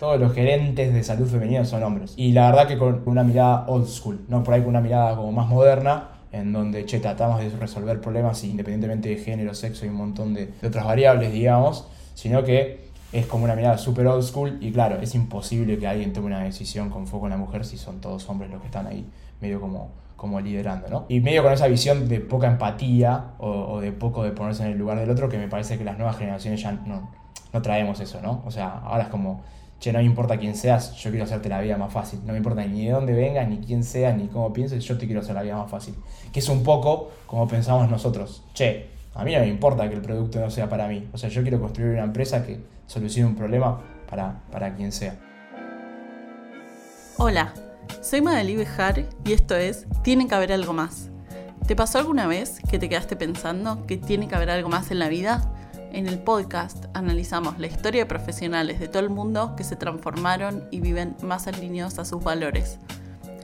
todos 0.00 0.18
los 0.18 0.32
gerentes 0.32 0.94
de 0.94 1.04
salud 1.04 1.28
femenina 1.28 1.62
son 1.66 1.82
hombres. 1.82 2.14
Y 2.16 2.32
la 2.32 2.50
verdad 2.50 2.66
que 2.66 2.78
con 2.78 3.02
una 3.04 3.22
mirada 3.22 3.66
old 3.68 3.86
school, 3.86 4.24
no 4.28 4.42
por 4.42 4.54
ahí 4.54 4.60
con 4.60 4.70
una 4.70 4.80
mirada 4.80 5.14
como 5.14 5.30
más 5.30 5.46
moderna, 5.46 6.08
en 6.32 6.54
donde, 6.54 6.86
che, 6.86 7.00
tratamos 7.00 7.38
de 7.38 7.50
resolver 7.50 8.00
problemas 8.00 8.42
independientemente 8.42 9.10
de 9.10 9.16
género, 9.16 9.52
sexo 9.52 9.84
y 9.84 9.90
un 9.90 9.96
montón 9.96 10.32
de, 10.32 10.54
otras 10.64 10.86
variables, 10.86 11.30
digamos, 11.32 11.86
sino 12.14 12.42
que 12.42 12.88
es 13.12 13.26
como 13.26 13.44
una 13.44 13.54
mirada 13.54 13.76
super 13.76 14.06
old 14.06 14.22
school 14.22 14.56
y 14.62 14.72
claro, 14.72 14.98
es 15.02 15.14
imposible 15.14 15.78
que 15.78 15.86
alguien 15.86 16.14
tome 16.14 16.28
una 16.28 16.44
decisión 16.44 16.88
con 16.88 17.06
foco 17.06 17.26
en 17.26 17.32
la 17.32 17.36
mujer 17.36 17.66
si 17.66 17.76
son 17.76 18.00
todos 18.00 18.26
hombres 18.30 18.50
los 18.50 18.60
que 18.60 18.68
están 18.68 18.86
ahí 18.86 19.04
medio 19.42 19.60
como, 19.60 19.90
como 20.16 20.40
liderando, 20.40 20.88
¿no? 20.88 21.04
Y 21.10 21.20
medio 21.20 21.42
con 21.42 21.52
esa 21.52 21.66
visión 21.66 22.08
de 22.08 22.20
poca 22.20 22.46
empatía 22.46 23.32
o, 23.38 23.80
de 23.80 23.92
poco 23.92 24.22
de 24.22 24.30
ponerse 24.30 24.62
en 24.62 24.72
el 24.72 24.78
lugar 24.78 24.98
del 24.98 25.10
otro 25.10 25.28
que 25.28 25.36
me 25.36 25.48
parece 25.48 25.76
que 25.76 25.84
las 25.84 25.98
nuevas 25.98 26.16
generaciones 26.16 26.62
ya 26.62 26.72
no, 26.72 27.10
no 27.52 27.60
traemos 27.60 28.00
eso, 28.00 28.22
¿no? 28.22 28.42
O 28.46 28.50
sea, 28.50 28.78
ahora 28.78 29.04
es 29.04 29.08
como, 29.10 29.42
che, 29.80 29.92
no 29.92 29.98
me 29.98 30.04
importa 30.04 30.36
quién 30.36 30.54
seas, 30.54 30.94
yo 30.96 31.10
quiero 31.10 31.24
hacerte 31.24 31.48
la 31.48 31.60
vida 31.60 31.76
más 31.76 31.92
fácil. 31.92 32.20
No 32.24 32.32
me 32.32 32.38
importa 32.38 32.64
ni 32.64 32.84
de 32.84 32.92
dónde 32.92 33.14
vengas, 33.14 33.48
ni 33.48 33.58
quién 33.58 33.82
seas, 33.82 34.16
ni 34.16 34.28
cómo 34.28 34.52
pienses, 34.52 34.84
yo 34.84 34.98
te 34.98 35.06
quiero 35.06 35.22
hacer 35.22 35.34
la 35.34 35.42
vida 35.42 35.56
más 35.56 35.70
fácil. 35.70 35.94
Que 36.32 36.40
es 36.40 36.48
un 36.48 36.62
poco 36.62 37.10
como 37.26 37.48
pensamos 37.48 37.90
nosotros. 37.90 38.44
Che, 38.52 38.90
a 39.14 39.24
mí 39.24 39.32
no 39.32 39.40
me 39.40 39.48
importa 39.48 39.88
que 39.88 39.94
el 39.94 40.02
producto 40.02 40.38
no 40.38 40.50
sea 40.50 40.68
para 40.68 40.86
mí. 40.86 41.08
O 41.12 41.18
sea, 41.18 41.30
yo 41.30 41.42
quiero 41.42 41.58
construir 41.58 41.92
una 41.92 42.04
empresa 42.04 42.44
que 42.44 42.60
solucione 42.86 43.28
un 43.28 43.36
problema 43.36 43.80
para, 44.08 44.42
para 44.52 44.74
quien 44.74 44.92
sea. 44.92 45.16
Hola, 47.16 47.54
soy 48.02 48.20
Madeli 48.20 48.56
Bejar 48.56 49.06
y 49.24 49.32
esto 49.32 49.54
es 49.56 49.86
Tiene 50.02 50.28
que 50.28 50.34
haber 50.34 50.52
algo 50.52 50.74
más. 50.74 51.08
¿Te 51.66 51.74
pasó 51.76 51.98
alguna 51.98 52.26
vez 52.26 52.60
que 52.68 52.78
te 52.78 52.88
quedaste 52.88 53.16
pensando 53.16 53.86
que 53.86 53.96
tiene 53.96 54.28
que 54.28 54.34
haber 54.34 54.50
algo 54.50 54.68
más 54.68 54.90
en 54.90 54.98
la 54.98 55.08
vida? 55.08 55.54
En 55.92 56.06
el 56.06 56.18
podcast 56.18 56.86
analizamos 56.94 57.58
la 57.58 57.66
historia 57.66 58.02
de 58.02 58.06
profesionales 58.06 58.80
de 58.80 58.88
todo 58.88 59.02
el 59.02 59.10
mundo 59.10 59.54
que 59.56 59.64
se 59.64 59.76
transformaron 59.76 60.68
y 60.70 60.80
viven 60.80 61.16
más 61.22 61.46
alineados 61.46 61.98
a 61.98 62.04
sus 62.04 62.22
valores. 62.22 62.78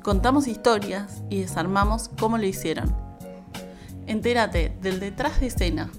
Contamos 0.03 0.47
historias 0.47 1.23
y 1.29 1.41
desarmamos 1.41 2.11
cómo 2.19 2.39
lo 2.39 2.47
hicieron 2.47 3.07
Entérate 4.07 4.77
del 4.81 5.01
detrás 5.01 5.41
de 5.41 5.49
escena 5.49 5.91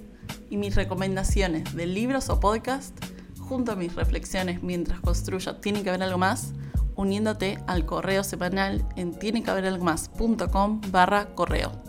y 0.48 0.56
mis 0.56 0.74
recomendaciones 0.74 1.74
de 1.76 1.86
libros 1.86 2.30
o 2.30 2.40
podcast 2.40 2.98
junto 3.38 3.72
a 3.72 3.76
mis 3.76 3.94
reflexiones 3.94 4.62
mientras 4.62 5.00
construyo 5.00 5.56
Tiene 5.56 5.82
que 5.82 5.90
haber 5.90 6.02
algo 6.02 6.16
más, 6.16 6.54
uniéndote 6.96 7.58
al 7.66 7.84
correo 7.84 8.24
semanal 8.24 8.86
en 8.96 9.12
tienequehaberalgomás.com 9.12 10.80
barra 10.90 11.34
correo. 11.34 11.87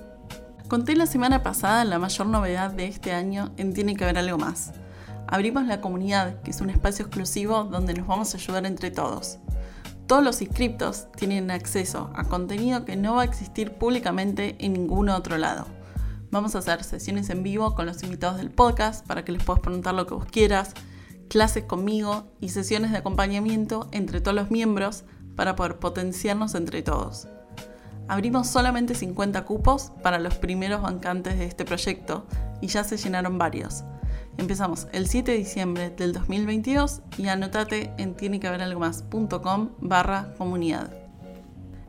Conté 0.70 0.96
la 0.96 1.08
semana 1.08 1.42
pasada 1.42 1.84
la 1.84 1.98
mayor 1.98 2.28
novedad 2.28 2.70
de 2.70 2.86
este 2.86 3.12
año 3.12 3.52
en 3.58 3.74
Tiene 3.74 3.96
que 3.96 4.04
haber 4.04 4.20
algo 4.20 4.38
más. 4.38 4.72
Abrimos 5.28 5.66
la 5.66 5.82
comunidad, 5.82 6.44
que 6.44 6.52
es 6.52 6.62
un 6.62 6.70
espacio 6.70 7.06
exclusivo 7.06 7.64
donde 7.64 7.96
nos 7.96 8.06
vamos 8.06 8.36
a 8.36 8.38
ayudar 8.38 8.68
entre 8.68 8.92
todos. 8.92 9.40
Todos 10.06 10.24
los 10.24 10.44
inscriptos 10.44 11.12
tienen 11.14 11.50
acceso 11.50 12.12
a 12.14 12.26
contenido 12.26 12.86
que 12.86 12.96
no 12.96 13.16
va 13.16 13.24
a 13.24 13.26
existir 13.26 13.80
públicamente 13.80 14.58
en 14.60 14.74
ningún 14.74 15.10
otro 15.10 15.40
lado. 15.40 15.66
Vamos 16.30 16.54
a 16.54 16.60
hacer 16.60 16.84
sesiones 16.84 17.32
en 17.32 17.42
vivo 17.42 17.74
con 17.74 17.88
los 17.88 18.04
invitados 18.04 18.38
del 18.38 18.52
podcast 18.52 19.04
para 19.08 19.26
que 19.26 19.32
les 19.32 19.44
puedas 19.44 19.64
preguntar 19.64 19.96
lo 19.96 20.06
que 20.06 20.14
vos 20.14 20.26
quieras, 20.26 20.74
clases 21.30 21.64
conmigo 21.64 22.28
y 22.40 22.50
sesiones 22.50 22.92
de 22.92 23.00
acompañamiento 23.00 23.90
entre 23.92 24.22
todos 24.22 24.36
los 24.36 24.52
miembros 24.52 25.04
para 25.36 25.56
poder 25.56 25.80
potenciarnos 25.80 26.54
entre 26.54 26.84
todos. 26.84 27.28
Abrimos 28.10 28.48
solamente 28.48 28.96
50 28.96 29.46
cupos 29.46 29.94
para 30.04 30.20
los 30.20 30.36
primeros 30.36 30.82
bancantes 30.82 31.40
de 31.40 31.46
este 31.46 31.64
proyecto 31.64 32.26
y 32.60 32.68
ya 32.68 32.84
se 32.84 32.98
llenaron 32.98 33.38
varios. 33.38 33.86
Empezamos 34.38 34.88
el 34.92 35.08
7 35.08 35.32
de 35.32 35.38
diciembre 35.38 35.90
del 35.92 36.12
2022 36.12 37.02
y 37.18 37.28
anotate 37.28 37.94
en 37.98 38.16
tienequehaberalgomás.com 38.16 39.70
barra 39.80 40.34
comunidad. 40.38 40.92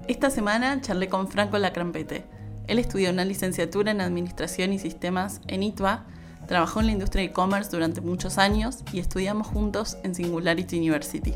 Esta 0.07 0.31
semana 0.31 0.81
charlé 0.81 1.09
con 1.09 1.27
Franco 1.27 1.59
Lacrampete 1.59 2.25
él 2.71 2.79
estudió 2.79 3.11
una 3.11 3.25
licenciatura 3.25 3.91
en 3.91 4.01
Administración 4.01 4.73
y 4.73 4.79
Sistemas 4.79 5.41
en 5.49 5.65
ITBA, 5.65 6.07
trabajó 6.47 6.79
en 6.79 6.87
la 6.87 6.93
industria 6.93 7.23
de 7.25 7.31
e-commerce 7.31 7.69
durante 7.69 8.01
muchos 8.01 8.39
años 8.39 8.85
y 8.93 9.01
estudiamos 9.01 9.49
juntos 9.49 9.97
en 10.05 10.15
Singularity 10.15 10.79
University. 10.79 11.35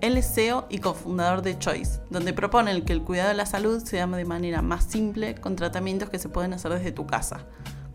Él 0.00 0.16
es 0.16 0.32
CEO 0.32 0.66
y 0.68 0.78
cofundador 0.78 1.42
de 1.42 1.58
Choice, 1.58 2.00
donde 2.08 2.32
proponen 2.32 2.84
que 2.84 2.92
el 2.92 3.02
cuidado 3.02 3.30
de 3.30 3.34
la 3.34 3.46
salud 3.46 3.82
se 3.82 3.96
llame 3.96 4.16
de 4.16 4.24
manera 4.24 4.62
más 4.62 4.84
simple 4.84 5.34
con 5.34 5.56
tratamientos 5.56 6.08
que 6.08 6.20
se 6.20 6.28
pueden 6.28 6.52
hacer 6.52 6.72
desde 6.72 6.92
tu 6.92 7.04
casa, 7.04 7.46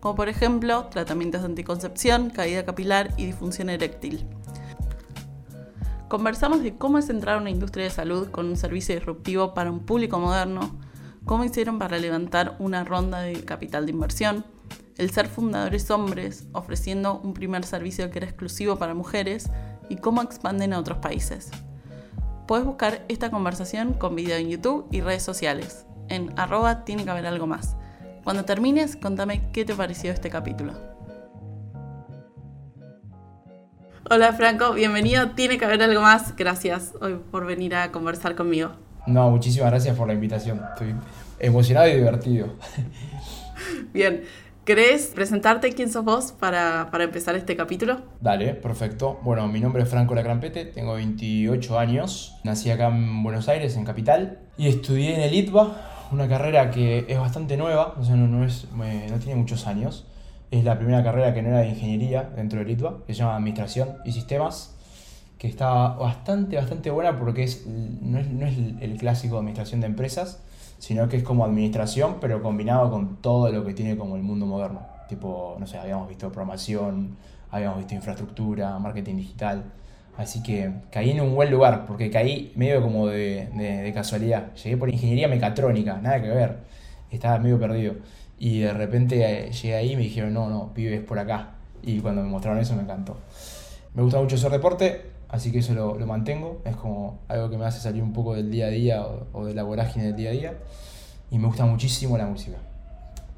como 0.02 0.16
por 0.16 0.28
ejemplo 0.28 0.88
tratamientos 0.88 1.42
de 1.42 1.48
anticoncepción, 1.48 2.30
caída 2.30 2.66
capilar 2.66 3.14
y 3.16 3.26
disfunción 3.26 3.70
eréctil. 3.70 4.26
Conversamos 6.10 6.62
de 6.62 6.76
cómo 6.76 6.98
es 6.98 7.10
entrar 7.10 7.38
a 7.38 7.42
una 7.42 7.50
industria 7.50 7.86
de 7.86 7.92
salud 7.92 8.30
con 8.32 8.48
un 8.48 8.58
servicio 8.58 8.94
disruptivo 8.96 9.54
para 9.54 9.72
un 9.72 9.80
público 9.80 10.20
moderno, 10.20 10.76
cómo 11.24 11.46
hicieron 11.46 11.80
para 11.80 12.00
levantar 12.00 12.58
una 12.60 12.84
ronda 12.84 13.22
de 13.22 13.46
capital 13.46 13.86
de 13.86 13.94
inversión, 13.94 14.46
el 14.98 15.10
ser 15.10 15.28
fundadores 15.30 15.90
hombres 15.90 16.48
ofreciendo 16.52 17.22
un 17.22 17.34
primer 17.34 17.64
servicio 17.64 18.12
que 18.12 18.20
era 18.20 18.28
exclusivo 18.28 18.76
para 18.76 18.94
mujeres 18.94 19.50
y 19.88 19.96
cómo 19.96 20.22
expanden 20.22 20.74
a 20.74 20.80
otros 20.80 20.98
países. 20.98 21.50
Puedes 22.48 22.66
buscar 22.66 23.06
esta 23.08 23.32
conversación 23.32 23.94
con 23.94 24.16
video 24.16 24.36
en 24.36 24.50
YouTube 24.50 24.86
y 24.92 25.00
redes 25.00 25.24
sociales. 25.24 25.86
En 26.10 26.38
arroba 26.38 26.84
tiene 26.84 27.06
que 27.06 27.10
haber 27.10 27.26
algo 27.26 27.48
más. 27.48 27.78
Cuando 28.26 28.44
termines, 28.44 28.98
contame 28.98 29.50
qué 29.54 29.64
te 29.64 29.74
pareció 29.74 30.12
este 30.12 30.30
capítulo. 30.30 30.74
Hola 34.10 34.34
Franco, 34.34 34.74
bienvenido. 34.74 35.32
Tiene 35.32 35.58
que 35.58 35.64
haber 35.64 35.82
algo 35.82 36.02
más. 36.02 36.36
Gracias 36.36 36.94
hoy 37.00 37.18
por 37.32 37.46
venir 37.46 37.76
a 37.76 37.94
conversar 37.94 38.36
conmigo. 38.36 38.72
No, 39.08 39.32
muchísimas 39.32 39.72
gracias 39.72 39.96
por 39.96 40.08
la 40.08 40.14
invitación. 40.14 40.62
Estoy 40.74 40.96
emocionado 41.40 41.88
y 41.88 41.96
divertido. 41.96 42.48
Bien, 43.94 44.24
¿Querés 44.66 45.08
presentarte 45.08 45.74
quién 45.74 45.92
sos 45.92 46.06
vos 46.06 46.32
para, 46.32 46.90
empezar 47.02 47.36
este 47.36 47.58
capítulo? 47.58 48.00
Dale, 48.22 48.54
perfecto. 48.54 49.20
Bueno, 49.22 49.46
mi 49.50 49.60
nombre 49.60 49.84
es 49.84 49.90
Franco 49.90 50.16
Lacrampete, 50.16 50.64
tengo 50.64 50.94
28 50.94 51.78
años, 51.78 52.40
nací 52.46 52.72
acá 52.72 52.88
en 52.88 53.24
Buenos 53.24 53.50
Aires, 53.50 53.76
en 53.76 53.84
Capital, 53.84 54.40
y 54.56 54.70
estudié 54.70 55.16
en 55.16 55.22
el 55.22 55.34
ITBA, 55.34 56.08
una 56.14 56.30
carrera 56.30 56.72
que 56.72 57.06
es 57.10 57.20
bastante 57.20 57.58
nueva, 57.58 57.96
o 58.00 58.06
sea, 58.06 58.16
no, 58.16 58.46
es, 58.46 58.70
no 58.72 59.20
tiene 59.20 59.36
muchos 59.36 59.68
años. 59.68 60.08
Es 60.50 60.64
la 60.64 60.78
primera 60.78 61.04
carrera 61.04 61.34
que 61.34 61.42
no 61.42 61.50
era 61.50 61.60
de 61.60 61.68
ingeniería 61.68 62.24
dentro 62.24 62.60
del 62.60 62.70
ITBA, 62.70 63.04
que 63.06 63.14
se 63.14 63.20
llama 63.20 63.36
Administración 63.36 63.98
y 64.06 64.14
Sistemas 64.14 64.78
que 65.38 65.50
está 65.50 65.90
bastante, 65.90 66.56
bastante 66.56 66.90
buena 66.90 67.20
porque 67.20 67.44
es, 67.44 67.66
no, 67.68 68.18
es, 68.18 68.30
no 68.30 68.46
es 68.46 68.58
el 68.80 68.98
clásico 68.98 69.36
de 69.36 69.40
administración 69.40 69.82
de 69.82 69.88
empresas, 69.88 70.42
sino 70.84 71.08
que 71.08 71.16
es 71.16 71.24
como 71.24 71.46
administración, 71.46 72.18
pero 72.20 72.44
combinado 72.44 72.92
con 72.92 73.22
todo 73.22 73.50
lo 73.50 73.64
que 73.64 73.74
tiene 73.74 73.96
como 73.96 74.18
el 74.18 74.22
mundo 74.22 74.46
moderno. 74.46 74.82
Tipo, 75.08 75.56
no 75.58 75.66
sé, 75.66 75.78
habíamos 75.78 76.10
visto 76.10 76.30
programación, 76.30 77.16
habíamos 77.52 77.78
visto 77.78 77.96
infraestructura, 77.96 78.78
marketing 78.80 79.16
digital. 79.16 79.64
Así 80.18 80.44
que 80.44 80.74
caí 80.92 81.12
en 81.12 81.22
un 81.22 81.36
buen 81.36 81.50
lugar, 81.52 81.86
porque 81.86 82.12
caí 82.12 82.52
medio 82.58 82.82
como 82.82 83.08
de, 83.08 83.48
de, 83.56 83.94
casualidad. 83.94 84.54
Llegué 84.56 84.76
por 84.76 84.90
ingeniería 84.90 85.30
mecatrónica, 85.30 86.02
nada 86.02 86.22
que 86.22 86.28
ver. 86.28 86.58
Estaba 87.10 87.40
medio 87.40 87.58
perdido. 87.58 87.94
Y 88.38 88.60
de 88.60 88.74
repente 88.74 89.24
eh, 89.24 89.52
llegué 89.54 89.76
ahí 89.76 89.94
y 89.94 89.96
me 89.96 90.02
dijeron, 90.02 90.34
no, 90.34 90.50
no, 90.50 90.72
vives 90.76 91.00
por 91.00 91.18
acá. 91.18 91.52
Y 91.82 92.00
cuando 92.00 92.24
me 92.24 92.28
mostraron 92.28 92.60
eso 92.60 92.76
me 92.76 92.82
encantó. 92.82 93.16
Me 93.94 94.04
gusta 94.04 94.20
mucho 94.20 94.36
hacer 94.36 94.52
deporte, 94.52 95.13
Así 95.34 95.52
que 95.52 95.58
eso 95.58 95.74
lo, 95.74 95.96
mantengo, 96.06 96.62
es 96.64 96.76
como 96.76 97.24
algo 97.28 97.50
que 97.50 97.58
me 97.58 97.66
hace 97.66 97.80
salir 97.80 98.04
un 98.04 98.14
poco 98.14 98.36
del 98.36 98.52
día 98.52 98.68
a 98.68 98.70
día 98.70 99.04
o, 99.32 99.46
de 99.46 99.56
la 99.56 99.64
vorágine 99.64 100.06
del 100.06 100.16
día 100.16 100.30
a 100.30 100.34
día. 100.34 100.58
Y 101.32 101.40
me 101.40 101.48
gusta 101.48 101.66
muchísimo 101.66 102.20
la 102.20 102.28
música, 102.28 102.58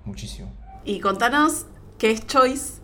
muchísimo. 0.03 0.50
Y 0.83 1.00
contanos 1.00 1.67
qué 1.97 2.11
es 2.11 2.28
Choice, 2.28 2.81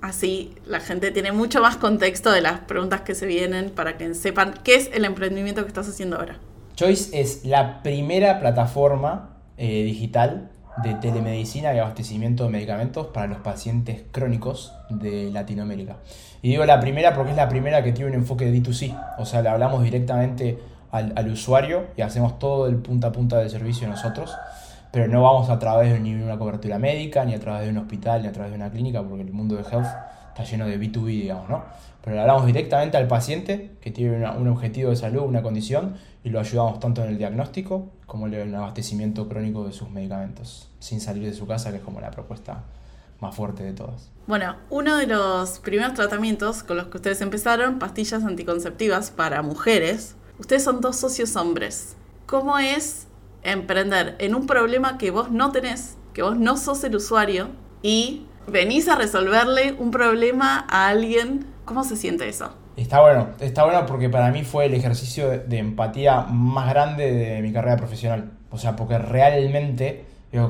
así 0.00 0.54
la 0.64 0.80
gente 0.80 1.10
tiene 1.10 1.32
mucho 1.32 1.60
más 1.60 1.76
contexto 1.76 2.32
de 2.32 2.40
las 2.40 2.60
preguntas 2.60 3.02
que 3.02 3.14
se 3.14 3.26
vienen 3.26 3.68
para 3.68 3.98
que 3.98 4.14
sepan 4.14 4.54
qué 4.64 4.76
es 4.76 4.90
el 4.94 5.04
emprendimiento 5.04 5.60
que 5.60 5.68
estás 5.68 5.86
haciendo 5.86 6.16
ahora. 6.16 6.38
Choice 6.76 7.20
es 7.20 7.44
la 7.44 7.82
primera 7.82 8.40
plataforma 8.40 9.36
eh, 9.58 9.82
digital 9.82 10.50
de 10.78 10.94
telemedicina 10.94 11.74
y 11.74 11.78
abastecimiento 11.78 12.44
de 12.44 12.50
medicamentos 12.50 13.08
para 13.08 13.26
los 13.26 13.38
pacientes 13.38 14.02
crónicos 14.12 14.72
de 14.88 15.30
Latinoamérica. 15.30 15.96
Y 16.42 16.50
digo 16.50 16.64
la 16.64 16.80
primera 16.80 17.14
porque 17.14 17.32
es 17.32 17.36
la 17.36 17.48
primera 17.48 17.82
que 17.82 17.92
tiene 17.92 18.10
un 18.10 18.16
enfoque 18.16 18.50
de 18.50 18.62
D2C, 18.62 18.96
o 19.18 19.26
sea, 19.26 19.42
le 19.42 19.48
hablamos 19.48 19.82
directamente 19.82 20.58
al, 20.90 21.12
al 21.16 21.28
usuario 21.28 21.86
y 21.96 22.02
hacemos 22.02 22.38
todo 22.38 22.66
el 22.66 22.76
punta 22.76 23.08
a 23.08 23.12
punta 23.12 23.38
del 23.38 23.50
servicio 23.50 23.88
nosotros, 23.88 24.34
pero 24.90 25.06
no 25.06 25.22
vamos 25.22 25.50
a 25.50 25.58
través 25.58 25.92
de 25.92 26.00
ni 26.00 26.14
una 26.14 26.38
cobertura 26.38 26.78
médica, 26.78 27.24
ni 27.24 27.34
a 27.34 27.40
través 27.40 27.62
de 27.62 27.70
un 27.70 27.78
hospital, 27.78 28.22
ni 28.22 28.28
a 28.28 28.32
través 28.32 28.52
de 28.52 28.56
una 28.56 28.70
clínica, 28.70 29.02
porque 29.02 29.22
el 29.22 29.32
mundo 29.32 29.56
de 29.56 29.62
health 29.62 29.86
está 30.28 30.44
lleno 30.44 30.66
de 30.66 30.80
B2B, 30.80 31.06
digamos, 31.06 31.48
¿no? 31.48 31.64
Pero 32.02 32.16
le 32.16 32.22
hablamos 32.22 32.46
directamente 32.46 32.96
al 32.96 33.06
paciente 33.06 33.72
que 33.80 33.90
tiene 33.90 34.28
un 34.30 34.48
objetivo 34.48 34.90
de 34.90 34.96
salud, 34.96 35.22
una 35.22 35.42
condición, 35.42 35.96
y 36.24 36.30
lo 36.30 36.40
ayudamos 36.40 36.80
tanto 36.80 37.02
en 37.02 37.10
el 37.10 37.18
diagnóstico 37.18 37.90
como 38.06 38.26
en 38.26 38.34
el 38.34 38.54
abastecimiento 38.54 39.28
crónico 39.28 39.66
de 39.66 39.72
sus 39.72 39.90
medicamentos, 39.90 40.70
sin 40.78 41.00
salir 41.00 41.24
de 41.24 41.34
su 41.34 41.46
casa, 41.46 41.70
que 41.70 41.76
es 41.78 41.82
como 41.82 42.00
la 42.00 42.10
propuesta 42.10 42.64
más 43.20 43.34
fuerte 43.34 43.62
de 43.62 43.72
todas. 43.72 44.10
Bueno, 44.26 44.56
uno 44.70 44.96
de 44.96 45.06
los 45.06 45.58
primeros 45.58 45.94
tratamientos 45.94 46.62
con 46.62 46.76
los 46.76 46.86
que 46.86 46.96
ustedes 46.96 47.20
empezaron, 47.20 47.78
pastillas 47.78 48.24
anticonceptivas 48.24 49.10
para 49.10 49.42
mujeres. 49.42 50.16
Ustedes 50.38 50.64
son 50.64 50.80
dos 50.80 50.96
socios 50.96 51.36
hombres. 51.36 51.96
¿Cómo 52.26 52.58
es 52.58 53.08
emprender 53.42 54.16
en 54.18 54.34
un 54.34 54.46
problema 54.46 54.98
que 54.98 55.10
vos 55.10 55.30
no 55.30 55.52
tenés, 55.52 55.96
que 56.14 56.22
vos 56.22 56.38
no 56.38 56.56
sos 56.56 56.82
el 56.84 56.96
usuario 56.96 57.48
y 57.82 58.26
venís 58.46 58.88
a 58.88 58.96
resolverle 58.96 59.74
un 59.78 59.90
problema 59.90 60.66
a 60.70 60.88
alguien? 60.88 61.46
¿Cómo 61.64 61.84
se 61.84 61.96
siente 61.96 62.28
eso? 62.28 62.50
Está 62.76 63.00
bueno, 63.00 63.28
está 63.40 63.64
bueno 63.64 63.86
porque 63.86 64.08
para 64.08 64.30
mí 64.30 64.42
fue 64.42 64.66
el 64.66 64.74
ejercicio 64.74 65.28
de 65.28 65.58
empatía 65.58 66.22
más 66.22 66.70
grande 66.70 67.12
de 67.12 67.42
mi 67.42 67.52
carrera 67.52 67.76
profesional. 67.76 68.32
O 68.50 68.58
sea, 68.58 68.76
porque 68.76 68.98
realmente, 68.98 70.04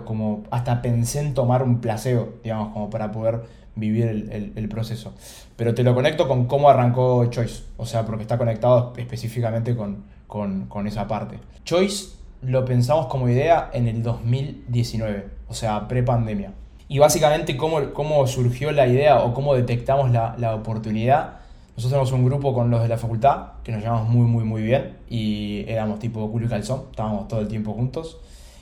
como 0.05 0.45
hasta 0.51 0.83
pensé 0.83 1.21
en 1.21 1.35
tomar 1.35 1.63
un 1.63 1.81
placebo, 1.81 2.35
digamos, 2.43 2.73
como 2.73 2.89
para 2.91 3.13
poder 3.13 3.43
vivir 3.75 4.07
el, 4.55 4.69
proceso. 4.69 5.15
Pero 5.57 5.75
te 5.75 5.83
lo 5.83 5.95
conecto 5.95 6.29
con 6.29 6.47
cómo 6.47 6.71
arrancó 6.71 7.27
Choice, 7.27 7.65
o 7.77 7.87
sea, 7.87 8.05
porque 8.05 8.23
está 8.23 8.39
conectado 8.39 8.93
específicamente 8.97 9.77
con, 9.77 10.05
con 10.27 10.87
esa 10.87 11.07
parte. 11.07 11.39
Choice 11.65 12.21
lo 12.43 12.65
pensamos 12.65 13.07
como 13.07 13.29
idea 13.29 13.71
en 13.73 13.89
el 13.89 14.03
2019, 14.03 15.27
o 15.49 15.55
sea, 15.55 15.87
pre-pandemia. 15.89 16.53
Y 16.91 16.99
básicamente 16.99 17.57
cómo, 17.57 17.93
cómo 17.93 18.27
surgió 18.27 18.73
la 18.73 18.85
idea 18.89 19.21
o 19.21 19.33
cómo 19.33 19.55
detectamos 19.55 20.11
la, 20.11 20.35
la 20.39 20.57
oportunidad. 20.57 21.35
Nosotros 21.77 21.91
tenemos 21.93 22.11
un 22.11 22.25
grupo 22.25 22.53
con 22.53 22.69
los 22.69 22.83
de 22.83 22.89
la 22.89 22.99
facultad 22.99 23.53
que 23.63 23.71
nos 23.71 23.81
llevamos 23.81 24.09
muy, 24.09 24.27
muy, 24.27 24.43
muy 24.43 24.63
bien 24.63 24.97
y 25.09 25.65
éramos 25.69 26.01
tipo 26.01 26.29
culo 26.33 26.47
y 26.47 26.49
calzón, 26.49 26.87
estábamos 26.91 27.29
todo 27.29 27.43
el 27.43 27.47
tiempo 27.47 27.75
juntos. 27.75 28.19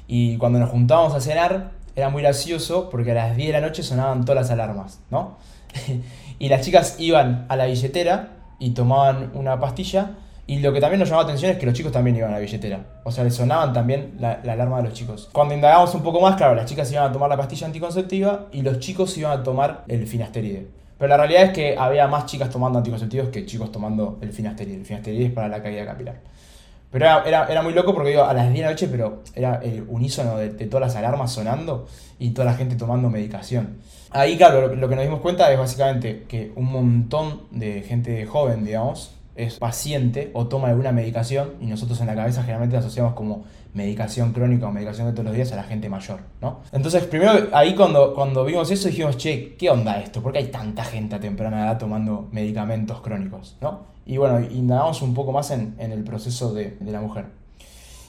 Y 0.06 0.36
cuando 0.36 0.58
nos 0.58 0.68
juntábamos 0.68 1.14
a 1.14 1.22
cenar, 1.22 1.70
era 1.96 2.10
muy 2.10 2.20
gracioso 2.20 2.90
porque 2.90 3.12
a 3.12 3.14
las 3.14 3.34
10 3.34 3.48
de 3.48 3.60
la 3.62 3.66
noche 3.66 3.82
sonaban 3.82 4.26
todas 4.26 4.42
las 4.42 4.50
alarmas, 4.50 5.00
¿no? 5.10 5.38
y 6.38 6.50
las 6.50 6.60
chicas 6.60 6.96
iban 6.98 7.46
a 7.48 7.56
la 7.56 7.64
billetera 7.64 8.36
y 8.58 8.72
tomaban 8.72 9.30
una 9.32 9.58
pastilla 9.58 10.18
y 10.48 10.60
lo 10.60 10.72
que 10.72 10.80
también 10.80 10.98
nos 10.98 11.10
llamaba 11.10 11.24
la 11.24 11.28
atención 11.28 11.52
es 11.52 11.58
que 11.58 11.66
los 11.66 11.74
chicos 11.74 11.92
también 11.92 12.16
iban 12.16 12.30
a 12.30 12.36
la 12.36 12.38
billetera. 12.38 12.80
O 13.04 13.12
sea, 13.12 13.22
le 13.22 13.30
sonaban 13.30 13.74
también 13.74 14.14
la, 14.18 14.40
alarma 14.50 14.78
de 14.78 14.84
los 14.84 14.94
chicos. 14.94 15.28
Cuando 15.30 15.52
indagamos 15.52 15.94
un 15.94 16.02
poco 16.02 16.22
más, 16.22 16.36
claro, 16.36 16.54
las 16.54 16.64
chicas 16.64 16.90
iban 16.90 17.04
a 17.04 17.12
tomar 17.12 17.28
la 17.28 17.36
pastilla 17.36 17.66
anticonceptiva 17.66 18.46
y 18.50 18.62
los 18.62 18.78
chicos 18.78 19.14
iban 19.18 19.38
a 19.38 19.42
tomar 19.42 19.84
el 19.88 20.06
finasteride. 20.06 20.66
Pero 20.96 21.08
la 21.10 21.18
realidad 21.18 21.42
es 21.42 21.50
que 21.50 21.76
había 21.76 22.08
más 22.08 22.24
chicas 22.24 22.48
tomando 22.48 22.78
anticonceptivos 22.78 23.28
que 23.28 23.44
chicos 23.44 23.70
tomando 23.70 24.16
el 24.22 24.32
finasteride. 24.32 24.76
El 24.76 24.86
finasteride 24.86 25.26
es 25.26 25.32
para 25.32 25.48
la 25.48 25.62
caída 25.62 25.84
capilar. 25.84 26.16
Pero 26.90 27.04
era, 27.04 27.46
era, 27.46 27.60
muy 27.60 27.74
loco 27.74 27.92
porque 27.92 28.08
digo, 28.08 28.24
a 28.24 28.32
las 28.32 28.46
10 28.46 28.54
de 28.54 28.62
la 28.62 28.70
noche, 28.70 28.88
pero 28.88 29.22
era 29.34 29.56
el 29.62 29.84
unísono 29.86 30.38
de, 30.38 30.48
todas 30.48 30.88
las 30.88 30.96
alarmas 30.96 31.30
sonando 31.30 31.86
y 32.18 32.30
toda 32.30 32.46
la 32.46 32.54
gente 32.54 32.74
tomando 32.74 33.10
medicación. 33.10 33.76
Ahí, 34.10 34.38
claro, 34.38 34.74
lo 34.74 34.88
que 34.88 34.96
nos 34.96 35.04
dimos 35.04 35.20
cuenta 35.20 35.52
es 35.52 35.58
básicamente 35.58 36.24
que 36.26 36.52
un 36.56 36.72
montón 36.72 37.42
de 37.50 37.82
gente 37.82 38.24
joven, 38.24 38.64
digamos, 38.64 39.17
es 39.38 39.58
paciente 39.58 40.30
o 40.34 40.48
toma 40.48 40.68
alguna 40.68 40.90
medicación 40.90 41.52
y 41.60 41.66
nosotros 41.66 42.00
en 42.00 42.08
la 42.08 42.16
cabeza 42.16 42.42
generalmente 42.42 42.74
la 42.74 42.80
asociamos 42.80 43.14
como 43.14 43.44
medicación 43.72 44.32
crónica 44.32 44.66
o 44.66 44.72
medicación 44.72 45.06
de 45.06 45.12
todos 45.12 45.26
los 45.26 45.34
días 45.34 45.52
a 45.52 45.56
la 45.56 45.62
gente 45.62 45.88
mayor, 45.88 46.20
¿no? 46.40 46.60
Entonces, 46.72 47.04
primero 47.04 47.48
ahí 47.52 47.76
cuando, 47.76 48.14
cuando 48.14 48.44
vimos 48.44 48.70
eso 48.70 48.88
dijimos, 48.88 49.16
che, 49.16 49.54
¿qué 49.56 49.70
onda 49.70 50.00
esto? 50.00 50.20
¿Por 50.20 50.32
qué 50.32 50.38
hay 50.38 50.48
tanta 50.48 50.82
gente 50.82 51.14
a 51.14 51.20
temprana 51.20 51.64
edad 51.64 51.78
tomando 51.78 52.28
medicamentos 52.32 53.00
crónicos, 53.00 53.56
¿no? 53.60 53.84
Y 54.04 54.16
bueno, 54.16 54.40
indagamos 54.40 55.02
un 55.02 55.14
poco 55.14 55.30
más 55.30 55.52
en, 55.52 55.76
el 55.78 56.02
proceso 56.02 56.52
de, 56.52 56.76
de 56.80 56.90
la 56.90 57.00
mujer. 57.00 57.26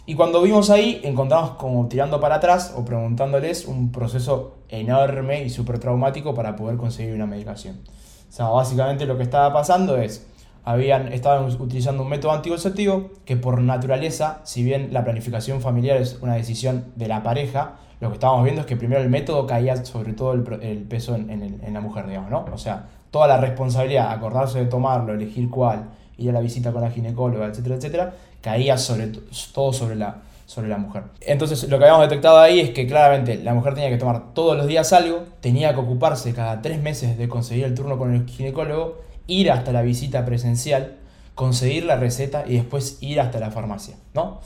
Y 0.08 0.16
cuando 0.16 0.42
vimos 0.42 0.72
ahí, 0.72 1.00
encontramos 1.04 1.52
como 1.52 1.88
tirando 1.88 2.20
para 2.20 2.36
atrás 2.36 2.74
o 2.76 2.84
preguntándoles 2.84 3.66
un 3.66 3.92
proceso 3.92 4.58
enorme 4.70 5.44
y 5.44 5.52
súper 5.52 5.78
traumático 5.78 6.34
para 6.34 6.56
poder 6.56 6.78
conseguir 6.78 7.14
una 7.14 7.28
medicación. 7.28 7.82
O 8.30 8.32
sea, 8.32 8.48
básicamente 8.48 9.06
lo 9.06 9.18
que 9.18 9.24
estaba 9.24 9.54
pasando 9.54 9.98
es, 9.98 10.26
habían, 10.70 11.12
estaban 11.14 11.46
utilizando 11.60 12.04
un 12.04 12.10
método 12.10 12.32
anticonceptivo 12.32 13.10
que 13.26 13.36
por 13.36 13.60
naturaleza, 13.60 14.42
si 14.44 14.64
bien 14.64 14.90
la 14.92 15.04
planificación 15.04 15.62
familiar 15.62 15.98
es 15.98 16.20
una 16.22 16.36
decisión 16.36 16.86
de 16.96 17.08
la 17.08 17.24
pareja, 17.24 17.78
lo 18.00 18.10
que 18.10 18.14
estábamos 18.14 18.44
viendo 18.44 18.62
es 18.62 18.68
que 18.68 18.76
primero 18.76 19.02
el 19.02 19.10
método 19.10 19.48
caía 19.48 19.84
sobre 19.84 20.14
todo 20.14 20.34
el, 20.34 20.44
peso 20.88 21.16
en, 21.16 21.74
la 21.74 21.82
mujer, 21.82 22.06
digamos, 22.06 22.30
¿no? 22.30 22.46
O 22.54 22.58
sea, 22.60 22.86
toda 23.10 23.28
la 23.28 23.38
responsabilidad, 23.38 24.12
acordarse 24.12 24.60
de 24.60 24.66
tomarlo, 24.66 25.12
elegir 25.12 25.50
cuál, 25.50 25.86
ir 26.20 26.30
a 26.30 26.34
la 26.34 26.40
visita 26.40 26.72
con 26.72 26.84
la 26.84 26.92
ginecóloga, 26.92 27.48
etcétera, 27.48 27.76
etcétera, 27.76 28.14
caía 28.40 28.78
sobre 28.78 29.08
todo 29.52 29.74
sobre 29.74 29.96
la, 29.96 30.18
sobre 30.46 30.68
la 30.68 30.78
mujer. 30.78 31.02
Entonces, 31.22 31.68
lo 31.68 31.80
que 31.80 31.86
habíamos 31.86 32.08
detectado 32.08 32.38
ahí 32.38 32.60
es 32.60 32.70
que 32.70 32.86
claramente 32.86 33.38
la 33.38 33.56
mujer 33.56 33.74
tenía 33.74 33.90
que 33.90 33.98
tomar 33.98 34.36
todos 34.36 34.56
los 34.56 34.68
días 34.68 34.94
algo, 34.94 35.24
tenía 35.42 35.74
que 35.74 35.80
ocuparse 35.80 36.32
cada 36.36 36.62
tres 36.62 36.80
meses 36.80 37.18
de 37.18 37.28
conseguir 37.28 37.66
el 37.66 37.74
turno 37.74 37.98
con 37.98 38.14
el 38.14 38.28
ginecólogo 38.28 39.09
ir 39.30 39.52
hasta 39.52 39.72
la 39.72 39.82
visita 39.82 40.26
presencial, 40.26 40.98
conseguir 41.36 41.86
la 41.86 41.96
receta 41.96 42.44
y 42.46 42.56
después 42.56 42.98
ir 43.02 43.22
hasta 43.22 43.40
la 43.40 43.52
farmacia, 43.52 43.96
¿no? 44.14 44.40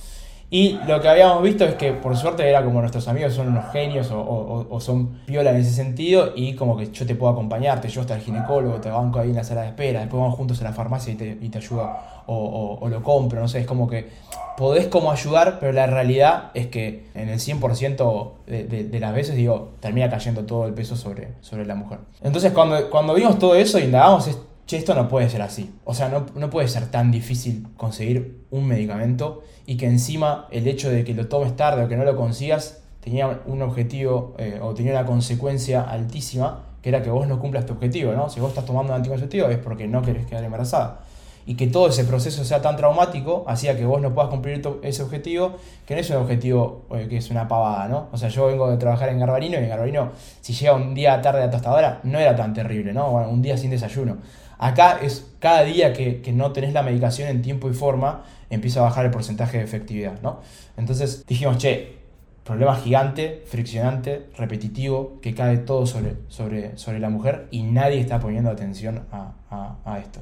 Y 0.54 0.78
lo 0.88 1.02
que 1.02 1.10
habíamos 1.10 1.42
visto 1.42 1.66
es 1.66 1.74
que 1.74 1.94
por 1.94 2.16
suerte 2.16 2.48
era 2.48 2.64
como 2.64 2.80
nuestros 2.80 3.08
amigos 3.08 3.34
son 3.34 3.48
unos 3.48 3.72
genios 3.72 4.12
o, 4.12 4.80
son 4.80 5.22
piola 5.26 5.50
en 5.50 5.58
ese 5.58 5.72
sentido 5.72 6.34
y 6.36 6.54
como 6.54 6.78
que 6.78 6.92
yo 6.92 7.08
te 7.08 7.16
puedo 7.16 7.34
acompañar, 7.34 7.82
te 7.82 7.88
llevo 7.88 8.02
hasta 8.02 8.14
el 8.14 8.22
ginecólogo, 8.22 8.80
te 8.80 8.92
banco 8.92 9.18
ahí 9.18 9.32
en 9.32 9.38
la 9.38 9.44
sala 9.44 9.62
de 9.62 9.70
espera, 9.70 10.02
después 10.02 10.22
vamos 10.22 10.38
juntos 10.38 10.62
a 10.62 10.66
la 10.66 10.72
farmacia 10.72 11.12
y 11.12 11.16
te, 11.16 11.40
y 11.42 11.50
te 11.50 11.58
ayuda 11.58 12.24
o, 12.28 12.88
lo 12.88 13.02
compro, 13.02 13.42
no 13.42 13.48
sé, 13.48 13.62
es 13.62 13.66
como 13.66 13.90
que 13.90 14.10
podés 14.56 14.86
como 14.90 15.12
ayudar, 15.12 15.58
pero 15.60 15.72
la 15.72 15.88
realidad 15.88 16.52
es 16.54 16.68
que 16.68 17.08
en 17.16 17.30
el 17.30 17.40
100% 17.40 18.32
de, 18.46 18.64
de, 18.66 19.00
las 19.00 19.16
veces, 19.16 19.36
digo, 19.36 19.72
termina 19.80 20.08
cayendo 20.08 20.46
todo 20.46 20.68
el 20.68 20.76
peso 20.76 20.96
sobre, 20.96 21.30
sobre 21.42 21.66
la 21.66 21.74
mujer. 21.74 21.98
Entonces 22.22 22.52
cuando, 22.54 22.92
cuando 22.92 23.16
vimos 23.16 23.40
todo 23.40 23.56
eso, 23.56 23.80
indagamos, 23.80 24.30
che, 24.66 24.78
esto 24.78 24.96
no 24.96 25.08
puede 25.08 25.30
ser 25.30 25.42
así. 25.42 25.74
O 25.84 25.94
sea, 25.94 26.10
no, 26.10 26.50
puede 26.50 26.68
ser 26.68 26.88
tan 26.88 27.12
difícil 27.12 27.68
conseguir 27.78 28.46
un 28.52 28.68
medicamento 28.68 29.44
y 29.66 29.78
que 29.78 29.88
encima 29.88 30.48
el 30.52 30.68
hecho 30.68 30.90
de 30.90 31.04
que 31.04 31.14
lo 31.14 31.28
tomes 31.28 31.56
tarde 31.56 31.84
o 31.84 31.88
que 31.88 31.96
no 31.96 32.04
lo 32.04 32.16
consigas 32.16 32.82
tenía 33.00 33.42
un 33.46 33.62
objetivo 33.62 34.34
eh, 34.38 34.60
o 34.62 34.74
tenía 34.74 34.94
una 34.94 35.06
consecuencia 35.06 35.82
altísima, 35.82 36.64
que 36.82 36.90
era 36.90 37.02
que 37.02 37.10
vos 37.10 37.28
no 37.28 37.40
cumplas 37.40 37.66
tu 37.66 37.74
objetivo, 37.74 38.14
¿no? 38.14 38.30
Si 38.30 38.40
vos 38.40 38.50
estás 38.50 38.66
tomando 38.66 38.94
un 38.94 38.98
anticonceptivo 38.98 39.48
es 39.48 39.58
porque 39.58 39.88
no 39.88 40.02
querés 40.02 40.26
quedar 40.26 40.44
embarazada. 40.44 41.02
Y 41.46 41.56
que 41.56 41.68
todo 41.68 41.90
ese 41.90 42.06
proceso 42.06 42.46
sea 42.46 42.62
tan 42.62 42.78
traumático, 42.78 43.44
hacía 43.48 43.76
que 43.76 43.86
vos 43.86 44.02
no 44.02 44.14
puedas 44.14 44.30
cumplir 44.30 44.62
ese 44.82 45.04
objetivo, 45.04 45.56
que 45.86 45.94
no 45.94 46.00
es 46.00 46.10
un 46.10 46.16
objetivo 46.18 46.86
eh, 46.92 47.08
que 47.10 47.18
es 47.18 47.30
una 47.30 47.50
pavada, 47.50 47.90
¿no? 47.90 48.08
O 48.14 48.18
sea, 48.18 48.30
yo 48.30 48.46
vengo 48.46 48.72
de 48.72 48.78
trabajar 48.78 49.10
en 49.10 49.20
Garbarino 49.20 49.60
y 49.60 49.64
en 49.64 49.70
Garbarino, 49.70 50.12
si 50.40 50.54
llega 50.54 50.74
un 50.74 50.94
día 50.94 51.22
tarde 51.22 51.44
a 51.44 51.50
tostadora, 51.50 52.00
no 52.04 52.18
era 52.18 52.34
tan 52.38 52.54
terrible, 52.54 52.94
¿no? 52.94 53.12
Bueno, 53.12 53.30
un 53.30 53.42
día 53.42 53.58
sin 53.58 53.72
desayuno. 53.72 54.18
Acá 54.58 55.00
es 55.02 55.34
cada 55.40 55.64
día 55.64 55.94
que, 55.94 56.22
no 56.34 56.52
tenés 56.52 56.74
la 56.74 56.84
medicación 56.84 57.30
en 57.30 57.42
tiempo 57.42 57.70
y 57.70 57.74
forma, 57.74 58.24
empieza 58.50 58.80
a 58.80 58.84
bajar 58.84 59.06
el 59.06 59.12
porcentaje 59.12 59.58
de 59.58 59.64
efectividad, 59.64 60.22
¿no? 60.22 60.40
Entonces 60.78 61.26
dijimos, 61.28 61.58
che, 61.58 61.98
problema 62.44 62.76
gigante, 62.76 63.44
friccionante, 63.46 64.28
repetitivo, 64.38 65.20
que 65.22 65.34
cae 65.34 65.58
todo 65.58 65.86
sobre, 65.86 66.16
sobre, 66.28 66.78
sobre 66.78 67.00
la 67.00 67.10
mujer 67.10 67.48
y 67.52 67.64
nadie 67.64 68.00
está 68.00 68.20
poniendo 68.20 68.50
atención 68.50 69.06
a, 69.12 70.00
esto. 70.00 70.20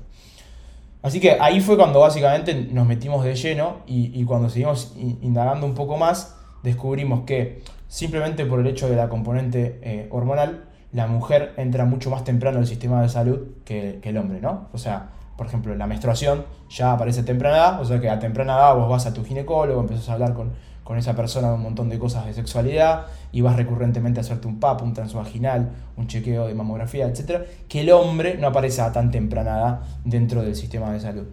Así 1.01 1.19
que 1.19 1.37
ahí 1.39 1.61
fue 1.61 1.77
cuando 1.77 1.99
básicamente 1.99 2.53
nos 2.53 2.87
metimos 2.87 3.23
de 3.23 3.35
lleno 3.35 3.77
y, 3.87 4.23
cuando 4.25 4.49
seguimos 4.49 4.93
indagando 4.97 5.65
un 5.65 5.73
poco 5.73 5.97
más, 5.97 6.35
descubrimos 6.61 7.21
que 7.25 7.63
simplemente 7.87 8.45
por 8.45 8.59
el 8.59 8.67
hecho 8.67 8.87
de 8.87 8.95
la 8.95 9.09
componente 9.09 9.79
eh, 9.81 10.07
hormonal, 10.11 10.65
la 10.93 11.07
mujer 11.07 11.53
entra 11.57 11.85
mucho 11.85 12.09
más 12.09 12.23
temprano 12.23 12.59
el 12.59 12.67
sistema 12.67 13.01
de 13.01 13.09
salud 13.09 13.39
que, 13.63 13.99
el 14.03 14.17
hombre, 14.17 14.41
¿no? 14.41 14.67
O 14.73 14.77
sea, 14.77 15.09
por 15.37 15.47
ejemplo, 15.47 15.73
la 15.75 15.87
menstruación 15.87 16.45
ya 16.69 16.91
aparece 16.91 17.23
temprana 17.23 17.57
edad, 17.57 17.81
o 17.81 17.85
sea 17.85 17.99
que 17.99 18.09
a 18.09 18.19
temprana 18.19 18.53
edad 18.53 18.75
vos 18.75 18.89
vas 18.89 19.05
a 19.05 19.13
tu 19.13 19.23
ginecólogo, 19.23 19.79
empiezas 19.79 20.09
a 20.09 20.13
hablar 20.13 20.33
con, 20.33 20.51
esa 20.91 21.15
persona 21.15 21.47
de 21.47 21.53
un 21.53 21.61
montón 21.61 21.87
de 21.87 21.97
cosas 21.97 22.25
de 22.25 22.33
sexualidad 22.33 23.05
y 23.31 23.39
vas 23.39 23.55
recurrentemente 23.55 24.19
a 24.19 24.23
hacerte 24.23 24.49
un 24.49 24.59
PAP, 24.59 24.81
un 24.81 24.93
transvaginal, 24.93 25.69
un 25.95 26.07
chequeo 26.07 26.47
de 26.47 26.53
mamografía, 26.53 27.07
etc. 27.07 27.43
Que 27.69 27.79
el 27.79 27.91
hombre 27.91 28.35
no 28.37 28.47
aparece 28.47 28.81
a 28.81 28.91
tan 28.91 29.09
temprana 29.09 29.51
edad 29.51 29.79
dentro 30.03 30.41
del 30.41 30.53
sistema 30.53 30.91
de 30.91 30.99
salud. 30.99 31.27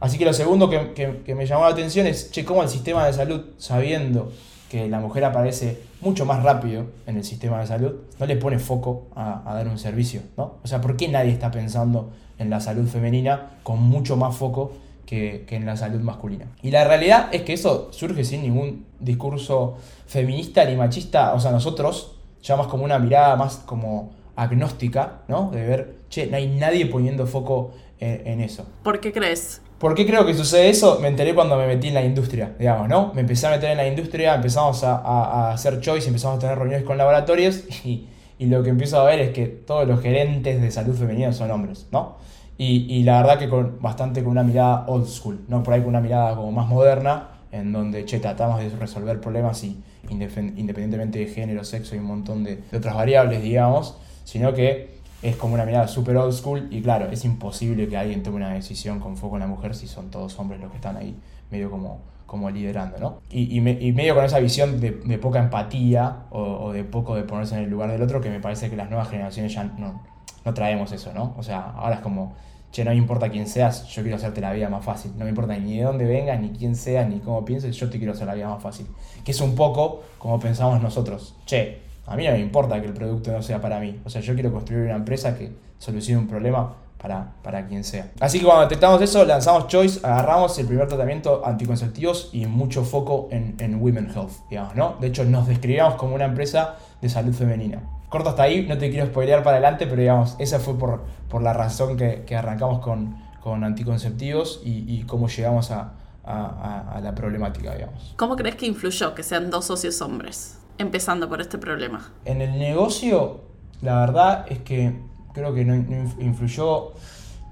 Así 0.00 0.18
que 0.18 0.24
lo 0.24 0.32
segundo 0.32 0.68
que, 0.68 1.22
que 1.24 1.34
me 1.36 1.46
llamó 1.46 1.66
la 1.66 1.70
atención 1.70 2.08
es, 2.08 2.32
che, 2.32 2.44
cómo 2.44 2.64
el 2.64 2.68
sistema 2.68 3.06
de 3.06 3.12
salud, 3.12 3.44
sabiendo 3.58 4.32
que 4.68 4.88
la 4.88 4.98
mujer 4.98 5.24
aparece 5.24 5.80
mucho 6.00 6.24
más 6.24 6.42
rápido 6.42 6.86
en 7.06 7.16
el 7.16 7.24
sistema 7.24 7.60
de 7.60 7.66
salud, 7.66 7.92
no 8.18 8.26
le 8.26 8.36
pone 8.36 8.58
foco 8.58 9.06
a, 9.14 9.42
dar 9.54 9.68
un 9.68 9.78
servicio, 9.78 10.22
¿no? 10.36 10.54
O 10.62 10.66
sea, 10.66 10.80
¿por 10.80 10.96
qué 10.96 11.08
nadie 11.08 11.32
está 11.32 11.50
pensando 11.50 12.10
en 12.38 12.50
la 12.50 12.60
salud 12.60 12.86
femenina 12.86 13.58
con 13.62 13.82
mucho 13.82 14.16
más 14.16 14.36
foco 14.36 14.72
que, 15.06 15.44
que, 15.46 15.56
en 15.56 15.66
la 15.66 15.76
salud 15.76 16.00
masculina? 16.00 16.46
Y 16.62 16.70
la 16.70 16.84
realidad 16.84 17.28
es 17.32 17.42
que 17.42 17.54
eso 17.54 17.88
surge 17.92 18.24
sin 18.24 18.42
ningún 18.42 18.86
discurso 19.00 19.76
feminista 20.06 20.64
ni 20.64 20.76
machista, 20.76 21.34
o 21.34 21.40
sea, 21.40 21.50
nosotros 21.50 22.16
ya 22.42 22.56
como 22.56 22.84
una 22.84 22.98
mirada 22.98 23.34
más 23.36 23.56
como 23.56 24.12
agnóstica, 24.36 25.22
¿no? 25.28 25.50
De 25.50 25.66
ver, 25.66 25.96
che, 26.08 26.26
no 26.26 26.36
hay 26.36 26.46
nadie 26.46 26.86
poniendo 26.86 27.26
foco 27.26 27.72
en, 27.98 28.26
en 28.26 28.40
eso. 28.40 28.66
¿Por 28.82 29.00
qué 29.00 29.12
crees? 29.12 29.62
¿Por 29.78 29.94
qué 29.94 30.06
creo 30.06 30.24
que 30.24 30.32
sucede 30.32 30.70
eso? 30.70 30.98
Me 31.00 31.08
enteré 31.08 31.34
cuando 31.34 31.56
me 31.58 31.66
metí 31.66 31.88
en 31.88 31.94
la 31.94 32.02
industria, 32.02 32.54
digamos, 32.58 32.88
¿no? 32.88 33.12
Me 33.12 33.20
empecé 33.20 33.46
a 33.46 33.50
meter 33.50 33.70
en 33.70 33.76
la 33.76 33.86
industria, 33.86 34.34
empezamos 34.34 34.82
a, 34.84 35.52
hacer 35.52 35.80
choice, 35.80 36.08
empezamos 36.08 36.38
a 36.38 36.40
tener 36.40 36.58
reuniones 36.58 36.86
con 36.86 36.96
laboratorios 36.96 37.64
y, 37.84 38.06
y 38.38 38.46
lo 38.46 38.62
que 38.62 38.70
empiezo 38.70 38.98
a 38.98 39.04
ver 39.04 39.20
es 39.20 39.30
que 39.32 39.46
todos 39.46 39.86
los 39.86 40.00
gerentes 40.00 40.62
de 40.62 40.70
salud 40.70 40.94
femenina 40.94 41.32
son 41.32 41.50
hombres, 41.50 41.86
¿no? 41.92 42.16
Y, 42.56 42.86
y 42.88 43.02
la 43.02 43.20
verdad 43.20 43.38
que 43.38 43.50
con, 43.50 43.78
bastante 43.82 44.22
con 44.22 44.32
una 44.32 44.42
mirada 44.42 44.86
old 44.86 45.06
school, 45.06 45.40
¿no? 45.48 45.62
Por 45.62 45.74
ahí 45.74 45.80
con 45.80 45.90
una 45.90 46.00
mirada 46.00 46.34
como 46.36 46.52
más 46.52 46.68
moderna, 46.68 47.28
en 47.52 47.70
donde, 47.70 48.06
che, 48.06 48.18
tratamos 48.18 48.60
de 48.60 48.70
resolver 48.70 49.20
problemas 49.20 49.62
y 49.62 49.82
independientemente 50.08 51.18
de 51.18 51.26
género, 51.26 51.64
sexo 51.64 51.96
y 51.96 51.98
un 51.98 52.06
montón 52.06 52.44
de, 52.44 52.62
de 52.70 52.78
otras 52.78 52.94
variables, 52.94 53.42
digamos, 53.42 53.98
sino 54.26 54.52
que 54.52 54.96
es 55.22 55.36
como 55.36 55.54
una 55.54 55.64
mirada 55.64 55.86
super 55.86 56.16
old 56.16 56.32
school 56.32 56.66
y 56.70 56.82
claro, 56.82 57.10
es 57.10 57.24
imposible 57.24 57.88
que 57.88 57.96
alguien 57.96 58.24
tome 58.24 58.36
una 58.36 58.52
decisión 58.52 58.98
con 58.98 59.16
foco 59.16 59.36
en 59.36 59.40
la 59.40 59.46
mujer 59.46 59.74
si 59.74 59.86
son 59.86 60.10
todos 60.10 60.36
hombres 60.38 60.60
los 60.60 60.70
que 60.70 60.76
están 60.76 60.96
ahí 60.96 61.16
medio 61.50 61.70
como, 61.70 62.00
como 62.26 62.50
liderando, 62.50 62.98
¿no? 62.98 63.20
Y, 63.30 63.56
y, 63.56 63.92
medio 63.92 64.16
con 64.16 64.24
esa 64.24 64.40
visión 64.40 64.80
de, 64.80 64.90
de 64.90 65.18
poca 65.18 65.38
empatía 65.38 66.24
o, 66.30 66.42
o, 66.42 66.72
de 66.72 66.82
poco 66.82 67.14
de 67.14 67.22
ponerse 67.22 67.56
en 67.56 67.64
el 67.64 67.70
lugar 67.70 67.92
del 67.92 68.02
otro 68.02 68.20
que 68.20 68.28
me 68.28 68.40
parece 68.40 68.68
que 68.68 68.76
las 68.76 68.90
nuevas 68.90 69.08
generaciones 69.08 69.54
ya 69.54 69.62
no, 69.62 70.02
no 70.44 70.54
traemos 70.54 70.90
eso, 70.90 71.12
¿no? 71.12 71.34
O 71.38 71.44
sea, 71.44 71.60
ahora 71.76 71.96
es 71.96 72.00
como, 72.00 72.34
che, 72.72 72.84
no 72.84 72.90
me 72.90 72.96
importa 72.96 73.30
quién 73.30 73.46
seas, 73.46 73.86
yo 73.86 74.02
quiero 74.02 74.16
hacerte 74.16 74.40
la 74.40 74.52
vida 74.52 74.68
más 74.68 74.84
fácil. 74.84 75.12
No 75.16 75.24
me 75.24 75.30
importa 75.30 75.56
ni 75.56 75.78
de 75.78 75.84
dónde 75.84 76.04
vengas, 76.04 76.40
ni 76.40 76.50
quién 76.50 76.74
seas, 76.74 77.08
ni 77.08 77.20
cómo 77.20 77.44
pienses, 77.44 77.76
yo 77.76 77.88
te 77.88 77.98
quiero 77.98 78.12
hacer 78.12 78.26
la 78.26 78.34
vida 78.34 78.48
más 78.48 78.60
fácil. 78.60 78.88
Que 79.24 79.30
es 79.30 79.40
un 79.40 79.54
poco 79.54 80.02
como 80.18 80.40
pensamos 80.40 80.82
nosotros. 80.82 81.36
Che, 81.46 81.85
a 82.06 82.16
mí 82.16 82.24
no 82.24 82.32
me 82.32 82.38
importa 82.38 82.80
que 82.80 82.86
el 82.86 82.92
producto 82.92 83.32
no 83.32 83.42
sea 83.42 83.60
para 83.60 83.80
mí. 83.80 84.00
O 84.04 84.10
sea, 84.10 84.20
yo 84.20 84.34
quiero 84.34 84.52
construir 84.52 84.84
una 84.84 84.96
empresa 84.96 85.36
que 85.36 85.52
solucione 85.78 86.20
un 86.20 86.28
problema 86.28 86.74
para, 86.98 87.34
para 87.42 87.66
quien 87.66 87.84
sea. 87.84 88.10
Así 88.20 88.38
que 88.38 88.44
cuando 88.44 88.62
detectamos 88.62 89.00
eso, 89.02 89.24
lanzamos 89.24 89.68
Choice, 89.68 90.00
agarramos 90.02 90.58
el 90.58 90.66
primer 90.66 90.88
tratamiento 90.88 91.42
anticonceptivos 91.44 92.30
y 92.32 92.46
mucho 92.46 92.84
foco 92.84 93.28
en, 93.30 93.56
en 93.58 93.80
Women 93.80 94.10
Health, 94.14 94.32
digamos, 94.48 94.74
¿no? 94.74 94.96
De 95.00 95.08
hecho, 95.08 95.24
nos 95.24 95.46
describíamos 95.46 95.94
como 95.94 96.14
una 96.14 96.24
empresa 96.24 96.76
de 97.00 97.08
salud 97.08 97.34
femenina. 97.34 97.82
Corto 98.08 98.30
hasta 98.30 98.44
ahí, 98.44 98.66
no 98.66 98.78
te 98.78 98.90
quiero 98.90 99.06
spoilear 99.06 99.42
para 99.42 99.56
adelante, 99.56 99.86
pero 99.86 100.00
digamos, 100.00 100.36
esa 100.38 100.60
fue 100.60 100.78
por, 100.78 101.04
por 101.28 101.42
la 101.42 101.52
razón 101.52 101.96
que, 101.96 102.22
que 102.24 102.36
arrancamos 102.36 102.78
con, 102.80 103.16
con 103.40 103.64
anticonceptivos 103.64 104.62
y, 104.64 104.84
y 104.88 105.02
cómo 105.02 105.28
llegamos 105.28 105.70
a, 105.70 105.92
a, 106.24 106.94
a, 106.96 107.00
la 107.00 107.14
problemática, 107.14 107.74
digamos. 107.74 108.14
¿Cómo 108.16 108.36
crees 108.36 108.56
que 108.56 108.66
influyó 108.66 109.14
que 109.14 109.22
sean 109.22 109.50
dos 109.50 109.66
socios 109.66 110.00
hombres? 110.02 110.58
Empezando 110.78 111.28
por 111.28 111.40
este 111.40 111.58
problema. 111.58 112.12
En 112.24 112.42
el 112.42 112.58
negocio, 112.58 113.40
la 113.82 114.00
verdad 114.00 114.46
es 114.48 114.58
que 114.60 114.92
creo 115.32 115.54
que 115.54 115.64
no, 115.64 115.74
influyó 115.74 116.92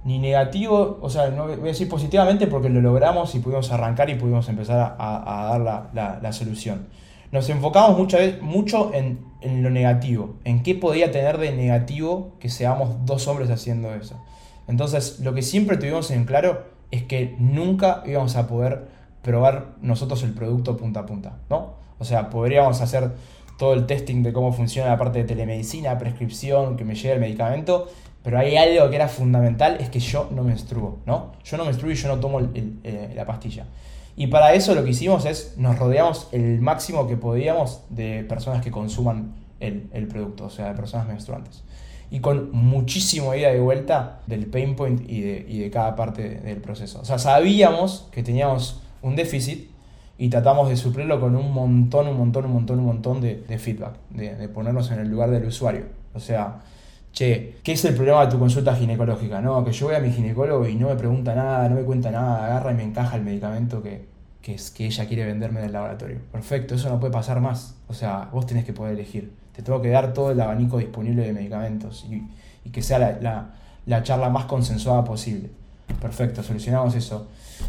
ni 0.04 0.18
negativo, 0.18 0.98
o 1.00 1.08
sea, 1.08 1.28
no 1.30 1.46
voy 1.46 1.54
a 1.54 1.62
decir 1.62 1.88
positivamente 1.88 2.46
porque 2.46 2.68
lo 2.68 2.80
logramos 2.80 3.34
y 3.34 3.38
pudimos 3.38 3.72
arrancar 3.72 4.10
y 4.10 4.16
pudimos 4.16 4.48
empezar 4.48 4.96
a, 4.98 5.58
dar 5.58 6.20
la, 6.22 6.32
solución. 6.32 6.88
Nos 7.32 7.48
enfocamos 7.48 7.98
mucha 7.98 8.18
vez, 8.18 8.40
mucho 8.42 8.92
en, 8.94 9.24
en, 9.40 9.62
lo 9.62 9.70
negativo, 9.70 10.36
en 10.44 10.62
qué 10.62 10.74
podía 10.74 11.10
tener 11.10 11.38
de 11.38 11.52
negativo 11.52 12.32
que 12.38 12.50
seamos 12.50 13.06
dos 13.06 13.26
hombres 13.28 13.50
haciendo 13.50 13.94
eso. 13.94 14.22
Entonces, 14.68 15.20
lo 15.20 15.34
que 15.34 15.42
siempre 15.42 15.76
tuvimos 15.76 16.10
en 16.10 16.24
claro 16.24 16.64
es 16.90 17.02
que 17.04 17.34
nunca 17.38 18.02
íbamos 18.06 18.36
a 18.36 18.46
poder 18.46 18.88
probar 19.22 19.72
nosotros 19.80 20.22
el 20.22 20.32
producto 20.32 20.76
punta 20.76 21.00
a 21.00 21.06
punta, 21.06 21.38
¿no? 21.48 21.83
O 22.04 22.06
sea, 22.06 22.28
podríamos 22.28 22.82
hacer 22.82 23.12
todo 23.58 23.72
el 23.72 23.86
testing 23.86 24.22
de 24.22 24.34
cómo 24.34 24.52
funciona 24.52 24.90
la 24.90 24.98
parte 24.98 25.20
de 25.20 25.24
telemedicina, 25.24 25.96
prescripción, 25.96 26.76
que 26.76 26.84
me 26.84 26.94
llegue 26.94 27.12
el 27.12 27.20
medicamento, 27.20 27.88
pero 28.22 28.38
hay 28.38 28.56
algo 28.56 28.90
que 28.90 28.96
era 28.96 29.08
fundamental, 29.08 29.78
es 29.80 29.88
que 29.88 30.00
yo 30.00 30.28
no 30.34 30.42
menstruo, 30.42 30.98
¿no? 31.06 31.32
Yo 31.44 31.56
no 31.56 31.64
menstruo 31.64 31.90
y 31.90 31.94
yo 31.94 32.08
no 32.08 32.20
tomo 32.20 32.40
el, 32.40 32.50
el, 32.54 32.78
eh, 32.84 33.12
la 33.16 33.24
pastilla. 33.24 33.64
Y 34.16 34.26
para 34.26 34.52
eso 34.52 34.74
lo 34.74 34.84
que 34.84 34.90
hicimos 34.90 35.24
es, 35.24 35.54
nos 35.56 35.78
rodeamos 35.78 36.28
el 36.32 36.60
máximo 36.60 37.06
que 37.08 37.16
podíamos 37.16 37.80
de 37.88 38.22
personas 38.24 38.62
que 38.62 38.70
consuman 38.70 39.32
el, 39.60 39.88
el 39.94 40.06
producto, 40.08 40.44
o 40.44 40.50
sea, 40.50 40.68
de 40.68 40.74
personas 40.74 41.08
menstruantes. 41.08 41.64
Y 42.10 42.20
con 42.20 42.52
muchísimo 42.52 43.34
ida 43.34 43.50
y 43.54 43.58
vuelta 43.58 44.20
del 44.26 44.46
pain 44.46 44.76
point 44.76 45.00
y 45.08 45.22
de, 45.22 45.46
y 45.48 45.58
de 45.58 45.70
cada 45.70 45.96
parte 45.96 46.28
del 46.28 46.58
proceso. 46.58 47.00
O 47.00 47.04
sea, 47.06 47.18
sabíamos 47.18 48.08
que 48.12 48.22
teníamos 48.22 48.82
un 49.02 49.16
déficit 49.16 49.73
y 50.16 50.28
tratamos 50.28 50.68
de 50.68 50.76
suplirlo 50.76 51.20
con 51.20 51.34
un 51.34 51.52
montón, 51.52 52.08
un 52.08 52.16
montón, 52.16 52.44
un 52.46 52.52
montón, 52.52 52.78
un 52.78 52.86
montón 52.86 53.20
de, 53.20 53.44
de 53.48 53.58
feedback, 53.58 53.94
de, 54.10 54.36
de, 54.36 54.48
ponernos 54.48 54.90
en 54.90 55.00
el 55.00 55.08
lugar 55.08 55.30
del 55.30 55.44
usuario. 55.44 55.86
O 56.14 56.20
sea, 56.20 56.60
che, 57.12 57.56
¿qué 57.64 57.72
es 57.72 57.84
el 57.84 57.94
problema 57.94 58.24
de 58.24 58.30
tu 58.30 58.38
consulta 58.38 58.76
ginecológica? 58.76 59.40
No, 59.40 59.64
que 59.64 59.72
yo 59.72 59.86
voy 59.86 59.96
a 59.96 60.00
mi 60.00 60.12
ginecólogo 60.12 60.66
y 60.68 60.76
no 60.76 60.88
me 60.88 60.96
pregunta 60.96 61.34
nada, 61.34 61.68
no 61.68 61.74
me 61.76 61.82
cuenta 61.82 62.10
nada, 62.10 62.46
agarra 62.46 62.72
y 62.72 62.74
me 62.74 62.84
encaja 62.84 63.16
el 63.16 63.24
medicamento 63.24 63.82
que, 63.82 64.06
que, 64.40 64.54
es, 64.54 64.70
que 64.70 64.86
ella 64.86 65.06
quiere 65.06 65.24
venderme 65.24 65.60
del 65.60 65.72
laboratorio. 65.72 66.18
Perfecto, 66.30 66.76
eso 66.76 66.88
no 66.88 67.00
puede 67.00 67.12
pasar 67.12 67.40
más. 67.40 67.74
O 67.88 67.94
sea, 67.94 68.28
vos 68.32 68.46
tenés 68.46 68.64
que 68.64 68.72
poder 68.72 68.94
elegir. 68.94 69.32
Te 69.52 69.62
tengo 69.62 69.82
que 69.82 69.88
dar 69.88 70.12
todo 70.12 70.30
el 70.30 70.40
abanico 70.40 70.78
disponible 70.78 71.22
de 71.22 71.32
medicamentos 71.32 72.06
y, 72.08 72.22
y 72.64 72.70
que 72.70 72.82
sea 72.82 72.98
la, 72.98 73.18
la, 73.20 73.54
la 73.86 74.02
charla 74.02 74.28
más 74.28 74.44
consensuada 74.44 75.04
posible. 75.04 75.50
Perfecto, 76.00 76.42
solucionamos 76.42 76.94
eso. 76.94 77.28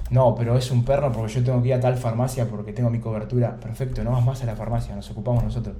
No, 0.09 0.35
pero 0.35 0.57
es 0.57 0.71
un 0.71 0.83
perro 0.83 1.11
porque 1.11 1.33
yo 1.33 1.43
tengo 1.43 1.61
que 1.61 1.69
ir 1.69 1.73
a 1.73 1.79
tal 1.79 1.97
farmacia 1.97 2.45
porque 2.47 2.73
tengo 2.73 2.89
mi 2.89 2.99
cobertura. 2.99 3.57
Perfecto, 3.59 4.03
no 4.03 4.11
vas 4.11 4.23
más 4.23 4.41
a 4.43 4.45
la 4.45 4.55
farmacia, 4.55 4.95
nos 4.95 5.09
ocupamos 5.09 5.43
nosotros. 5.43 5.75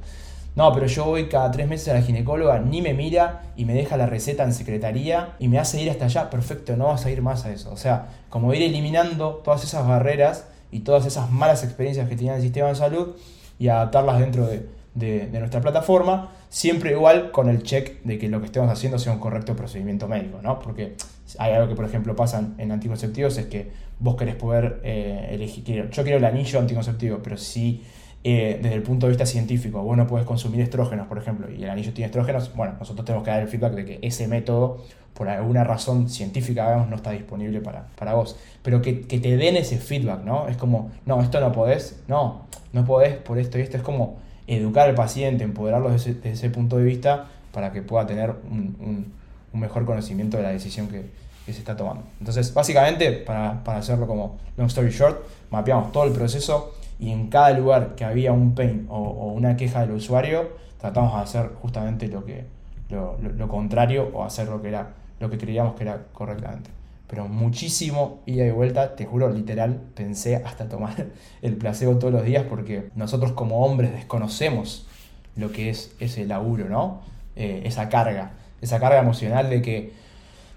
No, 0.56 0.74
pero 0.74 0.88
yo 0.88 1.06
voy 1.06 1.28
cada 1.28 1.52
tres 1.52 1.68
meses 1.68 1.90
a 1.90 1.94
la 1.94 2.02
ginecóloga, 2.02 2.60
ni 2.60 2.82
me 2.82 2.94
mira 2.94 3.44
y 3.58 3.66
me 3.66 3.74
deja 3.74 3.98
la 3.98 4.06
receta 4.06 4.44
en 4.44 4.54
secretaría 4.54 5.36
y 5.38 5.50
me 5.50 5.60
hace 5.60 5.82
ir 5.82 5.90
hasta 5.90 6.06
allá. 6.06 6.30
Perfecto, 6.30 6.78
no 6.78 6.86
vas 6.88 7.06
a 7.06 7.12
ir 7.12 7.22
más 7.22 7.46
a 7.46 7.52
eso. 7.52 7.72
O 7.72 7.78
sea, 7.78 8.08
como 8.30 8.54
ir 8.54 8.64
eliminando 8.64 9.42
todas 9.44 9.64
esas 9.66 9.86
barreras 9.86 10.48
y 10.72 10.80
todas 10.80 11.06
esas 11.06 11.30
malas 11.30 11.64
experiencias 11.64 12.08
que 12.08 12.16
tenía 12.16 12.36
el 12.36 12.42
sistema 12.42 12.70
de 12.70 12.76
salud 12.76 13.16
y 13.60 13.68
adaptarlas 13.68 14.20
dentro 14.20 14.48
de, 14.48 14.70
de, 14.94 15.28
de, 15.28 15.40
nuestra 15.40 15.60
plataforma, 15.60 16.32
siempre 16.50 16.92
igual 16.92 17.32
con 17.32 17.50
el 17.50 17.64
check 17.64 18.02
de 18.04 18.18
que 18.18 18.30
lo 18.30 18.40
que 18.40 18.46
estemos 18.46 18.70
haciendo 18.70 18.98
sea 18.98 19.12
un 19.12 19.20
correcto 19.20 19.58
procedimiento 19.58 20.08
médico, 20.08 20.40
¿no? 20.42 20.60
Porque 20.60 20.96
hay 21.40 21.54
algo 21.54 21.68
que, 21.68 21.76
por 21.76 21.86
ejemplo, 21.86 22.16
pasa 22.16 22.48
en 22.58 22.72
anticonceptivos, 22.72 23.38
es 23.38 23.46
que 23.48 23.72
vos 24.00 24.16
querés 24.16 24.36
poder 24.36 24.82
eh, 24.84 25.30
elegir, 25.32 25.90
yo 25.90 26.04
quiero 26.04 26.18
el 26.18 26.26
anillo 26.26 26.60
anticonceptivo, 26.60 27.20
pero 27.24 27.38
si 27.38 27.84
eh, 28.24 28.60
desde 28.62 28.76
el 28.76 28.82
punto 28.82 29.06
de 29.06 29.12
vista 29.12 29.26
científico 29.26 29.84
vos 29.84 29.96
no 29.96 30.08
puedes 30.08 30.26
consumir 30.26 30.62
estrógenos, 30.62 31.08
por 31.08 31.18
ejemplo, 31.18 31.52
y 31.52 31.64
el 31.64 31.70
anillo 31.70 31.94
tiene 31.94 32.08
estrógenos, 32.08 32.54
bueno, 32.56 32.74
nosotros 32.80 33.06
tenemos 33.06 33.24
que 33.24 33.32
dar 33.32 33.42
el 33.42 33.48
feedback 33.48 33.74
de 33.74 33.86
que 33.86 34.00
ese 34.02 34.28
método, 34.28 34.84
por 35.14 35.30
alguna 35.30 35.64
razón 35.64 36.10
científica, 36.10 36.66
digamos, 36.66 36.90
no 36.90 36.96
está 36.98 37.12
disponible 37.12 37.62
para, 37.62 37.88
para 37.96 38.16
vos. 38.16 38.36
Pero 38.64 38.82
que, 38.82 39.02
que 39.02 39.20
te 39.20 39.38
den 39.38 39.56
ese 39.56 39.78
feedback, 39.78 40.24
¿no? 40.24 40.48
Es 40.48 40.58
como, 40.58 40.92
no, 41.06 41.22
esto 41.22 41.40
no 41.40 41.52
podés, 41.52 42.02
no, 42.08 42.48
no 42.74 42.84
podés 42.84 43.16
por 43.16 43.38
esto 43.38 43.58
y 43.58 43.62
esto, 43.62 43.78
es 43.78 43.84
como 43.84 44.18
educar 44.48 44.90
al 44.90 44.96
paciente, 44.96 45.44
empoderarlo 45.44 45.90
desde 45.90 46.12
ese, 46.12 46.20
desde 46.20 46.32
ese 46.32 46.50
punto 46.50 46.78
de 46.78 46.84
vista 46.84 47.28
para 47.52 47.72
que 47.72 47.82
pueda 47.82 48.06
tener 48.06 48.32
un, 48.52 48.76
un, 48.80 49.14
un 49.56 49.62
mejor 49.62 49.86
conocimiento 49.86 50.38
de 50.38 50.44
la 50.44 50.50
decisión 50.50 50.88
que, 50.88 51.26
se 51.46 51.52
está 51.52 51.78
tomando. 51.78 52.04
Entonces, 52.20 52.52
básicamente, 52.56 53.12
para, 53.12 53.64
para, 53.64 53.78
hacerlo 53.78 54.08
como 54.08 54.38
long 54.58 54.66
story 54.66 54.90
short, 54.90 55.20
mapeamos 55.52 55.92
todo 55.92 56.06
el 56.06 56.12
proceso 56.12 56.74
y 57.00 57.12
en 57.12 57.28
cada 57.30 57.52
lugar 57.52 57.94
que 57.96 58.04
había 58.04 58.32
un 58.32 58.56
pain 58.56 58.88
o, 58.90 59.32
una 59.32 59.56
queja 59.56 59.82
del 59.82 59.92
usuario, 59.92 60.50
tratamos 60.80 61.14
de 61.14 61.22
hacer 61.22 61.52
justamente 61.62 62.08
lo, 62.08 62.26
que, 62.26 62.46
lo, 62.90 63.18
lo, 63.20 63.48
contrario 63.48 64.10
o 64.12 64.24
hacer 64.24 64.48
lo 64.48 64.60
que, 64.60 64.70
era, 64.70 64.94
lo 65.20 65.30
que 65.30 65.38
creíamos 65.38 65.76
que 65.76 65.84
era 65.84 66.06
correctamente. 66.14 66.72
Pero 67.08 67.28
muchísimo 67.28 68.22
ida 68.26 68.44
y 68.44 68.50
vuelta, 68.52 68.96
te 68.96 69.06
juro, 69.06 69.30
literal, 69.30 69.80
pensé 69.94 70.38
hasta 70.38 70.68
tomar 70.68 70.96
el 71.44 71.56
placebo 71.58 71.98
todos 71.98 72.12
los 72.12 72.26
días 72.26 72.46
porque 72.50 72.90
nosotros 72.96 73.34
como 73.34 73.64
hombres 73.64 73.92
desconocemos 73.92 74.88
lo 75.36 75.52
que 75.52 75.70
es 75.70 75.96
ese 76.00 76.26
laburo, 76.26 76.70
¿no? 76.70 77.02
Eh, 77.36 77.64
esa 77.66 77.90
carga, 77.90 78.32
esa 78.62 78.80
carga 78.80 79.00
emocional 79.00 79.50
de 79.50 79.62
que 79.62 80.06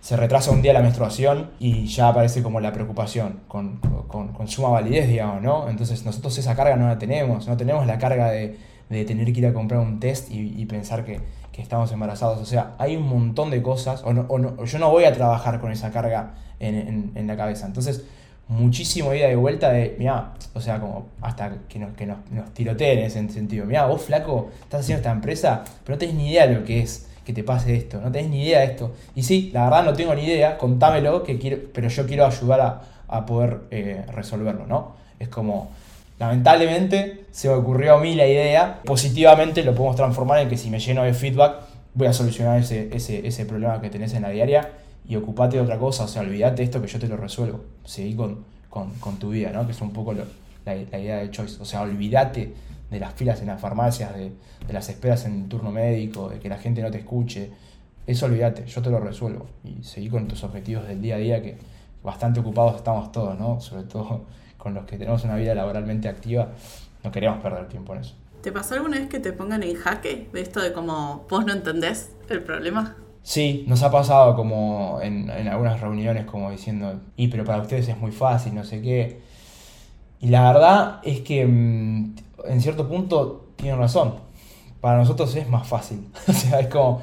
se 0.01 0.17
retrasa 0.17 0.51
un 0.53 0.63
día 0.63 0.73
la 0.73 0.81
menstruación 0.81 1.51
y 1.59 1.87
ya 1.87 2.09
aparece 2.09 2.43
como 2.43 2.61
la 2.61 2.73
preocupación, 2.73 3.41
con, 3.49 3.79
con, 4.09 4.29
con, 4.29 4.49
suma 4.49 4.69
validez, 4.69 5.09
digamos, 5.09 5.43
¿no? 5.43 5.69
Entonces 5.69 6.05
nosotros 6.05 6.39
esa 6.39 6.55
carga 6.55 6.77
no 6.77 6.87
la 6.87 6.99
tenemos, 6.99 7.49
no 7.49 7.57
tenemos 7.57 7.87
la 7.87 7.99
carga 7.99 8.31
de, 8.31 8.57
de 8.89 9.05
tener 9.05 9.33
que 9.33 9.41
ir 9.41 9.47
a 9.47 9.53
comprar 9.53 9.81
un 9.81 10.01
test 10.01 10.31
y, 10.31 10.55
y 10.57 10.67
pensar 10.67 11.05
que, 11.05 11.21
que, 11.53 11.63
estamos 11.63 11.91
embarazados. 11.93 12.41
O 12.41 12.47
sea, 12.47 12.75
hay 12.79 12.97
un 12.97 13.09
montón 13.09 13.51
de 13.51 13.61
cosas, 13.61 14.03
o, 14.05 14.13
no, 14.13 14.25
o, 14.29 14.39
no, 14.39 14.65
yo 14.65 14.79
no 14.79 14.91
voy 14.91 15.05
a 15.05 15.13
trabajar 15.13 15.61
con 15.61 15.73
esa 15.73 15.91
carga 15.91 16.35
en, 16.61 17.13
en, 17.15 17.27
la 17.27 17.37
cabeza. 17.37 17.67
Entonces, 17.67 18.05
muchísimo 18.47 19.13
ida 19.15 19.27
de 19.27 19.37
vuelta 19.37 19.71
de, 19.71 19.97
mira, 19.99 20.35
o 20.55 20.61
sea, 20.61 20.81
como 20.81 21.09
hasta 21.21 21.59
que 21.69 21.79
nos, 21.81 21.95
que 21.95 22.07
nos, 22.07 22.19
nos 22.31 22.55
tiroteen 22.55 23.01
en 23.01 23.05
ese 23.05 23.29
sentido. 23.29 23.67
Mira, 23.67 23.87
vos 23.87 24.03
flaco, 24.03 24.51
estás 24.63 24.83
haciendo 24.83 25.01
esta 25.01 25.11
empresa, 25.11 25.65
pero 25.85 25.97
no 25.97 25.99
tenés 25.99 26.15
ni 26.15 26.31
idea 26.31 26.47
de 26.47 26.55
lo 26.55 26.65
que 26.65 26.81
es 26.81 27.08
que 27.29 27.35
te 27.35 27.45
pase 27.45 27.77
esto, 27.77 28.01
no 28.01 28.11
tenés 28.11 28.31
ni 28.31 28.43
idea 28.43 28.61
de 28.61 28.65
esto. 28.65 28.95
Y 29.15 29.23
sí, 29.23 29.51
la 29.53 29.65
verdad 29.65 29.85
no 29.85 29.93
tengo 29.93 30.15
ni 30.15 30.25
idea, 30.25 30.57
contámelo, 30.57 31.25
que 31.25 31.39
quiero, 31.39 31.59
pero 31.75 31.89
yo 31.91 32.07
quiero 32.07 32.25
ayudar 32.25 32.61
a, 32.63 32.83
a 33.07 33.27
poder 33.27 33.65
eh, 33.71 34.03
resolverlo, 34.15 34.67
¿no? 34.67 34.95
Es 35.19 35.29
como, 35.29 35.69
lamentablemente 36.19 37.27
se 37.31 37.49
me 37.49 37.55
ocurrió 37.55 37.97
a 37.97 38.01
mí 38.01 38.15
la 38.15 38.27
idea, 38.27 38.81
positivamente 38.83 39.63
lo 39.63 39.75
podemos 39.75 39.97
transformar 39.97 40.39
en 40.39 40.49
que 40.49 40.57
si 40.57 40.71
me 40.71 40.81
lleno 40.81 41.03
de 41.03 41.13
feedback 41.13 41.57
voy 41.93 42.07
a 42.07 42.15
solucionar 42.15 42.61
ese, 42.61 42.89
ese, 42.97 43.27
ese 43.29 43.45
problema 43.45 43.79
que 43.83 43.91
tenés 43.91 44.15
en 44.15 44.23
la 44.23 44.31
diaria 44.31 44.71
y 45.07 45.17
ocupate 45.17 45.59
de 45.59 45.63
otra 45.63 45.77
cosa, 45.77 46.05
o 46.05 46.09
sea, 46.09 46.23
olvídate 46.23 46.63
esto 46.63 46.81
que 46.81 46.89
yo 46.89 46.99
te 46.99 47.09
lo 47.09 47.19
resuelvo, 47.19 47.61
seguí 47.85 48.15
con, 48.15 48.43
con, 48.71 48.95
con 49.01 49.19
tu 49.19 49.29
vida, 49.29 49.51
¿no? 49.53 49.67
Que 49.67 49.73
es 49.73 49.81
un 49.83 49.93
poco 49.93 50.15
lo, 50.15 50.25
la, 50.65 50.75
idea 50.99 51.19
de 51.19 51.31
choice. 51.31 51.61
O 51.61 51.67
sea, 51.67 51.83
olvídate 51.83 52.55
de 52.91 53.01
las 53.01 53.15
filas 53.15 53.41
en 53.41 53.49
las 53.49 53.61
farmacias, 53.61 54.15
de, 54.15 54.33
de, 54.67 54.73
las 54.73 54.89
esperas 54.89 55.25
en 55.25 55.43
el 55.43 55.49
turno 55.49 55.71
médico, 55.71 56.29
de 56.29 56.39
que 56.39 56.49
la 56.49 56.59
gente 56.59 56.83
no 56.83 56.91
te 56.91 56.99
escuche. 56.99 57.51
Eso 58.07 58.27
olvídate, 58.27 58.67
yo 58.67 58.81
te 58.81 58.91
lo 58.91 59.01
resuelvo. 59.01 59.47
Y 59.65 59.83
seguí 59.83 60.09
con 60.09 60.27
tus 60.27 60.43
objetivos 60.45 60.89
del 60.89 61.03
día 61.03 61.17
a 61.17 61.19
día, 61.19 61.43
que 61.43 61.59
bastante 62.03 62.41
ocupados 62.41 62.77
estamos 62.77 63.13
todos, 63.13 63.39
¿no? 63.39 63.61
Sobre 63.61 63.85
todo 63.85 64.27
con 64.57 64.75
los 64.75 64.85
que 64.87 64.97
tenemos 64.97 65.25
una 65.25 65.37
vida 65.37 65.55
laboralmente 65.55 66.09
activa, 66.09 66.49
no 67.05 67.13
queremos 67.13 67.41
perder 67.41 67.69
tiempo 67.69 67.95
en 67.95 68.01
eso. 68.01 68.15
¿Te 68.43 68.53
pasó 68.53 68.75
alguna 68.75 68.99
vez 68.99 69.09
que 69.09 69.19
te 69.19 69.33
pongan 69.33 69.63
en 69.63 69.75
jaque 69.75 70.29
de 70.33 70.41
esto 70.41 70.61
de 70.61 70.73
como 70.73 71.27
vos 71.29 71.45
no 71.45 71.53
entendés 71.53 72.13
el 72.29 72.43
problema? 72.43 72.97
Sí, 73.23 73.65
nos 73.67 73.83
ha 73.83 73.91
pasado 73.91 74.35
como 74.37 75.01
en, 75.03 75.29
algunas 75.31 75.81
reuniones 75.81 76.25
como 76.25 76.51
diciendo, 76.51 77.01
y 77.17 77.29
pero 77.29 77.45
para 77.45 77.61
ustedes 77.61 77.89
es 77.89 77.99
muy 77.99 78.13
fácil, 78.13 78.55
no 78.55 78.65
sé 78.65 78.81
qué. 78.81 79.21
Y 80.21 80.29
la 80.29 80.53
verdad 80.53 81.01
es 81.03 81.21
que 81.21 81.47
mm, 81.47 82.15
en 82.47 82.61
cierto 82.61 82.89
punto 82.89 83.49
tienen 83.57 83.79
razón. 83.79 84.15
Para 84.81 84.99
nosotros 84.99 85.35
es 85.35 85.49
más 85.49 85.67
fácil. 85.67 86.09
o 86.29 86.33
sea, 86.33 86.61
es 86.61 86.69
como, 86.69 87.01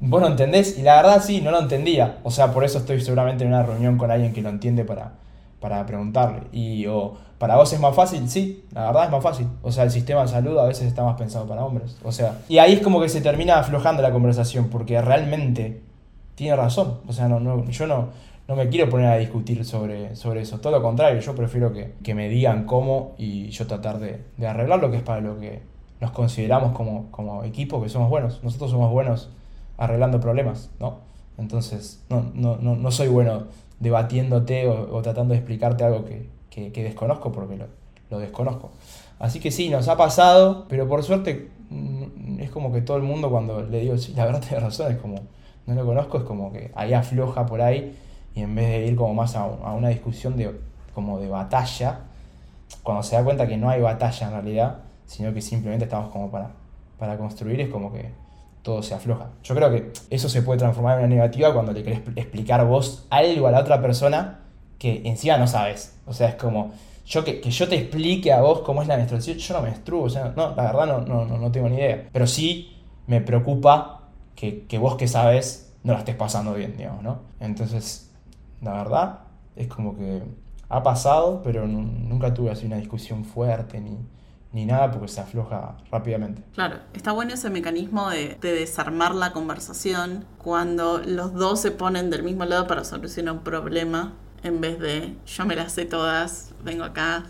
vos 0.00 0.20
no 0.20 0.26
entendés. 0.26 0.78
Y 0.78 0.82
la 0.82 0.96
verdad 0.96 1.22
sí, 1.22 1.40
no 1.40 1.50
lo 1.50 1.60
entendía. 1.60 2.18
O 2.22 2.30
sea, 2.30 2.52
por 2.52 2.64
eso 2.64 2.78
estoy 2.78 3.00
seguramente 3.00 3.44
en 3.44 3.50
una 3.50 3.62
reunión 3.62 3.98
con 3.98 4.10
alguien 4.10 4.32
que 4.32 4.42
lo 4.42 4.48
entiende 4.48 4.84
para, 4.84 5.12
para 5.60 5.84
preguntarle. 5.86 6.42
Y 6.52 6.86
o 6.86 7.14
para 7.38 7.56
vos 7.56 7.72
es 7.72 7.80
más 7.80 7.94
fácil, 7.94 8.28
sí, 8.30 8.64
la 8.72 8.86
verdad 8.86 9.04
es 9.04 9.10
más 9.10 9.22
fácil. 9.22 9.48
O 9.62 9.70
sea, 9.70 9.84
el 9.84 9.90
sistema 9.90 10.22
de 10.22 10.28
salud 10.28 10.58
a 10.58 10.64
veces 10.64 10.86
está 10.86 11.02
más 11.02 11.16
pensado 11.16 11.46
para 11.46 11.64
hombres. 11.64 11.96
O 12.02 12.12
sea, 12.12 12.38
y 12.48 12.58
ahí 12.58 12.74
es 12.74 12.80
como 12.80 13.00
que 13.00 13.08
se 13.08 13.20
termina 13.20 13.58
aflojando 13.58 14.02
la 14.02 14.12
conversación, 14.12 14.68
porque 14.68 15.00
realmente 15.02 15.82
tiene 16.36 16.56
razón. 16.56 17.00
O 17.06 17.12
sea, 17.12 17.28
no, 17.28 17.40
no, 17.40 17.64
yo 17.66 17.86
no, 17.86 18.08
no 18.46 18.56
me 18.56 18.68
quiero 18.68 18.90
poner 18.90 19.06
a 19.06 19.16
discutir 19.16 19.64
sobre, 19.64 20.16
sobre 20.16 20.42
eso. 20.42 20.60
Todo 20.60 20.72
lo 20.72 20.82
contrario, 20.82 21.20
yo 21.20 21.34
prefiero 21.34 21.72
que, 21.72 22.14
me 22.14 22.28
digan 22.28 22.66
cómo 22.66 23.14
y 23.16 23.48
yo 23.48 23.66
tratar 23.66 23.98
de, 23.98 24.20
arreglar 24.46 24.80
lo 24.80 24.90
que 24.90 24.98
es 24.98 25.02
para 25.02 25.20
lo 25.20 25.38
que 25.38 25.62
nos 26.00 26.10
consideramos 26.10 26.72
como, 26.72 27.10
como 27.10 27.44
equipo, 27.44 27.82
que 27.82 27.88
somos 27.88 28.10
buenos. 28.10 28.42
Nosotros 28.42 28.70
somos 28.70 28.90
buenos 28.92 29.30
arreglando 29.78 30.20
problemas, 30.20 30.70
¿no? 30.78 30.98
Entonces, 31.38 32.04
no, 32.10 32.30
no, 32.34 32.56
no, 32.56 32.76
no 32.76 32.90
soy 32.90 33.08
bueno 33.08 33.44
debatiéndote 33.80 34.68
o, 34.68 35.02
tratando 35.02 35.32
de 35.32 35.38
explicarte 35.38 35.84
algo 35.84 36.04
que, 36.04 36.70
desconozco 36.82 37.32
porque 37.32 37.58
lo, 38.10 38.18
desconozco. 38.18 38.70
Así 39.18 39.40
que 39.40 39.50
sí, 39.50 39.70
nos 39.70 39.88
ha 39.88 39.96
pasado, 39.96 40.66
pero 40.68 40.86
por 40.86 41.02
suerte 41.02 41.48
mm, 41.70 42.40
es 42.40 42.50
como 42.50 42.72
que 42.72 42.82
todo 42.82 42.96
el 42.98 43.02
mundo 43.02 43.30
cuando 43.30 43.62
le 43.62 43.80
digo, 43.80 43.96
sí, 43.96 44.12
la 44.14 44.26
verdad 44.26 44.40
tiene 44.40 44.60
razón, 44.60 44.92
es 44.92 44.98
como, 44.98 45.16
no 45.66 45.74
lo 45.74 45.84
conozco, 45.84 46.18
es 46.18 46.24
como 46.24 46.52
que 46.52 46.70
ahí 46.74 46.92
afloja 46.92 47.46
por 47.46 47.60
ahí 47.60 47.96
y 48.34 48.42
en 48.42 48.54
vez 48.54 48.68
de 48.68 48.86
ir 48.86 48.96
como 48.96 49.14
más 49.14 49.36
a, 49.36 49.44
una 49.44 49.88
discusión 49.88 50.36
de, 50.36 50.58
como 50.94 51.18
de 51.18 51.28
batalla, 51.28 52.00
cuando 52.82 53.02
se 53.02 53.16
da 53.16 53.24
cuenta 53.24 53.46
que 53.46 53.56
no 53.56 53.70
hay 53.70 53.80
batalla 53.80 54.26
en 54.26 54.32
realidad, 54.32 54.78
sino 55.06 55.32
que 55.32 55.40
simplemente 55.40 55.84
estamos 55.84 56.10
como 56.10 56.30
para, 56.30 56.50
para 56.98 57.16
construir, 57.16 57.60
es 57.60 57.68
como 57.68 57.92
que 57.92 58.10
todo 58.62 58.82
se 58.82 58.94
afloja. 58.94 59.28
Yo 59.42 59.54
creo 59.54 59.70
que 59.70 59.92
eso 60.10 60.28
se 60.28 60.42
puede 60.42 60.58
transformar 60.58 60.98
en 60.98 61.06
una 61.06 61.14
negativa 61.14 61.52
cuando 61.52 61.72
le 61.72 61.82
querés 61.82 62.00
explicar 62.16 62.66
vos 62.66 63.06
algo 63.10 63.46
a 63.46 63.52
la 63.52 63.60
otra 63.60 63.80
persona 63.80 64.40
que 64.78 65.02
encima 65.04 65.36
no 65.36 65.46
sabes. 65.46 65.96
O 66.06 66.12
sea, 66.12 66.30
es 66.30 66.34
como, 66.34 66.72
yo 67.06 67.24
que, 67.24 67.40
yo 67.40 67.68
te 67.68 67.76
explique 67.76 68.32
a 68.32 68.40
vos 68.40 68.60
cómo 68.60 68.82
es 68.82 68.88
la 68.88 68.96
menstruación, 68.96 69.36
yo 69.36 69.54
no 69.54 69.62
menstruo, 69.62 70.04
o 70.04 70.08
no, 70.08 70.54
la 70.56 70.62
verdad 70.62 70.86
no, 70.86 71.24
no, 71.24 71.38
no, 71.38 71.52
tengo 71.52 71.68
ni 71.68 71.76
idea. 71.76 72.08
Pero 72.10 72.26
sí 72.26 72.74
me 73.06 73.20
preocupa 73.20 74.08
que, 74.34 74.64
que 74.66 74.78
vos 74.78 74.96
que 74.96 75.06
sabes 75.06 75.72
no 75.84 75.92
la 75.92 76.00
estés 76.00 76.16
pasando 76.16 76.54
bien, 76.54 76.76
digamos, 76.76 77.02
¿no? 77.02 77.18
Entonces, 77.40 78.10
la 78.64 78.72
verdad 78.72 79.18
es 79.56 79.68
como 79.68 79.96
que 79.96 80.22
ha 80.68 80.82
pasado, 80.82 81.42
pero 81.44 81.66
nunca 81.66 82.34
tuve 82.34 82.50
así 82.50 82.66
una 82.66 82.76
discusión 82.76 83.24
fuerte 83.24 83.80
ni 83.80 83.98
ni 84.54 84.64
nada 84.64 84.90
porque 84.92 85.08
se 85.08 85.20
afloja 85.20 85.76
rápidamente. 85.90 86.40
Claro, 86.54 86.76
está 86.94 87.10
bueno 87.10 87.34
ese 87.34 87.50
mecanismo 87.50 88.08
de, 88.08 88.38
desarmar 88.40 89.12
la 89.14 89.32
conversación 89.32 90.24
cuando 90.38 90.98
los 90.98 91.34
dos 91.34 91.60
se 91.60 91.72
ponen 91.72 92.08
del 92.08 92.22
mismo 92.22 92.44
lado 92.44 92.68
para 92.68 92.84
solucionar 92.84 93.34
un 93.34 93.40
problema 93.40 94.14
en 94.44 94.60
vez 94.60 94.78
de 94.78 95.16
yo 95.26 95.44
me 95.44 95.56
las 95.56 95.72
sé 95.72 95.86
todas, 95.86 96.54
vengo 96.62 96.84
acá 96.84 97.24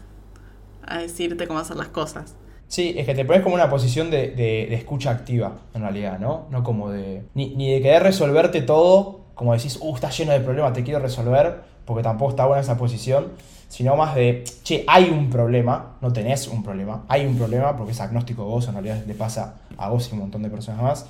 a 0.87 0.99
decirte 0.99 1.47
cómo 1.47 1.61
hacer 1.61 1.77
las 1.77 1.89
cosas. 1.89 2.37
Sí, 2.69 2.95
es 2.95 3.07
que 3.07 3.15
te 3.15 3.25
pones 3.25 3.43
como 3.43 3.55
una 3.55 3.71
posición 3.71 4.11
de, 4.11 4.75
escucha 4.75 5.11
activa, 5.11 5.61
en 5.73 5.81
realidad, 5.81 6.19
¿no? 6.19 6.47
No 6.51 6.63
como 6.63 6.91
de. 6.91 7.25
Ni, 7.35 7.55
ni 7.55 7.73
de 7.73 7.81
querer 7.81 8.03
resolverte 8.03 8.61
todo, 8.61 9.24
como 9.35 9.53
decís, 9.55 9.79
uh, 9.81 9.95
está 9.95 10.11
lleno 10.11 10.33
de 10.33 10.41
problemas, 10.41 10.73
te 10.73 10.83
quiero 10.83 11.01
resolver, 11.01 11.63
porque 11.85 12.03
tampoco 12.03 12.31
está 12.31 12.47
buena 12.47 12.63
esa 12.63 12.77
posición 12.77 13.33
sino 13.75 13.97
más 13.97 14.15
de, 14.15 14.45
che, 14.63 14.85
hay 14.87 15.11
un 15.11 15.29
problema, 15.29 15.97
no 16.01 16.13
tenés 16.13 16.47
un 16.47 16.63
problema, 16.63 17.05
hay 17.09 17.27
un 17.27 17.37
problema 17.37 17.77
porque 17.77 17.91
es 17.91 18.01
agnóstico 18.01 18.45
vos, 18.45 18.69
en 18.69 18.75
realidad 18.75 19.03
le 19.05 19.15
pasa 19.15 19.57
a 19.77 19.89
vos 19.89 20.07
y 20.07 20.11
a 20.13 20.15
un 20.15 20.21
montón 20.21 20.45
de 20.45 20.49
personas 20.49 20.81
más, 20.81 21.07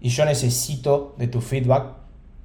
y 0.00 0.08
yo 0.10 0.24
necesito 0.24 1.16
de 1.18 1.26
tu 1.26 1.40
feedback 1.40 1.86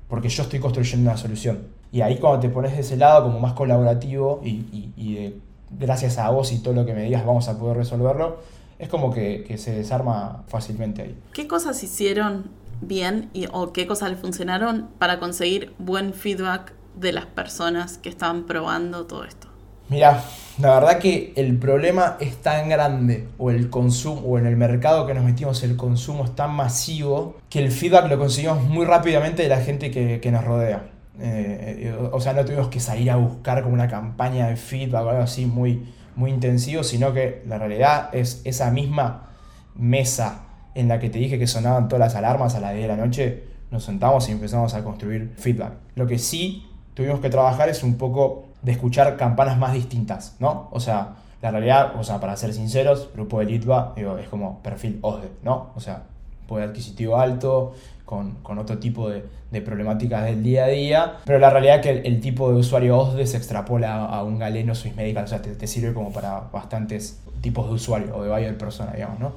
porque 0.07 0.27
yo 0.29 0.41
estoy 0.41 0.59
construyendo 0.59 1.07
una 1.07 1.17
solución. 1.19 1.67
Y 1.91 2.01
ahí 2.01 2.17
cuando 2.17 2.39
te 2.39 2.49
pones 2.49 2.73
de 2.73 2.81
ese 2.81 2.97
lado 2.97 3.25
como 3.25 3.39
más 3.39 3.53
colaborativo 3.53 4.41
y, 4.43 5.13
de, 5.13 5.37
gracias 5.69 6.17
a 6.17 6.31
vos 6.31 6.51
y 6.51 6.57
todo 6.57 6.73
lo 6.73 6.83
que 6.87 6.95
me 6.95 7.03
digas 7.03 7.23
vamos 7.23 7.47
a 7.47 7.59
poder 7.59 7.77
resolverlo, 7.77 8.37
es 8.79 8.89
como 8.89 9.13
que, 9.13 9.43
que 9.47 9.59
se 9.59 9.71
desarma 9.71 10.43
fácilmente 10.47 11.03
ahí. 11.03 11.15
¿Qué 11.31 11.47
cosas 11.47 11.83
hicieron 11.83 12.45
bien 12.81 13.29
y, 13.33 13.47
o 13.51 13.73
qué 13.73 13.87
cosas 13.87 14.09
le 14.09 14.15
funcionaron 14.15 14.89
para 14.99 15.19
conseguir 15.19 15.73
buen 15.79 16.13
feedback 16.13 16.73
de 16.95 17.11
las 17.11 17.25
personas 17.25 17.97
que 17.97 18.09
estaban 18.09 18.43
probando 18.43 19.05
todo 19.05 19.23
esto? 19.23 19.47
Mira, 19.89 20.23
la 20.59 20.79
verdad 20.79 20.97
que 20.97 21.33
el 21.35 21.57
problema 21.57 22.17
es 22.19 22.37
tan 22.37 22.69
grande, 22.69 23.27
o 23.37 23.51
el 23.51 23.69
consumo, 23.69 24.21
o 24.21 24.39
en 24.39 24.45
el 24.45 24.55
mercado 24.55 25.05
que 25.05 25.13
nos 25.13 25.23
metimos 25.23 25.61
el 25.63 25.75
consumo 25.75 26.23
es 26.23 26.35
tan 26.35 26.51
masivo, 26.51 27.37
que 27.49 27.59
el 27.59 27.71
feedback 27.71 28.09
lo 28.09 28.17
conseguimos 28.17 28.63
muy 28.63 28.85
rápidamente 28.85 29.43
de 29.43 29.49
la 29.49 29.57
gente 29.57 29.91
que, 29.91 30.31
nos 30.31 30.43
rodea. 30.43 30.89
Eh, 31.19 31.95
o 32.11 32.19
sea, 32.19 32.33
no 32.33 32.43
tuvimos 32.43 32.69
que 32.69 32.79
salir 32.79 33.11
a 33.11 33.17
buscar 33.17 33.61
como 33.61 33.75
una 33.75 33.87
campaña 33.87 34.47
de 34.47 34.55
feedback 34.55 35.05
o 35.05 35.09
algo 35.09 35.23
así 35.23 35.45
muy, 35.45 35.85
muy 36.15 36.31
intensivo, 36.31 36.83
sino 36.83 37.13
que 37.13 37.43
la 37.47 37.57
realidad 37.57 38.09
es 38.13 38.41
esa 38.45 38.71
misma 38.71 39.29
mesa 39.75 40.43
en 40.75 40.87
la 40.87 40.99
que 40.99 41.09
te 41.09 41.19
dije 41.19 41.39
que 41.39 41.47
sonaban 41.47 41.87
todas 41.87 41.99
las 41.99 42.15
alarmas 42.15 42.55
a 42.55 42.59
la 42.59 42.71
10 42.71 42.83
de 42.83 42.87
la 42.87 42.97
noche, 42.97 43.43
nos 43.71 43.83
sentamos 43.83 44.27
y 44.29 44.31
empezamos 44.31 44.73
a 44.73 44.83
construir 44.83 45.33
feedback. 45.37 45.73
Lo 45.95 46.07
que 46.07 46.19
sí 46.19 46.65
tuvimos 46.93 47.19
que 47.19 47.29
trabajar 47.29 47.69
es 47.69 47.83
un 47.83 47.95
poco 47.95 48.45
de 48.61 48.71
escuchar 48.71 49.17
campanas 49.17 49.57
más 49.57 49.73
distintas, 49.73 50.35
¿no? 50.39 50.69
O 50.71 50.79
sea, 50.79 51.15
la 51.41 51.51
realidad, 51.51 51.99
o 51.99 52.03
sea, 52.03 52.19
para 52.19 52.35
ser 52.37 52.53
sinceros, 52.53 53.09
grupo 53.13 53.39
de 53.39 53.45
Litva 53.45 53.93
es 53.97 54.29
como 54.29 54.59
perfil 54.59 54.99
OSDE, 55.01 55.29
¿no? 55.43 55.71
O 55.75 55.79
sea, 55.79 56.03
poder 56.47 56.69
adquisitivo 56.69 57.17
alto, 57.17 57.73
con, 58.05 58.57
otro 58.59 58.77
tipo 58.77 59.09
de, 59.09 59.23
problemáticas 59.61 60.23
del 60.25 60.43
día 60.43 60.65
a 60.65 60.67
día, 60.67 61.17
pero 61.25 61.39
la 61.39 61.49
realidad 61.49 61.77
es 61.77 61.81
que 61.81 62.07
el, 62.07 62.19
tipo 62.21 62.51
de 62.51 62.57
usuario 62.57 62.97
OSDE 62.97 63.27
se 63.27 63.37
extrapola 63.37 64.05
a 64.05 64.23
un 64.23 64.39
galeno 64.39 64.73
Swiss 64.75 64.95
Medical, 64.95 65.25
o 65.25 65.27
sea, 65.27 65.41
te, 65.41 65.67
sirve 65.67 65.93
como 65.93 66.11
para 66.11 66.39
bastantes 66.51 67.19
tipos 67.41 67.67
de 67.67 67.73
usuario 67.73 68.15
o 68.15 68.23
de 68.23 68.29
buyer 68.29 68.57
persona, 68.57 68.93
digamos, 68.93 69.19
¿no? 69.19 69.33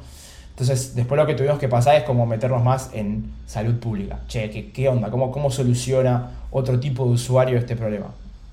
Entonces, 0.56 0.94
después 0.94 1.20
lo 1.20 1.26
que 1.26 1.34
tuvimos 1.34 1.58
que 1.58 1.68
pasar 1.68 1.96
es 1.96 2.04
como 2.04 2.24
meternos 2.24 2.64
más 2.64 2.88
en 2.94 3.30
salud 3.44 3.74
pública. 3.78 4.20
Che, 4.26 4.48
¿qué, 4.48 4.72
qué 4.72 4.88
onda? 4.88 5.10
¿Cómo, 5.10 5.30
¿Cómo 5.30 5.50
soluciona 5.50 6.30
otro 6.50 6.80
tipo 6.80 7.04
de 7.04 7.10
usuario 7.10 7.58
este 7.58 7.76
problema? 7.76 8.06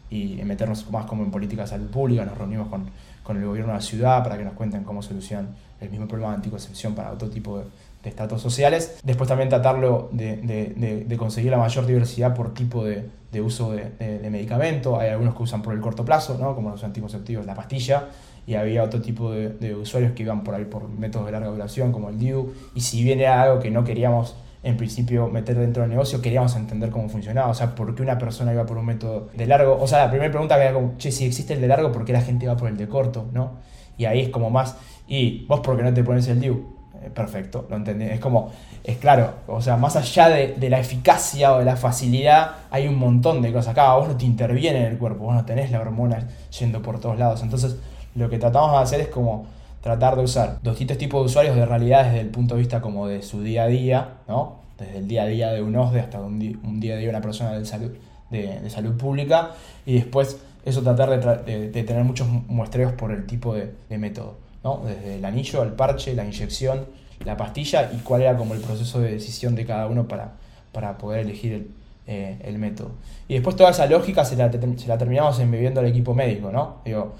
Y 0.09 0.41
meternos 0.43 0.91
más 0.91 1.05
como 1.05 1.23
en 1.23 1.31
política 1.31 1.61
de 1.61 1.69
salud 1.69 1.87
pública. 1.87 2.25
Nos 2.25 2.37
reunimos 2.37 2.67
con, 2.67 2.89
con 3.23 3.37
el 3.37 3.45
gobierno 3.45 3.71
de 3.71 3.77
la 3.77 3.81
ciudad 3.81 4.21
para 4.21 4.37
que 4.37 4.43
nos 4.43 4.51
cuenten 4.51 4.83
cómo 4.83 5.01
solucionan 5.01 5.55
el 5.79 5.89
mismo 5.89 6.05
problema 6.05 6.31
de 6.31 6.35
anticoncepción 6.35 6.93
para 6.93 7.09
otro 7.09 7.29
tipo 7.29 7.59
de, 7.59 7.63
de 8.03 8.09
estatus 8.09 8.41
sociales. 8.41 8.99
Después 9.01 9.29
también 9.29 9.47
tratarlo 9.47 10.09
de, 10.11 10.35
de, 10.41 11.05
de, 11.07 11.17
conseguir 11.17 11.51
la 11.51 11.57
mayor 11.57 11.85
diversidad 11.85 12.35
por 12.35 12.53
tipo 12.53 12.83
de, 12.83 13.09
uso 13.41 13.71
de, 13.71 14.29
medicamento. 14.29 14.99
Hay 14.99 15.09
algunos 15.11 15.35
que 15.35 15.43
usan 15.43 15.61
por 15.61 15.73
el 15.73 15.79
corto 15.79 16.03
plazo, 16.03 16.37
¿no? 16.37 16.53
como 16.53 16.71
los 16.71 16.83
anticonceptivos, 16.83 17.45
la 17.45 17.55
pastilla 17.55 18.09
y 18.45 18.55
había 18.55 18.83
otro 18.83 19.01
tipo 19.01 19.31
de, 19.31 19.75
usuarios 19.75 20.13
que 20.13 20.23
iban 20.23 20.43
por 20.43 20.55
ahí 20.55 20.65
por 20.65 20.89
métodos 20.89 21.25
de 21.27 21.31
larga 21.31 21.47
duración 21.47 21.91
como 21.91 22.09
el 22.09 22.19
DIU 22.19 22.53
y 22.75 22.81
si 22.81 23.03
bien 23.03 23.19
era 23.19 23.41
algo 23.41 23.59
que 23.59 23.71
no 23.71 23.83
queríamos 23.83 24.35
en 24.63 24.77
principio 24.77 25.27
meter 25.27 25.57
dentro 25.57 25.81
del 25.81 25.89
negocio, 25.89 26.21
queríamos 26.21 26.55
entender 26.55 26.89
cómo 26.89 27.09
funcionaba, 27.09 27.49
o 27.49 27.53
sea, 27.53 27.75
por 27.75 27.93
qué 27.95 28.01
una 28.01 28.17
persona 28.17 28.53
iba 28.53 28.65
por 28.65 28.77
un 28.77 28.85
método 28.85 29.27
de 29.33 29.45
largo, 29.45 29.77
o 29.79 29.87
sea, 29.87 30.05
la 30.05 30.09
primera 30.09 30.31
pregunta 30.31 30.55
que 30.55 30.63
era 30.63 30.73
como, 30.73 30.93
che, 30.97 31.11
si 31.11 31.25
existe 31.25 31.53
el 31.53 31.61
de 31.61 31.67
largo, 31.67 31.91
¿por 31.91 32.05
qué 32.05 32.13
la 32.13 32.21
gente 32.21 32.47
va 32.47 32.55
por 32.55 32.69
el 32.69 32.77
de 32.77 32.87
corto? 32.87 33.27
¿no? 33.33 33.57
Y 33.97 34.05
ahí 34.05 34.21
es 34.21 34.29
como 34.29 34.49
más, 34.49 34.77
y 35.05 35.45
vos 35.47 35.59
por 35.59 35.75
qué 35.75 35.83
no 35.83 35.93
te 35.93 36.01
pones 36.01 36.29
el 36.29 36.39
DIU, 36.39 36.65
eh, 37.01 37.09
perfecto, 37.13 37.67
lo 37.69 37.75
entendí, 37.75 38.05
es 38.05 38.21
como, 38.21 38.51
es 38.85 38.97
claro, 38.97 39.33
o 39.47 39.61
sea, 39.61 39.75
más 39.75 39.97
allá 39.97 40.29
de, 40.29 40.53
de, 40.53 40.69
la 40.69 40.79
eficacia 40.79 41.53
o 41.53 41.59
de 41.59 41.65
la 41.65 41.75
facilidad, 41.75 42.51
hay 42.71 42.87
un 42.87 42.97
montón 42.97 43.41
de 43.41 43.51
cosas 43.51 43.71
acá, 43.73 43.93
vos 43.95 44.07
no 44.07 44.15
te 44.15 44.23
interviene 44.23 44.79
en 44.79 44.93
el 44.93 44.97
cuerpo, 44.97 45.25
vos 45.25 45.35
no 45.35 45.43
tenés 45.43 45.71
la 45.71 45.81
hormona 45.81 46.25
yendo 46.57 46.81
por 46.81 47.01
todos 47.01 47.19
lados, 47.19 47.43
entonces 47.43 47.75
lo 48.15 48.29
que 48.29 48.37
tratamos 48.37 48.71
de 48.71 48.77
hacer 48.77 49.01
es 49.01 49.07
como 49.07 49.47
tratar 49.83 50.15
de 50.15 50.23
usar 50.23 50.61
distintos 50.61 50.97
tipos 50.97 51.21
de 51.21 51.25
usuarios 51.25 51.55
de 51.55 51.65
realidad 51.65 52.05
desde 52.05 52.21
el 52.21 52.29
punto 52.29 52.55
de 52.55 52.61
vista 52.61 52.81
como 52.81 53.07
de 53.07 53.21
su 53.21 53.43
día 53.43 53.63
a 53.63 53.67
día, 53.67 54.13
¿no? 54.29 54.59
Desde 54.79 54.99
el 54.99 55.07
día 55.07 55.23
a 55.23 55.27
día 55.27 55.51
de 55.51 55.61
un 55.61 55.75
OSDE 55.75 55.99
hasta 55.99 56.19
un, 56.21 56.39
día 56.39 56.95
a 56.95 56.97
día 56.97 56.97
de 56.97 57.09
una 57.09 57.21
persona 57.21 57.51
de 57.51 57.65
salud, 57.65 57.91
de, 58.29 58.69
salud 58.69 58.95
pública 58.97 59.51
y 59.85 59.95
después 59.95 60.37
eso 60.65 60.81
tratar 60.81 61.09
de, 61.45 61.83
tener 61.83 62.03
muchos 62.05 62.27
muestreos 62.47 62.93
por 62.93 63.11
el 63.11 63.25
tipo 63.25 63.53
de, 63.53 63.73
método, 63.97 64.35
¿no? 64.63 64.81
Desde 64.85 65.15
el 65.15 65.25
anillo, 65.25 65.63
el 65.63 65.73
parche, 65.73 66.15
la 66.15 66.23
inyección, 66.23 66.85
la 67.25 67.35
pastilla 67.35 67.91
y 67.93 67.97
cuál 67.97 68.21
era 68.21 68.37
como 68.37 68.53
el 68.53 68.61
proceso 68.61 69.01
de 69.01 69.11
decisión 69.11 69.53
de 69.53 69.65
cada 69.65 69.87
uno 69.87 70.07
para, 70.07 70.31
para 70.71 70.97
poder 70.97 71.25
elegir 71.25 71.53
el, 71.53 71.67
eh, 72.07 72.55
método. 72.57 72.91
Y 73.27 73.33
después 73.33 73.57
toda 73.57 73.71
esa 73.71 73.85
lógica 73.85 74.23
se 74.23 74.37
la, 74.37 74.49
se 74.49 74.87
la 74.87 74.97
terminamos 74.97 75.39
embebiendo 75.39 75.81
al 75.81 75.87
equipo 75.87 76.15
médico, 76.15 76.53
¿no? 76.53 76.77
Digo, 76.85 77.15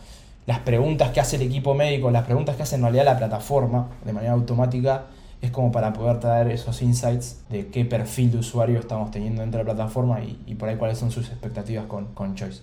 las 0.45 0.60
preguntas 0.60 1.12
que 1.12 1.19
hace 1.19 1.38
el 1.38 1.43
equipo 1.43 1.73
médico, 1.73 2.12
las 2.12 2.23
preguntas 2.23 2.56
que 2.56 2.63
hace 2.63 2.75
en 2.75 2.82
realidad 2.82 3.06
la 3.06 3.17
plataforma 3.17 3.88
de 4.03 4.13
manera 4.13 4.34
automática, 4.34 5.06
es 5.41 5.51
como 5.51 5.71
para 5.71 5.91
poder 5.91 6.19
traer 6.19 6.47
esos 6.47 6.82
insights 6.82 7.43
de 7.49 7.67
qué 7.67 7.84
perfil 7.84 8.32
de 8.32 8.38
usuario 8.38 8.79
estamos 8.79 9.12
teniendo 9.12 9.41
dentro 9.41 9.60
de 9.60 9.65
la 9.65 9.73
plataforma 9.73 10.21
y, 10.21 10.56
por 10.56 10.69
ahí 10.69 10.77
cuáles 10.77 10.97
son 10.97 11.12
sus 11.12 11.27
expectativas 11.27 11.86
con, 11.86 12.13
con, 12.13 12.36
Choice. 12.36 12.62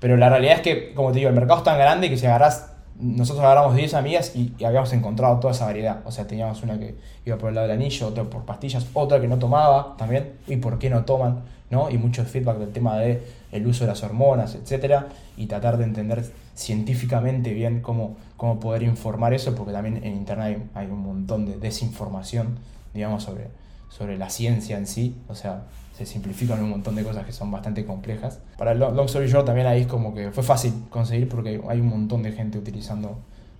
Pero 0.00 0.16
la 0.16 0.28
realidad 0.28 0.56
es 0.56 0.60
que, 0.60 0.92
como 0.94 1.12
te 1.12 1.18
digo, 1.18 1.28
el 1.28 1.36
mercado 1.36 1.58
es 1.58 1.64
tan 1.64 1.78
grande 1.78 2.10
que 2.10 2.16
si 2.16 2.26
agarras, 2.26 2.72
nosotros 2.98 3.44
agarramos 3.44 3.76
10 3.76 3.94
amigas 3.94 4.34
y, 4.34 4.52
y, 4.58 4.64
habíamos 4.64 4.92
encontrado 4.92 5.38
toda 5.38 5.52
esa 5.52 5.66
variedad. 5.66 6.00
O 6.04 6.10
sea, 6.10 6.26
teníamos 6.26 6.62
una 6.64 6.78
que 6.80 6.96
iba 7.24 7.38
por 7.38 7.50
el 7.50 7.54
lado 7.54 7.68
del 7.68 7.76
anillo, 7.76 8.08
otra 8.08 8.24
por 8.24 8.44
pastillas, 8.44 8.86
otra 8.92 9.20
que 9.20 9.28
no 9.28 9.38
tomaba 9.38 9.94
también, 9.96 10.32
y 10.48 10.56
por 10.56 10.80
qué 10.80 10.90
no 10.90 11.04
toman. 11.04 11.44
¿no? 11.70 11.90
y 11.90 11.98
mucho 11.98 12.24
feedback 12.24 12.58
del 12.58 12.72
tema 12.72 12.96
de 12.96 13.22
el 13.52 13.66
uso 13.66 13.84
de 13.84 13.88
las 13.88 14.02
hormonas, 14.02 14.54
etcétera, 14.54 15.08
y 15.36 15.46
tratar 15.46 15.78
de 15.78 15.84
entender 15.84 16.24
científicamente 16.56 17.52
bien 17.52 17.80
cómo, 17.82 18.16
cómo 18.36 18.58
poder 18.58 18.82
informar 18.82 19.34
eso, 19.34 19.54
porque 19.54 19.72
también 19.72 19.98
en 20.02 20.14
internet 20.14 20.58
hay, 20.74 20.86
un 20.86 21.00
montón 21.00 21.46
de 21.46 21.58
desinformación, 21.58 22.58
digamos, 22.94 23.22
sobre, 23.22 23.48
sobre 23.90 24.18
la 24.18 24.30
ciencia 24.30 24.78
en 24.78 24.86
sí, 24.86 25.14
o 25.28 25.34
sea, 25.34 25.64
se 25.96 26.06
simplifican 26.06 26.62
un 26.62 26.70
montón 26.70 26.96
de 26.96 27.04
cosas 27.04 27.24
que 27.24 27.32
son 27.32 27.50
bastante 27.50 27.84
complejas. 27.84 28.40
Para 28.58 28.72
el 28.72 28.78
Long 28.78 29.06
Story 29.06 29.28
Short 29.28 29.46
también 29.46 29.66
ahí 29.66 29.82
es 29.82 29.86
como 29.86 30.14
que 30.14 30.32
fue 30.32 30.42
fácil 30.42 30.72
conseguir 30.90 31.28
porque 31.28 31.60
hay 31.68 31.80
un 31.80 31.88
montón 31.88 32.22
de 32.22 32.32
gente 32.32 32.58
utilizando 32.58 33.18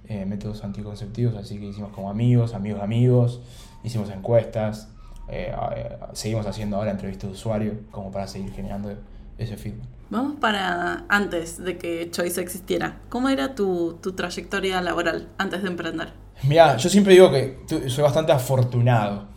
eh, 0.08 0.24
métodos 0.24 0.64
anticonceptivos, 0.64 1.36
así 1.36 1.58
que 1.58 1.66
hicimos 1.66 1.92
como 1.92 2.10
amigos, 2.10 2.54
amigos 2.54 2.82
amigos, 2.82 3.40
hicimos 3.84 4.10
encuestas, 4.10 4.88
eh, 5.28 5.52
eh, 5.76 5.96
seguimos 6.12 6.46
haciendo 6.46 6.76
ahora 6.76 6.92
entrevistas 6.92 7.30
de 7.30 7.34
usuario 7.34 7.74
como 7.90 8.10
para 8.10 8.26
seguir 8.26 8.52
generando 8.52 8.94
ese 9.38 9.56
feedback. 9.56 9.88
Vamos 10.08 10.36
para 10.40 11.04
antes 11.08 11.58
de 11.62 11.78
que 11.78 12.10
Choice 12.10 12.40
existiera. 12.40 13.00
¿Cómo 13.08 13.28
era 13.28 13.54
tu, 13.54 13.98
tu 14.00 14.12
trayectoria 14.12 14.80
laboral 14.80 15.28
antes 15.36 15.62
de 15.62 15.68
emprender? 15.68 16.12
Mira, 16.44 16.76
yo 16.76 16.88
siempre 16.88 17.14
digo 17.14 17.30
que 17.30 17.58
soy 17.88 18.04
bastante 18.04 18.32
afortunado 18.32 19.28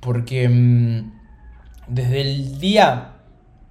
porque 0.00 0.48
mm, 0.48 1.12
desde 1.86 2.20
el 2.22 2.58
día 2.58 3.18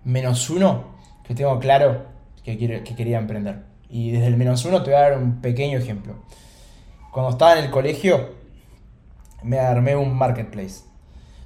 menos 0.04 0.50
uno 0.50 0.96
que 1.28 1.36
tengo 1.36 1.60
claro 1.60 2.06
que, 2.44 2.58
que 2.58 2.96
quería 2.96 3.18
emprender. 3.18 3.64
Y 3.90 4.12
desde 4.12 4.28
el 4.28 4.38
menos 4.38 4.64
uno 4.66 4.82
te 4.82 4.92
voy 4.92 5.00
a 5.00 5.10
dar 5.10 5.18
un 5.18 5.42
pequeño 5.42 5.78
ejemplo. 5.78 6.16
Cuando 7.12 7.32
estaba 7.32 7.58
en 7.58 7.66
el 7.66 7.72
colegio 7.72 8.36
me 9.44 9.60
armé 9.60 9.96
un 9.96 10.16
marketplace 10.16 10.84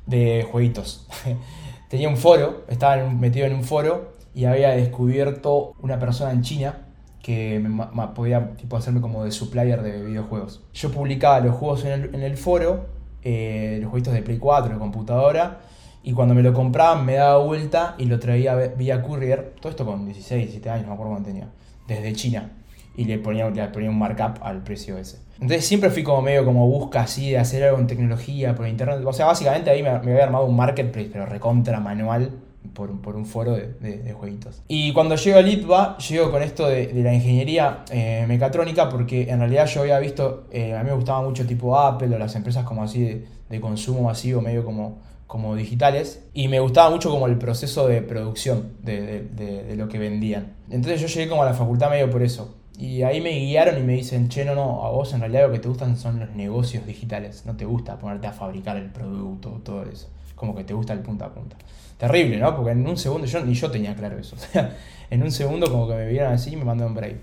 de 0.05 0.47
jueguitos. 0.49 1.07
Tenía 1.89 2.09
un 2.09 2.17
foro, 2.17 2.65
estaba 2.67 2.97
metido 3.09 3.47
en 3.47 3.55
un 3.55 3.63
foro 3.63 4.18
y 4.33 4.45
había 4.45 4.69
descubierto 4.69 5.73
una 5.81 5.99
persona 5.99 6.31
en 6.31 6.41
China 6.41 6.85
que 7.21 7.59
me, 7.59 7.83
podía 8.15 8.55
tipo, 8.55 8.77
hacerme 8.77 9.01
como 9.01 9.23
de 9.23 9.31
supplier 9.31 9.81
de 9.81 10.03
videojuegos. 10.03 10.63
Yo 10.73 10.91
publicaba 10.91 11.39
los 11.41 11.55
juegos 11.55 11.85
en 11.85 12.15
el, 12.15 12.37
foro, 12.37 12.87
eh, 13.23 13.79
los 13.81 13.91
juegos 13.91 14.13
de 14.13 14.21
Play 14.21 14.37
4, 14.37 14.73
de 14.73 14.79
computadora, 14.79 15.59
y 16.01 16.13
cuando 16.13 16.33
me 16.33 16.41
lo 16.41 16.53
compraban 16.53 17.05
me 17.05 17.15
daba 17.15 17.43
vuelta 17.43 17.95
y 17.97 18.05
lo 18.05 18.19
traía 18.19 18.55
vía 18.55 19.01
courier, 19.01 19.55
todo 19.59 19.69
esto 19.69 19.85
con 19.85 20.05
16, 20.05 20.43
17 20.43 20.69
años, 20.69 20.83
no 20.83 20.89
me 20.89 20.93
acuerdo 20.93 21.11
cuánto 21.13 21.29
tenía, 21.29 21.49
desde 21.87 22.13
China 22.13 22.51
y 22.99 23.05
le 23.05 23.17
ponía, 23.17 23.49
le 23.49 23.67
ponía 23.69 23.89
un 23.89 23.97
markup 23.97 24.41
al 24.41 24.61
precio 24.61 24.97
ese. 24.97 25.19
Entonces 25.35 25.65
siempre 25.65 25.89
fui 25.89 26.03
como 26.03 26.21
medio 26.21 26.43
como 26.43 26.67
busca 26.67 27.01
así 27.01 27.31
de 27.31 27.37
hacer 27.37 27.63
algo 27.63 27.79
en 27.79 27.87
tecnología 27.87 28.55
por 28.55 28.67
internet. 28.67 28.99
O 29.05 29.13
sea, 29.13 29.25
básicamente 29.25 29.69
ahí 29.69 29.81
me, 29.81 29.89
había 29.89 30.23
armado 30.23 30.45
un 30.45 30.57
marketplace, 30.57 31.09
pero 31.09 31.25
recontra 31.25 31.79
manual 31.79 32.31
por, 32.73 33.01
por 33.01 33.15
un 33.15 33.25
foro 33.25 33.53
de, 33.53 33.73
de, 33.79 34.13
jueguitos. 34.13 34.61
Y 34.67 34.93
cuando 34.93 35.15
llego 35.15 35.37
a 35.37 35.41
Litva, 35.41 35.97
llego 35.97 36.31
con 36.31 36.41
esto 36.43 36.67
de, 36.67 36.87
de 36.87 37.03
la 37.03 37.13
ingeniería 37.13 37.83
eh, 37.91 38.25
mecatrónica 38.27 38.89
porque 38.89 39.29
en 39.29 39.39
realidad 39.39 39.65
yo 39.67 39.81
había 39.81 39.99
visto, 39.99 40.47
eh, 40.51 40.73
a 40.73 40.83
mí 40.83 40.89
me 40.89 40.95
gustaba 40.95 41.21
mucho 41.21 41.45
tipo 41.45 41.77
Apple 41.77 42.15
o 42.15 42.19
las 42.19 42.35
empresas 42.35 42.63
como 42.65 42.83
así 42.83 43.01
de, 43.01 43.25
de 43.49 43.61
consumo 43.61 44.03
masivo, 44.03 44.41
medio 44.41 44.63
como 44.63 45.09
como 45.27 45.55
digitales 45.55 46.23
y 46.33 46.47
me 46.47 46.59
gustaba 46.59 46.89
mucho 46.89 47.11
como 47.11 47.27
el 47.27 47.37
proceso 47.37 47.87
de 47.87 48.01
producción 48.01 48.73
de, 48.81 49.21
de, 49.21 49.63
de, 49.63 49.75
lo 49.75 49.87
que 49.87 49.99
vendían. 49.99 50.55
Entonces 50.71 50.99
yo 51.01 51.07
llegué 51.07 51.29
como 51.29 51.43
a 51.43 51.45
la 51.45 51.53
facultad 51.53 51.91
medio 51.91 52.09
por 52.09 52.23
eso, 52.23 52.55
y 52.79 53.03
ahí 53.03 53.19
me 53.19 53.31
guiaron 53.31 53.77
y 53.77 53.83
me 53.83 53.93
dicen, 53.93 54.29
che, 54.29 54.45
no, 54.45 54.55
no, 54.55 54.85
a 54.85 54.89
vos 54.89 55.13
en 55.13 55.19
realidad 55.19 55.47
lo 55.47 55.51
que 55.51 55.59
te 55.59 55.67
gustan 55.67 55.97
son 55.97 56.21
los 56.21 56.29
negocios 56.29 56.85
digitales. 56.85 57.45
No 57.45 57.57
te 57.57 57.65
gusta 57.65 57.99
ponerte 57.99 58.27
a 58.27 58.31
fabricar 58.31 58.77
el 58.77 58.89
producto, 58.89 59.59
todo 59.65 59.83
eso. 59.83 60.07
Como 60.33 60.55
que 60.55 60.63
te 60.63 60.73
gusta 60.73 60.93
el 60.93 60.99
punta 60.99 61.25
a 61.25 61.33
punta. 61.33 61.57
Terrible, 61.99 62.37
¿no? 62.37 62.55
Porque 62.55 62.71
en 62.71 62.87
un 62.87 62.97
segundo, 62.97 63.27
yo 63.27 63.43
ni 63.43 63.53
yo 63.53 63.69
tenía 63.69 63.93
claro 63.95 64.17
eso. 64.17 64.35
O 64.39 64.39
sea, 64.39 64.75
en 65.11 65.21
un 65.21 65.31
segundo 65.31 65.69
como 65.69 65.87
que 65.87 65.93
me 65.93 66.07
vieron 66.07 66.33
así 66.33 66.53
y 66.53 66.55
me 66.55 66.63
mandaron 66.65 66.95
por 66.95 67.03
ahí. 67.03 67.19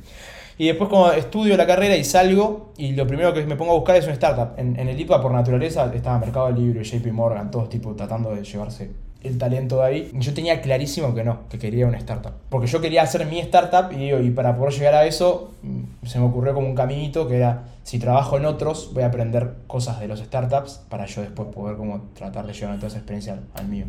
Y 0.59 0.69
después 0.69 0.89
como 0.89 1.11
estudio 1.11 1.57
la 1.57 1.67
carrera 1.67 1.97
y 1.97 2.05
salgo, 2.05 2.73
y 2.77 2.93
lo 2.93 3.07
primero 3.07 3.35
que 3.35 3.45
me 3.45 3.57
pongo 3.57 3.73
a 3.73 3.75
buscar 3.77 3.97
es 3.97 4.05
una 4.05 4.15
startup. 4.15 4.59
En, 4.59 4.79
en 4.79 4.89
el 4.89 5.01
IPA 5.01 5.21
por 5.21 5.33
naturaleza 5.33 5.93
estaba 5.95 6.19
Mercado 6.19 6.51
Libre, 6.51 6.85
JP 6.85 7.07
Morgan, 7.13 7.51
todos 7.51 7.69
tipo 7.69 7.95
tratando 7.95 8.35
de 8.35 8.45
llevarse 8.45 8.91
el 9.27 9.39
talento 9.39 9.79
de 9.79 9.85
ahí. 9.85 10.11
Yo 10.15 10.35
tenía 10.35 10.61
clarísimo 10.61 11.15
que 11.15 11.25
no, 11.25 11.49
que 11.49 11.59
quería 11.59 11.87
una 11.87 11.99
startup. 11.99 12.33
Porque 12.49 12.67
yo 12.67 12.81
quería 12.81 13.03
hacer 13.03 13.27
mi 13.27 13.41
startup 13.41 13.93
y, 13.93 14.13
y 14.13 14.31
para 14.31 14.57
poder 14.57 14.75
llegar 14.75 14.95
a 14.95 15.07
eso 15.07 15.53
mm, 15.63 16.07
se 16.07 16.19
me 16.19 16.27
ocurrió 16.27 16.55
como 16.55 16.67
un 16.67 16.75
caminito 16.75 17.29
que 17.29 17.37
era, 17.37 17.65
si 17.83 17.99
trabajo 17.99 18.37
en 18.37 18.47
otros, 18.47 18.91
voy 18.95 19.03
a 19.03 19.07
aprender 19.07 19.55
cosas 19.67 20.01
de 20.01 20.09
los 20.09 20.21
startups 20.21 20.81
para 20.89 21.07
yo 21.07 21.23
después 21.23 21.49
poder 21.49 21.77
como 21.77 22.03
tratar 22.15 22.47
de 22.47 22.53
llevar 22.53 22.77
toda 22.77 22.89
esa 22.89 22.99
experiencia 22.99 23.39
al, 23.55 23.69
mío. 23.69 23.87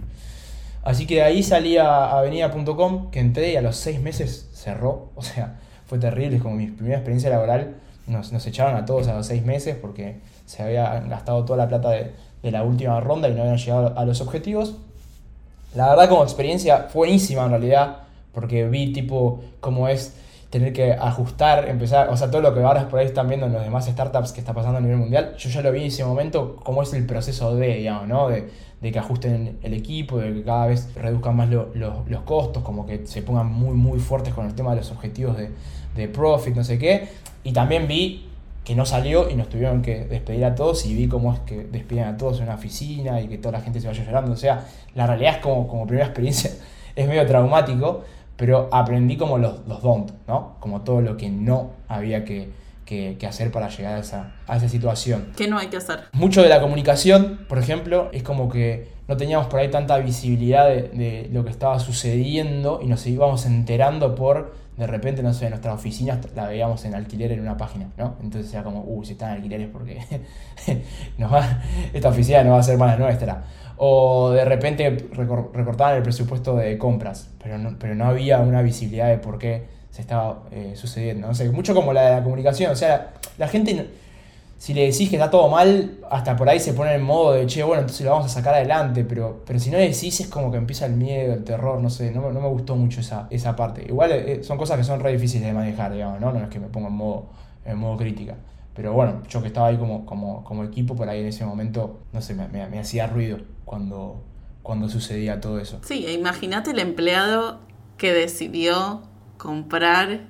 Así 0.84 1.06
que 1.06 1.16
de 1.16 1.24
ahí 1.24 1.44
salí 1.44 1.78
a 1.78 2.12
avenida.com, 2.12 3.12
que 3.12 3.20
entré 3.20 3.54
y 3.54 3.56
a 3.56 3.62
los 3.62 3.76
seis 3.76 4.00
meses 4.02 4.50
cerró. 4.54 5.12
O 5.16 5.22
sea, 5.22 5.60
fue 5.86 6.00
terrible, 6.00 6.38
es 6.38 6.42
como 6.42 6.56
mi 6.56 6.68
primera 6.68 6.98
experiencia 6.98 7.30
laboral. 7.30 7.76
Nos, 8.08 8.32
nos 8.32 8.46
echaron 8.46 8.76
a 8.76 8.86
todos 8.86 9.08
a 9.08 9.16
los 9.16 9.28
seis 9.28 9.44
meses 9.46 9.76
porque 9.76 10.20
se 10.46 10.64
había 10.64 11.02
gastado 11.02 11.44
toda 11.44 11.58
la 11.58 11.68
plata 11.68 11.90
de, 11.90 12.14
de 12.42 12.52
la 12.52 12.64
última 12.64 13.00
ronda 13.02 13.28
y 13.28 13.34
no 13.34 13.42
habían 13.42 13.58
llegado 13.58 13.98
a 13.98 14.06
los 14.06 14.22
objetivos. 14.22 14.76
La 15.76 15.90
verdad 15.90 16.10
como 16.10 16.24
experiencia 16.24 16.88
fue 16.90 17.08
buenísima 17.08 17.44
en 17.44 17.52
realidad, 17.52 17.98
porque 18.34 18.68
vi 18.68 18.94
tipo 18.94 19.44
cómo 19.60 19.90
es 19.90 20.14
tener 20.50 20.74
que 20.74 20.94
ajustar, 20.94 21.68
empezar, 21.68 22.10
o 22.10 22.18
sea, 22.18 22.32
todo 22.32 22.42
lo 22.42 22.54
que 22.54 22.62
ahora 22.62 22.88
por 22.88 23.00
ahí 23.00 23.06
están 23.06 23.28
viendo 23.28 23.48
en 23.48 23.54
los 23.54 23.64
demás 23.64 23.86
startups 23.86 24.32
que 24.32 24.40
está 24.40 24.54
pasando 24.54 24.78
a 24.78 24.82
nivel 24.82 24.98
mundial, 24.98 25.36
yo 25.38 25.50
ya 25.50 25.62
lo 25.62 25.72
vi 25.72 25.82
en 25.82 25.88
ese 25.88 26.06
momento, 26.06 26.56
cómo 26.64 26.84
es 26.84 26.94
el 26.94 27.06
proceso 27.06 27.56
de, 27.56 27.76
digamos, 27.76 28.08
¿no? 28.08 28.30
De, 28.30 28.50
de 28.82 28.92
que 28.92 29.00
ajusten 29.00 29.58
el 29.64 29.74
equipo, 29.74 30.20
de 30.20 30.34
que 30.34 30.44
cada 30.44 30.68
vez 30.68 30.94
reduzcan 30.96 31.36
más 31.36 31.50
los 31.50 32.22
costos, 32.26 32.64
como 32.64 32.86
que 32.86 33.08
se 33.08 33.22
pongan 33.24 33.48
muy, 33.48 33.76
muy 33.76 34.00
fuertes 34.00 34.34
con 34.34 34.46
el 34.46 34.54
tema 34.54 34.72
de 34.72 34.78
los 34.78 34.92
objetivos 34.92 35.36
de, 35.36 35.50
de 35.96 36.08
profit, 36.08 36.56
no 36.56 36.64
sé 36.64 36.78
qué. 36.78 37.08
Y 37.44 37.54
también 37.54 37.88
vi 37.88 38.28
que 38.64 38.76
no 38.76 38.86
salió 38.86 39.30
y 39.30 39.36
nos 39.36 39.50
tuvieron 39.50 39.82
que 39.82 40.06
despedir 40.06 40.46
a 40.46 40.54
todos 40.54 40.86
y 40.86 40.94
vi 40.94 41.08
cómo 41.08 41.34
es 41.34 41.40
que 41.40 41.64
despiden 41.64 42.04
a 42.04 42.18
todos 42.18 42.38
en 42.38 42.44
una 42.44 42.56
oficina 42.56 43.22
y 43.22 43.28
que 43.28 43.38
toda 43.38 43.54
la 43.54 43.62
gente 43.62 43.80
se 43.80 43.88
vaya 43.88 44.04
llorando. 44.04 44.34
O 44.34 44.36
sea, 44.36 44.66
la 44.94 45.08
realidad 45.08 45.36
es 45.36 45.42
como, 45.42 45.68
como 45.68 45.88
primera 45.88 46.08
experiencia, 46.08 46.52
es 46.96 47.08
medio 47.08 47.26
traumático, 47.26 48.04
pero 48.38 48.70
aprendí 48.72 49.18
como 49.18 49.38
los, 49.38 49.68
los 49.68 49.82
don't, 49.82 50.12
¿no? 50.28 50.56
Como 50.60 50.82
todo 50.82 51.02
lo 51.02 51.18
que 51.18 51.30
no 51.30 51.72
había 51.88 52.24
que, 52.24 52.50
que, 52.86 53.18
hacer 53.28 53.52
para 53.52 53.68
llegar 53.70 53.96
a 53.96 54.00
esa, 54.00 54.36
a 54.48 54.58
esa 54.58 54.70
situación. 54.70 55.30
¿Qué 55.36 55.48
no 55.48 55.58
hay 55.58 55.68
que 55.68 55.78
hacer? 55.78 56.06
Mucho 56.14 56.42
de 56.42 56.50
la 56.50 56.62
comunicación, 56.62 57.46
por 57.50 57.58
ejemplo, 57.58 58.10
es 58.14 58.24
como 58.24 58.48
que 58.48 58.90
no 59.08 59.18
teníamos 59.18 59.48
por 59.48 59.60
ahí 59.60 59.70
tanta 59.70 59.98
visibilidad 59.98 60.68
de, 60.68 60.84
de 60.84 61.30
lo 61.34 61.44
que 61.44 61.50
estaba 61.50 61.80
sucediendo 61.80 62.80
y 62.82 62.88
nos 62.88 63.06
íbamos 63.06 63.46
enterando 63.46 64.16
por 64.16 64.54
de 64.78 64.86
repente, 64.86 65.24
no 65.24 65.34
sé, 65.34 65.50
nuestras 65.50 65.74
oficinas 65.74 66.20
la 66.36 66.48
veíamos 66.48 66.86
en 66.86 66.94
alquiler 66.94 67.32
en 67.32 67.40
una 67.40 67.58
página, 67.58 67.90
¿no? 67.98 68.16
Entonces 68.22 68.54
era 68.54 68.64
como, 68.64 68.84
uy, 68.84 69.08
si 69.08 69.14
están 69.14 69.32
en 69.32 69.36
alquileres 69.38 69.70
porque 69.74 70.00
nos 71.18 71.34
va, 71.34 71.64
esta 71.94 72.10
oficina 72.10 72.44
no 72.44 72.52
va 72.52 72.60
a 72.60 72.64
ser 72.64 72.78
más 72.78 72.92
la 72.98 73.06
nuestra. 73.06 73.44
O 73.78 74.32
de 74.32 74.44
repente 74.44 75.10
recortaban 75.14 75.96
el 75.98 76.04
presupuesto 76.04 76.56
de 76.56 76.78
compras, 76.78 77.30
pero 77.42 77.58
no, 77.58 77.78
pero 77.80 77.96
no 77.96 78.06
había 78.06 78.40
una 78.40 78.62
visibilidad 78.62 79.10
de 79.10 79.18
por 79.18 79.38
qué 79.38 79.66
se 79.92 80.02
estaba 80.02 80.44
eh, 80.52 80.74
sucediendo. 80.76 81.28
No 81.28 81.36
sé, 81.36 81.50
mucho 81.50 81.76
como 81.76 81.94
la 81.94 82.06
de 82.06 82.12
la 82.12 82.24
comunicación, 82.24 82.72
o 82.72 82.76
sea, 82.76 83.14
la 83.38 83.48
gente 83.48 83.88
si 84.58 84.74
le 84.74 84.88
decís 84.88 85.10
que 85.10 85.18
está 85.18 85.30
todo 85.30 85.50
mal, 85.50 86.00
hasta 86.10 86.36
por 86.36 86.50
ahí 86.50 86.60
se 86.60 86.74
pone 86.74 86.94
en 86.96 87.04
modo 87.04 87.34
de, 87.34 87.46
che, 87.46 87.64
bueno, 87.64 87.82
entonces 87.82 88.04
lo 88.04 88.12
vamos 88.12 88.26
a 88.26 88.30
sacar 88.30 88.56
adelante, 88.56 89.06
pero, 89.06 89.44
pero 89.46 89.60
si 89.60 89.70
no 89.70 89.78
le 89.78 89.84
decís 89.84 90.20
es 90.20 90.28
como 90.28 90.52
que 90.52 90.58
empieza 90.58 90.88
el 90.88 90.94
miedo, 90.94 91.34
el 91.34 91.44
terror, 91.44 91.80
no 91.80 91.90
sé, 91.90 92.12
no, 92.12 92.32
no 92.32 92.42
me 92.42 92.48
gustó 92.48 92.76
mucho 92.76 93.02
esa, 93.02 93.28
esa 93.30 93.56
parte. 93.56 93.86
Igual 93.88 94.12
eh, 94.12 94.44
son 94.44 94.58
cosas 94.58 94.78
que 94.78 94.84
son 94.84 95.00
re 95.00 95.12
difíciles 95.14 95.48
de 95.48 95.54
manejar, 95.54 95.94
digamos, 95.94 96.20
¿no? 96.20 96.32
No 96.32 96.44
es 96.44 96.50
que 96.50 96.60
me 96.60 96.68
ponga 96.68 96.88
en 96.88 96.94
modo, 96.94 97.28
en 97.66 97.78
modo 97.78 97.98
crítica. 97.98 98.36
Pero 98.74 98.94
bueno, 98.94 99.22
yo 99.30 99.42
que 99.42 99.48
estaba 99.48 99.68
ahí 99.68 99.78
como, 99.78 100.06
como, 100.06 100.44
como 100.44 100.64
equipo, 100.64 100.96
por 100.96 101.08
ahí 101.08 101.22
en 101.22 101.28
ese 101.28 101.46
momento, 101.46 102.00
no 102.12 102.22
sé, 102.22 102.34
me, 102.34 102.48
me, 102.48 102.80
hacía 102.80 103.08
ruido 103.08 103.38
cuando, 103.68 104.24
cuando 104.64 104.90
sucedía 104.90 105.42
todo 105.42 105.60
eso. 105.60 105.80
Sí, 105.84 106.06
e 106.08 106.14
imagínate 106.14 106.72
el 106.72 106.80
empleado 106.80 107.60
que 107.98 108.14
decidió 108.14 109.04
comprar 109.38 110.22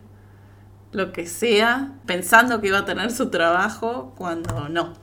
lo 0.91 1.13
que 1.13 1.27
sea, 1.27 1.93
pensando 2.07 2.59
que 2.59 2.67
iba 2.67 2.79
a 2.79 2.85
tener 2.85 3.11
su 3.11 3.29
trabajo 3.29 4.13
cuando 4.17 4.67
no. 4.69 4.93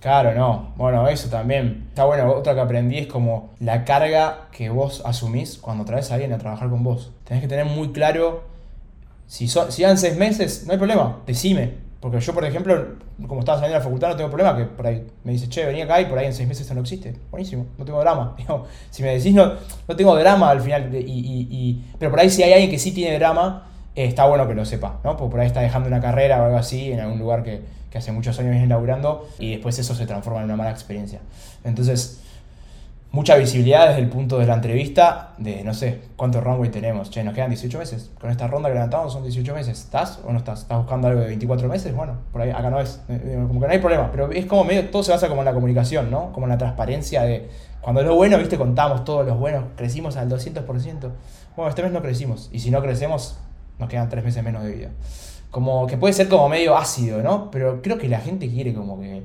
Claro, 0.00 0.32
no. 0.34 0.72
Bueno, 0.76 1.08
eso 1.08 1.28
también. 1.28 1.86
Está 1.88 2.04
bueno, 2.04 2.32
otra 2.32 2.54
que 2.54 2.60
aprendí 2.60 2.98
es 2.98 3.06
como 3.08 3.50
la 3.58 3.84
carga 3.84 4.48
que 4.52 4.70
vos 4.70 5.02
asumís 5.04 5.58
cuando 5.58 5.84
traes 5.84 6.10
a 6.10 6.14
alguien 6.14 6.32
a 6.32 6.38
trabajar 6.38 6.70
con 6.70 6.84
vos. 6.84 7.12
Tenés 7.24 7.42
que 7.42 7.48
tener 7.48 7.66
muy 7.66 7.90
claro, 7.90 8.44
si, 9.26 9.48
son, 9.48 9.72
si 9.72 9.82
dan 9.82 9.98
seis 9.98 10.16
meses, 10.16 10.64
no 10.66 10.72
hay 10.72 10.78
problema, 10.78 11.18
decime. 11.26 11.74
Porque 12.02 12.18
yo, 12.18 12.34
por 12.34 12.44
ejemplo, 12.44 12.96
como 13.28 13.40
estaba 13.42 13.58
saliendo 13.58 13.74
de 13.74 13.78
la 13.78 13.84
facultad, 13.84 14.08
no 14.08 14.16
tengo 14.16 14.28
problema 14.28 14.56
que 14.56 14.64
por 14.64 14.84
ahí 14.84 15.06
me 15.22 15.30
dice, 15.30 15.48
che, 15.48 15.64
vení 15.64 15.82
acá 15.82 16.00
y 16.00 16.06
por 16.06 16.18
ahí 16.18 16.26
en 16.26 16.34
seis 16.34 16.48
meses 16.48 16.62
esto 16.62 16.74
no 16.74 16.80
existe. 16.80 17.14
Buenísimo, 17.30 17.66
no 17.78 17.84
tengo 17.84 18.00
drama. 18.00 18.34
si 18.90 19.04
me 19.04 19.16
decís, 19.16 19.32
no, 19.32 19.52
no 19.86 19.94
tengo 19.94 20.16
drama 20.16 20.50
al 20.50 20.60
final. 20.60 20.90
y, 20.92 21.80
pero 22.00 22.10
por 22.10 22.18
ahí 22.18 22.28
si 22.28 22.42
hay 22.42 22.54
alguien 22.54 22.72
que 22.72 22.80
sí 22.80 22.90
tiene 22.90 23.16
drama, 23.20 23.68
eh, 23.94 24.06
está 24.06 24.26
bueno 24.26 24.48
que 24.48 24.54
lo 24.54 24.64
sepa, 24.64 24.98
¿no? 25.04 25.16
Porque 25.16 25.30
por 25.30 25.40
ahí 25.40 25.46
está 25.46 25.60
dejando 25.60 25.86
una 25.86 26.00
carrera 26.00 26.42
o 26.42 26.46
algo 26.46 26.56
así 26.56 26.90
en 26.90 26.98
algún 26.98 27.20
lugar 27.20 27.44
que, 27.44 27.60
que 27.88 27.98
hace 27.98 28.10
muchos 28.10 28.36
años 28.40 28.50
viene 28.50 28.66
laburando 28.66 29.28
y 29.38 29.52
después 29.52 29.78
eso 29.78 29.94
se 29.94 30.04
transforma 30.04 30.40
en 30.40 30.46
una 30.46 30.56
mala 30.56 30.72
experiencia. 30.72 31.20
Entonces, 31.62 32.20
mucha 33.12 33.36
visibilidad 33.36 33.88
desde 33.88 34.00
el 34.00 34.08
punto 34.08 34.38
de 34.38 34.46
la 34.46 34.54
entrevista 34.54 35.34
de, 35.36 35.62
no 35.62 35.74
sé, 35.74 36.00
cuánto 36.16 36.40
runway 36.40 36.70
tenemos. 36.70 37.10
Che, 37.10 37.22
nos 37.22 37.34
quedan 37.34 37.50
18 37.50 37.78
meses. 37.78 38.10
Con 38.18 38.30
esta 38.30 38.46
ronda 38.46 38.68
que 38.68 38.74
levantamos 38.74 39.12
son 39.12 39.22
18 39.22 39.54
meses. 39.54 39.78
¿Estás 39.78 40.20
o 40.26 40.32
no 40.32 40.38
estás? 40.38 40.62
¿Estás 40.62 40.78
buscando 40.78 41.08
algo 41.08 41.20
de 41.20 41.26
24 41.28 41.68
meses? 41.68 41.94
Bueno, 41.94 42.16
por 42.32 42.40
ahí 42.40 42.50
acá 42.50 42.70
no 42.70 42.80
es. 42.80 43.02
Eh, 43.08 43.20
eh, 43.22 43.44
como 43.46 43.60
que 43.60 43.66
no 43.66 43.72
hay 43.72 43.78
problema. 43.78 44.10
Pero 44.10 44.32
es 44.32 44.46
como 44.46 44.64
medio, 44.64 44.88
todo 44.88 45.02
se 45.02 45.12
basa 45.12 45.28
como 45.28 45.42
en 45.42 45.44
la 45.44 45.54
comunicación, 45.54 46.10
¿no? 46.10 46.32
Como 46.32 46.46
en 46.46 46.50
la 46.50 46.58
transparencia 46.58 47.22
de, 47.22 47.48
cuando 47.82 48.00
es 48.00 48.06
lo 48.06 48.16
bueno, 48.16 48.38
viste, 48.38 48.56
contamos 48.56 49.04
todos 49.04 49.26
los 49.26 49.38
buenos, 49.38 49.64
crecimos 49.76 50.16
al 50.16 50.30
200%. 50.30 50.64
Bueno, 51.54 51.68
este 51.68 51.82
mes 51.82 51.92
no 51.92 52.00
crecimos. 52.00 52.48
Y 52.50 52.60
si 52.60 52.70
no 52.70 52.80
crecemos, 52.80 53.38
nos 53.78 53.88
quedan 53.90 54.08
3 54.08 54.24
meses 54.24 54.42
menos 54.42 54.64
de 54.64 54.72
vida 54.72 54.88
como 55.52 55.86
que 55.86 55.98
puede 55.98 56.14
ser 56.14 56.28
como 56.28 56.48
medio 56.48 56.78
ácido, 56.78 57.22
¿no? 57.22 57.50
Pero 57.50 57.82
creo 57.82 57.98
que 57.98 58.08
la 58.08 58.20
gente 58.20 58.48
quiere 58.48 58.72
como 58.72 58.98
que, 58.98 59.22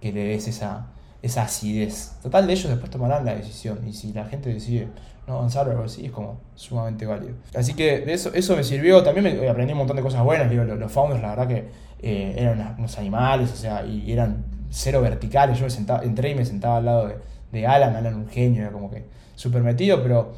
que 0.00 0.10
le 0.10 0.24
des 0.24 0.48
esa, 0.48 0.86
esa 1.22 1.42
acidez. 1.42 2.16
Total, 2.22 2.46
de 2.46 2.52
ellos 2.52 2.68
después 2.68 2.90
tomarán 2.90 3.24
la 3.24 3.34
decisión. 3.34 3.80
Y 3.86 3.92
si 3.92 4.12
la 4.12 4.24
gente 4.24 4.52
decide 4.52 4.88
no 5.26 5.36
avanzar 5.36 5.68
o 5.68 5.70
algo 5.70 5.84
así, 5.84 6.06
es 6.06 6.12
como 6.12 6.40
sumamente 6.54 7.06
válido. 7.06 7.34
Así 7.54 7.74
que 7.74 8.00
de 8.00 8.12
eso, 8.12 8.32
eso 8.34 8.56
me 8.56 8.64
sirvió. 8.64 9.02
También 9.02 9.40
me, 9.40 9.48
aprendí 9.48 9.72
un 9.72 9.78
montón 9.78 9.96
de 9.96 10.02
cosas 10.02 10.24
buenas. 10.24 10.50
Digo, 10.50 10.64
los, 10.64 10.92
founders, 10.92 11.22
la 11.22 11.30
verdad 11.30 11.48
que 11.48 11.68
eh, 12.02 12.34
eran 12.36 12.76
unos 12.78 12.98
animales, 12.98 13.52
o 13.52 13.56
sea, 13.56 13.84
y 13.84 14.10
eran 14.10 14.44
cero 14.70 15.02
verticales. 15.02 15.58
Yo 15.58 15.64
me 15.64 15.70
sentaba, 15.70 16.02
entré 16.02 16.30
y 16.30 16.34
me 16.34 16.44
sentaba 16.44 16.78
al 16.78 16.84
lado 16.84 17.08
de, 17.08 17.16
de 17.52 17.66
Alan. 17.66 17.96
Alan, 17.96 18.14
un 18.14 18.28
genio, 18.28 18.62
era 18.62 18.72
como 18.72 18.90
que 18.90 19.04
súper 19.34 19.62
metido, 19.62 20.02
pero 20.02 20.32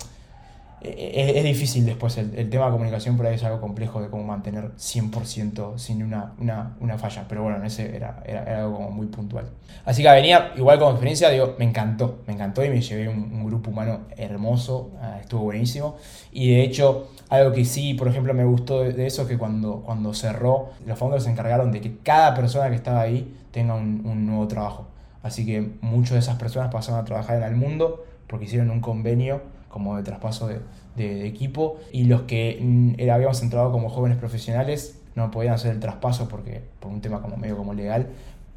es, 0.85 1.45
difícil 1.45 1.87
después, 1.87 2.17
el, 2.19 2.51
tema 2.51 2.67
de 2.67 2.73
comunicación 2.73 3.17
por 3.17 3.27
ahí 3.27 3.37
es 3.37 3.45
algo 3.45 3.61
complejo 3.61 4.01
de 4.01 4.09
cómo 4.09 4.25
mantener 4.25 4.73
100% 4.77 5.79
sin 5.79 6.03
una, 6.03 6.35
una, 6.39 6.99
falla, 6.99 7.25
pero 7.29 7.43
bueno, 7.43 7.63
ese 7.65 7.95
era, 7.95 8.23
era, 8.25 8.61
algo 8.61 8.77
como 8.77 8.91
muy 8.91 9.07
puntual. 9.07 9.47
Así 9.85 10.03
que 10.03 10.11
venía, 10.11 10.53
igual 10.57 10.79
como 10.79 10.91
experiencia, 10.91 11.31
digo, 11.31 11.55
me 11.59 11.65
encantó, 11.65 12.23
me 12.27 12.35
encantó 12.35 12.65
y 12.65 12.71
me 12.71 12.81
llevé 12.81 13.09
un, 13.09 13.45
grupo 13.45 13.71
humano 13.71 14.01
hermoso, 14.17 14.93
ah, 15.01 15.19
estuvo 15.21 15.43
buenísimo, 15.43 15.97
y 16.33 16.53
de 16.53 16.63
hecho, 16.63 17.09
algo 17.29 17.53
que 17.53 17.65
sí, 17.65 17.95
por 17.95 18.09
ejemplo, 18.09 18.35
me 18.35 18.45
gustó 18.45 18.81
de, 18.81 19.07
eso, 19.07 19.27
que 19.27 19.39
cuando, 19.39 19.83
cuando 19.83 20.15
cerró, 20.15 20.71
los 20.87 20.99
fondos 20.99 21.25
se 21.25 21.31
encargaron 21.31 21.71
de 21.71 21.81
que 21.81 21.99
cada 21.99 22.35
persona 22.35 22.71
que 22.71 22.77
estaba 22.77 23.01
ahí 23.01 23.35
tenga 23.51 23.75
un, 23.75 24.03
un 24.05 24.27
nuevo 24.27 24.49
trabajo. 24.49 24.87
Así 25.23 25.47
que 25.47 25.71
muchas 25.81 26.13
de 26.15 26.19
esas 26.19 26.37
personas 26.37 26.73
pasaron 26.73 27.01
a 27.01 27.05
trabajar 27.05 27.37
en 27.37 27.45
el 27.45 27.55
mundo 27.55 28.05
porque 28.27 28.47
hicieron 28.47 28.71
un 28.71 28.81
convenio 28.81 29.43
como 29.73 29.97
de 29.97 30.05
traspaso 30.05 30.49
de, 30.49 30.61
equipo 31.27 31.79
y 31.91 32.05
los 32.05 32.23
que 32.23 32.59
mm, 32.61 33.11
habíamos 33.11 33.43
entrado 33.43 33.73
como 33.73 33.89
jóvenes 33.89 34.19
profesionales 34.19 35.01
no 35.15 35.31
podían 35.31 35.55
hacer 35.55 35.73
el 35.73 35.81
traspaso 35.81 36.29
porque 36.29 36.61
por 36.79 36.93
un 36.93 37.01
tema 37.01 37.23
como 37.23 37.39
medio 37.39 37.57
como 37.57 37.73
legal, 37.73 38.09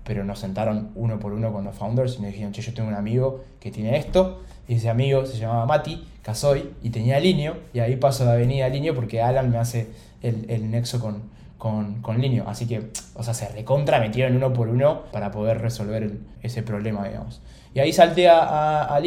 pero 0.04 0.26
nos 0.26 0.40
sentaron 0.40 0.92
uno 0.96 1.18
por 1.18 1.32
uno 1.32 1.52
con 1.54 1.64
los 1.64 1.76
founders 1.76 2.18
y 2.18 2.22
nos 2.22 2.32
dijeron, 2.32 2.52
che, 2.52 2.62
yo 2.62 2.74
tengo 2.74 2.90
un 2.90 2.96
amigo 2.96 3.46
que 3.60 3.72
tiene 3.72 3.98
esto, 3.98 4.42
y 4.68 4.76
ese 4.76 4.90
amigo 4.90 5.26
se 5.26 5.38
llamaba 5.38 5.66
Mati 5.66 6.06
Casoy 6.22 6.74
y 6.84 6.90
tenía 6.90 7.20
Linio, 7.20 7.56
y 7.74 7.80
ahí 7.80 7.96
paso 7.96 8.26
de 8.26 8.32
avenida 8.34 8.66
a 8.66 8.70
Linio 8.70 8.94
porque 8.96 9.22
Alan 9.22 9.50
me 9.50 9.58
hace 9.58 9.88
el, 10.22 10.72
nexo 10.72 11.00
con, 11.00 12.02
con, 12.02 12.22
Linio. 12.22 12.46
Así 12.48 12.68
que, 12.68 12.90
o 13.14 13.24
sea, 13.24 13.34
se 13.34 13.48
recontra 13.50 14.00
metieron 14.00 14.36
uno 14.36 14.52
por 14.54 14.70
uno 14.70 15.04
para 15.12 15.32
poder 15.32 15.62
resolver 15.62 16.18
ese 16.42 16.64
problema, 16.64 17.08
digamos. 17.08 17.42
Y 17.74 17.80
ahí 17.80 17.94
salté 17.94 18.30
a, 18.30 18.84
a, 18.84 19.00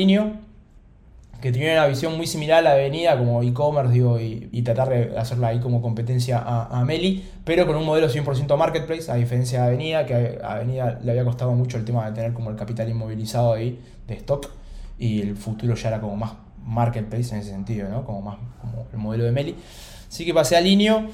que 1.41 1.53
tiene 1.53 1.73
una 1.73 1.87
visión 1.87 2.17
muy 2.17 2.27
similar 2.27 2.59
a 2.59 2.63
la 2.63 2.73
Avenida, 2.73 3.17
como 3.17 3.43
e-commerce, 3.43 3.93
digo, 3.93 4.19
y, 4.19 4.63
tratar 4.63 4.89
de 4.89 5.17
hacerla 5.17 5.49
ahí 5.49 5.61
como 5.61 5.81
competencia 5.81 6.43
a, 6.45 6.85
Meli, 6.85 7.25
pero 7.45 7.67
con 7.67 7.77
un 7.77 7.85
modelo 7.85 8.09
100% 8.09 8.57
marketplace, 8.57 9.11
a 9.11 9.15
diferencia 9.15 9.63
de 9.63 9.67
Avenida, 9.69 10.05
que 10.05 10.41
a 10.43 10.55
Avenida 10.55 10.99
le 11.03 11.13
había 11.13 11.25
costado 11.25 11.53
mucho 11.53 11.77
el 11.77 11.85
tema 11.85 12.07
de 12.07 12.13
tener 12.13 12.33
como 12.33 12.51
el 12.51 12.57
capital 12.57 12.89
inmovilizado 12.89 13.53
ahí 13.53 13.79
de 14.09 14.15
stock, 14.15 14.51
y 14.99 15.21
el 15.21 15.37
futuro 15.37 15.75
ya 15.77 15.89
era 15.89 16.01
como 16.01 16.17
más 16.17 16.33
marketplace 16.65 17.35
en 17.35 17.41
ese 17.41 17.51
sentido, 17.51 17.89
¿no? 17.89 18.05
Como 18.05 18.21
más 18.21 18.37
como 18.61 18.87
el 18.93 18.99
modelo 18.99 19.25
de 19.25 19.33
Meli. 19.33 19.55
Así 20.09 20.25
que 20.25 20.35
pasé 20.35 20.57
a 20.57 20.61
Linio, 20.61 21.07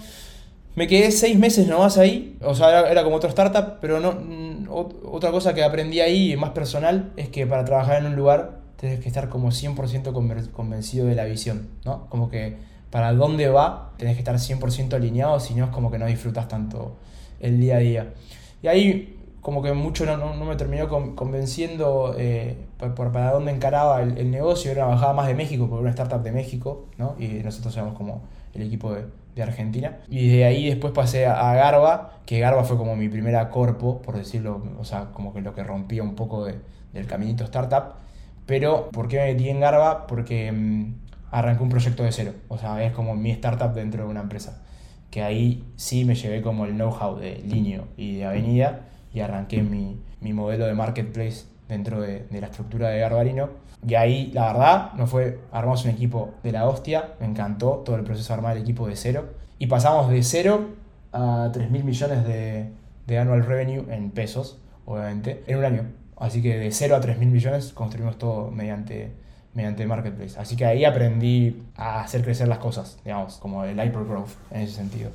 me 0.74 0.87
quedé 0.87 1.10
seis 1.10 1.38
meses 1.38 1.68
nomás 1.68 1.98
ahí, 1.98 2.38
o 2.40 2.54
sea, 2.54 2.70
era, 2.70 2.90
era 2.90 3.04
como 3.04 3.16
otra 3.16 3.28
startup, 3.28 3.78
pero 3.80 4.00
no, 4.00 4.12
mm, 4.12 4.68
otra 4.70 5.30
cosa 5.30 5.52
que 5.52 5.62
aprendí 5.62 6.00
ahí, 6.00 6.34
más 6.37 6.50
personal, 6.50 7.12
es 7.16 7.28
que 7.28 7.46
para 7.46 7.64
trabajar 7.66 7.98
en 7.98 8.06
un 8.06 8.16
lugar 8.16 8.63
tienes 8.85 9.01
que 9.01 9.09
estar 9.09 9.31
como 9.31 9.49
100% 9.49 10.51
convencido 10.53 11.07
de 11.07 11.14
la 11.14 11.25
visión, 11.25 11.68
¿no? 11.87 12.07
Como 12.11 12.29
que 12.29 12.59
para 12.90 13.14
dónde 13.14 13.49
va, 13.49 13.92
tenés 13.97 14.14
que 14.14 14.20
estar 14.20 14.37
100% 14.37 14.92
alineado, 14.92 15.40
si 15.40 15.55
no 15.55 15.64
es 15.64 15.70
como 15.70 15.90
que 15.90 15.99
no 15.99 16.07
disfrutas 16.07 16.49
tanto 16.49 16.97
el 17.40 17.59
día 17.59 17.77
a 17.77 17.79
día. 17.79 18.14
Y 18.62 18.68
ahí 18.68 19.18
como 19.40 19.62
que 19.62 19.73
mucho 19.73 20.05
no, 20.05 20.16
no, 20.16 20.44
me 20.44 20.57
terminó 20.57 20.88
convenciendo 21.16 22.14
eh, 22.18 22.57
por, 22.79 23.11
para 23.11 23.33
dónde 23.33 23.53
encaraba 23.53 24.03
el, 24.03 24.31
negocio, 24.31 24.70
era 24.70 24.85
bajada 24.85 25.14
más 25.14 25.29
de 25.29 25.35
México, 25.35 25.64
era 25.64 25.81
una 25.81 25.90
startup 25.90 26.23
de 26.23 26.33
México, 26.33 26.87
¿no? 26.99 27.16
Y 27.18 27.29
nosotros 27.42 27.75
éramos 27.77 27.94
como 27.94 28.23
el 28.53 28.62
equipo 28.62 28.92
de, 28.92 29.07
de 29.35 29.42
Argentina. 29.42 29.99
Y 30.11 30.29
de 30.29 30.44
ahí 30.44 30.68
después 30.68 30.92
pasé 30.92 31.25
a, 31.27 31.55
Garba, 31.55 32.18
que 32.27 32.38
Garba 32.38 32.64
fue 32.64 32.77
como 32.77 32.97
mi 32.97 33.09
primera 33.09 33.49
corpo, 33.49 34.03
por 34.03 34.16
decirlo, 34.16 34.62
o 34.79 34.85
sea, 34.85 35.07
como 35.12 35.33
que 35.33 35.40
lo 35.40 35.55
que 35.55 35.64
rompía 35.64 36.03
un 36.03 36.14
poco 36.14 36.44
de, 36.44 36.57
del 36.92 37.07
caminito 37.07 37.44
startup. 37.44 38.03
Pero, 38.46 38.90
¿por 38.90 39.09
qué 39.09 39.18
me 39.18 39.33
metí 39.33 39.48
en 39.48 39.61
Garba? 39.61 40.07
Porque 40.07 40.52
mm, 40.52 40.94
arranqué 41.30 41.62
un 41.62 41.68
proyecto 41.68 42.02
de 42.02 42.12
cero. 42.12 42.33
O 42.48 42.59
sea, 42.59 42.83
es 42.85 42.92
como 42.92 43.14
mi 43.14 43.30
startup 43.30 43.72
dentro 43.74 44.04
de 44.04 44.11
una 44.11 44.20
empresa. 44.20 44.62
Que 45.11 45.22
ahí 45.22 45.64
sí 45.76 46.04
me 46.04 46.14
llevé 46.14 46.42
como 46.42 46.64
el 46.64 46.72
know-how 46.72 47.16
de 47.16 47.37
Linio 47.37 47.88
y 47.96 48.16
de 48.16 48.24
Avenida 48.24 48.80
y 49.12 49.20
arranqué 49.20 49.62
mi, 49.62 50.00
mi 50.20 50.33
modelo 50.33 50.66
de 50.66 50.74
marketplace 50.74 51.44
dentro 51.68 52.00
de, 52.00 52.26
de, 52.30 52.40
la 52.40 52.48
estructura 52.48 52.88
de 52.88 52.98
Garbarino. 52.98 53.50
Y 53.87 53.94
ahí, 53.94 54.30
la 54.33 54.52
verdad, 54.52 54.92
no 54.94 55.07
fue, 55.07 55.40
armamos 55.52 55.85
un 55.85 55.90
equipo 55.90 56.35
de 56.42 56.52
la 56.52 56.66
hostia, 56.66 57.14
me 57.20 57.26
encantó 57.26 57.83
todo 57.85 57.96
el 57.96 58.02
proceso 58.02 58.28
de 58.28 58.35
armar 58.35 58.57
el 58.57 58.62
equipo 58.62 58.88
de 58.88 58.96
cero. 58.96 59.28
Y 59.59 59.66
pasamos 59.66 60.11
de 60.11 60.22
cero 60.22 60.70
a 61.12 61.50
3 61.52 61.70
mil 61.70 61.85
millones 61.85 62.24
de, 62.26 62.70
de 63.07 63.18
annual 63.18 63.44
revenue 63.44 63.85
en 63.90 64.11
pesos, 64.11 64.59
obviamente, 64.85 65.44
en 65.46 65.59
un 65.59 65.64
año. 65.64 65.87
Así 66.16 66.42
que 66.42 66.57
de 66.59 66.70
0 66.70 66.96
a 66.96 67.00
3 67.00 67.18
mil 67.18 67.31
millones 67.31 67.72
construimos 67.72 68.18
todo 68.18 68.50
mediante, 68.50 69.12
mediante 69.53 69.87
Marketplace. 69.87 70.38
Así 70.38 70.57
que 70.57 70.64
ahí 70.64 70.85
aprendí 70.85 71.62
a 71.77 72.00
hacer 72.00 72.22
crecer 72.22 72.48
las 72.48 72.59
cosas, 72.59 72.98
digamos, 73.05 73.37
como 73.37 73.64
el 73.64 73.77
hypergrowth 73.77 74.31
en 74.50 74.62
ese 74.62 74.74
sentido. 74.74 75.11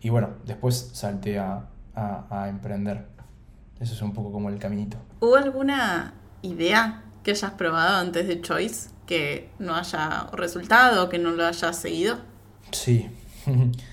Y 0.00 0.10
bueno, 0.10 0.30
después 0.44 0.90
salté 0.92 1.38
a, 1.38 1.64
a, 1.96 2.48
emprender. 2.48 3.06
Eso 3.80 3.94
es 3.94 4.02
un 4.02 4.12
poco 4.12 4.30
como 4.32 4.48
el 4.48 4.58
caminito. 4.58 4.96
¿Hubo 5.20 5.36
alguna 5.36 6.14
idea 6.42 7.02
que 7.22 7.32
hayas 7.32 7.52
probado 7.52 7.96
antes 7.96 8.28
de 8.28 8.40
Choice 8.40 8.90
que 9.06 9.50
no 9.58 9.74
haya 9.74 10.28
resultado, 10.32 11.08
que 11.08 11.18
no 11.18 11.30
lo 11.30 11.44
hayas 11.46 11.76
seguido? 11.76 12.18
Sí. 12.70 13.10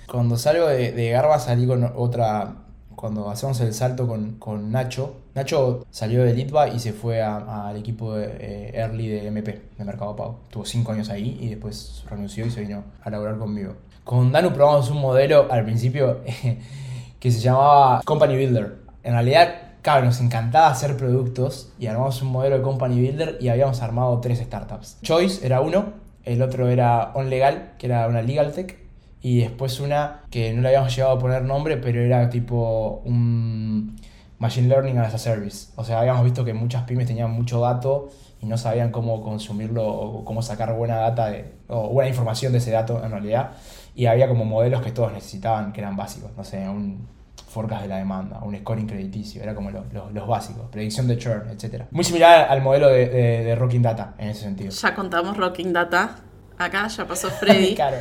Cuando 0.07 0.37
salgo 0.37 0.67
de, 0.67 0.91
de 0.91 1.09
Garba 1.09 1.39
salí 1.39 1.65
con 1.65 1.91
otra 1.95 2.55
cuando 2.95 3.29
hacemos 3.29 3.59
el 3.61 3.73
salto 3.73 4.07
con, 4.07 4.71
Nacho. 4.71 5.15
Nacho 5.35 5.85
salió 5.89 6.23
de 6.23 6.33
Litva 6.33 6.67
y 6.67 6.79
se 6.79 6.93
fue 6.93 7.21
al 7.21 7.75
equipo 7.77 8.15
de, 8.15 8.25
eh, 8.39 8.71
early 8.75 9.07
de 9.07 9.27
MP, 9.27 9.61
de 9.77 9.85
Mercado 9.85 10.15
Pago. 10.15 10.39
Tuvo 10.49 10.65
cinco 10.65 10.91
años 10.91 11.09
ahí 11.09 11.37
y 11.41 11.49
después 11.49 12.03
renunció 12.09 12.45
y 12.45 12.51
se 12.51 12.61
vino 12.61 12.83
a 13.01 13.09
laburar 13.09 13.37
conmigo. 13.37 13.73
Con 14.03 14.31
Danu 14.31 14.51
probamos 14.53 14.89
un 14.89 14.99
modelo 14.99 15.47
al 15.51 15.63
principio 15.63 16.21
que 17.19 17.31
se 17.31 17.39
llamaba 17.39 18.01
Company 18.03 18.35
Builder. 18.35 18.77
En 19.03 19.13
realidad, 19.13 19.55
claro, 19.81 20.05
nos 20.05 20.19
encantaba 20.21 20.67
hacer 20.67 20.97
productos 20.97 21.71
y 21.79 21.87
armamos 21.87 22.21
un 22.21 22.29
modelo 22.29 22.57
de 22.57 22.63
Company 22.63 22.99
Builder 22.99 23.37
y 23.39 23.49
habíamos 23.49 23.81
armado 23.81 24.19
tres 24.19 24.39
startups. 24.39 24.97
Choice 25.01 25.45
era 25.45 25.61
uno, 25.61 25.93
el 26.23 26.41
otro 26.41 26.67
era 26.69 27.11
OnLegal, 27.13 27.73
que 27.77 27.87
era 27.87 28.07
una 28.07 28.21
legal 28.21 28.51
tech, 28.51 28.77
y 29.21 29.41
después 29.41 29.79
una 29.79 30.21
que 30.29 30.53
no 30.53 30.61
le 30.61 30.69
habíamos 30.69 30.95
llegado 30.95 31.15
a 31.15 31.19
poner 31.19 31.43
nombre, 31.43 31.77
pero 31.77 32.01
era 32.01 32.29
tipo 32.29 33.01
un 33.05 33.95
Machine 34.39 34.67
Learning 34.67 34.97
as 34.97 35.13
a 35.13 35.17
Service. 35.19 35.67
O 35.75 35.83
sea, 35.83 35.99
habíamos 35.99 36.23
visto 36.23 36.43
que 36.43 36.53
muchas 36.53 36.83
pymes 36.83 37.05
tenían 37.05 37.29
mucho 37.29 37.59
dato 37.59 38.09
y 38.41 38.47
no 38.47 38.57
sabían 38.57 38.91
cómo 38.91 39.21
consumirlo 39.21 39.87
o 39.87 40.25
cómo 40.25 40.41
sacar 40.41 40.73
buena 40.73 40.95
data 40.95 41.27
de, 41.27 41.53
o 41.67 41.89
buena 41.89 42.09
información 42.09 42.51
de 42.51 42.57
ese 42.57 42.71
dato 42.71 43.03
en 43.03 43.11
realidad. 43.11 43.51
y 43.93 44.07
había 44.07 44.27
como 44.27 44.45
modelos 44.45 44.81
que 44.81 44.91
todos 44.91 45.11
necesitaban, 45.13 45.73
que 45.73 45.81
eran 45.81 45.95
básicos, 45.95 46.31
no 46.35 46.43
sé, 46.43 46.67
un 46.67 47.07
forecast 47.51 47.83
de 47.83 47.89
la 47.89 47.97
demanda, 47.97 48.39
un 48.41 48.57
scoring 48.57 48.87
crediticio, 48.87 49.43
era 49.43 49.53
como 49.53 49.69
los 49.69 50.27
básicos, 50.27 50.69
predicción 50.71 51.07
de 51.07 51.17
churn, 51.17 51.49
etc. 51.49 51.83
Muy 51.91 52.03
similar 52.03 52.47
al 52.49 52.61
modelo 52.61 52.87
de, 52.87 53.07
de, 53.07 53.55
Rocking 53.55 53.81
Data 53.81 54.15
en 54.17 54.29
ese 54.29 54.41
sentido. 54.43 54.71
Ya 54.71 54.95
contamos 54.95 55.37
Rocking 55.37 55.73
Data, 55.73 56.15
acá 56.57 56.87
ya 56.87 57.05
pasó 57.05 57.29
Freddy. 57.29 57.75
claro. 57.75 57.97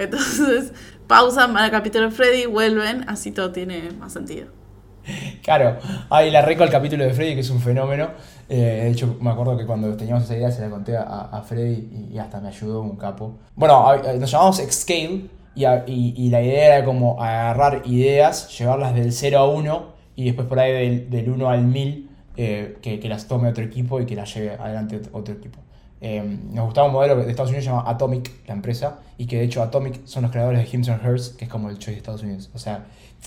Entonces, 0.00 0.72
pausan, 1.06 1.52
van 1.52 1.64
al 1.64 1.70
capítulo 1.70 2.06
de 2.06 2.10
Freddy, 2.10 2.46
vuelven, 2.46 3.08
así 3.08 3.30
todo 3.30 3.52
tiene 3.52 3.90
más 3.98 4.12
sentido. 4.12 4.48
Claro, 5.42 5.78
ahí 6.10 6.30
la 6.30 6.42
reco 6.42 6.62
al 6.62 6.70
capítulo 6.70 7.04
de 7.04 7.12
Freddy, 7.12 7.34
que 7.34 7.40
es 7.40 7.50
un 7.50 7.60
fenómeno. 7.60 8.10
Eh, 8.48 8.82
de 8.84 8.90
hecho, 8.90 9.16
me 9.20 9.30
acuerdo 9.30 9.56
que 9.56 9.66
cuando 9.66 9.96
teníamos 9.96 10.24
esa 10.24 10.36
idea 10.36 10.50
se 10.50 10.60
la 10.60 10.70
conté 10.70 10.96
a, 10.96 11.42
Freddy 11.46 12.08
y, 12.12 12.18
hasta 12.18 12.40
me 12.40 12.48
ayudó 12.48 12.82
un 12.82 12.96
capo. 12.96 13.38
Bueno, 13.54 13.86
nos 14.18 14.30
llamamos 14.30 14.58
Xscale 14.58 15.24
y, 15.54 16.30
la 16.30 16.42
idea 16.42 16.76
era 16.76 16.84
como 16.84 17.22
agarrar 17.22 17.82
ideas, 17.86 18.56
llevarlas 18.58 18.94
del 18.94 19.12
0 19.12 19.38
a 19.38 19.48
1 19.48 19.94
y 20.16 20.24
después 20.26 20.46
por 20.46 20.58
ahí 20.60 20.72
del, 20.72 21.10
del 21.10 21.30
1 21.30 21.50
al 21.50 21.64
1000 21.64 22.10
eh, 22.36 22.78
que, 22.80 23.06
las 23.08 23.28
tome 23.28 23.48
otro 23.48 23.62
equipo 23.62 24.00
y 24.00 24.06
que 24.06 24.14
las 24.14 24.32
lleve 24.34 24.52
adelante 24.52 25.00
otro 25.12 25.34
equipo. 25.34 25.58
Eh, 26.02 26.38
nos 26.52 26.64
gustaba 26.64 26.86
un 26.86 26.94
modelo 26.94 27.16
de 27.16 27.30
Estados 27.30 27.50
Unidos 27.50 27.64
se 27.64 27.70
llama 27.70 27.84
Atomic, 27.88 28.30
la 28.46 28.54
empresa, 28.54 29.00
y 29.18 29.26
que 29.26 29.36
de 29.36 29.44
hecho 29.44 29.62
Atomic 29.62 30.06
son 30.06 30.22
los 30.22 30.30
creadores 30.30 30.60
de 30.60 30.76
Hims 30.76 30.88
Hers, 30.88 31.30
que 31.30 31.44
es 31.44 31.50
como 31.50 31.68
el 31.68 31.78
Choice 31.78 31.92
de 31.92 31.96
Estados 31.98 32.22
Unidos. 32.22 32.50
O 32.54 32.58
sea, 32.58 32.86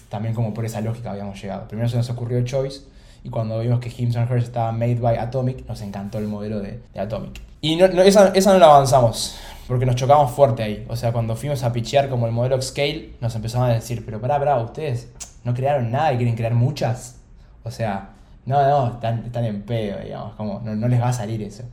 también 0.09 0.33
como 0.33 0.53
por 0.53 0.65
esa 0.65 0.81
lógica 0.81 1.11
habíamos 1.11 1.39
llegado. 1.41 1.67
Primero 1.67 1.87
se 1.87 1.97
nos 1.97 2.09
ocurrió 2.09 2.37
el 2.37 2.45
Choice, 2.45 2.81
y 3.23 3.29
cuando 3.29 3.59
vimos 3.59 3.79
que 3.79 3.93
Hims 3.95 4.15
Hers 4.15 4.45
estaba 4.45 4.71
made 4.71 4.95
by 4.95 5.17
Atomic, 5.17 5.67
nos 5.67 5.81
encantó 5.81 6.17
el 6.17 6.27
modelo 6.27 6.59
de, 6.59 6.79
Atomic. 6.95 7.41
Y 7.61 7.75
no, 7.75 7.85
esa, 7.85 8.29
esa, 8.29 8.53
no 8.53 8.59
la 8.59 8.65
avanzamos, 8.65 9.37
porque 9.67 9.85
nos 9.85 9.95
chocamos 9.95 10.31
fuerte 10.31 10.63
ahí. 10.63 10.85
O 10.89 10.95
sea, 10.95 11.13
cuando 11.13 11.35
fuimos 11.35 11.63
a 11.63 11.71
pitchear 11.71 12.09
como 12.09 12.25
el 12.25 12.33
modelo 12.33 12.61
Scale, 12.61 13.11
nos 13.21 13.35
empezaban 13.35 13.69
a 13.69 13.73
decir, 13.75 14.03
pero 14.03 14.19
pará, 14.19 14.39
pará, 14.39 14.57
ustedes 14.57 15.09
no 15.43 15.53
crearon 15.53 15.91
nada 15.91 16.11
y 16.11 16.17
quieren 16.17 16.35
crear 16.35 16.53
muchas. 16.53 17.17
O 17.63 17.71
sea, 17.71 18.09
no, 18.45 18.61
no, 18.67 18.95
están, 18.95 19.23
están 19.25 19.45
en 19.45 19.61
pedo, 19.61 19.99
digamos, 20.03 20.35
como 20.35 20.59
no, 20.59 20.75
no 20.75 20.87
les 20.89 20.99
va 20.99 21.09
a 21.09 21.13
salir 21.13 21.41
eso. 21.43 21.63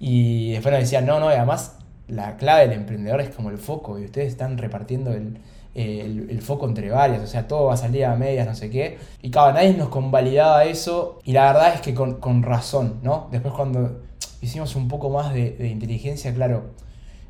Y 0.00 0.52
después 0.52 0.72
nos 0.72 0.80
decían, 0.80 1.06
no, 1.06 1.20
no, 1.20 1.30
y 1.30 1.34
además 1.34 1.76
la 2.08 2.36
clave 2.38 2.62
del 2.62 2.72
emprendedor 2.72 3.20
es 3.20 3.30
como 3.30 3.50
el 3.50 3.58
foco, 3.58 3.98
y 3.98 4.06
ustedes 4.06 4.28
están 4.28 4.58
repartiendo 4.58 5.12
el, 5.12 5.38
el, 5.74 6.40
foco 6.42 6.66
entre 6.66 6.90
varias, 6.90 7.22
o 7.22 7.26
sea, 7.26 7.46
todo 7.46 7.66
va 7.66 7.74
a 7.74 7.76
salir 7.76 8.04
a 8.06 8.16
medias, 8.16 8.46
no 8.46 8.54
sé 8.54 8.70
qué. 8.70 8.98
Y 9.22 9.30
cada 9.30 9.52
nadie 9.52 9.74
nos 9.74 9.90
convalidaba 9.90 10.64
eso, 10.64 11.20
y 11.24 11.32
la 11.32 11.52
verdad 11.52 11.74
es 11.74 11.80
que 11.82 11.94
con, 11.94 12.14
con 12.14 12.42
razón, 12.42 13.00
¿no? 13.02 13.28
Después 13.30 13.54
cuando 13.54 14.00
hicimos 14.40 14.74
un 14.74 14.88
poco 14.88 15.10
más 15.10 15.32
de, 15.34 15.52
de 15.52 15.68
inteligencia, 15.68 16.34
claro, 16.34 16.70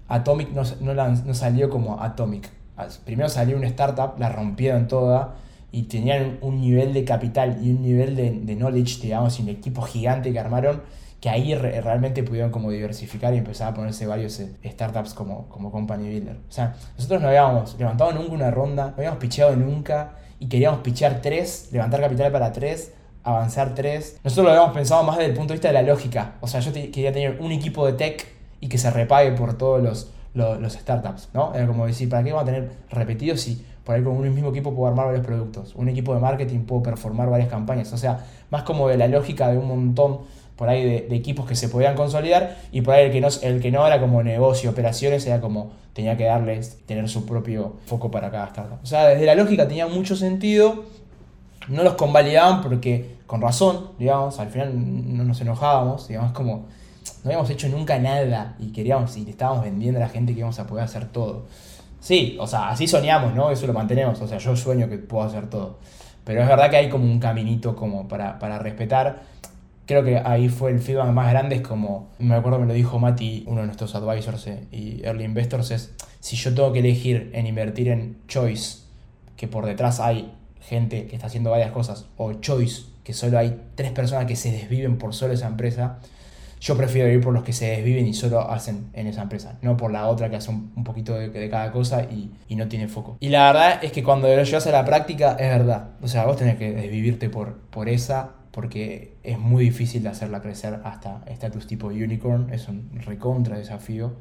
Atomic 0.09 0.51
no, 0.51 0.63
no, 0.81 0.95
no, 0.95 1.35
salió 1.35 1.71
como 1.71 2.01
Atomic. 2.01 2.51
Primero 3.05 3.29
salió 3.29 3.57
una 3.57 3.67
startup, 3.67 4.19
la 4.19 4.31
rompieron 4.31 4.89
toda 4.89 5.35
y 5.71 5.83
tenían 5.83 6.39
un 6.41 6.61
nivel 6.61 6.95
de 6.95 7.05
capital 7.05 7.59
y 7.63 7.71
un 7.71 7.83
nivel 7.83 8.17
de, 8.17 8.31
de 8.31 8.57
knowledge, 8.57 9.01
digamos, 9.03 9.39
y 9.39 9.43
un 9.43 9.51
equipo 9.51 9.83
gigante 9.83 10.33
que 10.33 10.39
armaron 10.39 10.83
que 11.21 11.29
ahí 11.29 11.55
realmente 11.55 12.23
pudieron 12.23 12.51
como 12.51 12.71
diversificar 12.71 13.35
y 13.35 13.39
empezar 13.39 13.73
a 13.73 13.75
ponerse 13.75 14.07
varios 14.07 14.41
eh, 14.41 14.57
startups 14.65 15.13
como, 15.13 15.49
como 15.49 15.71
company 15.71 16.09
builder. 16.09 16.37
O 16.49 16.53
sea, 16.53 16.75
nosotros 16.97 17.21
no 17.21 17.29
habíamos 17.29 17.79
levantado 17.79 18.13
nunca 18.13 18.33
una 18.33 18.51
ronda, 18.51 18.87
no 18.87 18.95
habíamos 18.97 19.19
picheado 19.19 19.55
nunca 19.55 20.13
y 20.39 20.49
queríamos 20.49 20.81
pichear 20.81 21.21
tres, 21.21 21.69
levantar 21.73 22.01
capital 22.01 22.33
para 22.33 22.53
tres, 22.53 22.95
avanzar 23.23 23.75
tres. 23.75 24.19
Nosotros 24.25 24.47
lo 24.47 24.51
habíamos 24.53 24.73
pensado 24.73 25.03
más 25.03 25.19
desde 25.19 25.33
el 25.33 25.37
punto 25.37 25.53
de 25.53 25.57
vista 25.57 25.69
de 25.69 25.75
la 25.75 25.83
lógica. 25.83 26.37
O 26.41 26.47
sea, 26.47 26.61
yo 26.61 26.73
quería 26.73 27.13
tener 27.13 27.39
un 27.41 27.53
equipo 27.53 27.85
de 27.87 27.93
tech 27.93 28.27
y 28.61 28.69
que 28.69 28.79
se 28.79 28.91
repague 28.91 29.33
por 29.33 29.59
todos 29.59 29.83
los, 29.83 30.11
los, 30.33 30.73
startups, 30.73 31.29
¿no? 31.35 31.55
Era 31.55 31.67
como 31.67 31.87
decir, 31.87 32.09
¿para 32.09 32.23
qué 32.23 32.33
vamos 32.33 32.49
a 32.49 32.53
tener 32.53 32.71
repetidos 32.91 33.43
si 33.43 33.67
por 33.85 33.95
ahí 33.95 34.03
con 34.03 34.17
un 34.17 34.35
mismo 34.35 34.51
equipo 34.51 34.75
puedo 34.75 34.89
armar 34.89 35.07
varios 35.07 35.27
productos? 35.27 35.75
Un 35.75 35.91
equipo 35.91 36.15
de 36.15 36.21
marketing 36.21 36.61
puedo 36.61 36.83
performar 36.83 37.29
varias 37.29 37.51
campañas. 37.51 37.93
O 37.93 37.99
sea, 37.99 38.25
más 38.51 38.63
como 38.63 38.89
de 38.89 38.97
la 38.97 39.09
lógica 39.09 39.49
de 39.49 39.59
un 39.59 39.69
montón 39.69 40.21
por 40.61 40.69
ahí 40.69 40.85
de, 40.85 41.17
equipos 41.17 41.47
que 41.47 41.57
se 41.57 41.71
podían 41.71 41.95
consolidar 41.95 42.59
y 42.71 42.83
por 42.83 42.93
ahí 42.93 43.07
el 43.07 43.13
que, 43.13 43.23
no, 43.23 43.29
el 43.41 43.63
que 43.63 43.71
no 43.71 43.87
era 43.87 43.99
como 43.99 44.23
negocio, 44.23 44.69
operaciones, 44.69 45.25
era 45.25 45.41
como 45.41 45.71
tenía 45.95 46.19
que 46.19 46.25
darles, 46.25 46.81
tener 46.85 47.09
su 47.09 47.25
propio 47.25 47.77
foco 47.87 48.11
para 48.11 48.31
cada 48.31 48.49
startup. 48.49 48.79
O 48.83 48.87
sea, 48.87 49.09
desde 49.09 49.25
la 49.25 49.35
lógica 49.35 49.67
tenía 49.67 49.87
mucho 49.87 50.17
sentido, 50.17 50.85
no 51.69 51.83
los 51.83 51.95
convalidaban 51.95 52.61
porque, 52.61 53.17
con 53.27 53.41
razón, 53.41 53.93
digamos, 53.99 54.39
al 54.39 54.51
final 54.51 54.75
no 55.17 55.25
nos 55.25 55.41
enojábamos, 55.41 56.09
digamos, 56.09 56.33
como 56.33 56.67
no 57.25 57.31
habíamos 57.31 57.49
hecho 57.49 57.71
nunca 57.71 57.99
nada 57.99 58.55
y 58.59 58.71
queríamos 58.71 59.17
y 59.17 59.25
le 59.25 59.31
estábamos 59.31 59.65
vendiendo 59.65 59.99
a 59.99 60.03
la 60.03 60.11
gente 60.11 60.35
que 60.35 60.41
íbamos 60.41 60.59
a 60.59 60.67
poder 60.67 60.85
hacer 60.85 61.07
todo. 61.07 61.47
Sí, 62.01 62.37
o 62.39 62.47
sea, 62.47 62.69
así 62.69 62.87
soñamos, 62.87 63.35
¿no? 63.35 63.51
Eso 63.51 63.67
lo 63.67 63.73
mantenemos, 63.73 64.21
o 64.21 64.29
sea, 64.29 64.37
yo 64.37 64.55
sueño 64.55 64.91
que 64.91 64.99
puedo 64.99 65.25
hacer 65.25 65.49
todo. 65.49 65.79
Pero 66.23 66.43
es 66.43 66.49
verdad 66.49 66.69
que 66.69 66.77
hay 66.77 66.91
como 66.91 67.05
un 67.05 67.19
caminito 67.19 67.75
como 67.75 68.07
para, 68.09 68.39
para 68.39 68.59
respetar 68.59 69.31
creo 69.91 70.05
que 70.05 70.19
ahí 70.19 70.49
fue 70.49 70.71
el 70.71 70.79
feedback 70.79 71.11
más 71.11 71.29
grande, 71.33 71.57
es 71.57 71.63
como, 71.63 72.11
me 72.21 72.37
acuerdo 72.37 72.61
me 72.61 72.67
lo 72.67 72.75
dijo 72.75 73.01
Mati, 73.01 73.43
uno 73.49 73.63
de 73.63 73.67
nuestros 73.67 73.93
advisors 73.97 74.47
eh, 74.47 74.69
y 74.71 75.03
early 75.05 75.25
investors, 75.25 75.73
es 75.73 75.95
si 76.21 76.37
yo 76.37 76.55
tengo 76.55 76.73
que 76.73 76.79
elegir 76.79 77.33
en 77.35 77.49
invertir 77.49 77.89
en 77.89 78.19
Choice, 78.29 78.85
que 79.37 79.49
por 79.49 79.67
detrás 79.67 79.99
hay 79.99 80.33
gente 80.61 81.09
que 81.09 81.17
está 81.17 81.27
haciendo 81.27 81.51
varias 81.51 81.73
cosas, 81.73 82.07
o 82.17 82.35
Choice, 82.35 82.85
que 83.03 83.13
solo 83.13 83.37
hay 83.37 83.61
tres 83.75 83.91
personas 83.91 84.27
que 84.27 84.37
se 84.37 84.53
desviven 84.53 84.97
por 84.97 85.13
solo 85.13 85.33
esa 85.33 85.49
empresa, 85.49 85.99
yo 86.61 86.77
prefiero 86.77 87.11
ir 87.11 87.21
por 87.21 87.35
los 87.35 87.43
que 87.43 87.53
se 87.53 87.67
desviven 87.67 88.07
y 88.07 88.15
solo 88.15 88.49
hacen 88.49 88.91
en 88.93 89.09
esa 89.09 89.23
empresa, 89.23 89.59
no 89.61 89.77
por 89.77 89.91
la 89.91 90.07
otra 90.07 90.31
que 90.31 90.37
hace 90.37 90.53
un, 90.53 90.85
poquito 90.85 91.15
de, 91.15 91.51
cada 91.51 91.73
cosa 91.73 92.05
y, 92.05 92.31
no 92.55 92.69
tiene 92.69 92.87
foco. 92.87 93.17
Y 93.19 93.31
la 93.31 93.51
verdad 93.53 93.83
es 93.83 93.91
que 93.91 94.05
cuando 94.05 94.29
lo 94.29 94.45
llevas 94.45 94.67
a 94.69 94.71
la 94.71 94.85
práctica 94.85 95.33
es 95.33 95.51
verdad. 95.51 95.89
O 96.01 96.07
sea, 96.07 96.27
vos 96.27 96.37
tenés 96.37 96.57
que 96.57 96.71
desvivirte 96.71 97.29
por, 97.29 97.57
por 97.71 97.89
esa 97.89 98.35
porque 98.51 99.17
es 99.23 99.39
muy 99.39 99.65
difícil 99.65 100.03
de 100.03 100.09
hacerla 100.09 100.41
crecer 100.43 100.81
hasta 100.85 101.23
estatus 101.27 101.67
tipo 101.67 101.89
unicorn, 101.89 102.53
es 102.53 102.69
un 102.69 102.91
recontra 103.05 103.59
desafío, 103.59 104.15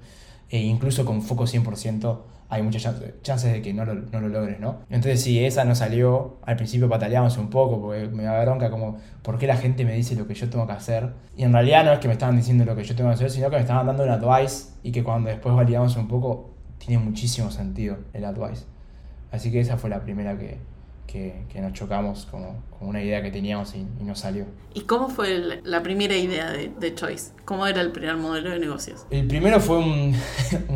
e 0.49 0.59
incluso 0.59 1.05
con 1.05 1.21
foco 1.21 1.45
100% 1.45 2.19
hay 2.51 2.63
muchas 2.63 2.91
chances 3.21 3.53
de 3.53 3.61
que 3.61 3.73
no 3.73 3.85
lo, 3.85 3.93
no 3.93 4.19
lo, 4.21 4.27
logres, 4.27 4.59
¿no? 4.59 4.79
Entonces 4.89 5.21
si 5.21 5.43
esa 5.45 5.65
no 5.65 5.75
salió, 5.75 6.37
al 6.43 6.55
principio 6.55 6.89
pataleamos 6.89 7.37
un 7.37 7.51
poco, 7.51 7.79
porque 7.79 8.07
me 8.07 8.23
da 8.23 8.41
bronca 8.41 8.71
como, 8.71 8.97
¿por 9.21 9.37
qué 9.37 9.45
la 9.45 9.55
gente 9.55 9.85
me 9.85 9.93
dice 9.93 10.15
lo 10.15 10.25
que 10.25 10.33
yo 10.33 10.49
tengo 10.49 10.65
que 10.65 10.73
hacer? 10.73 11.13
Y 11.37 11.43
en 11.43 11.53
realidad 11.53 11.85
no 11.85 11.93
es 11.93 11.99
que 11.99 12.07
me 12.07 12.13
estaban 12.13 12.35
diciendo 12.35 12.65
lo 12.65 12.75
que 12.75 12.83
yo 12.83 12.95
tengo 12.95 13.11
que 13.11 13.15
hacer, 13.15 13.29
sino 13.29 13.51
que 13.51 13.57
me 13.57 13.61
estaban 13.61 13.85
dando 13.85 14.03
un 14.03 14.09
advice 14.09 14.69
y 14.81 14.91
que 14.91 15.03
cuando 15.03 15.29
después 15.29 15.53
validamos 15.53 15.95
un 15.95 16.07
poco, 16.07 16.49
tiene 16.79 17.03
muchísimo 17.03 17.51
sentido 17.51 17.97
el 18.13 18.25
advice. 18.25 18.65
Así 19.31 19.51
que 19.51 19.59
esa 19.59 19.77
fue 19.77 19.91
la 19.91 20.01
primera 20.01 20.35
que, 20.35 20.57
que, 21.11 21.61
nos 21.61 21.73
chocamos 21.73 22.27
como, 22.29 22.63
una 22.81 23.01
idea 23.01 23.21
que 23.21 23.31
teníamos 23.31 23.73
y, 23.75 23.85
no 24.03 24.15
salió. 24.15 24.45
¿Y 24.73 24.81
cómo 24.81 25.09
fue 25.09 25.59
la 25.63 25.81
primera 25.81 26.15
idea 26.15 26.51
de, 26.51 26.95
Choice? 26.95 27.31
¿Cómo 27.45 27.65
era 27.65 27.81
el 27.81 27.91
primer 27.91 28.17
modelo 28.17 28.51
de 28.51 28.59
negocios? 28.59 29.05
El 29.09 29.27
primero 29.27 29.59
fue 29.59 29.77
un, 29.79 30.15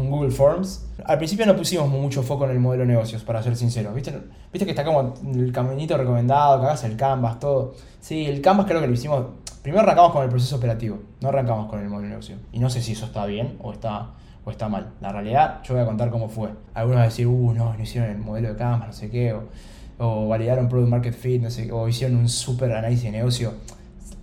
Google 0.09 0.31
Forms. 0.31 0.87
Al 1.05 1.17
principio 1.17 1.45
no 1.45 1.55
pusimos 1.55 1.87
mucho 1.87 2.23
foco 2.23 2.45
en 2.45 2.51
el 2.51 2.59
modelo 2.59 2.81
de 2.81 2.87
negocios, 2.87 3.23
para 3.23 3.43
ser 3.43 3.55
sincero. 3.55 3.93
¿Viste, 3.93 4.11
¿Viste 4.51 4.65
que 4.65 4.71
está 4.71 4.83
como 4.83 5.13
el 5.33 5.51
caminito 5.51 5.97
recomendado, 5.97 6.59
que 6.59 6.65
hagas 6.65 6.83
el 6.83 6.97
Canvas, 6.97 7.39
todo? 7.39 7.75
Sí, 7.99 8.25
el 8.25 8.41
Canvas 8.41 8.65
creo 8.65 8.81
que 8.81 8.87
lo 8.87 8.93
hicimos... 8.93 9.25
Primero 9.61 9.83
arrancamos 9.83 10.11
con 10.11 10.23
el 10.23 10.29
proceso 10.29 10.57
operativo, 10.57 10.99
no 11.21 11.29
arrancamos 11.29 11.69
con 11.69 11.79
el 11.79 11.87
modelo 11.87 12.03
de 12.03 12.09
negocio. 12.09 12.35
Y 12.51 12.59
no 12.59 12.69
sé 12.69 12.81
si 12.81 12.93
eso 12.93 13.05
está 13.05 13.25
bien 13.25 13.57
o 13.61 13.71
está 13.71 14.09
o 14.45 14.51
está 14.51 14.67
mal. 14.67 14.91
La 14.99 15.13
realidad, 15.13 15.61
yo 15.63 15.73
voy 15.73 15.83
a 15.83 15.85
contar 15.85 16.09
cómo 16.09 16.27
fue. 16.27 16.49
Algunos 16.73 16.97
van 16.97 17.03
a 17.03 17.09
decir, 17.09 17.27
uh, 17.27 17.53
no, 17.53 17.73
no 17.73 17.81
hicieron 17.81 18.09
el 18.09 18.17
modelo 18.17 18.49
de 18.49 18.55
Canvas, 18.57 18.87
no 18.87 18.93
sé 18.93 19.09
qué, 19.09 19.31
o 19.31 19.43
o 19.97 20.27
validaron 20.27 20.69
Product 20.69 20.89
Market 20.89 21.13
Fit, 21.13 21.41
no 21.41 21.75
o 21.75 21.87
hicieron 21.87 22.17
un 22.17 22.29
super 22.29 22.71
análisis 22.71 23.05
de 23.05 23.11
negocio. 23.11 23.53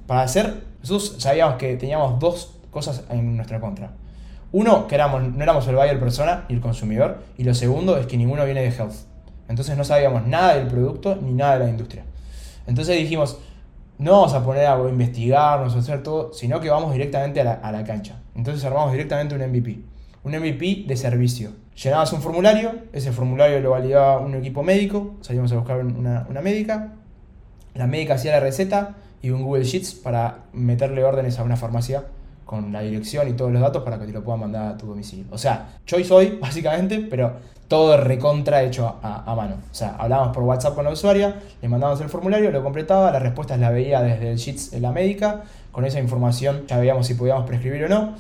Para 0.07 0.23
hacer, 0.23 0.65
nosotros 0.81 1.17
sabíamos 1.19 1.57
que 1.57 1.77
teníamos 1.77 2.19
dos 2.19 2.57
cosas 2.71 3.05
en 3.11 3.37
nuestra 3.37 3.61
contra. 3.61 3.93
Uno, 4.53 4.89
que 4.89 4.97
éramos, 4.97 5.23
no 5.23 5.43
éramos 5.43 5.67
el 5.69 5.77
buyer 5.77 6.01
persona 6.01 6.45
ni 6.49 6.57
el 6.57 6.61
consumidor, 6.61 7.23
y 7.39 7.45
lo 7.45 7.55
segundo 7.55 7.97
es 7.97 8.07
que 8.07 8.17
ninguno 8.17 8.45
viene 8.45 8.63
de 8.63 8.69
health. 8.69 8.95
Entonces 9.49 9.77
no 9.77 9.85
sabíamos 9.85 10.27
nada 10.27 10.55
del 10.55 10.67
producto 10.67 11.17
ni 11.17 11.33
nada 11.33 11.59
de 11.59 11.65
la 11.65 11.71
industria. 11.71 12.05
Entonces 12.67 12.97
dijimos, 12.97 13.39
no 13.99 14.13
vamos 14.13 14.33
a 14.35 14.45
poner 14.45 14.67
a 14.67 14.79
investigarnos, 14.89 15.75
a 15.75 15.79
hacer 15.79 16.03
todo, 16.03 16.33
sino 16.33 16.61
que 16.61 16.71
vamos 16.71 16.93
directamente 16.93 17.41
a 17.41 17.73
la 17.73 17.85
cancha. 17.85 18.21
Entonces 18.35 18.65
armamos 18.65 18.93
directamente 18.93 19.35
un 19.35 19.43
MVP. 19.43 19.81
Un 20.23 20.33
MVP 20.33 20.85
de 20.87 20.97
servicio 20.97 21.51
Llenabas 21.77 22.13
un 22.13 22.21
formulario, 22.21 22.73
ese 22.93 23.13
formulario 23.13 23.61
lo 23.61 23.71
validaba 23.71 24.19
un 24.19 24.35
equipo 24.35 24.63
médico, 24.63 25.15
salíamos 25.23 25.51
a 25.53 25.57
buscar 25.57 25.85
una, 25.85 26.41
médica, 26.43 26.93
la 27.75 27.87
médica 27.87 28.15
hacía 28.15 28.33
la 28.33 28.41
receta 28.41 28.97
y 29.23 29.31
un 29.31 29.43
Google 29.43 29.65
Sheets 29.65 29.95
para 29.95 30.41
meterle 30.53 31.05
órdenes 31.05 31.39
a 31.39 31.43
una 31.43 31.57
farmacia 31.57 32.05
con 32.45 32.73
la 32.73 32.81
dirección 32.81 33.29
y 33.29 33.33
todos 33.33 33.53
los 33.53 33.63
datos 33.63 33.83
para 33.83 33.99
que 33.99 34.07
te 34.07 34.13
lo 34.13 34.25
puedan 34.25 34.41
mandar 34.41 34.75
a 34.75 34.77
tu 34.77 34.87
domicilio. 34.87 35.25
O 35.31 35.39
sea, 35.39 35.79
Choice 35.87 36.13
hoy, 36.13 36.39
básicamente, 36.41 36.99
pero 36.99 37.33
todo 37.69 37.97
recontra 37.97 38.65
hecho 38.65 38.99
a, 39.01 39.33
mano. 39.37 39.55
O 39.71 39.75
sea, 39.75 39.95
hablábamos 39.97 40.35
por 40.35 40.43
WhatsApp 40.43 40.75
con 40.75 40.85
la 40.85 40.91
usuaria, 40.91 41.37
le 41.63 41.69
mandábamos 41.69 42.01
el 42.01 42.09
formulario, 42.09 42.51
lo 42.51 42.65
completaba, 42.65 43.13
las 43.13 43.23
respuestas 43.23 43.61
las 43.61 43.73
veía 43.73 44.03
desde 44.03 44.33
el 44.33 44.39
Sheets 44.39 44.73
en 44.73 44.83
la 44.83 44.91
médica, 44.91 45.45
con 45.71 45.85
esa 45.85 46.01
información 46.01 46.65
ya 46.67 46.79
veíamos 46.79 47.07
si 47.07 47.15
podíamos 47.15 47.47
prescribir 47.47 47.85
o 47.85 47.89
no, 47.89 48.15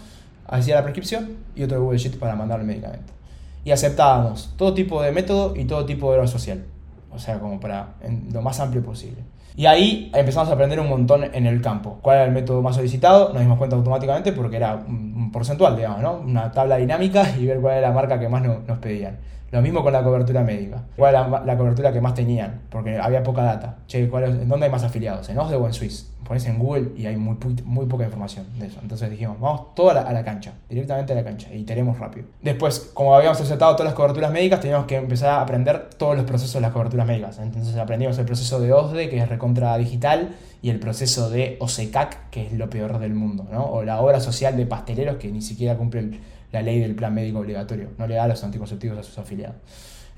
hacía 0.46 0.76
la 0.76 0.84
prescripción 0.84 1.36
y 1.56 1.64
otro 1.64 1.82
Google 1.82 1.98
Sheets 1.98 2.16
para 2.16 2.36
mandar 2.36 2.60
el 2.60 2.66
medicamento. 2.66 3.19
Y 3.64 3.70
aceptábamos 3.70 4.54
todo 4.56 4.74
tipo 4.74 5.02
de 5.02 5.12
método 5.12 5.54
y 5.56 5.64
todo 5.64 5.84
tipo 5.84 6.10
de 6.10 6.18
obra 6.18 6.28
social. 6.28 6.64
O 7.12 7.18
sea, 7.18 7.38
como 7.38 7.60
para 7.60 7.94
lo 8.32 8.42
más 8.42 8.60
amplio 8.60 8.82
posible. 8.82 9.22
Y 9.56 9.66
ahí 9.66 10.10
empezamos 10.14 10.48
a 10.48 10.52
aprender 10.52 10.80
un 10.80 10.88
montón 10.88 11.24
en 11.24 11.46
el 11.46 11.60
campo. 11.60 11.98
¿Cuál 12.02 12.16
era 12.16 12.24
el 12.26 12.32
método 12.32 12.62
más 12.62 12.76
solicitado? 12.76 13.32
Nos 13.32 13.42
dimos 13.42 13.58
cuenta 13.58 13.76
automáticamente 13.76 14.32
porque 14.32 14.56
era 14.56 14.76
un, 14.76 15.30
porcentual, 15.32 15.76
digamos, 15.76 16.00
¿no? 16.00 16.20
Una 16.20 16.50
tabla 16.50 16.76
dinámica 16.76 17.24
y 17.38 17.46
ver 17.46 17.60
cuál 17.60 17.78
era 17.78 17.88
la 17.88 17.94
marca 17.94 18.18
que 18.18 18.28
más 18.28 18.42
nos 18.42 18.78
pedían. 18.78 19.18
Lo 19.52 19.60
mismo 19.60 19.82
con 19.82 19.92
la 19.92 20.02
cobertura 20.02 20.42
médica. 20.42 20.84
¿Cuál 20.96 21.14
era 21.14 21.44
la, 21.44 21.56
cobertura 21.56 21.92
que 21.92 22.00
más 22.00 22.14
tenían? 22.14 22.60
Porque 22.70 22.96
había 22.98 23.22
poca 23.22 23.42
data. 23.42 23.78
Che, 23.88 24.08
¿cuál 24.08 24.48
¿dónde 24.48 24.66
hay 24.66 24.72
más 24.72 24.84
afiliados? 24.84 25.28
¿En 25.28 25.38
Oslo 25.38 25.58
o 25.58 25.66
en 25.66 25.72
Suiza? 25.72 26.04
Pones 26.24 26.46
en 26.46 26.60
Google 26.60 26.92
y 26.96 27.06
hay 27.06 27.16
muy, 27.16 27.36
muy 27.64 27.86
poca 27.86 28.04
información 28.04 28.46
de 28.60 28.68
eso. 28.68 28.78
Entonces 28.80 29.10
dijimos, 29.10 29.40
vamos 29.40 29.74
todo 29.74 29.90
a 29.90 30.12
la, 30.12 30.24
cancha, 30.24 30.52
directamente 30.68 31.12
a 31.12 31.16
la 31.16 31.24
cancha, 31.24 31.52
y 31.52 31.64
tenemos 31.64 31.98
rápido. 31.98 32.26
Después, 32.40 32.92
como 32.94 33.16
habíamos 33.16 33.40
aceptado 33.40 33.72
todas 33.72 33.86
las 33.86 33.94
coberturas 33.94 34.30
médicas, 34.30 34.60
teníamos 34.60 34.86
que 34.86 34.94
empezar 34.94 35.30
a 35.30 35.40
aprender 35.40 35.90
todos 35.98 36.14
los 36.16 36.24
procesos 36.24 36.54
de 36.54 36.60
las 36.60 36.70
coberturas 36.70 37.04
médicas. 37.04 37.40
Entonces 37.40 37.76
aprendimos 37.76 38.16
el 38.18 38.26
proceso 38.26 38.60
de 38.60 38.72
OSDE, 38.72 39.08
que 39.08 39.18
es 39.18 39.28
recontra 39.28 39.76
digital, 39.76 40.36
y 40.62 40.70
el 40.70 40.78
proceso 40.78 41.30
de 41.30 41.56
OSECAC, 41.58 42.30
que 42.30 42.46
es 42.46 42.52
lo 42.52 42.70
peor 42.70 43.00
del 43.00 43.14
mundo, 43.14 43.48
¿no? 43.50 43.64
O 43.64 43.82
la 43.82 44.00
obra 44.00 44.20
social 44.20 44.56
de 44.56 44.66
pasteleros 44.66 45.16
que 45.16 45.28
ni 45.28 45.42
siquiera 45.42 45.76
cumple 45.76 46.00
el 46.00 46.20
la 46.52 46.62
ley 46.62 46.80
del 46.80 46.94
plan 46.94 47.14
médico 47.14 47.38
obligatorio, 47.40 47.88
no 47.98 48.06
le 48.06 48.16
da 48.16 48.26
los 48.26 48.42
anticonceptivos 48.42 48.98
a 48.98 49.02
sus 49.02 49.18
afiliados. 49.18 49.56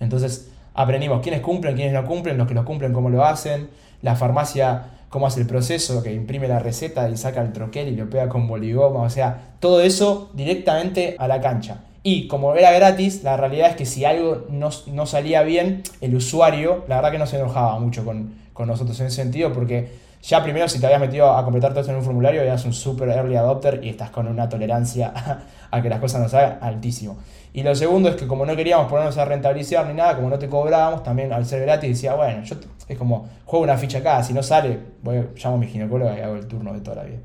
Entonces, 0.01 0.51
aprendimos 0.75 1.23
quiénes 1.23 1.41
cumplen, 1.41 1.77
quiénes 1.77 1.93
no 1.93 2.07
cumplen, 2.07 2.39
los 2.39 2.49
que 2.49 2.55
lo 2.55 2.65
cumplen, 2.65 2.93
cómo 2.93 3.11
lo 3.11 3.25
hacen, 3.25 3.69
la 4.01 4.17
farmacia, 4.17 4.85
cómo 5.09 5.27
hace 5.27 5.41
el 5.41 5.47
proceso, 5.47 6.03
que 6.03 6.13
imprime 6.13 6.49
la 6.49 6.59
receta 6.59 7.09
y 7.09 7.17
saca 7.17 7.43
el 7.43 7.53
troquel 7.53 7.89
y 7.89 7.97
lo 7.97 8.09
pega 8.09 8.29
con 8.29 8.49
boligoma, 8.49 9.03
o 9.03 9.11
sea, 9.11 9.55
todo 9.61 9.81
eso 9.81 10.31
directamente 10.35 11.17
a 11.19 11.29
la 11.29 11.41
cancha. 11.41 11.83
Y 12.03 12.27
como 12.27 12.57
era 12.57 12.73
gratis, 12.73 13.23
la 13.23 13.37
realidad 13.37 13.71
es 13.71 13.77
que 13.77 13.87
si 13.87 14.05
algo 14.05 14.47
no, 14.51 14.71
no 14.89 15.07
salía 15.07 15.43
bien, 15.43 15.83
el 16.01 16.17
usuario, 16.17 16.85
la 16.89 16.97
verdad 16.97 17.13
que 17.13 17.19
no 17.19 17.27
se 17.27 17.37
enojaba 17.39 17.79
mucho 17.79 18.05
con, 18.05 18.35
con 18.53 18.67
nosotros 18.67 18.99
en 19.01 19.07
ese 19.07 19.17
sentido, 19.17 19.53
porque 19.53 19.89
ya 20.23 20.43
primero 20.43 20.69
si 20.69 20.79
te 20.79 20.87
habías 20.87 21.01
metido 21.01 21.31
a 21.37 21.43
completar 21.43 21.73
todo 21.73 21.81
esto 21.81 21.91
en 21.91 21.99
un 21.99 22.05
formulario, 22.05 22.43
eras 22.43 22.65
un 22.65 22.73
super 22.73 23.09
early 23.09 23.35
adopter 23.35 23.81
y 23.83 23.89
estás 23.89 24.11
con 24.11 24.29
una 24.29 24.49
tolerancia 24.49 25.13
a 25.71 25.83
que 25.83 25.89
las 25.89 25.99
cosas 25.99 26.21
no 26.21 26.29
salgan 26.29 26.59
altísimo. 26.61 27.19
Y 27.53 27.63
lo 27.65 27.75
segundo 27.75 28.09
es 28.09 28.17
que 28.17 28.27
como 28.27 28.47
no 28.47 28.55
queríamos 28.55 28.89
ponernos 28.89 29.19
a 29.19 29.25
rentabilizar 29.25 29.87
ni 29.87 29.95
nada, 29.95 30.15
como 30.15 30.31
no 30.31 30.39
te 30.39 30.49
cobrábamos, 30.49 31.03
también 31.03 31.33
al 31.33 31.45
ser 31.45 31.63
gratis 31.63 31.91
decía, 31.91 32.15
bueno, 32.15 32.45
yo 32.45 32.57
es 32.89 32.97
como, 32.97 33.27
juego 33.45 33.65
una 33.65 33.77
ficha 33.77 33.99
acá, 33.99 34.23
si 34.23 34.33
no 34.33 34.43
sale, 34.43 34.79
llamo 35.05 35.57
a 35.57 35.59
mi 35.59 35.67
ginecólogo 35.67 36.15
y 36.17 36.21
hago 36.21 36.37
el 36.37 36.47
turno 36.47 36.73
de 36.73 36.81
toda 36.81 36.99
la 36.99 37.05
vida. 37.05 37.19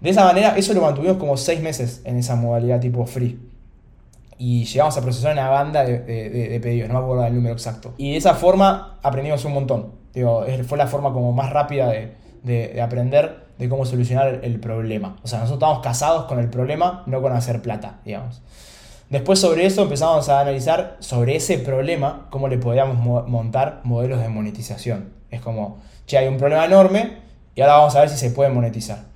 De 0.00 0.10
esa 0.10 0.24
manera, 0.24 0.54
eso 0.56 0.74
lo 0.74 0.82
mantuvimos 0.82 1.16
como 1.16 1.36
seis 1.36 1.60
meses 1.60 2.02
en 2.04 2.18
esa 2.18 2.36
modalidad 2.36 2.78
tipo 2.78 3.04
free. 3.06 3.38
Y 4.36 4.64
llegamos 4.66 4.96
a 4.96 5.00
procesar 5.00 5.32
una 5.32 5.48
banda 5.48 5.82
de, 5.82 5.98
de 5.98 6.60
pedidos, 6.60 6.88
no 6.88 6.94
me 6.94 7.00
acuerdo 7.00 7.26
el 7.26 7.34
número 7.34 7.54
exacto. 7.54 7.94
Y 7.96 8.12
de 8.12 8.18
esa 8.18 8.34
forma 8.34 8.98
aprendimos 9.02 9.44
un 9.44 9.54
montón. 9.54 9.98
Fue 10.66 10.78
la 10.78 10.86
forma 10.86 11.12
como 11.12 11.32
más 11.32 11.50
rápida 11.50 11.90
de, 12.42 12.80
aprender 12.82 13.46
de 13.58 13.68
cómo 13.68 13.84
solucionar 13.84 14.40
el 14.42 14.60
problema. 14.60 15.16
O 15.22 15.28
sea, 15.28 15.40
nosotros 15.40 15.58
estamos 15.58 15.82
casados 15.82 16.24
con 16.26 16.38
el 16.38 16.48
problema, 16.48 17.02
no 17.06 17.20
con 17.20 17.32
hacer 17.32 17.60
plata, 17.62 17.98
digamos. 18.04 18.42
Después 19.10 19.38
sobre 19.38 19.64
eso 19.64 19.82
empezamos 19.82 20.28
a 20.28 20.40
analizar 20.40 20.96
sobre 21.00 21.34
ese 21.36 21.58
problema 21.58 22.26
cómo 22.30 22.48
le 22.48 22.58
podíamos 22.58 23.26
montar 23.26 23.80
modelos 23.84 24.20
de 24.20 24.28
monetización. 24.28 25.12
Es 25.30 25.40
como, 25.40 25.78
che, 26.06 26.18
hay 26.18 26.28
un 26.28 26.36
problema 26.36 26.66
enorme 26.66 27.18
y 27.54 27.62
ahora 27.62 27.78
vamos 27.78 27.96
a 27.96 28.00
ver 28.00 28.10
si 28.10 28.16
se 28.18 28.30
puede 28.30 28.50
monetizar. 28.50 29.06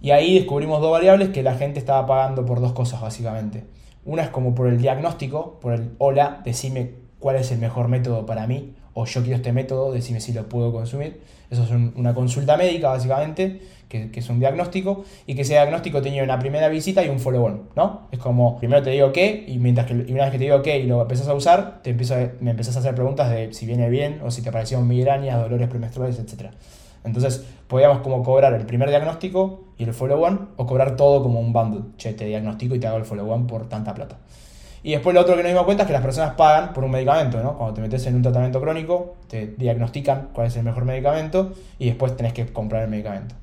Y 0.00 0.10
ahí 0.10 0.38
descubrimos 0.38 0.80
dos 0.80 0.90
variables 0.90 1.30
que 1.30 1.42
la 1.42 1.54
gente 1.54 1.78
estaba 1.78 2.06
pagando 2.06 2.44
por 2.44 2.60
dos 2.60 2.72
cosas 2.72 3.00
básicamente. 3.00 3.64
Una 4.04 4.22
es 4.22 4.28
como 4.28 4.54
por 4.54 4.68
el 4.68 4.80
diagnóstico, 4.80 5.58
por 5.60 5.72
el 5.72 5.94
hola, 5.98 6.40
decime 6.44 6.94
cuál 7.18 7.36
es 7.36 7.50
el 7.52 7.58
mejor 7.58 7.88
método 7.88 8.26
para 8.26 8.46
mí 8.46 8.74
o 9.00 9.04
yo 9.04 9.22
quiero 9.22 9.36
este 9.36 9.52
método, 9.52 9.92
decime 9.92 10.20
si 10.20 10.32
lo 10.32 10.48
puedo 10.48 10.72
consumir. 10.72 11.20
Eso 11.50 11.62
es 11.62 11.70
una 11.70 12.14
consulta 12.14 12.56
médica, 12.56 12.88
básicamente, 12.88 13.60
que, 13.88 14.10
es 14.12 14.28
un 14.28 14.40
diagnóstico, 14.40 15.04
y 15.24 15.36
que 15.36 15.42
ese 15.42 15.52
diagnóstico 15.52 16.02
tenía 16.02 16.24
una 16.24 16.40
primera 16.40 16.68
visita 16.68 17.04
y 17.04 17.08
un 17.08 17.20
follow-on, 17.20 17.68
¿no? 17.76 18.08
Es 18.10 18.18
como, 18.18 18.58
primero 18.58 18.82
te 18.82 18.90
digo 18.90 19.12
qué, 19.12 19.44
y, 19.46 19.58
mientras 19.58 19.86
que, 19.86 19.94
una 19.94 20.24
vez 20.24 20.32
que 20.32 20.38
te 20.38 20.44
digo 20.44 20.62
qué 20.62 20.80
y 20.80 20.88
lo 20.88 21.02
empezás 21.02 21.28
a 21.28 21.34
usar, 21.34 21.80
te 21.84 21.90
empiezo 21.90 22.16
me 22.40 22.50
empezás 22.50 22.74
a 22.74 22.80
hacer 22.80 22.96
preguntas 22.96 23.30
de 23.30 23.54
si 23.54 23.66
viene 23.66 23.88
bien, 23.88 24.20
o 24.24 24.32
si 24.32 24.42
te 24.42 24.48
aparecieron 24.48 24.88
migrañas, 24.88 25.40
dolores 25.40 25.68
premenstruales, 25.68 26.18
etc. 26.18 26.50
Entonces, 27.04 27.44
podíamos 27.68 28.00
como 28.00 28.24
cobrar 28.24 28.52
el 28.54 28.66
primer 28.66 28.88
diagnóstico 28.88 29.62
y 29.78 29.84
el 29.84 29.94
follow-on, 29.94 30.48
o 30.56 30.66
cobrar 30.66 30.96
todo 30.96 31.22
como 31.22 31.38
un 31.38 31.52
bundle. 31.52 31.82
Che, 31.98 32.14
te 32.14 32.24
diagnostico 32.24 32.74
y 32.74 32.80
te 32.80 32.88
hago 32.88 32.96
el 32.96 33.04
follow-on 33.04 33.46
por 33.46 33.68
tanta 33.68 33.94
plata. 33.94 34.18
Y 34.88 34.92
después 34.92 35.12
lo 35.12 35.20
otro 35.20 35.36
que 35.36 35.42
nos 35.42 35.50
dimos 35.50 35.66
cuenta 35.66 35.82
es 35.82 35.86
que 35.86 35.92
las 35.92 36.00
personas 36.00 36.32
pagan 36.32 36.72
por 36.72 36.82
un 36.82 36.90
medicamento, 36.90 37.42
¿no? 37.42 37.58
Cuando 37.58 37.74
te 37.74 37.82
metes 37.82 38.06
en 38.06 38.14
un 38.14 38.22
tratamiento 38.22 38.58
crónico, 38.58 39.16
te 39.28 39.48
diagnostican 39.48 40.30
cuál 40.32 40.46
es 40.46 40.56
el 40.56 40.62
mejor 40.62 40.86
medicamento 40.86 41.52
y 41.78 41.88
después 41.88 42.16
tenés 42.16 42.32
que 42.32 42.46
comprar 42.46 42.84
el 42.84 42.88
medicamento. 42.88 43.34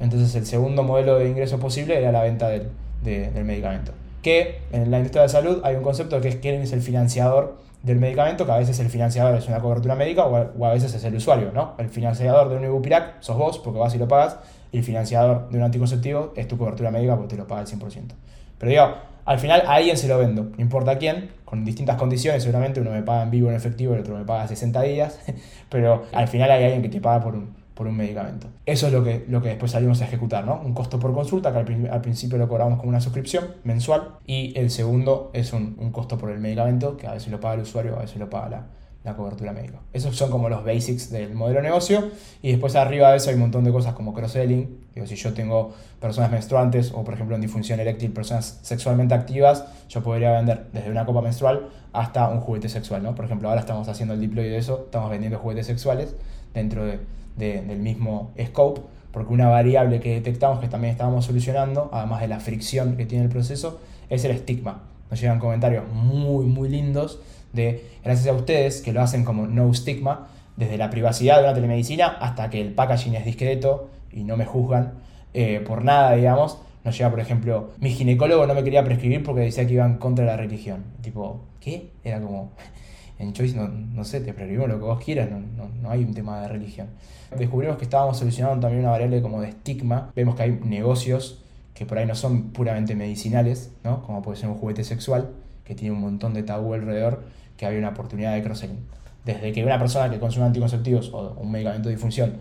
Entonces 0.00 0.34
el 0.34 0.46
segundo 0.46 0.82
modelo 0.82 1.18
de 1.18 1.28
ingreso 1.28 1.58
posible 1.58 1.98
era 1.98 2.10
la 2.10 2.22
venta 2.22 2.48
del, 2.48 2.70
del 3.02 3.44
medicamento. 3.44 3.92
Que 4.22 4.62
en 4.72 4.90
la 4.90 4.96
industria 4.96 5.24
de 5.24 5.28
salud 5.28 5.60
hay 5.62 5.76
un 5.76 5.82
concepto 5.82 6.22
que 6.22 6.28
es 6.28 6.36
quién 6.36 6.62
es 6.62 6.72
el 6.72 6.80
financiador 6.80 7.58
del 7.82 7.98
medicamento, 7.98 8.46
que 8.46 8.52
a 8.52 8.56
veces 8.56 8.80
el 8.80 8.88
financiador 8.88 9.36
es 9.36 9.46
una 9.46 9.60
cobertura 9.60 9.94
médica 9.96 10.24
o 10.24 10.64
a, 10.64 10.72
veces 10.72 10.94
es 10.94 11.04
el 11.04 11.16
usuario, 11.16 11.52
¿no? 11.52 11.74
El 11.76 11.90
financiador 11.90 12.48
de 12.48 12.56
un 12.56 12.64
Ibupirac 12.64 13.20
sos 13.20 13.36
vos 13.36 13.58
porque 13.58 13.78
vas 13.78 13.94
y 13.94 13.98
lo 13.98 14.08
pagas, 14.08 14.38
y 14.72 14.78
el 14.78 14.84
financiador 14.84 15.50
de 15.50 15.58
un 15.58 15.64
anticonceptivo 15.64 16.32
es 16.34 16.48
tu 16.48 16.56
cobertura 16.56 16.90
médica 16.90 17.14
porque 17.14 17.34
te 17.34 17.36
lo 17.36 17.46
paga 17.46 17.60
al 17.60 17.66
100%. 17.66 18.14
Pero 18.56 18.70
digo, 18.70 19.13
al 19.24 19.38
final 19.38 19.62
a 19.66 19.74
alguien 19.74 19.96
se 19.96 20.08
lo 20.08 20.18
vendo, 20.18 20.50
no 20.56 20.62
importa 20.62 20.98
quién, 20.98 21.30
con 21.44 21.64
distintas 21.64 21.96
condiciones, 21.96 22.42
seguramente 22.42 22.80
uno 22.80 22.90
me 22.90 23.02
paga 23.02 23.22
en 23.22 23.30
vivo 23.30 23.48
en 23.48 23.56
efectivo 23.56 23.94
el 23.94 24.00
otro 24.00 24.16
me 24.16 24.24
paga 24.24 24.46
60 24.46 24.82
días, 24.82 25.20
pero 25.68 26.04
al 26.12 26.28
final 26.28 26.50
hay 26.50 26.64
alguien 26.64 26.82
que 26.82 26.88
te 26.88 27.00
paga 27.00 27.22
por 27.22 27.34
un, 27.34 27.54
por 27.74 27.86
un 27.86 27.96
medicamento. 27.96 28.48
Eso 28.66 28.86
es 28.86 28.92
lo 28.92 29.02
que, 29.02 29.24
lo 29.28 29.42
que 29.42 29.48
después 29.48 29.72
salimos 29.72 30.00
a 30.00 30.04
ejecutar, 30.04 30.44
¿no? 30.44 30.60
Un 30.64 30.74
costo 30.74 30.98
por 30.98 31.12
consulta, 31.14 31.52
que 31.52 31.88
al, 31.88 32.00
principio 32.00 32.38
lo 32.38 32.48
cobramos 32.48 32.78
como 32.78 32.90
una 32.90 33.00
suscripción 33.00 33.46
mensual, 33.64 34.16
y 34.26 34.58
el 34.58 34.70
segundo 34.70 35.30
es 35.32 35.52
un, 35.52 35.76
un 35.78 35.90
costo 35.90 36.18
por 36.18 36.30
el 36.30 36.38
medicamento, 36.38 36.96
que 36.96 37.06
a 37.06 37.12
veces 37.12 37.30
lo 37.30 37.40
paga 37.40 37.54
el 37.54 37.60
usuario, 37.60 37.96
a 37.96 38.00
veces 38.00 38.18
lo 38.18 38.30
paga 38.30 38.48
la, 38.48 38.66
la 39.04 39.14
cobertura 39.14 39.52
médica. 39.52 39.80
Esos 39.92 40.16
son 40.16 40.30
como 40.30 40.48
los 40.48 40.64
basics 40.64 41.10
del 41.10 41.34
modelo 41.34 41.60
de 41.60 41.64
negocio 41.64 42.10
y 42.42 42.50
después 42.50 42.74
arriba 42.74 43.10
de 43.10 43.18
eso 43.18 43.28
hay 43.28 43.34
un 43.34 43.42
montón 43.42 43.62
de 43.62 43.70
cosas 43.70 43.92
como 43.92 44.14
cross-selling. 44.14 44.83
Digo, 44.94 45.06
si 45.06 45.16
yo 45.16 45.34
tengo 45.34 45.72
personas 46.00 46.30
menstruantes 46.30 46.92
o 46.92 47.02
por 47.02 47.14
ejemplo 47.14 47.34
en 47.34 47.42
disfunción 47.42 47.80
eréctil 47.80 48.12
personas 48.12 48.60
sexualmente 48.62 49.14
activas, 49.14 49.64
yo 49.88 50.02
podría 50.02 50.32
vender 50.32 50.66
desde 50.72 50.90
una 50.90 51.04
copa 51.04 51.20
menstrual 51.20 51.68
hasta 51.92 52.28
un 52.28 52.40
juguete 52.40 52.68
sexual, 52.68 53.02
¿no? 53.02 53.14
Por 53.14 53.24
ejemplo, 53.24 53.48
ahora 53.48 53.60
estamos 53.60 53.88
haciendo 53.88 54.14
el 54.14 54.20
deploy 54.20 54.48
de 54.48 54.58
eso, 54.58 54.82
estamos 54.84 55.10
vendiendo 55.10 55.38
juguetes 55.38 55.66
sexuales 55.66 56.14
dentro 56.52 56.84
de, 56.84 57.00
del 57.36 57.78
mismo 57.80 58.30
scope, 58.40 58.82
porque 59.10 59.32
una 59.32 59.48
variable 59.48 59.98
que 59.98 60.14
detectamos 60.14 60.60
que 60.60 60.68
también 60.68 60.92
estábamos 60.92 61.24
solucionando, 61.24 61.90
además 61.92 62.20
de 62.20 62.28
la 62.28 62.38
fricción 62.38 62.96
que 62.96 63.06
tiene 63.06 63.24
el 63.24 63.30
proceso, 63.30 63.80
es 64.08 64.24
el 64.24 64.30
estigma. 64.30 64.82
Nos 65.10 65.20
llegan 65.20 65.40
comentarios 65.40 65.84
muy, 65.92 66.46
muy 66.46 66.68
lindos 66.68 67.20
de, 67.52 67.84
gracias 68.04 68.28
a 68.28 68.32
ustedes, 68.32 68.80
que 68.80 68.92
lo 68.92 69.02
hacen 69.02 69.24
como 69.24 69.46
no 69.46 69.72
stigma, 69.74 70.28
desde 70.56 70.78
la 70.78 70.90
privacidad 70.90 71.38
de 71.38 71.44
una 71.44 71.54
telemedicina 71.54 72.06
hasta 72.06 72.48
que 72.48 72.60
el 72.60 72.74
packaging 72.74 73.14
es 73.14 73.24
discreto 73.24 73.90
y 74.14 74.24
no 74.24 74.36
me 74.36 74.46
juzgan 74.46 74.94
eh, 75.34 75.62
por 75.66 75.84
nada, 75.84 76.14
digamos. 76.14 76.58
Nos 76.84 76.96
llega, 76.96 77.10
por 77.10 77.20
ejemplo, 77.20 77.72
mi 77.78 77.90
ginecólogo 77.90 78.46
no 78.46 78.54
me 78.54 78.62
quería 78.62 78.84
prescribir 78.84 79.22
porque 79.22 79.40
decía 79.42 79.66
que 79.66 79.74
iban 79.74 79.98
contra 79.98 80.24
la 80.24 80.36
religión. 80.36 80.84
Tipo, 81.00 81.44
¿qué? 81.60 81.90
Era 82.04 82.20
como, 82.20 82.52
en 83.18 83.32
Choice 83.32 83.56
no, 83.56 83.68
no 83.68 84.04
sé, 84.04 84.20
te 84.20 84.32
prescribimos 84.32 84.68
lo 84.68 84.78
que 84.78 84.84
vos 84.84 85.02
quieras, 85.02 85.30
no, 85.30 85.40
no, 85.40 85.68
no, 85.82 85.90
hay 85.90 86.04
un 86.04 86.14
tema 86.14 86.40
de 86.42 86.48
religión. 86.48 86.88
Descubrimos 87.36 87.78
que 87.78 87.84
estábamos 87.84 88.18
solucionando 88.18 88.60
también 88.60 88.82
una 88.82 88.90
variable 88.90 89.20
como 89.20 89.40
de 89.40 89.48
estigma. 89.48 90.12
Vemos 90.14 90.36
que 90.36 90.42
hay 90.44 90.60
negocios 90.62 91.42
que 91.74 91.84
por 91.84 91.98
ahí 91.98 92.06
no 92.06 92.14
son 92.14 92.50
puramente 92.50 92.94
medicinales, 92.94 93.72
¿no? 93.82 94.02
Como 94.02 94.22
puede 94.22 94.38
ser 94.38 94.48
un 94.48 94.56
juguete 94.56 94.84
sexual, 94.84 95.32
que 95.64 95.74
tiene 95.74 95.94
un 95.94 96.00
montón 96.00 96.34
de 96.34 96.44
tabú 96.44 96.74
alrededor 96.74 97.24
que 97.56 97.66
había 97.66 97.80
una 97.80 97.88
oportunidad 97.88 98.34
de 98.34 98.42
cross-selling. 98.42 98.78
Desde 99.24 99.52
que 99.52 99.64
una 99.64 99.78
persona 99.78 100.10
que 100.10 100.20
consume 100.20 100.46
anticonceptivos 100.46 101.10
o 101.12 101.32
un 101.40 101.50
medicamento 101.50 101.88
de 101.88 101.94
disfunción 101.94 102.34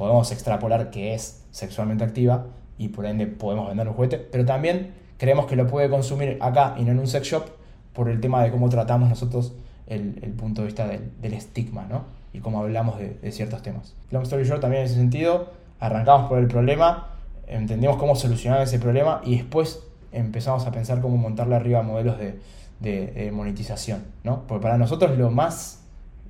podemos 0.00 0.32
extrapolar 0.32 0.88
que 0.88 1.12
es 1.12 1.44
sexualmente 1.50 2.04
activa 2.04 2.46
y 2.78 2.88
por 2.88 3.04
ende 3.04 3.26
podemos 3.26 3.68
vender 3.68 3.86
un 3.86 3.92
juguete, 3.92 4.16
pero 4.16 4.46
también 4.46 4.94
creemos 5.18 5.44
que 5.44 5.56
lo 5.56 5.66
puede 5.66 5.90
consumir 5.90 6.38
acá 6.40 6.74
y 6.78 6.84
no 6.84 6.92
en 6.92 7.00
un 7.00 7.06
sex 7.06 7.26
shop 7.26 7.44
por 7.92 8.08
el 8.08 8.18
tema 8.18 8.42
de 8.42 8.50
cómo 8.50 8.70
tratamos 8.70 9.10
nosotros 9.10 9.52
el, 9.86 10.14
punto 10.38 10.62
de 10.62 10.68
vista 10.68 10.88
del, 10.88 11.34
estigma 11.34 11.84
¿no? 11.86 12.04
y 12.32 12.38
cómo 12.38 12.60
hablamos 12.60 12.98
de, 12.98 13.30
ciertos 13.30 13.60
temas. 13.60 13.94
Long 14.10 14.22
story 14.22 14.44
short, 14.44 14.62
también 14.62 14.84
en 14.84 14.86
ese 14.86 14.94
sentido, 14.94 15.50
arrancamos 15.80 16.30
por 16.30 16.38
el 16.38 16.46
problema, 16.46 17.08
entendimos 17.46 17.98
cómo 17.98 18.16
solucionar 18.16 18.62
ese 18.62 18.78
problema 18.78 19.20
y 19.22 19.36
después 19.36 19.82
empezamos 20.12 20.66
a 20.66 20.70
pensar 20.72 21.02
cómo 21.02 21.18
montarle 21.18 21.56
arriba 21.56 21.82
modelos 21.82 22.16
de, 22.18 22.40
de, 22.80 23.30
monetización, 23.32 24.04
¿no? 24.24 24.46
Porque 24.46 24.62
para 24.62 24.78
nosotros 24.78 25.18
lo 25.18 25.30
más 25.30 25.82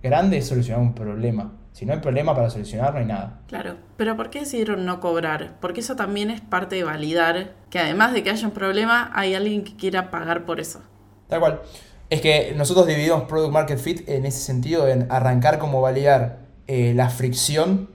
grande 0.02 0.38
es 0.38 0.48
solucionar 0.48 0.82
un 0.82 0.92
problema. 0.92 1.52
Si 1.72 1.86
no 1.86 1.92
hay 1.92 2.00
problema 2.00 2.34
para 2.34 2.50
solucionar, 2.50 2.92
no 2.92 2.98
hay 2.98 3.06
nada. 3.06 3.40
Claro, 3.46 3.76
pero 3.96 4.16
¿por 4.16 4.30
qué 4.30 4.40
decidieron 4.40 4.84
no 4.84 5.00
cobrar? 5.00 5.56
Porque 5.60 5.80
eso 5.80 5.96
también 5.96 6.30
es 6.30 6.40
parte 6.40 6.76
de 6.76 6.84
validar 6.84 7.54
que 7.70 7.78
además 7.78 8.12
de 8.12 8.22
que 8.22 8.30
haya 8.30 8.46
un 8.46 8.52
problema, 8.52 9.10
hay 9.14 9.34
alguien 9.34 9.64
que 9.64 9.76
quiera 9.76 10.10
pagar 10.10 10.44
por 10.44 10.60
eso. 10.60 10.80
Tal 11.28 11.40
cual. 11.40 11.60
Es 12.10 12.20
que 12.20 12.54
nosotros 12.56 12.88
dividimos 12.88 13.22
Product 13.22 13.52
Market 13.52 13.78
Fit 13.78 14.08
en 14.08 14.26
ese 14.26 14.40
sentido, 14.40 14.88
en 14.88 15.06
arrancar 15.10 15.60
como 15.60 15.80
validar 15.80 16.40
eh, 16.66 16.92
la 16.94 17.08
fricción 17.08 17.88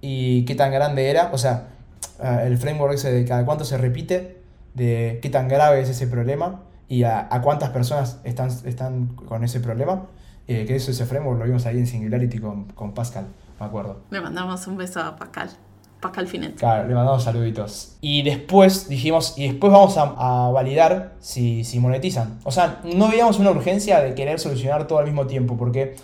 y 0.00 0.44
qué 0.44 0.56
tan 0.56 0.72
grande 0.72 1.08
era, 1.08 1.30
o 1.32 1.38
sea, 1.38 1.68
el 2.44 2.58
framework 2.58 2.94
ese 2.94 3.12
de 3.12 3.24
cada 3.24 3.44
cuánto 3.44 3.64
se 3.64 3.78
repite, 3.78 4.42
de 4.74 5.20
qué 5.22 5.30
tan 5.30 5.48
grave 5.48 5.80
es 5.80 5.88
ese 5.88 6.06
problema 6.06 6.62
y 6.88 7.04
a, 7.04 7.28
cuántas 7.42 7.70
personas 7.70 8.18
están, 8.24 8.50
están 8.64 9.06
con 9.14 9.44
ese 9.44 9.60
problema, 9.60 10.06
eh, 10.50 10.66
que 10.66 10.76
eso 10.76 10.90
ese 10.90 11.06
framework 11.06 11.38
lo 11.38 11.44
vimos 11.44 11.64
ahí 11.66 11.78
en 11.78 11.86
Singularity 11.86 12.38
con, 12.38 12.64
con 12.72 12.92
Pascal, 12.92 13.26
me 13.58 13.66
acuerdo. 13.66 14.00
Le 14.10 14.20
mandamos 14.20 14.66
un 14.66 14.76
beso 14.76 15.00
a 15.00 15.16
Pascal. 15.16 15.50
Pascal 16.00 16.26
Finet. 16.26 16.56
Claro, 16.56 16.88
le 16.88 16.94
mandamos 16.94 17.22
saluditos. 17.22 17.96
Y 18.00 18.22
después 18.22 18.88
dijimos, 18.88 19.34
y 19.36 19.48
después 19.48 19.72
vamos 19.72 19.94
a, 19.96 20.50
validar 20.50 21.14
si, 21.20 21.62
si, 21.62 21.78
monetizan. 21.78 22.40
O 22.44 22.50
sea, 22.50 22.80
no 22.84 23.08
veíamos 23.08 23.38
una 23.38 23.50
urgencia 23.50 24.00
de 24.00 24.14
querer 24.14 24.40
solucionar 24.40 24.86
todo 24.86 24.98
al 24.98 25.04
mismo 25.04 25.26
tiempo, 25.26 25.56
porque 25.56 25.96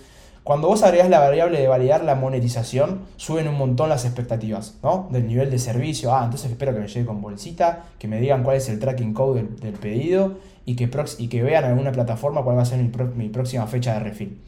cuando 0.47 0.69
vos 0.69 0.85
agregás 0.85 1.11
la 1.11 1.19
variable 1.19 1.61
de 1.61 1.67
validar 1.67 2.05
la 2.05 2.15
monetización, 2.15 3.01
suben 3.17 3.49
un 3.49 3.59
montón 3.59 3.89
las 3.89 4.05
expectativas, 4.05 4.79
¿no? 4.81 5.09
Del 5.11 5.27
nivel 5.27 5.51
de 5.51 5.59
servicio. 5.59 6.15
Ah, 6.15 6.23
entonces 6.23 6.53
espero 6.53 6.73
que 6.73 6.79
me 6.79 6.87
llegue 6.87 7.05
con 7.05 7.21
bolsita, 7.21 7.87
que 7.99 8.07
me 8.07 8.21
digan 8.21 8.45
cuál 8.45 8.59
es 8.59 8.69
el 8.69 8.79
tracking 8.79 9.13
code 9.13 9.43
del, 9.43 9.73
pedido 9.73 10.35
y 10.65 10.77
que, 10.77 10.89
y 11.19 11.27
que 11.27 11.43
vean 11.43 11.65
en 11.65 11.71
alguna 11.73 11.91
plataforma 11.91 12.45
cuál 12.45 12.59
va 12.59 12.63
a 12.63 12.65
ser 12.65 12.79
mi, 12.79 13.29
próxima 13.29 13.67
fecha 13.67 13.95
de 13.95 13.99
refill. 13.99 14.41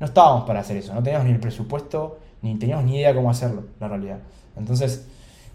No 0.00 0.06
estábamos 0.06 0.48
para 0.48 0.58
hacer 0.58 0.78
eso, 0.78 0.92
no 0.92 1.04
teníamos 1.04 1.28
ni 1.28 1.34
el 1.34 1.38
presupuesto, 1.38 2.18
ni 2.42 2.56
teníamos 2.56 2.84
ni 2.84 2.96
idea 2.96 3.14
cómo 3.14 3.30
hacerlo, 3.30 3.66
la 3.78 3.86
realidad. 3.86 4.18
Entonces, 4.56 5.06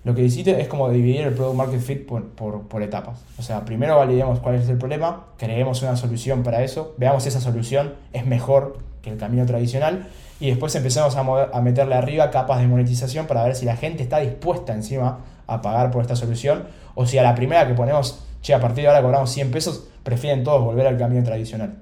lo 0.06 0.16
que 0.16 0.24
hiciste 0.24 0.62
es 0.62 0.70
como 0.70 0.90
dividir 0.90 1.28
el 1.28 1.34
Product 1.34 1.58
Market 1.58 1.82
Fit 1.82 2.06
por, 2.06 2.30
por, 2.30 2.82
etapas. 2.82 3.20
O 3.38 3.42
sea, 3.42 3.66
primero 3.66 3.98
validemos 3.98 4.40
cuál 4.40 4.56
es 4.56 4.70
el 4.70 4.78
problema, 4.78 5.26
creemos 5.38 5.82
una 5.82 5.98
solución 5.98 6.44
para 6.44 6.64
eso, 6.64 6.96
veamos 6.98 7.24
si 7.24 7.28
esa 7.28 7.42
solución 7.42 7.96
es 8.14 8.26
mejor 8.26 8.90
que 9.02 9.10
el 9.10 9.18
camino 9.18 9.46
tradicional 9.46 10.08
y 10.40 10.48
después 10.50 10.74
empezamos 10.76 11.16
a, 11.16 11.62
meterle 11.62 11.96
arriba 11.96 12.32
capas 12.32 12.60
de 12.60 12.68
monetización 12.68 13.28
para 13.28 13.44
ver 13.44 13.56
si 13.56 13.66
la 13.66 13.78
gente 13.78 14.02
está 14.02 14.20
dispuesta 14.20 14.74
encima 14.74 15.20
a 15.46 15.62
pagar 15.62 15.92
por 15.92 16.02
esta 16.02 16.16
solución 16.16 16.68
o 16.96 17.06
si 17.06 17.20
a 17.20 17.24
la 17.24 17.36
primera 17.36 17.68
que 17.68 17.76
ponemos, 17.76 18.24
che, 18.42 18.54
a 18.54 18.60
partir 18.60 18.84
de 18.84 18.88
ahora 18.88 19.04
cobramos 19.04 19.30
100 19.32 19.52
pesos, 19.52 19.88
prefieren 20.04 20.44
todos 20.44 20.64
volver 20.64 20.88
al 20.88 20.98
camino 20.98 21.24
tradicional. 21.24 21.78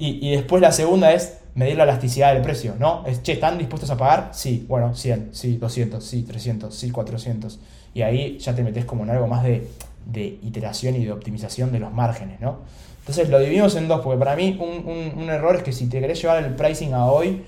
Y, 0.00 0.30
después 0.30 0.62
la 0.62 0.70
segunda 0.70 1.12
es 1.12 1.38
medir 1.56 1.76
la 1.76 1.82
elasticidad 1.82 2.32
del 2.32 2.42
precio, 2.42 2.74
¿no? 2.78 3.04
Es, 3.04 3.22
che, 3.22 3.32
¿están 3.32 3.58
dispuestos 3.58 3.90
a 3.90 3.96
pagar? 3.96 4.30
Sí, 4.32 4.64
bueno, 4.68 4.94
100, 4.94 5.30
sí, 5.32 5.56
200, 5.56 6.04
sí, 6.04 6.22
300, 6.22 6.72
sí, 6.72 6.90
400. 6.92 7.58
Y 7.94 8.02
ahí 8.02 8.38
ya 8.38 8.54
te 8.54 8.62
metes 8.62 8.84
como 8.84 9.02
en 9.02 9.10
algo 9.10 9.26
más 9.26 9.42
de 9.42 9.66
iteración 10.42 10.94
y 10.94 11.04
de 11.04 11.10
optimización 11.10 11.72
de 11.72 11.80
los 11.80 11.92
márgenes, 11.92 12.40
¿no? 12.40 12.58
Entonces 13.08 13.30
lo 13.30 13.38
dividimos 13.38 13.74
en 13.74 13.88
dos, 13.88 14.02
porque 14.02 14.18
para 14.18 14.36
mí 14.36 14.58
un, 14.60 15.30
error 15.30 15.56
es 15.56 15.62
que 15.62 15.72
si 15.72 15.88
te 15.88 15.98
querés 15.98 16.20
llevar 16.20 16.44
el 16.44 16.54
pricing 16.54 16.92
a 16.92 17.06
hoy, 17.06 17.42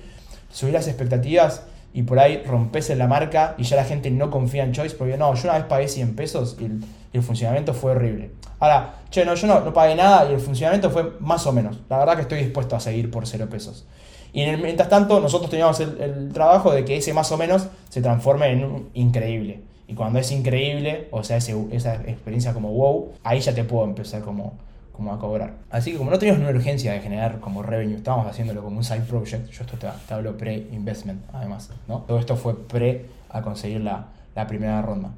subir 0.50 0.72
las 0.72 0.88
expectativas 0.88 1.64
y 1.92 2.02
por 2.02 2.18
ahí 2.18 2.42
rompes 2.46 2.88
en 2.88 2.96
la 2.96 3.06
marca 3.06 3.56
y 3.58 3.64
ya 3.64 3.76
la 3.76 3.84
gente 3.84 4.10
no 4.10 4.30
confía 4.30 4.64
en 4.64 4.72
Choice, 4.72 4.96
porque 4.96 5.18
no, 5.18 5.34
yo 5.34 5.42
una 5.44 5.58
vez 5.58 5.66
pagué 5.66 5.86
100 5.86 6.16
pesos 6.16 6.56
y 6.58 6.64
el, 6.64 7.22
funcionamiento 7.22 7.74
fue 7.74 7.90
horrible. 7.90 8.30
Ahora, 8.58 8.94
che, 9.10 9.26
no, 9.26 9.34
yo 9.34 9.46
no, 9.46 9.74
pagué 9.74 9.94
nada 9.94 10.30
y 10.30 10.32
el 10.32 10.40
funcionamiento 10.40 10.88
fue 10.88 11.12
más 11.20 11.46
o 11.46 11.52
menos. 11.52 11.78
La 11.90 11.98
verdad 11.98 12.16
que 12.16 12.22
estoy 12.22 12.38
dispuesto 12.38 12.74
a 12.74 12.80
seguir 12.80 13.10
por 13.10 13.26
0 13.26 13.48
pesos. 13.50 13.84
Y 14.32 14.46
mientras 14.46 14.88
tanto, 14.88 15.20
nosotros 15.20 15.50
teníamos 15.50 15.78
el, 15.80 16.32
trabajo 16.32 16.72
de 16.72 16.86
que 16.86 16.96
ese 16.96 17.12
más 17.12 17.30
o 17.32 17.36
menos 17.36 17.66
se 17.90 18.00
transforme 18.00 18.50
en 18.50 18.64
un 18.64 18.90
increíble. 18.94 19.60
Y 19.86 19.92
cuando 19.92 20.20
es 20.20 20.32
increíble, 20.32 21.08
o 21.10 21.22
sea, 21.22 21.36
esa 21.36 21.96
experiencia 22.06 22.54
como 22.54 22.72
wow, 22.72 23.10
ahí 23.24 23.40
ya 23.40 23.52
te 23.52 23.64
puedo 23.64 23.84
empezar 23.84 24.22
como, 24.22 24.54
como 24.92 25.12
a 25.12 25.18
cobrar. 25.18 25.54
Así 25.70 25.92
que 25.92 25.98
como 25.98 26.10
no 26.10 26.18
teníamos 26.18 26.42
una 26.42 26.50
urgencia 26.50 26.92
de 26.92 27.00
generar 27.00 27.40
como 27.40 27.62
revenue, 27.62 27.96
estábamos 27.96 28.26
haciéndolo 28.26 28.62
como 28.62 28.76
un 28.76 28.84
side 28.84 29.02
project, 29.02 29.50
yo 29.50 29.64
esto 29.64 29.76
te, 29.78 30.12
hablo 30.12 30.36
pre-investment 30.36 31.22
además, 31.32 31.70
¿no? 31.88 32.00
Todo 32.00 32.18
esto 32.18 32.36
fue 32.36 32.56
pre 32.66 33.06
a 33.28 33.42
conseguir 33.42 33.80
la, 33.80 34.08
la 34.34 34.46
primera 34.46 34.82
ronda. 34.82 35.10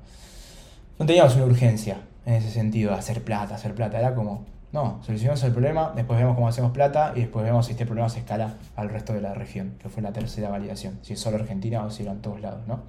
No 0.98 1.06
teníamos 1.06 1.34
una 1.36 1.46
urgencia 1.46 1.98
en 2.24 2.34
ese 2.34 2.50
sentido, 2.50 2.92
de 2.92 2.98
hacer 2.98 3.24
plata, 3.24 3.56
hacer 3.56 3.74
plata, 3.74 3.98
era 3.98 4.14
como 4.14 4.44
no, 4.72 5.00
solucionamos 5.04 5.42
el 5.44 5.52
problema, 5.52 5.92
después 5.94 6.18
vemos 6.18 6.34
cómo 6.34 6.48
hacemos 6.48 6.72
plata 6.72 7.12
y 7.14 7.20
después 7.20 7.44
vemos 7.44 7.66
si 7.66 7.72
este 7.72 7.84
problema 7.84 8.08
se 8.08 8.20
escala 8.20 8.54
al 8.74 8.88
resto 8.88 9.12
de 9.12 9.20
la 9.20 9.34
región, 9.34 9.74
que 9.78 9.90
fue 9.90 10.02
la 10.02 10.14
tercera 10.14 10.48
validación, 10.48 10.98
si 11.02 11.12
es 11.12 11.20
solo 11.20 11.36
Argentina 11.36 11.84
o 11.84 11.90
si 11.90 12.04
era 12.04 12.12
en 12.12 12.22
todos 12.22 12.40
lados, 12.40 12.66
¿no? 12.66 12.80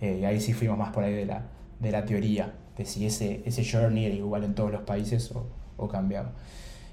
Eh, 0.00 0.18
y 0.22 0.24
ahí 0.24 0.40
sí 0.40 0.54
fuimos 0.54 0.76
más 0.76 0.90
por 0.90 1.04
ahí 1.04 1.14
de 1.14 1.26
la, 1.26 1.42
de 1.78 1.92
la 1.92 2.04
teoría, 2.04 2.52
de 2.76 2.84
si 2.84 3.06
ese, 3.06 3.42
ese 3.44 3.64
journey 3.64 4.06
era 4.06 4.14
igual 4.16 4.42
en 4.42 4.56
todos 4.56 4.72
los 4.72 4.82
países 4.82 5.30
o, 5.30 5.46
o 5.80 5.88
cambiaba. 5.88 6.30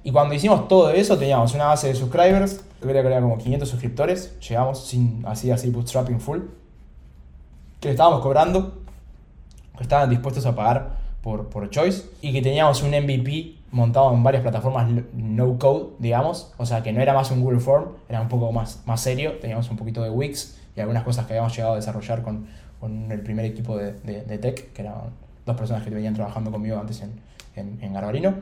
Y 0.03 0.11
cuando 0.11 0.33
hicimos 0.33 0.67
todo 0.67 0.89
eso, 0.91 1.17
teníamos 1.17 1.53
una 1.53 1.65
base 1.65 1.89
de 1.89 1.95
subscribers, 1.95 2.61
creo 2.79 2.93
que 2.93 2.99
era 3.07 3.19
como 3.19 3.37
500 3.37 3.67
suscriptores, 3.67 4.39
llegamos 4.39 4.85
sin, 4.85 5.23
así, 5.27 5.51
así, 5.51 5.69
bootstrapping 5.69 6.21
full, 6.21 6.39
que 7.81 7.91
estábamos 7.91 8.21
cobrando, 8.21 8.79
que 9.75 9.83
estaban 9.83 10.09
dispuestos 10.09 10.45
a 10.45 10.55
pagar 10.55 10.97
por, 11.21 11.49
por 11.49 11.69
Choice, 11.69 12.05
y 12.21 12.31
que 12.31 12.41
teníamos 12.41 12.83
un 12.83 12.91
MVP 12.91 13.55
montado 13.71 14.13
en 14.13 14.23
varias 14.23 14.43
plataformas 14.43 14.87
no 15.13 15.59
code, 15.59 15.87
digamos, 15.99 16.53
o 16.57 16.65
sea 16.65 16.83
que 16.83 16.93
no 16.93 17.01
era 17.01 17.13
más 17.13 17.29
un 17.31 17.41
Google 17.41 17.59
Form, 17.59 17.89
era 18.07 18.21
un 18.21 18.29
poco 18.29 18.51
más, 18.51 18.81
más 18.85 19.01
serio, 19.01 19.37
teníamos 19.41 19.69
un 19.69 19.77
poquito 19.77 20.01
de 20.03 20.09
Wix 20.09 20.57
y 20.75 20.79
algunas 20.79 21.03
cosas 21.03 21.25
que 21.25 21.33
habíamos 21.33 21.53
llegado 21.55 21.73
a 21.73 21.75
desarrollar 21.75 22.21
con, 22.21 22.47
con 22.79 23.11
el 23.11 23.19
primer 23.21 23.45
equipo 23.45 23.77
de, 23.77 23.91
de, 23.91 24.37
tech, 24.37 24.71
que 24.71 24.81
eran 24.83 24.95
dos 25.45 25.57
personas 25.57 25.83
que 25.83 25.89
venían 25.89 26.13
trabajando 26.13 26.49
conmigo 26.49 26.79
antes 26.79 27.01
en, 27.01 27.11
en, 27.55 27.77
en 27.81 27.93
Garbarino. 27.93 28.35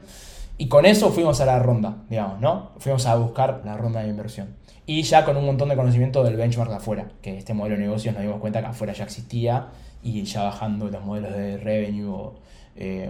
Y 0.57 0.67
con 0.67 0.85
eso 0.85 1.11
fuimos 1.11 1.41
a 1.41 1.45
la 1.45 1.59
ronda, 1.59 2.03
digamos, 2.09 2.39
¿no? 2.39 2.71
Fuimos 2.77 3.05
a 3.05 3.15
buscar 3.15 3.61
la 3.65 3.75
ronda 3.75 4.01
de 4.01 4.09
inversión. 4.09 4.55
Y 4.85 5.01
ya 5.01 5.25
con 5.25 5.35
un 5.35 5.45
montón 5.45 5.69
de 5.69 5.75
conocimiento 5.75 6.23
del 6.23 6.37
benchmark 6.37 6.71
afuera, 6.71 7.07
que 7.21 7.37
este 7.37 7.53
modelo 7.53 7.75
de 7.75 7.81
negocios 7.81 8.13
nos 8.13 8.23
dimos 8.23 8.39
cuenta 8.39 8.61
que 8.61 8.67
afuera 8.67 8.93
ya 8.93 9.03
existía 9.03 9.67
y 10.03 10.23
ya 10.23 10.43
bajando 10.43 10.87
los 10.89 11.03
modelos 11.03 11.33
de 11.33 11.57
revenue 11.57 12.07
o, 12.07 12.35
eh, 12.77 13.09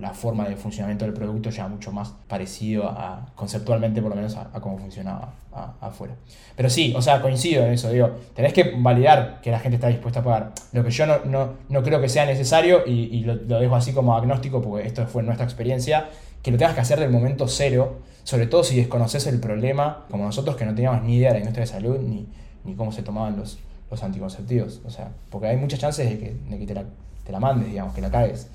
la 0.00 0.12
forma 0.12 0.48
de 0.48 0.56
funcionamiento 0.56 1.04
del 1.04 1.14
producto 1.14 1.50
ya 1.50 1.68
mucho 1.68 1.92
más 1.92 2.14
parecido 2.26 2.88
a, 2.88 3.26
conceptualmente 3.36 4.02
por 4.02 4.10
lo 4.10 4.16
menos 4.16 4.36
a, 4.36 4.50
cómo 4.60 4.76
funcionaba 4.76 5.34
afuera. 5.80 6.14
Pero 6.56 6.68
sí, 6.68 6.92
o 6.96 7.00
sea, 7.00 7.22
coincido 7.22 7.64
en 7.64 7.74
eso, 7.74 7.90
digo, 7.90 8.10
tenés 8.34 8.52
que 8.52 8.74
validar 8.76 9.40
que 9.40 9.50
la 9.50 9.60
gente 9.60 9.76
está 9.76 9.86
dispuesta 9.88 10.20
a 10.20 10.24
pagar. 10.24 10.52
Lo 10.72 10.82
que 10.82 10.90
yo 10.90 11.06
no, 11.06 11.24
no, 11.24 11.52
no 11.68 11.82
creo 11.82 12.00
que 12.00 12.08
sea 12.08 12.26
necesario, 12.26 12.82
y, 12.84 13.04
y 13.16 13.24
lo, 13.24 13.36
dejo 13.36 13.76
así 13.76 13.92
como 13.92 14.16
agnóstico 14.16 14.60
porque 14.60 14.86
esto 14.86 15.06
fue 15.06 15.22
nuestra 15.22 15.44
experiencia, 15.44 16.08
que 16.42 16.50
lo 16.50 16.58
tengas 16.58 16.74
que 16.74 16.80
hacer 16.80 16.98
del 16.98 17.10
momento 17.10 17.48
cero, 17.48 18.00
sobre 18.24 18.46
todo 18.46 18.64
si 18.64 18.76
desconoces 18.76 19.26
el 19.26 19.40
problema, 19.40 20.06
como 20.10 20.24
nosotros 20.24 20.56
que 20.56 20.64
no 20.64 20.74
teníamos 20.74 21.02
ni 21.02 21.16
idea 21.16 21.28
de 21.28 21.34
la 21.34 21.40
industria 21.40 21.64
de 21.64 21.70
salud 21.70 21.98
ni, 21.98 22.26
ni 22.64 22.74
cómo 22.74 22.92
se 22.92 23.02
tomaban 23.02 23.36
los, 23.36 23.58
los 23.90 24.02
anticonceptivos. 24.02 24.80
O 24.84 24.90
sea, 24.90 25.12
porque 25.30 25.48
hay 25.48 25.56
muchas 25.56 25.78
chances 25.78 26.08
de 26.08 26.18
que, 26.18 26.66
te, 26.66 26.74
la, 26.74 26.84
te 27.24 27.32
la 27.32 27.40
mandes, 27.40 27.68
digamos, 27.68 27.94
que 27.94 28.00
la 28.00 28.10
cagues. 28.10 28.48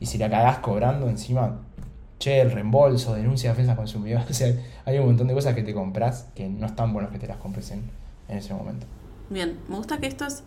Y 0.00 0.06
si 0.06 0.18
la 0.18 0.30
cagás 0.30 0.58
cobrando 0.58 1.08
encima, 1.08 1.60
che, 2.18 2.40
el 2.40 2.50
reembolso, 2.50 3.14
denuncia 3.14 3.50
de 3.50 3.56
defensa 3.56 3.76
consumidor, 3.76 4.22
o 4.30 4.32
sea, 4.32 4.54
hay 4.84 4.98
un 4.98 5.06
montón 5.06 5.28
de 5.28 5.34
cosas 5.34 5.54
que 5.54 5.62
te 5.62 5.74
compras 5.74 6.28
que 6.34 6.48
no 6.48 6.66
están 6.66 6.92
buenas 6.92 7.10
que 7.10 7.18
te 7.18 7.26
las 7.26 7.38
compres 7.38 7.70
en, 7.70 7.90
ese 8.28 8.54
momento. 8.54 8.86
Bien, 9.30 9.58
me 9.68 9.76
gusta 9.76 9.98
que 9.98 10.06
esto 10.06 10.24
es, 10.24 10.42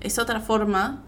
es 0.00 0.18
otra 0.18 0.40
forma, 0.40 1.02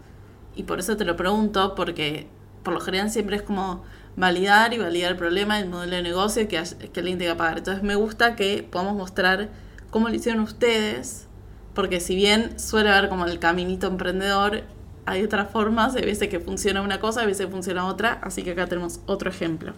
y 0.55 0.63
por 0.63 0.79
eso 0.79 0.97
te 0.97 1.05
lo 1.05 1.15
pregunto, 1.15 1.75
porque 1.75 2.27
por 2.63 2.73
lo 2.73 2.79
general 2.79 3.11
siempre 3.11 3.35
es 3.35 3.41
como 3.43 3.83
validar 4.15 4.73
y 4.73 4.77
validar 4.77 5.11
el 5.11 5.17
problema, 5.17 5.59
el 5.59 5.69
modelo 5.69 5.95
de 5.95 6.01
negocio 6.01 6.47
que, 6.47 6.61
que 6.93 6.99
alguien 6.99 7.17
tenga 7.17 7.33
que 7.33 7.37
pagar. 7.37 7.57
Entonces 7.57 7.83
me 7.83 7.95
gusta 7.95 8.35
que 8.35 8.67
podamos 8.69 8.95
mostrar 8.95 9.49
cómo 9.89 10.09
lo 10.09 10.15
hicieron 10.15 10.41
ustedes, 10.41 11.27
porque 11.73 11.99
si 11.99 12.15
bien 12.15 12.59
suele 12.59 12.89
haber 12.89 13.09
como 13.09 13.25
el 13.25 13.39
caminito 13.39 13.87
emprendedor, 13.87 14.63
hay 15.05 15.23
otras 15.23 15.51
formas, 15.51 15.95
hay 15.95 16.05
veces 16.05 16.29
que 16.29 16.39
funciona 16.39 16.81
una 16.81 16.99
cosa, 16.99 17.21
hay 17.21 17.27
veces 17.27 17.47
funciona 17.49 17.85
otra, 17.85 18.19
así 18.23 18.43
que 18.43 18.51
acá 18.51 18.67
tenemos 18.67 19.01
otro 19.05 19.29
ejemplo. 19.29 19.73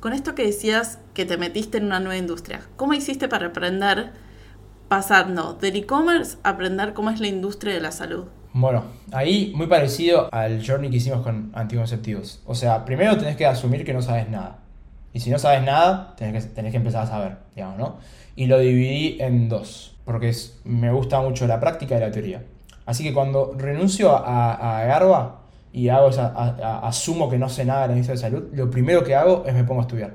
Con 0.00 0.12
esto 0.12 0.34
que 0.34 0.44
decías 0.44 0.98
que 1.14 1.24
te 1.24 1.38
metiste 1.38 1.78
en 1.78 1.86
una 1.86 2.00
nueva 2.00 2.16
industria, 2.16 2.62
¿cómo 2.76 2.94
hiciste 2.94 3.28
para 3.28 3.46
aprender 3.46 4.12
pasando 4.88 5.54
del 5.54 5.76
e-commerce 5.76 6.36
a 6.42 6.50
aprender 6.50 6.92
cómo 6.92 7.10
es 7.10 7.20
la 7.20 7.28
industria 7.28 7.74
de 7.74 7.80
la 7.80 7.92
salud? 7.92 8.26
Bueno, 8.56 8.84
ahí 9.10 9.52
muy 9.56 9.66
parecido 9.66 10.28
al 10.30 10.64
journey 10.64 10.88
que 10.88 10.98
hicimos 10.98 11.22
con 11.22 11.50
anticonceptivos. 11.54 12.40
O 12.46 12.54
sea, 12.54 12.84
primero 12.84 13.18
tenés 13.18 13.34
que 13.34 13.46
asumir 13.46 13.84
que 13.84 13.92
no 13.92 14.00
sabes 14.00 14.28
nada. 14.28 14.58
Y 15.12 15.18
si 15.18 15.30
no 15.30 15.40
sabes 15.40 15.64
nada, 15.64 16.14
tenés 16.16 16.44
que, 16.44 16.50
tenés 16.50 16.70
que 16.70 16.76
empezar 16.76 17.02
a 17.02 17.06
saber, 17.08 17.36
digamos, 17.56 17.78
¿no? 17.78 17.96
Y 18.36 18.46
lo 18.46 18.60
dividí 18.60 19.16
en 19.20 19.48
dos, 19.48 19.96
porque 20.04 20.32
me 20.62 20.92
gusta 20.92 21.20
mucho 21.20 21.48
la 21.48 21.58
práctica 21.58 21.96
y 21.96 22.00
la 22.00 22.12
teoría. 22.12 22.44
Así 22.86 23.02
que 23.02 23.12
cuando 23.12 23.54
renuncio 23.58 24.12
a, 24.12 24.82
a 24.82 24.84
Garba 24.84 25.40
y 25.72 25.88
hago 25.88 26.10
asumo 26.10 27.28
que 27.28 27.38
no 27.38 27.48
sé 27.48 27.64
nada 27.64 27.82
de 27.82 27.88
la 27.88 27.92
industria 27.94 28.14
de 28.14 28.20
salud, 28.20 28.54
lo 28.54 28.70
primero 28.70 29.02
que 29.02 29.16
hago 29.16 29.42
es 29.48 29.54
me 29.54 29.64
pongo 29.64 29.80
a 29.80 29.84
estudiar. 29.84 30.14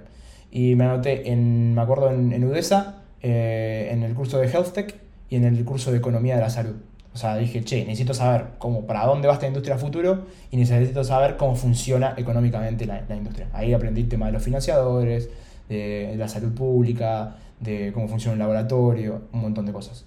Y 0.50 0.76
me 0.76 0.86
anoté, 0.86 1.30
en, 1.30 1.76
me 1.76 1.82
acuerdo, 1.82 2.10
en, 2.10 2.42
UDESA, 2.42 3.04
eh, 3.22 3.90
en 3.92 4.04
el 4.04 4.14
curso 4.14 4.38
de 4.38 4.48
Health 4.48 4.72
Tech 4.72 4.96
y 5.30 5.36
en 5.36 5.44
el 5.44 5.66
curso 5.66 5.92
de 5.92 5.98
Economía 5.98 6.36
de 6.36 6.42
la 6.42 6.50
Salud. 6.50 6.76
O 7.20 7.22
sea, 7.22 7.36
dije, 7.36 7.66
che, 7.66 7.84
necesito 7.84 8.14
saber 8.14 8.52
cómo, 8.60 8.88
para 8.88 9.06
dónde 9.06 9.28
va 9.28 9.34
esta 9.34 9.46
industria 9.46 9.76
a 9.76 9.78
futuro 9.78 10.24
y 10.52 10.56
necesito 10.56 11.04
saber 11.04 11.36
cómo 11.36 11.54
funciona 11.54 12.14
económicamente 12.16 12.86
la, 12.86 13.04
industria. 13.14 13.50
Ahí 13.52 13.74
aprendí 13.74 14.00
el 14.00 14.08
tema 14.08 14.28
de 14.28 14.32
los 14.32 14.42
financiadores, 14.42 15.30
de 15.68 16.16
la 16.18 16.30
salud 16.30 16.54
pública, 16.54 17.36
de 17.60 17.92
cómo 17.94 18.08
funciona 18.08 18.36
un 18.36 18.40
laboratorio, 18.40 19.24
un 19.34 19.42
montón 19.42 19.66
de 19.66 19.74
cosas. 19.74 20.06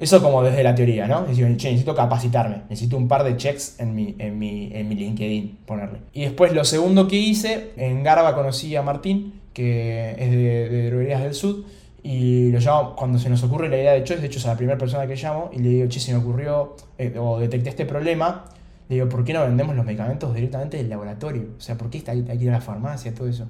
Eso 0.00 0.20
como 0.20 0.42
desde 0.42 0.64
la 0.64 0.74
teoría, 0.74 1.06
¿no? 1.06 1.22
Decir, 1.22 1.46
necesito 1.46 1.94
capacitarme, 1.94 2.62
necesito 2.68 2.96
un 2.96 3.06
par 3.06 3.22
de 3.22 3.36
checks 3.36 3.78
en 3.78 3.94
mi, 3.94 4.16
en 4.18 4.36
mi, 4.36 4.72
en 4.74 4.88
mi 4.88 4.96
LinkedIn, 4.96 5.58
ponerle. 5.64 6.00
Y 6.12 6.22
después 6.22 6.52
lo 6.52 6.64
segundo 6.64 7.06
que 7.06 7.14
hice, 7.14 7.70
en 7.76 8.02
Garba 8.02 8.34
conocí 8.34 8.74
a 8.74 8.82
Martín, 8.82 9.42
que 9.52 10.10
es 10.18 10.28
de, 10.32 10.68
de 10.70 10.90
Droguerías 10.90 11.22
del 11.22 11.34
Sur, 11.34 11.62
y 12.08 12.52
lo 12.52 12.60
llamo, 12.60 12.94
cuando 12.94 13.18
se 13.18 13.28
nos 13.28 13.42
ocurre 13.42 13.68
la 13.68 13.78
idea 13.78 13.92
de 13.94 14.04
Choice, 14.04 14.20
de 14.20 14.28
hecho 14.28 14.38
es 14.38 14.44
la 14.44 14.56
primera 14.56 14.78
persona 14.78 15.08
que 15.08 15.16
llamo, 15.16 15.50
y 15.52 15.58
le 15.58 15.70
digo, 15.70 15.88
che, 15.88 15.98
se 15.98 16.12
me 16.12 16.18
ocurrió, 16.18 16.76
eh, 16.98 17.12
o 17.18 17.40
detecté 17.40 17.70
este 17.70 17.84
problema, 17.84 18.44
le 18.88 18.94
digo, 18.94 19.08
¿por 19.08 19.24
qué 19.24 19.32
no 19.32 19.40
vendemos 19.40 19.74
los 19.74 19.84
medicamentos 19.84 20.32
directamente 20.32 20.76
del 20.76 20.88
laboratorio? 20.88 21.48
O 21.58 21.60
sea, 21.60 21.76
¿por 21.76 21.90
qué 21.90 21.98
está, 21.98 22.12
hay 22.12 22.22
que 22.22 22.48
a 22.48 22.52
la 22.52 22.60
farmacia, 22.60 23.12
todo 23.12 23.26
eso? 23.26 23.46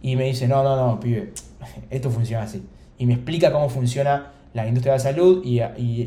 Y 0.00 0.16
me 0.16 0.24
dice, 0.24 0.48
no, 0.48 0.62
no, 0.62 0.74
no, 0.74 0.98
pibe, 0.98 1.34
esto 1.90 2.10
funciona 2.10 2.44
así. 2.44 2.66
Y 2.96 3.04
me 3.04 3.12
explica 3.12 3.52
cómo 3.52 3.68
funciona 3.68 4.32
la 4.54 4.66
industria 4.66 4.94
de 4.94 4.98
la 5.00 5.04
salud 5.04 5.44
y, 5.44 5.60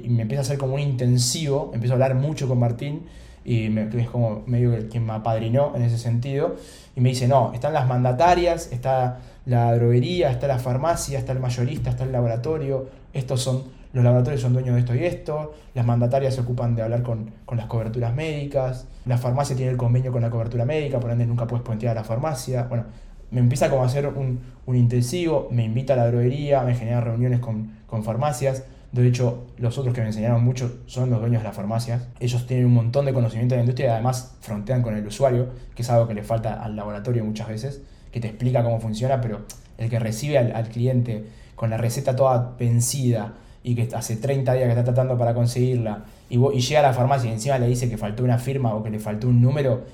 me 0.09 0.23
empieza 0.23 0.41
a 0.41 0.41
hacer 0.41 0.57
como 0.57 0.73
un 0.73 0.79
intensivo, 0.79 1.69
empiezo 1.71 1.93
a 1.93 1.97
hablar 1.97 2.15
mucho 2.15 2.47
con 2.47 2.57
Martín 2.57 3.03
y 3.43 3.69
me, 3.69 3.89
es 3.99 4.09
como 4.09 4.43
medio 4.45 4.77
quien 4.89 5.05
me 5.05 5.13
apadrinó 5.13 5.73
en 5.75 5.81
ese 5.81 5.97
sentido. 5.97 6.55
Y 6.95 7.01
me 7.01 7.09
dice, 7.09 7.27
no, 7.27 7.53
están 7.53 7.73
las 7.73 7.87
mandatarias, 7.87 8.71
está 8.71 9.19
la 9.45 9.73
droguería, 9.73 10.29
está 10.29 10.47
la 10.47 10.59
farmacia, 10.59 11.17
está 11.17 11.31
el 11.31 11.39
mayorista, 11.39 11.89
está 11.89 12.03
el 12.03 12.11
laboratorio, 12.11 12.87
estos 13.13 13.41
son, 13.41 13.63
los 13.93 14.03
laboratorios 14.03 14.41
son 14.41 14.53
dueños 14.53 14.75
de 14.75 14.81
esto 14.81 14.95
y 14.95 15.03
esto, 15.05 15.53
las 15.73 15.85
mandatarias 15.85 16.35
se 16.35 16.41
ocupan 16.41 16.75
de 16.75 16.83
hablar 16.83 17.01
con, 17.01 17.31
las 17.51 17.65
coberturas 17.65 18.13
médicas, 18.13 18.87
la 19.05 19.17
farmacia 19.17 19.55
tiene 19.55 19.71
el 19.71 19.77
convenio 19.77 20.11
con 20.11 20.21
la 20.21 20.29
cobertura 20.29 20.65
médica, 20.65 20.99
por 20.99 21.11
ende 21.11 21.25
nunca 21.25 21.47
puedes 21.47 21.65
puentear 21.65 21.97
a 21.97 22.01
la 22.01 22.03
farmacia, 22.05 22.63
bueno, 22.63 22.85
me 23.31 23.39
empieza 23.39 23.69
como 23.69 23.83
a 23.83 23.85
hacer 23.85 24.07
un, 24.07 24.41
un 24.65 24.75
intensivo, 24.75 25.47
me 25.51 25.63
invita 25.63 25.93
a 25.93 25.97
la 25.97 26.07
droguería, 26.07 26.61
me 26.63 26.75
genera 26.75 27.01
reuniones 27.01 27.39
con, 27.39 27.71
con 27.87 28.03
farmacias. 28.03 28.65
De 28.91 29.07
hecho, 29.07 29.47
los 29.57 29.77
otros 29.77 29.95
que 29.95 30.01
me 30.01 30.07
enseñaron 30.07 30.43
mucho 30.43 30.79
son 30.85 31.09
los 31.09 31.19
dueños 31.21 31.41
de 31.41 31.47
las 31.47 31.55
farmacias. 31.55 32.07
Ellos 32.19 32.45
tienen 32.45 32.65
un 32.65 32.73
montón 32.73 33.05
de 33.05 33.13
conocimiento 33.13 33.55
de 33.55 33.59
la 33.59 33.63
industria 33.63 33.87
y 33.87 33.89
además 33.91 34.35
frontean 34.41 34.81
con 34.81 34.97
el 34.97 35.07
usuario, 35.07 35.47
que 35.75 35.81
es 35.81 35.89
algo 35.89 36.07
que 36.07 36.13
le 36.13 36.23
falta 36.23 36.61
al 36.61 36.75
laboratorio 36.75 37.23
muchas 37.23 37.47
veces, 37.47 37.81
que 38.11 38.19
te 38.19 38.27
explica 38.27 38.63
cómo 38.63 38.81
funciona, 38.81 39.21
pero 39.21 39.45
el 39.77 39.89
que 39.89 39.97
recibe 39.97 40.37
al, 40.37 40.67
cliente 40.67 41.25
con 41.55 41.69
la 41.69 41.77
receta 41.77 42.15
toda 42.17 42.55
vencida 42.59 43.35
y 43.63 43.75
que 43.75 43.87
hace 43.95 44.17
30 44.17 44.53
días 44.53 44.65
que 44.65 44.71
está 44.71 44.83
tratando 44.83 45.17
para 45.17 45.33
conseguirla 45.33 46.03
y, 46.29 46.37
y 46.37 46.59
llega 46.59 46.79
a 46.81 46.83
la 46.83 46.93
farmacia 46.93 47.29
y 47.29 47.33
encima 47.33 47.59
le 47.59 47.67
dice 47.67 47.89
que 47.89 47.97
faltó 47.97 48.23
una 48.23 48.39
firma 48.39 48.73
o 48.73 48.83
que 48.83 48.89
le 48.89 48.99
faltó 48.99 49.29
un 49.29 49.41
número, 49.41 49.85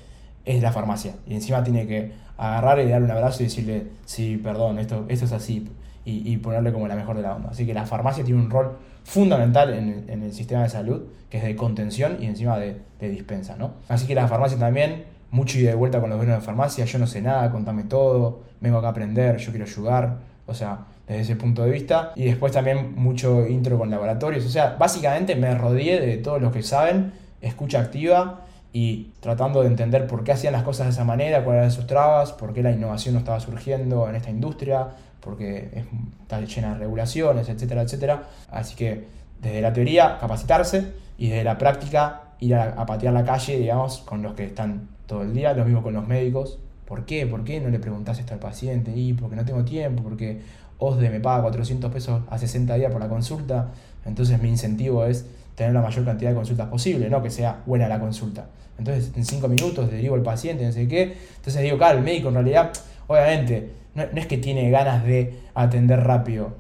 es 0.43 0.63
la 0.63 0.71
farmacia. 0.71 1.13
Y 1.27 1.35
encima 1.35 1.63
tiene 1.63 1.85
que 1.85 2.13
agarrar 2.37 2.79
y 2.79 2.89
darle 2.89 3.05
un 3.05 3.11
abrazo 3.11 3.43
y 3.43 3.45
decirle, 3.45 3.87
sí, 4.05 4.37
perdón, 4.37 4.79
esto, 4.79 5.05
esto 5.07 5.25
es 5.25 5.31
así, 5.33 5.67
y, 6.09 6.37
ponerle 6.37 6.71
como 6.71 6.87
la 6.87 6.95
mejor 6.95 7.17
de 7.17 7.21
la 7.21 7.35
onda. 7.35 7.49
Así 7.49 7.65
que 7.65 7.73
la 7.73 7.85
farmacia 7.85 8.23
tiene 8.23 8.39
un 8.39 8.49
rol 8.49 8.77
fundamental 9.03 9.73
en, 9.73 10.23
el 10.23 10.33
sistema 10.33 10.63
de 10.63 10.69
salud, 10.69 11.01
que 11.29 11.37
es 11.37 11.43
de 11.43 11.55
contención 11.57 12.17
y 12.21 12.25
encima 12.27 12.57
de, 12.57 12.79
dispensa, 12.99 13.57
¿no? 13.57 13.73
Así 13.89 14.07
que 14.07 14.15
la 14.15 14.27
farmacia 14.27 14.57
también, 14.57 15.03
mucho 15.31 15.59
ida 15.59 15.71
de 15.71 15.75
vuelta 15.75 15.99
con 15.99 16.09
los 16.09 16.17
dueños 16.17 16.39
de 16.39 16.45
farmacia, 16.45 16.85
yo 16.85 16.97
no 16.97 17.07
sé 17.07 17.21
nada, 17.21 17.51
contame 17.51 17.83
todo, 17.83 18.43
vengo 18.61 18.77
acá 18.77 18.87
a 18.87 18.91
aprender, 18.91 19.37
yo 19.37 19.51
quiero 19.51 19.65
ayudar, 19.65 20.19
o 20.45 20.53
sea, 20.53 20.85
desde 21.07 21.21
ese 21.21 21.35
punto 21.35 21.63
de 21.63 21.71
vista. 21.71 22.13
Y 22.15 22.23
después 22.23 22.53
también 22.53 22.95
mucho 22.95 23.45
intro 23.45 23.77
con 23.77 23.89
laboratorios, 23.89 24.45
o 24.45 24.49
sea, 24.49 24.77
básicamente 24.79 25.35
me 25.35 25.53
rodeé 25.55 25.99
de 25.99 26.17
todos 26.17 26.41
los 26.41 26.53
que 26.53 26.63
saben, 26.63 27.11
escucha 27.41 27.81
activa 27.81 28.45
y 28.71 29.11
tratando 29.19 29.61
de 29.61 29.67
entender 29.67 30.07
por 30.07 30.23
qué 30.23 30.31
hacían 30.31 30.53
las 30.53 30.63
cosas 30.63 30.87
de 30.87 30.93
esa 30.93 31.03
manera, 31.03 31.43
cuáles 31.43 31.59
eran 31.59 31.71
sus 31.71 31.87
trabas, 31.87 32.31
por 32.31 32.53
qué 32.53 32.63
la 32.63 32.71
innovación 32.71 33.15
no 33.15 33.19
estaba 33.19 33.39
surgiendo 33.39 34.07
en 34.07 34.15
esta 34.15 34.29
industria, 34.29 34.89
porque 35.21 35.85
está 36.21 36.41
llena 36.41 36.73
de 36.73 36.79
regulaciones, 36.79 37.49
etcétera, 37.49 37.81
etcétera. 37.81 38.23
Así 38.49 38.75
que 38.75 39.05
desde 39.41 39.61
la 39.61 39.73
teoría, 39.73 40.17
capacitarse 40.19 40.93
y 41.17 41.29
desde 41.29 41.43
la 41.43 41.57
práctica, 41.57 42.21
ir 42.39 42.55
a, 42.55 42.85
patear 42.85 43.13
la 43.13 43.23
calle, 43.23 43.57
digamos, 43.57 43.99
con 43.99 44.21
los 44.21 44.33
que 44.33 44.45
están 44.45 44.89
todo 45.05 45.23
el 45.23 45.33
día, 45.33 45.53
lo 45.53 45.65
mismo 45.65 45.83
con 45.83 45.93
los 45.93 46.07
médicos. 46.07 46.59
¿Por 46.85 47.05
qué? 47.05 47.25
¿Por 47.27 47.43
qué 47.43 47.59
no 47.59 47.69
le 47.69 47.79
preguntás 47.79 48.19
esto 48.19 48.33
al 48.33 48.39
paciente? 48.39 48.95
Y 48.95 49.13
porque 49.13 49.35
no 49.35 49.43
tengo 49.43 49.63
tiempo, 49.65 50.03
porque 50.03 50.41
OSDE 50.79 51.09
me 51.09 51.19
paga 51.19 51.41
400 51.43 51.91
pesos 51.91 52.21
a 52.29 52.37
60 52.37 52.75
días 52.75 52.91
por 52.91 53.01
la 53.01 53.09
consulta, 53.09 53.71
entonces 54.05 54.41
mi 54.41 54.49
incentivo 54.49 55.05
es 55.05 55.25
tener 55.55 55.73
la 55.73 55.81
mayor 55.81 56.05
cantidad 56.05 56.29
de 56.29 56.35
consultas 56.35 56.67
posible, 56.67 57.09
no 57.09 57.21
que 57.21 57.31
sea 57.31 57.63
buena 57.65 57.87
la 57.87 57.99
consulta. 57.99 58.45
Entonces, 58.77 59.11
en 59.15 59.25
5 59.25 59.47
minutos 59.47 59.89
derivo 59.89 60.15
al 60.15 60.21
paciente, 60.21 60.63
no 60.65 60.71
sé 60.71 60.87
qué. 60.87 61.17
Entonces 61.37 61.63
digo, 61.63 61.77
claro, 61.77 61.97
el 61.97 62.03
médico 62.03 62.29
en 62.29 62.35
realidad, 62.35 62.71
obviamente, 63.07 63.71
no, 63.97 64.19
es 64.19 64.27
que 64.27 64.37
tiene 64.37 64.69
ganas 64.69 65.03
de 65.03 65.39
atender 65.55 66.01
rápido. 66.01 66.55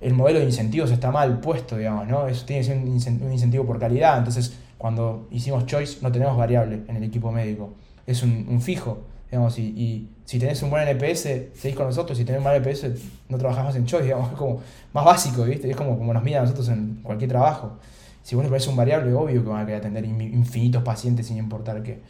El 0.00 0.14
modelo 0.14 0.38
de 0.38 0.44
incentivos 0.44 0.90
está 0.90 1.10
mal 1.10 1.40
puesto, 1.40 1.76
digamos, 1.76 2.06
¿no? 2.06 2.28
Eso 2.28 2.44
tiene 2.46 2.62
que 2.62 2.68
ser 2.68 2.78
un 2.78 3.32
incentivo 3.32 3.64
por 3.64 3.78
calidad. 3.78 4.18
Entonces, 4.18 4.56
cuando 4.78 5.26
hicimos 5.30 5.66
Choice, 5.66 5.98
no 6.02 6.12
tenemos 6.12 6.36
variable 6.36 6.82
en 6.86 6.96
el 6.96 7.02
equipo 7.02 7.32
médico. 7.32 7.74
Es 8.06 8.22
un, 8.22 8.60
fijo, 8.60 9.04
digamos, 9.30 9.58
y, 9.58 10.10
si 10.24 10.38
tenés 10.38 10.62
un 10.62 10.70
buen 10.70 10.86
NPS, 10.86 11.22
seguís 11.54 11.76
con 11.76 11.86
nosotros. 11.86 12.16
Si 12.16 12.24
tenés 12.24 12.38
un 12.38 12.44
mal 12.44 12.56
NPS, 12.56 12.86
no 13.28 13.38
trabajamos 13.38 13.74
en 13.74 13.86
Choice, 13.86 14.04
digamos, 14.04 14.30
es 14.30 14.38
como 14.38 14.60
más 14.92 15.04
básico, 15.04 15.42
¿viste? 15.44 15.68
Es 15.68 15.76
como, 15.76 15.98
como 15.98 16.12
nos 16.12 16.22
miran 16.22 16.40
a 16.40 16.42
nosotros 16.42 16.68
en 16.68 17.00
cualquier 17.02 17.30
trabajo. 17.30 17.78
Si 18.22 18.34
vos 18.34 18.44
le 18.48 18.68
un 18.68 18.76
variable, 18.76 19.12
obvio 19.12 19.42
que 19.42 19.48
van 19.48 19.62
a 19.62 19.66
querer 19.66 19.80
atender 19.80 20.04
infinitos 20.04 20.82
pacientes 20.82 21.26
sin 21.26 21.36
importar 21.36 21.82
qué. 21.82 22.00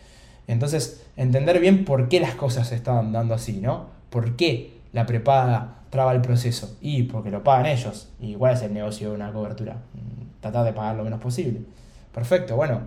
Entonces, 0.46 1.02
entender 1.16 1.60
bien 1.60 1.84
por 1.84 2.08
qué 2.08 2.20
las 2.20 2.34
cosas 2.34 2.68
se 2.68 2.74
estaban 2.74 3.12
dando 3.12 3.34
así, 3.34 3.60
¿no? 3.60 3.95
¿Por 4.16 4.34
qué 4.34 4.80
la 4.94 5.04
prepaga 5.04 5.80
traba 5.90 6.14
el 6.14 6.22
proceso? 6.22 6.78
Y 6.80 7.02
porque 7.02 7.30
lo 7.30 7.44
pagan 7.44 7.66
ellos. 7.66 8.08
¿Y 8.18 8.42
es 8.42 8.62
el 8.62 8.72
negocio 8.72 9.10
de 9.10 9.14
una 9.14 9.30
cobertura? 9.30 9.74
Mm, 9.92 10.40
tratar 10.40 10.64
de 10.64 10.72
pagar 10.72 10.96
lo 10.96 11.04
menos 11.04 11.20
posible. 11.20 11.60
Perfecto, 12.14 12.56
bueno. 12.56 12.80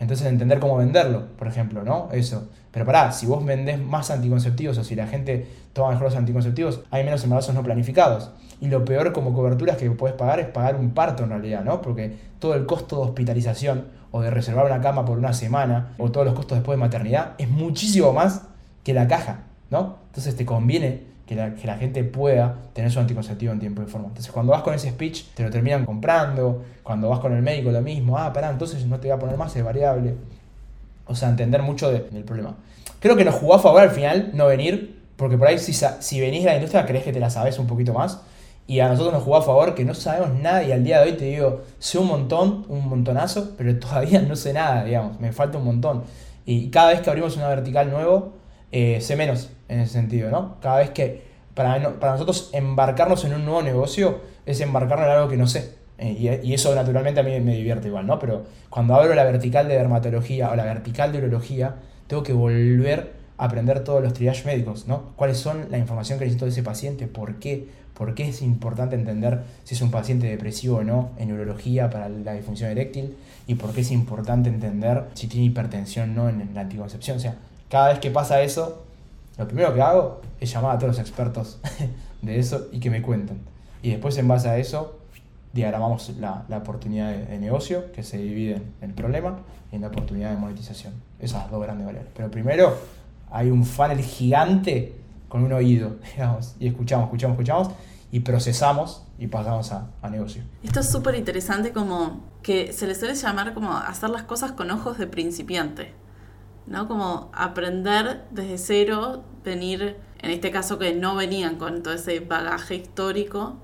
Entonces 0.00 0.26
entender 0.26 0.60
cómo 0.60 0.78
venderlo, 0.78 1.26
por 1.36 1.46
ejemplo, 1.46 1.82
¿no? 1.84 2.08
Eso. 2.12 2.48
Pero 2.70 2.86
pará, 2.86 3.12
si 3.12 3.26
vos 3.26 3.44
vendés 3.44 3.78
más 3.78 4.10
anticonceptivos 4.10 4.78
o 4.78 4.82
si 4.82 4.96
la 4.96 5.06
gente 5.06 5.46
toma 5.74 5.90
mejor 5.90 6.04
los 6.04 6.16
anticonceptivos, 6.16 6.80
hay 6.90 7.04
menos 7.04 7.22
embarazos 7.22 7.54
no 7.54 7.62
planificados. 7.62 8.30
Y 8.62 8.68
lo 8.68 8.82
peor 8.86 9.12
como 9.12 9.34
coberturas 9.34 9.76
que 9.76 9.90
puedes 9.90 10.16
pagar 10.16 10.40
es 10.40 10.46
pagar 10.46 10.76
un 10.76 10.92
parto 10.92 11.24
en 11.24 11.28
realidad, 11.28 11.64
¿no? 11.64 11.82
Porque 11.82 12.16
todo 12.38 12.54
el 12.54 12.64
costo 12.64 12.96
de 12.96 13.02
hospitalización 13.02 13.88
o 14.10 14.22
de 14.22 14.30
reservar 14.30 14.64
una 14.64 14.80
cama 14.80 15.04
por 15.04 15.18
una 15.18 15.34
semana 15.34 15.92
o 15.98 16.10
todos 16.10 16.24
los 16.24 16.34
costos 16.34 16.56
después 16.56 16.78
de 16.78 16.80
maternidad 16.80 17.32
es 17.36 17.50
muchísimo 17.50 18.14
más 18.14 18.46
que 18.84 18.94
la 18.94 19.06
caja. 19.06 19.51
¿No? 19.72 19.96
Entonces 20.08 20.36
te 20.36 20.46
conviene 20.46 21.12
que 21.26 21.66
la, 21.66 21.76
gente 21.76 22.04
pueda 22.04 22.56
tener 22.74 22.90
su 22.90 23.00
anticonceptivo 23.00 23.52
en 23.52 23.58
tiempo 23.58 23.82
y 23.82 23.86
forma. 23.86 24.08
Entonces 24.08 24.30
cuando 24.30 24.52
vas 24.52 24.62
con 24.62 24.74
ese 24.74 24.90
speech 24.90 25.24
te 25.34 25.42
lo 25.42 25.50
terminan 25.50 25.86
comprando, 25.86 26.62
cuando 26.82 27.08
vas 27.08 27.20
con 27.20 27.32
el 27.34 27.42
médico 27.42 27.70
lo 27.70 27.80
mismo, 27.80 28.18
ah, 28.18 28.32
pará, 28.32 28.50
entonces 28.50 28.84
no 28.86 29.00
te 29.00 29.08
voy 29.08 29.16
a 29.16 29.18
poner 29.18 29.36
más, 29.36 29.54
es 29.56 29.64
variable. 29.64 30.14
O 31.06 31.14
sea, 31.14 31.30
entender 31.30 31.62
mucho 31.62 31.90
del 31.90 32.24
problema. 32.24 32.54
Creo 33.00 33.16
que 33.16 33.24
nos 33.24 33.34
jugó 33.34 33.54
a 33.54 33.58
favor 33.58 33.80
al 33.80 33.90
final 33.90 34.30
no 34.34 34.46
venir, 34.46 35.00
porque 35.16 35.36
por 35.36 35.48
ahí 35.48 35.58
si, 35.58 35.72
si 35.72 36.20
venís 36.20 36.44
de 36.44 36.50
la 36.50 36.56
industria 36.56 36.86
crees 36.86 37.04
que 37.04 37.12
te 37.12 37.20
la 37.20 37.30
sabes 37.30 37.58
un 37.58 37.66
poquito 37.66 37.92
más. 37.92 38.20
Y 38.66 38.80
a 38.80 38.88
nosotros 38.88 39.12
nos 39.12 39.24
jugó 39.24 39.36
a 39.36 39.42
favor 39.42 39.74
que 39.74 39.84
no 39.84 39.94
sabemos 39.94 40.38
nada 40.40 40.62
y 40.62 40.70
al 40.70 40.84
día 40.84 41.00
de 41.00 41.10
hoy 41.10 41.16
te 41.16 41.24
digo, 41.24 41.62
sé 41.78 41.98
un 41.98 42.06
montón, 42.06 42.64
un 42.68 42.88
montonazo, 42.88 43.52
pero 43.56 43.76
todavía 43.80 44.20
no 44.20 44.36
sé 44.36 44.52
nada, 44.52 44.84
digamos, 44.84 45.18
me 45.18 45.32
falta 45.32 45.58
un 45.58 45.64
montón. 45.64 46.04
Y 46.44 46.68
cada 46.68 46.90
vez 46.90 47.00
que 47.00 47.10
abrimos 47.10 47.36
una 47.36 47.48
vertical 47.48 47.90
nuevo, 47.90 48.34
eh, 48.70 49.00
sé 49.00 49.16
menos 49.16 49.50
en 49.72 49.80
ese 49.80 49.92
sentido, 49.94 50.30
¿no? 50.30 50.56
Cada 50.60 50.78
vez 50.78 50.90
que, 50.90 51.22
para, 51.54 51.98
para 51.98 52.12
nosotros 52.12 52.50
embarcarnos 52.52 53.24
en 53.24 53.34
un 53.34 53.44
nuevo 53.44 53.62
negocio 53.62 54.20
es 54.46 54.60
embarcarnos 54.60 55.06
en 55.06 55.12
algo 55.12 55.28
que 55.28 55.36
no 55.36 55.46
sé. 55.46 55.82
Eh, 55.98 56.40
y, 56.42 56.52
eso 56.52 56.74
naturalmente 56.74 57.20
a 57.20 57.22
mí 57.22 57.38
me 57.40 57.54
divierte 57.54 57.88
igual, 57.88 58.06
¿no? 58.06 58.18
Pero 58.18 58.44
cuando 58.70 58.94
abro 58.94 59.14
la 59.14 59.24
vertical 59.24 59.68
de 59.68 59.74
dermatología 59.74 60.50
o 60.50 60.56
la 60.56 60.64
vertical 60.64 61.12
de 61.12 61.18
urología, 61.18 61.76
tengo 62.08 62.22
que 62.22 62.32
volver 62.32 63.12
a 63.38 63.44
aprender 63.44 63.84
todos 63.84 64.02
los 64.02 64.12
triage 64.12 64.44
médicos, 64.44 64.88
¿no? 64.88 65.12
¿Cuáles 65.16 65.38
son 65.38 65.70
la 65.70 65.78
información 65.78 66.18
que 66.18 66.24
necesito 66.24 66.46
de 66.46 66.50
ese 66.50 66.62
paciente? 66.62 67.06
¿Por 67.06 67.36
qué? 67.36 67.68
¿Por 67.94 68.14
qué 68.14 68.28
es 68.28 68.42
importante 68.42 68.96
entender 68.96 69.42
si 69.64 69.74
es 69.74 69.82
un 69.82 69.90
paciente 69.90 70.26
depresivo 70.26 70.78
o 70.78 70.82
no 70.82 71.10
en 71.18 71.30
urología 71.30 71.88
para 71.88 72.08
la 72.08 72.32
disfunción 72.32 72.70
eréctil? 72.70 73.16
¿Y 73.46 73.54
por 73.54 73.72
qué 73.72 73.82
es 73.82 73.92
importante 73.92 74.48
entender 74.48 75.04
si 75.14 75.28
tiene 75.28 75.46
hipertensión 75.46 76.18
o 76.18 76.22
no 76.22 76.28
en 76.28 76.54
la 76.54 76.62
anticoncepción? 76.62 77.18
O 77.18 77.20
sea, 77.20 77.36
cada 77.68 77.90
vez 77.90 78.00
que 78.00 78.10
pasa 78.10 78.42
eso, 78.42 78.82
lo 79.42 79.48
primero 79.48 79.74
que 79.74 79.82
hago 79.82 80.20
es 80.40 80.52
llamar 80.52 80.76
a 80.76 80.78
todos 80.78 80.96
los 80.96 80.98
expertos 81.00 81.58
de 82.22 82.38
eso 82.38 82.68
y 82.70 82.78
que 82.78 82.90
me 82.90 83.02
cuenten. 83.02 83.40
Y 83.82 83.90
después 83.90 84.16
en 84.18 84.28
base 84.28 84.48
a 84.48 84.56
eso 84.56 85.00
diagramamos 85.52 86.10
la, 86.20 86.44
la 86.48 86.58
oportunidad 86.58 87.10
de, 87.10 87.38
negocio 87.38 87.90
que 87.92 88.04
se 88.04 88.18
divide 88.18 88.62
en 88.80 88.90
el 88.90 88.94
problema 88.94 89.40
y 89.72 89.76
en 89.76 89.82
la 89.82 89.88
oportunidad 89.88 90.30
de 90.30 90.36
monetización. 90.36 90.94
Esas 91.18 91.50
dos 91.50 91.60
grandes 91.60 91.86
variables. 91.86 92.12
Pero 92.14 92.30
primero 92.30 92.76
hay 93.32 93.50
un 93.50 93.64
funnel 93.64 93.98
gigante 93.98 94.94
con 95.28 95.42
un 95.42 95.52
oído, 95.52 95.96
digamos, 96.12 96.54
y 96.60 96.68
escuchamos, 96.68 97.06
escuchamos, 97.06 97.34
escuchamos 97.34 97.68
y 98.12 98.20
procesamos 98.20 99.02
y 99.18 99.26
pasamos 99.26 99.72
a, 99.72 99.88
a 100.02 100.08
negocio. 100.08 100.44
Esto 100.62 100.80
es 100.80 100.88
súper 100.88 101.16
interesante 101.16 101.72
como 101.72 102.20
que 102.42 102.72
se 102.72 102.86
le 102.86 102.94
suele 102.94 103.16
llamar 103.16 103.54
como 103.54 103.76
hacer 103.76 104.10
las 104.10 104.22
cosas 104.22 104.52
con 104.52 104.70
ojos 104.70 104.98
de 104.98 105.08
principiante. 105.08 106.00
¿No? 106.66 106.88
Como 106.88 107.30
aprender 107.34 108.24
desde 108.30 108.58
cero, 108.58 109.24
venir, 109.44 109.96
en 110.20 110.30
este 110.30 110.50
caso 110.50 110.78
que 110.78 110.94
no 110.94 111.14
venían 111.14 111.56
con 111.56 111.82
todo 111.82 111.94
ese 111.94 112.20
bagaje 112.20 112.76
histórico, 112.76 113.56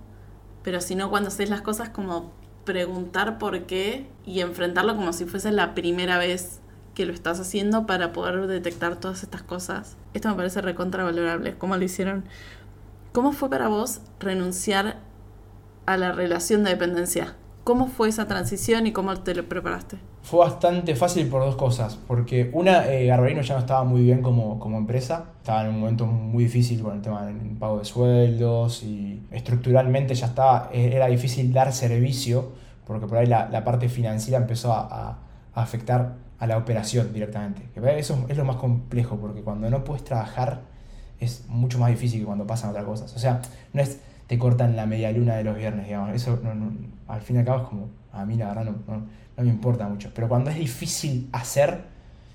pero 0.63 0.81
sino 0.81 1.11
cuando 1.11 1.29
haces 1.29 1.51
las 1.51 1.63
cosas 1.63 1.89
como 1.89 2.33
preguntar 2.65 3.39
por 3.39 3.65
qué 3.65 4.07
y 4.27 4.41
enfrentarlo 4.41 4.95
como 4.95 5.13
si 5.13 5.25
fuese 5.25 5.51
la 5.53 5.75
primera 5.75 6.19
vez 6.19 6.61
que 6.95 7.07
lo 7.07 7.13
estás 7.13 7.39
haciendo 7.41 7.87
para 7.87 8.13
poder 8.13 8.47
detectar 8.47 8.97
todas 8.97 9.23
estas 9.23 9.43
cosas. 9.43 9.97
Esto 10.15 10.29
me 10.29 10.35
parece 10.35 10.61
recontravalorable, 10.61 11.57
cómo 11.57 11.77
lo 11.77 11.85
hicieron. 11.85 12.25
¿Cómo 13.13 13.33
fue 13.33 13.49
para 13.49 13.69
vos 13.69 14.01
renunciar 14.21 14.99
a 15.87 15.97
la 15.97 16.13
relación 16.13 16.65
de 16.65 16.71
dependencia? 16.71 17.37
¿Cómo 17.69 17.87
fue 17.87 18.09
esa 18.09 18.27
transición 18.27 18.87
y 18.87 18.93
cómo 18.93 19.15
te 19.19 19.35
lo 19.35 19.47
preparaste? 19.47 19.99
Fue 20.23 20.39
bastante 20.39 20.97
fácil 20.97 21.29
por 21.29 21.43
dos 21.43 21.55
cosas. 21.55 21.97
Porque 21.97 22.49
una, 22.55 22.91
eh, 22.91 23.05
Garbarino 23.05 23.43
ya 23.43 23.57
no 23.57 23.61
estaba 23.61 23.85
muy 23.85 24.01
bien 24.05 24.23
como, 24.23 24.59
como 24.59 24.79
empresa. 24.79 25.33
Estaba 25.37 25.67
en 25.67 25.75
un 25.75 25.81
momento 25.81 26.07
muy 26.07 26.45
difícil 26.45 26.81
con 26.81 26.97
el 26.97 27.03
tema 27.03 27.27
del 27.27 27.37
pago 27.59 27.81
de 27.81 27.85
sueldos 27.85 28.83
y 28.85 29.23
estructuralmente 29.31 30.15
ya 30.15 30.29
estaba, 30.29 30.71
eh, 30.73 30.93
era 30.95 31.09
difícil 31.09 31.53
dar 31.53 31.75
servicio 31.75 32.53
porque 32.87 33.07
por 33.07 33.19
ahí 33.19 33.27
la, 33.27 33.51
la 33.51 33.65
parte 33.65 33.91
financiera 33.91 34.39
empezó 34.39 34.73
a, 34.73 35.19
afectar 35.53 36.15
a 36.39 36.47
la 36.47 36.57
operación 36.57 37.13
directamente. 37.13 37.69
Eso 37.99 38.25
es 38.31 38.37
lo 38.39 38.47
más 38.47 38.57
complejo 38.57 39.17
porque 39.17 39.43
cuando 39.43 39.69
no 39.69 39.85
puedes 39.85 40.05
trabajar 40.05 40.63
es 41.21 41.45
mucho 41.49 41.79
más 41.79 41.91
difícil 41.91 42.21
que 42.21 42.25
cuando 42.25 42.47
pasan 42.47 42.71
otras 42.71 42.87
cosas. 42.87 43.15
O 43.15 43.19
sea, 43.19 43.43
no 43.75 43.83
es 43.83 44.01
te 44.29 44.39
cortan 44.39 44.77
la 44.77 44.87
media 44.87 45.11
luna 45.11 45.37
de 45.37 45.45
los 45.45 45.57
viernes, 45.57 45.87
digamos. 45.87 46.15
Eso 46.15 46.39
al 47.09 47.21
fin 47.23 47.37
y 47.37 47.39
al 47.41 47.45
cabo 47.45 47.63
es 47.63 47.69
como, 47.69 47.89
a 48.13 48.25
mí 48.25 48.37
la 48.37 48.49
verdad 48.49 48.65
no, 48.65 48.75
no, 48.87 49.43
me 49.43 49.49
importa 49.49 49.89
mucho. 49.89 50.11
Pero 50.15 50.29
cuando 50.29 50.51
es 50.51 50.59
difícil 50.59 51.29
hacer 51.33 51.85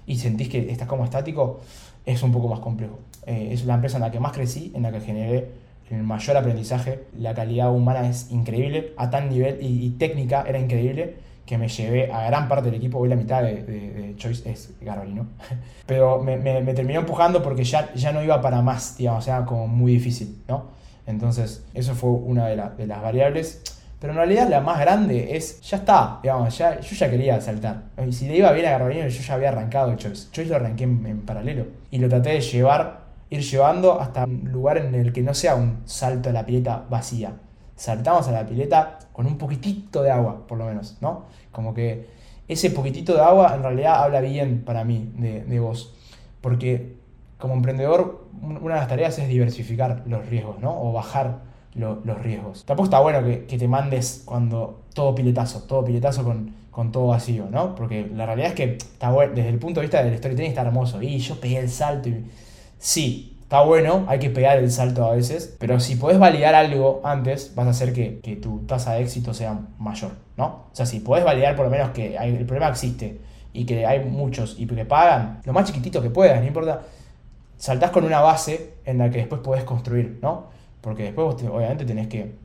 y 0.05 0.17
sentís 0.17 0.49
que 0.49 0.71
estás 0.71 0.87
como 0.87 1.05
estático, 1.05 1.61
es 2.05 2.21
un 2.23 2.31
poco 2.31 2.47
más 2.47 2.59
complejo. 2.59 2.99
Eh, 3.25 3.49
es 3.51 3.65
la 3.65 3.75
empresa 3.75 3.97
en 3.97 4.03
la 4.03 4.11
que 4.11 4.19
más 4.19 4.33
crecí, 4.33 4.71
en 4.75 4.83
la 4.83 4.91
que 4.91 4.99
generé 4.99 5.63
el 5.89 6.03
mayor 6.03 6.37
aprendizaje. 6.37 7.05
La 7.17 7.33
calidad 7.33 7.71
humana 7.71 8.07
es 8.09 8.31
increíble, 8.31 8.93
a 8.97 9.09
tal 9.09 9.29
nivel, 9.29 9.59
y, 9.61 9.89
técnica 9.91 10.43
era 10.47 10.59
increíble, 10.59 11.15
que 11.45 11.57
me 11.57 11.67
llevé 11.67 12.11
a 12.11 12.25
gran 12.25 12.47
parte 12.47 12.69
del 12.69 12.75
equipo. 12.75 12.99
Hoy 12.99 13.09
la 13.09 13.15
mitad 13.15 13.43
de, 13.43 14.13
Choice 14.17 14.49
es 14.49 14.73
¿no? 14.81 15.27
Pero 15.85 16.21
me, 16.21 16.37
me, 16.37 16.73
terminó 16.73 16.99
empujando 16.99 17.41
porque 17.43 17.63
ya, 17.63 17.93
ya 17.93 18.11
no 18.11 18.23
iba 18.23 18.41
para 18.41 18.61
más, 18.61 18.97
digamos, 18.97 19.23
o 19.23 19.25
sea, 19.25 19.45
como 19.45 19.67
muy 19.67 19.93
difícil, 19.93 20.41
¿no? 20.47 20.71
Entonces, 21.05 21.65
eso 21.73 21.95
fue 21.95 22.11
una 22.11 22.47
de, 22.47 22.55
de 22.77 22.87
las 22.87 23.01
variables. 23.01 23.61
Pero 24.03 24.11
en 24.11 24.17
realidad 24.17 24.49
la 24.49 24.59
más 24.59 24.81
grande 24.81 25.37
es, 25.37 25.61
ya 25.61 25.77
está, 25.77 26.19
digamos, 26.21 26.57
ya, 26.57 26.77
yo 26.77 26.93
ya 26.93 27.09
quería 27.09 27.39
saltar. 27.39 27.83
Y 28.05 28.11
si 28.11 28.27
le 28.27 28.35
iba 28.35 28.51
bien 28.51 28.65
a 28.65 28.71
Garbarino, 28.71 29.07
yo 29.07 29.21
ya 29.21 29.33
había 29.33 29.47
arrancado 29.47 29.95
Choice. 29.95 30.27
Choice 30.29 30.49
lo 30.49 30.57
arranqué 30.57 30.83
en, 30.83 31.21
paralelo. 31.21 31.67
Y 31.89 31.99
lo 31.99 32.09
traté 32.09 32.31
de 32.31 32.41
llevar, 32.41 32.99
ir 33.29 33.39
llevando 33.39 34.01
hasta 34.01 34.25
un 34.25 34.51
lugar 34.51 34.79
en 34.79 34.93
el 34.93 35.13
que 35.13 35.21
no 35.21 35.33
sea 35.33 35.55
un 35.55 35.83
salto 35.85 36.31
a 36.31 36.33
la 36.33 36.45
pileta 36.45 36.83
vacía. 36.89 37.31
Saltamos 37.77 38.27
a 38.27 38.33
la 38.33 38.45
pileta 38.45 38.99
con 39.13 39.25
un 39.25 39.37
poquitito 39.37 40.03
de 40.03 40.11
agua, 40.11 40.47
por 40.47 40.57
lo 40.57 40.65
menos, 40.65 40.97
¿no? 40.99 41.27
Como 41.53 41.73
que 41.73 42.05
ese 42.49 42.71
poquitito 42.71 43.13
de 43.13 43.21
agua 43.21 43.53
en 43.55 43.63
realidad 43.63 44.03
habla 44.03 44.19
bien 44.19 44.65
para 44.65 44.83
mí 44.83 45.13
de, 45.15 45.45
de 45.45 45.59
vos. 45.61 45.95
Porque 46.41 46.97
como 47.37 47.53
emprendedor, 47.53 48.27
una 48.41 48.73
de 48.73 48.79
las 48.81 48.89
tareas 48.89 49.17
es 49.17 49.29
diversificar 49.29 50.03
los 50.07 50.25
riesgos, 50.25 50.59
¿no? 50.59 50.77
O 50.77 50.91
bajar 50.91 51.52
los 51.75 52.21
riesgos. 52.21 52.65
Tampoco 52.65 52.85
está 52.85 52.99
bueno 52.99 53.23
que, 53.23 53.57
te 53.57 53.67
mandes 53.67 54.23
cuando 54.25 54.83
todo 54.93 55.15
piletazo, 55.15 55.63
todo 55.63 55.83
piletazo 55.83 56.23
con, 56.23 56.53
con 56.71 56.91
todo 56.91 57.07
vacío, 57.07 57.47
¿no? 57.49 57.75
Porque 57.75 58.09
la 58.13 58.25
realidad 58.25 58.49
es 58.49 58.55
que 58.55 58.63
está 58.75 59.11
bueno, 59.11 59.33
desde 59.33 59.49
el 59.49 59.59
punto 59.59 59.79
de 59.79 59.87
vista 59.87 60.03
del 60.03 60.17
storytelling 60.17 60.49
está 60.49 60.61
hermoso. 60.61 61.01
Y 61.01 61.17
yo 61.19 61.39
pegué 61.39 61.59
el 61.59 61.69
salto. 61.69 62.09
Sí, 62.77 63.37
está 63.41 63.61
bueno, 63.61 64.05
hay 64.07 64.19
que 64.19 64.29
pegar 64.29 64.57
el 64.57 64.71
salto 64.71 65.05
a 65.05 65.13
veces, 65.13 65.55
pero 65.59 65.79
si 65.79 65.95
podés 65.95 66.19
validar 66.19 66.55
algo 66.55 67.01
antes, 67.03 67.53
vas 67.55 67.67
a 67.67 67.69
hacer 67.71 67.93
que, 67.93 68.19
que 68.19 68.35
tu 68.35 68.59
tasa 68.59 68.93
de 68.93 69.01
éxito 69.01 69.33
sea 69.33 69.59
mayor, 69.79 70.11
¿no? 70.37 70.45
O 70.71 70.75
sea, 70.75 70.85
si 70.85 70.99
podés 70.99 71.23
validar 71.23 71.55
por 71.55 71.65
lo 71.65 71.71
menos 71.71 71.91
que 71.91 72.15
el 72.15 72.45
problema 72.45 72.69
existe 72.69 73.19
y 73.53 73.65
que 73.65 73.85
hay 73.85 74.03
muchos 74.05 74.55
y 74.59 74.65
que 74.65 74.85
pagan, 74.85 75.41
lo 75.45 75.53
más 75.53 75.65
chiquitito 75.65 76.01
que 76.01 76.09
puedas, 76.09 76.39
no 76.41 76.47
importa 76.47 76.81
saltás 77.63 77.91
con 77.91 78.03
una 78.03 78.19
base 78.19 78.73
en 78.83 78.97
la 78.97 79.09
que 79.09 79.19
después 79.19 79.39
podés 79.39 79.63
construir, 79.63 80.19
¿no? 80.21 80.47
Porque 80.83 81.03
después 81.03 81.25
vos 81.25 81.43
obviamente 81.51 81.85
tenés 81.85 82.07
que 82.07 82.35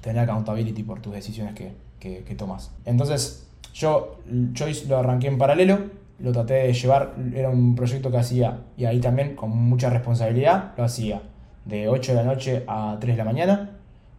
tener 0.00 0.22
accountability 0.22 0.82
por 0.82 1.00
tus 1.00 1.12
decisiones 1.12 1.54
que, 1.54 1.74
que, 2.00 2.34
tomas. 2.34 2.72
Entonces, 2.84 3.46
yo 3.74 4.16
Choice 4.54 4.86
lo 4.86 4.96
arranqué 4.96 5.28
en 5.28 5.36
paralelo, 5.36 5.78
lo 6.18 6.32
traté 6.32 6.54
de 6.54 6.72
llevar, 6.72 7.14
era 7.34 7.50
un 7.50 7.76
proyecto 7.76 8.10
que 8.10 8.16
hacía, 8.16 8.62
y 8.76 8.86
ahí 8.86 9.00
también 9.00 9.36
con 9.36 9.50
mucha 9.50 9.90
responsabilidad, 9.90 10.72
lo 10.76 10.84
hacía 10.84 11.22
de 11.66 11.88
8 11.88 12.12
de 12.12 12.16
la 12.16 12.24
noche 12.24 12.64
a 12.66 12.96
3 12.98 13.14
de 13.14 13.18
la 13.18 13.24
mañana, 13.24 13.70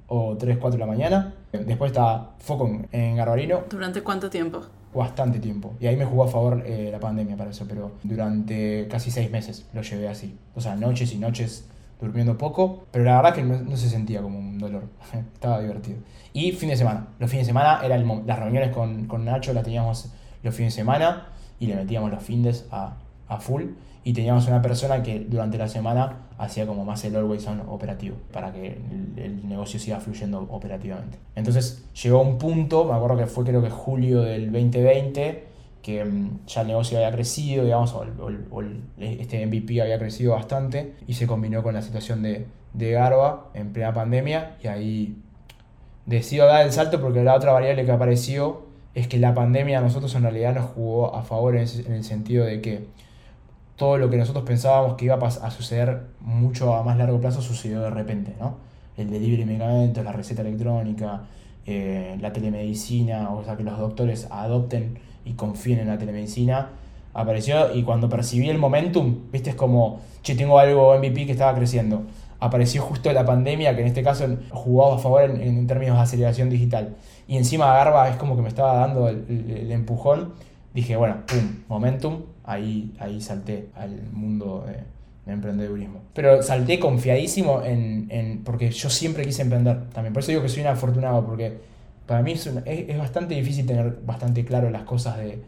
o 0.07 0.37
3, 0.37 0.57
4 0.57 0.77
de 0.77 0.85
la 0.85 0.91
mañana. 0.91 1.33
Después 1.51 1.89
estaba 1.89 2.35
foco 2.37 2.69
en 2.91 3.15
Garbarino. 3.15 3.63
¿Durante 3.69 4.01
cuánto 4.03 4.29
tiempo? 4.29 4.61
bastante 4.93 5.39
tiempo. 5.39 5.73
Y 5.79 5.87
ahí 5.87 5.95
me 5.95 6.05
jugó 6.05 6.23
a 6.23 6.27
favor 6.27 6.63
eh, 6.65 6.89
la 6.91 6.99
pandemia 6.99 7.37
para 7.37 7.51
eso, 7.51 7.65
pero 7.67 7.91
durante 8.03 8.87
casi 8.89 9.11
seis 9.11 9.29
meses 9.29 9.65
lo 9.73 9.81
llevé 9.81 10.07
así. 10.07 10.37
O 10.55 10.61
sea, 10.61 10.75
noches 10.75 11.13
y 11.13 11.17
noches 11.17 11.65
durmiendo 11.99 12.37
poco, 12.37 12.85
pero 12.91 13.03
la 13.05 13.17
verdad 13.17 13.33
que 13.33 13.43
no, 13.43 13.75
se 13.77 13.89
sentía 13.89 14.21
como 14.21 14.39
un 14.39 14.57
dolor. 14.57 14.83
Estaba 15.33 15.59
divertido. 15.61 15.97
Y 16.33 16.51
fin 16.53 16.69
de 16.69 16.77
semana. 16.77 17.07
Los 17.19 17.29
fines 17.29 17.45
de 17.45 17.49
semana 17.49 17.81
eran 17.83 18.25
las 18.25 18.39
reuniones 18.39 18.69
con, 18.71 19.05
con 19.05 19.25
Nacho, 19.25 19.53
las 19.53 19.63
teníamos 19.63 20.11
los 20.43 20.55
fines 20.55 20.73
de 20.75 20.81
semana 20.81 21.27
y 21.59 21.67
le 21.67 21.75
metíamos 21.75 22.11
los 22.11 22.23
fines 22.23 22.65
a, 22.71 22.95
a 23.27 23.37
full 23.39 23.63
y 24.03 24.13
teníamos 24.13 24.47
una 24.47 24.61
persona 24.61 25.03
que 25.03 25.19
durante 25.19 25.57
la 25.57 25.67
semana 25.67 26.29
hacía 26.37 26.65
como 26.65 26.85
más 26.85 27.03
el 27.03 27.15
always 27.15 27.45
on 27.47 27.61
operativo 27.67 28.15
para 28.31 28.51
que 28.51 28.77
el, 29.17 29.47
negocio 29.47 29.79
siga 29.79 29.99
fluyendo 29.99 30.47
operativamente. 30.49 31.17
Entonces 31.35 31.83
llegó 32.01 32.21
un 32.21 32.37
punto, 32.37 32.85
me 32.85 32.93
acuerdo 32.93 33.17
que 33.17 33.25
fue 33.25 33.43
creo 33.43 33.61
que 33.61 33.69
julio 33.69 34.21
del 34.21 34.51
2020, 34.51 35.48
que 35.81 36.03
mm, 36.03 36.45
ya 36.47 36.61
el 36.61 36.67
negocio 36.67 36.97
había 36.97 37.11
crecido, 37.11 37.63
digamos, 37.63 37.93
o, 37.93 38.05
este 38.97 39.45
MVP 39.45 39.81
había 39.81 39.99
crecido 39.99 40.33
bastante 40.33 40.95
y 41.07 41.13
se 41.13 41.27
combinó 41.27 41.63
con 41.63 41.73
la 41.73 41.81
situación 41.81 42.21
de, 42.21 42.45
de 42.73 42.91
Garba 42.91 43.47
en 43.53 43.73
plena 43.73 43.93
pandemia 43.93 44.57
y 44.63 44.67
ahí 44.67 45.17
decido 46.05 46.45
dar 46.47 46.65
el 46.65 46.71
salto 46.71 47.01
porque 47.01 47.23
la 47.23 47.35
otra 47.35 47.51
variable 47.51 47.85
que 47.85 47.91
apareció 47.91 48.63
es 48.95 49.07
que 49.07 49.19
la 49.19 49.33
pandemia 49.33 49.79
a 49.79 49.81
nosotros 49.81 50.13
en 50.15 50.23
realidad 50.23 50.55
nos 50.55 50.71
jugó 50.71 51.15
a 51.15 51.21
favor 51.23 51.55
en 51.55 51.61
el 51.61 52.03
sentido 52.03 52.45
de 52.45 52.61
que 52.61 52.87
todo 53.79 53.97
lo 53.97 54.09
que 54.09 54.17
nosotros 54.17 54.43
pensábamos 54.43 54.95
que 54.95 55.05
iba 55.05 55.15
a, 55.15 55.51
suceder 55.51 56.01
mucho 56.19 56.75
a 56.75 56.83
más 56.83 56.97
largo 56.97 57.19
plazo 57.21 57.41
sucedió 57.41 57.81
de 57.81 57.89
repente, 57.89 58.35
¿no? 58.39 58.57
El 58.97 59.09
delivery 59.09 59.37
de 59.37 59.45
medicamentos, 59.45 60.03
la 60.03 60.11
receta 60.11 60.41
electrónica, 60.41 61.21
eh, 61.65 62.17
la 62.19 62.33
telemedicina, 62.33 63.29
o 63.31 63.43
sea, 63.43 63.55
que 63.55 63.63
los 63.63 63.77
doctores 63.77 64.27
adopten 64.31 64.99
y 65.25 65.33
confíen 65.33 65.79
en 65.79 65.87
la 65.87 65.97
telemedicina, 65.97 66.69
apareció 67.13 67.73
y 67.75 67.83
cuando 67.83 68.09
percibí 68.09 68.49
el 68.49 68.57
momentum, 68.57 69.31
viste, 69.31 69.51
es 69.51 69.55
como, 69.55 70.01
che, 70.21 70.35
tengo 70.35 70.59
algo 70.59 70.97
MVP 70.97 71.25
que 71.25 71.31
estaba 71.33 71.55
creciendo. 71.55 72.03
Apareció 72.39 72.81
justo 72.81 73.11
la 73.11 73.25
pandemia, 73.25 73.75
que 73.75 73.81
en 73.81 73.87
este 73.87 74.01
caso 74.01 74.25
jugaba 74.49 74.95
a 74.95 74.99
favor 74.99 75.23
en, 75.23 75.67
términos 75.67 75.97
de 75.97 76.03
aceleración 76.03 76.49
digital. 76.49 76.95
Y 77.27 77.35
encima 77.35 77.73
Garba 77.73 78.09
es 78.09 78.15
como 78.15 78.35
que 78.37 78.41
me 78.41 78.47
estaba 78.47 78.75
dando 78.75 79.09
el 79.09 79.69
empujón. 79.71 80.33
Dije, 80.73 80.95
bueno, 80.95 81.17
pum, 81.25 81.63
momentum, 81.67 82.21
ahí, 82.49 82.91
ahí 82.99 83.21
salté 83.21 83.69
al 83.75 84.01
mundo 84.11 84.65
de, 84.67 85.31
emprendedurismo. 85.31 85.99
Pero 86.13 86.41
salté 86.41 86.79
confiadísimo 86.79 87.61
en, 87.63 88.41
porque 88.43 88.71
yo 88.71 88.89
siempre 88.89 89.23
quise 89.23 89.43
emprender 89.43 89.89
también. 89.89 90.11
Por 90.11 90.23
eso 90.23 90.31
digo 90.31 90.41
que 90.41 90.49
soy 90.49 90.61
un 90.61 90.69
afortunado, 90.69 91.23
porque 91.23 91.59
para 92.09 92.23
mí 92.23 92.31
es, 92.31 92.47
es, 92.47 92.97
bastante 92.97 93.35
difícil 93.35 93.67
tener 93.67 93.99
bastante 94.03 94.43
claro 94.43 94.71
las 94.71 94.81
cosas 94.81 95.19
de, 95.19 95.43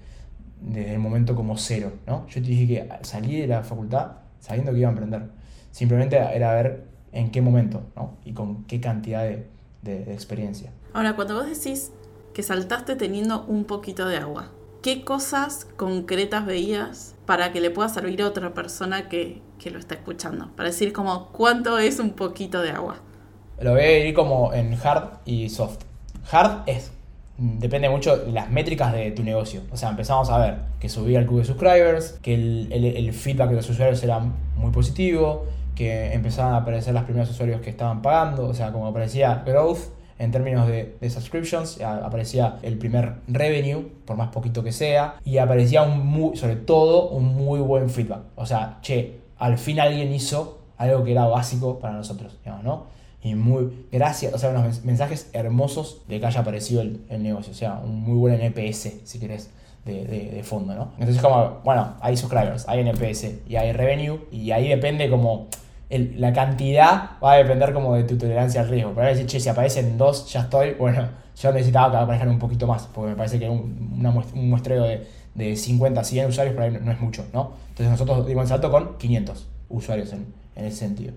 desde 0.62 0.94
el 0.94 1.00
momento 1.00 1.36
como 1.36 1.58
cero. 1.58 1.92
¿no? 2.06 2.28
Yo 2.28 2.40
te 2.40 2.48
dije 2.48 2.68
que 2.68 2.90
salí 3.02 3.42
de 3.42 3.48
la 3.48 3.64
facultad 3.64 4.12
sabiendo 4.40 4.72
que 4.72 4.78
iba 4.78 4.88
a 4.88 4.92
emprender. 4.92 5.24
Simplemente 5.72 6.18
era 6.18 6.54
ver 6.54 6.86
en 7.14 7.32
qué 7.32 7.42
momento 7.42 7.82
¿no? 7.96 8.18
y 8.24 8.34
con 8.34 8.66
qué 8.66 8.80
cantidad 8.80 9.24
de, 9.24 9.48
de 9.82 10.14
experiencia. 10.14 10.72
Ahora, 10.94 11.16
cuando 11.16 11.34
vos 11.34 11.48
decís 11.48 11.92
que 12.32 12.44
saltaste 12.44 12.96
teniendo 12.96 13.44
un 13.46 13.66
poquito 13.66 14.08
de 14.08 14.18
agua, 14.18 14.52
¿qué 14.84 15.04
cosas 15.04 15.66
concretas 15.78 16.46
veías 16.46 17.16
para 17.26 17.52
que 17.52 17.60
le 17.60 17.72
pueda 17.72 17.90
servir 17.90 18.22
a 18.22 18.28
otra 18.28 18.54
persona 18.54 19.10
que, 19.10 19.42
lo 19.66 19.80
está 19.80 19.96
escuchando? 19.96 20.52
Para 20.56 20.70
decir 20.70 20.94
como 20.94 21.32
cuánto 21.32 21.80
es 21.80 21.98
un 21.98 22.12
poquito 22.12 22.62
de 22.62 22.70
agua. 22.70 22.98
Lo 23.60 23.72
voy 23.72 23.82
a 23.82 24.08
ir 24.08 24.14
como 24.14 24.54
en 24.54 24.76
hard 24.76 25.22
y 25.26 25.50
soft. 25.50 25.86
Hard 26.32 26.64
es, 26.66 26.92
depende 27.38 27.90
mucho 27.90 28.18
de 28.18 28.32
las 28.32 28.50
métricas 28.50 28.94
de 28.94 29.12
tu 29.12 29.24
negocio. 29.24 29.62
O 29.72 29.78
sea, 29.78 29.90
empezamos 29.90 30.30
a 30.30 30.38
ver 30.38 30.58
que 30.80 30.88
subía 30.88 31.20
el 31.20 31.26
cubo 31.26 31.40
de 31.40 31.46
subscribers, 31.46 32.20
que 32.22 32.34
el, 32.34 33.14
feedback 33.14 33.50
de 33.50 33.56
los 33.56 33.70
usuarios 33.70 34.02
era 34.04 34.20
muy 34.56 34.72
positivo, 34.72 35.46
que 35.76 36.14
empezaban 36.14 36.54
a 36.54 36.58
aparecer 36.58 36.94
los 36.94 37.04
primeros 37.04 37.30
usuarios 37.30 37.62
que 37.62 37.70
estaban 37.70 38.02
pagando, 38.02 38.48
o 38.48 38.54
sea, 38.54 38.72
como 38.72 38.88
aparecía 38.88 39.44
growth 39.46 39.80
en 40.20 40.32
términos 40.32 40.68
de, 40.68 40.96
subscriptions, 41.10 41.82
aparecía 41.82 42.60
el 42.62 42.78
primer 42.78 43.16
revenue, 43.28 43.88
por 44.06 44.16
más 44.18 44.30
poquito 44.30 44.64
que 44.64 44.72
sea, 44.72 45.16
y 45.26 45.40
aparecía 45.40 45.82
un 45.82 46.06
muy, 46.06 46.38
sobre 46.38 46.56
todo 46.56 47.10
un 47.10 47.36
muy 47.36 47.60
buen 47.60 47.90
feedback. 47.90 48.22
O 48.36 48.46
sea, 48.46 48.78
che, 48.82 49.20
al 49.40 49.58
fin 49.58 49.80
alguien 49.80 50.14
hizo 50.14 50.60
algo 50.78 51.04
que 51.04 51.12
era 51.12 51.26
básico 51.26 51.80
para 51.80 51.96
nosotros, 51.96 52.38
digamos, 52.44 52.64
¿no? 52.64 53.01
Y 53.24 53.36
muy, 53.36 53.86
gracias, 53.92 54.34
o 54.34 54.38
sea, 54.38 54.50
unos 54.50 54.84
mensajes 54.84 55.30
hermosos 55.34 56.02
de 56.08 56.20
que 56.20 56.26
haya 56.26 56.42
aparecido 56.42 56.82
el, 56.82 57.02
negocio, 57.22 57.52
o 57.52 57.56
sea, 57.56 57.80
un 57.84 58.02
muy 58.02 58.18
buen 58.18 58.42
NPS, 58.42 58.94
si 59.04 59.20
querés, 59.20 59.52
de, 59.86 60.06
de, 60.06 60.44
fondo, 60.44 60.74
¿no? 60.76 60.92
Entonces, 60.98 61.22
como, 61.22 61.60
bueno, 61.64 61.96
hay 62.02 62.18
subscribers, 62.18 62.68
hay 62.68 62.82
NPS 62.82 63.26
y 63.48 63.56
hay 63.56 63.74
revenue, 63.74 64.20
y 64.32 64.52
ahí 64.52 64.70
depende 64.70 65.10
como 65.10 65.48
la 65.98 66.32
cantidad 66.32 67.12
va 67.22 67.34
a 67.34 67.38
depender 67.38 67.74
como 67.74 67.96
de 67.96 68.04
tu 68.04 68.18
tolerancia 68.18 68.62
al 68.62 68.70
riesgo. 68.70 68.94
Pero 68.96 69.08
decir, 69.08 69.26
che, 69.26 69.40
si 69.40 69.50
aparecen 69.50 69.98
dos, 69.98 70.32
ya 70.32 70.42
estoy, 70.42 70.74
bueno, 70.80 71.08
yo 71.40 71.52
necesitaba 71.52 71.92
que 71.92 71.98
aparezcan 71.98 72.30
un 72.30 72.40
poquito 72.40 72.68
más, 72.68 72.88
porque 72.94 73.12
me 73.12 73.16
parece 73.16 73.40
que 73.40 73.50
un, 73.50 74.02
un 74.34 74.50
muestreo 74.50 74.84
de, 74.84 75.06
de 75.36 75.56
50, 75.56 76.04
100 76.04 76.28
usuarios 76.28 76.56
por 76.56 76.64
ahí 76.64 76.72
no, 76.72 76.92
es 76.92 77.00
mucho, 77.00 77.26
¿no? 77.34 77.54
Entonces 77.70 77.90
nosotros 77.90 78.26
dimos 78.28 78.44
el 78.44 78.50
salto 78.50 78.72
con 78.72 78.98
500 78.98 79.48
usuarios 79.70 80.14
en, 80.14 80.34
en 80.56 80.66
ese 80.66 80.78
sentido. 80.78 81.14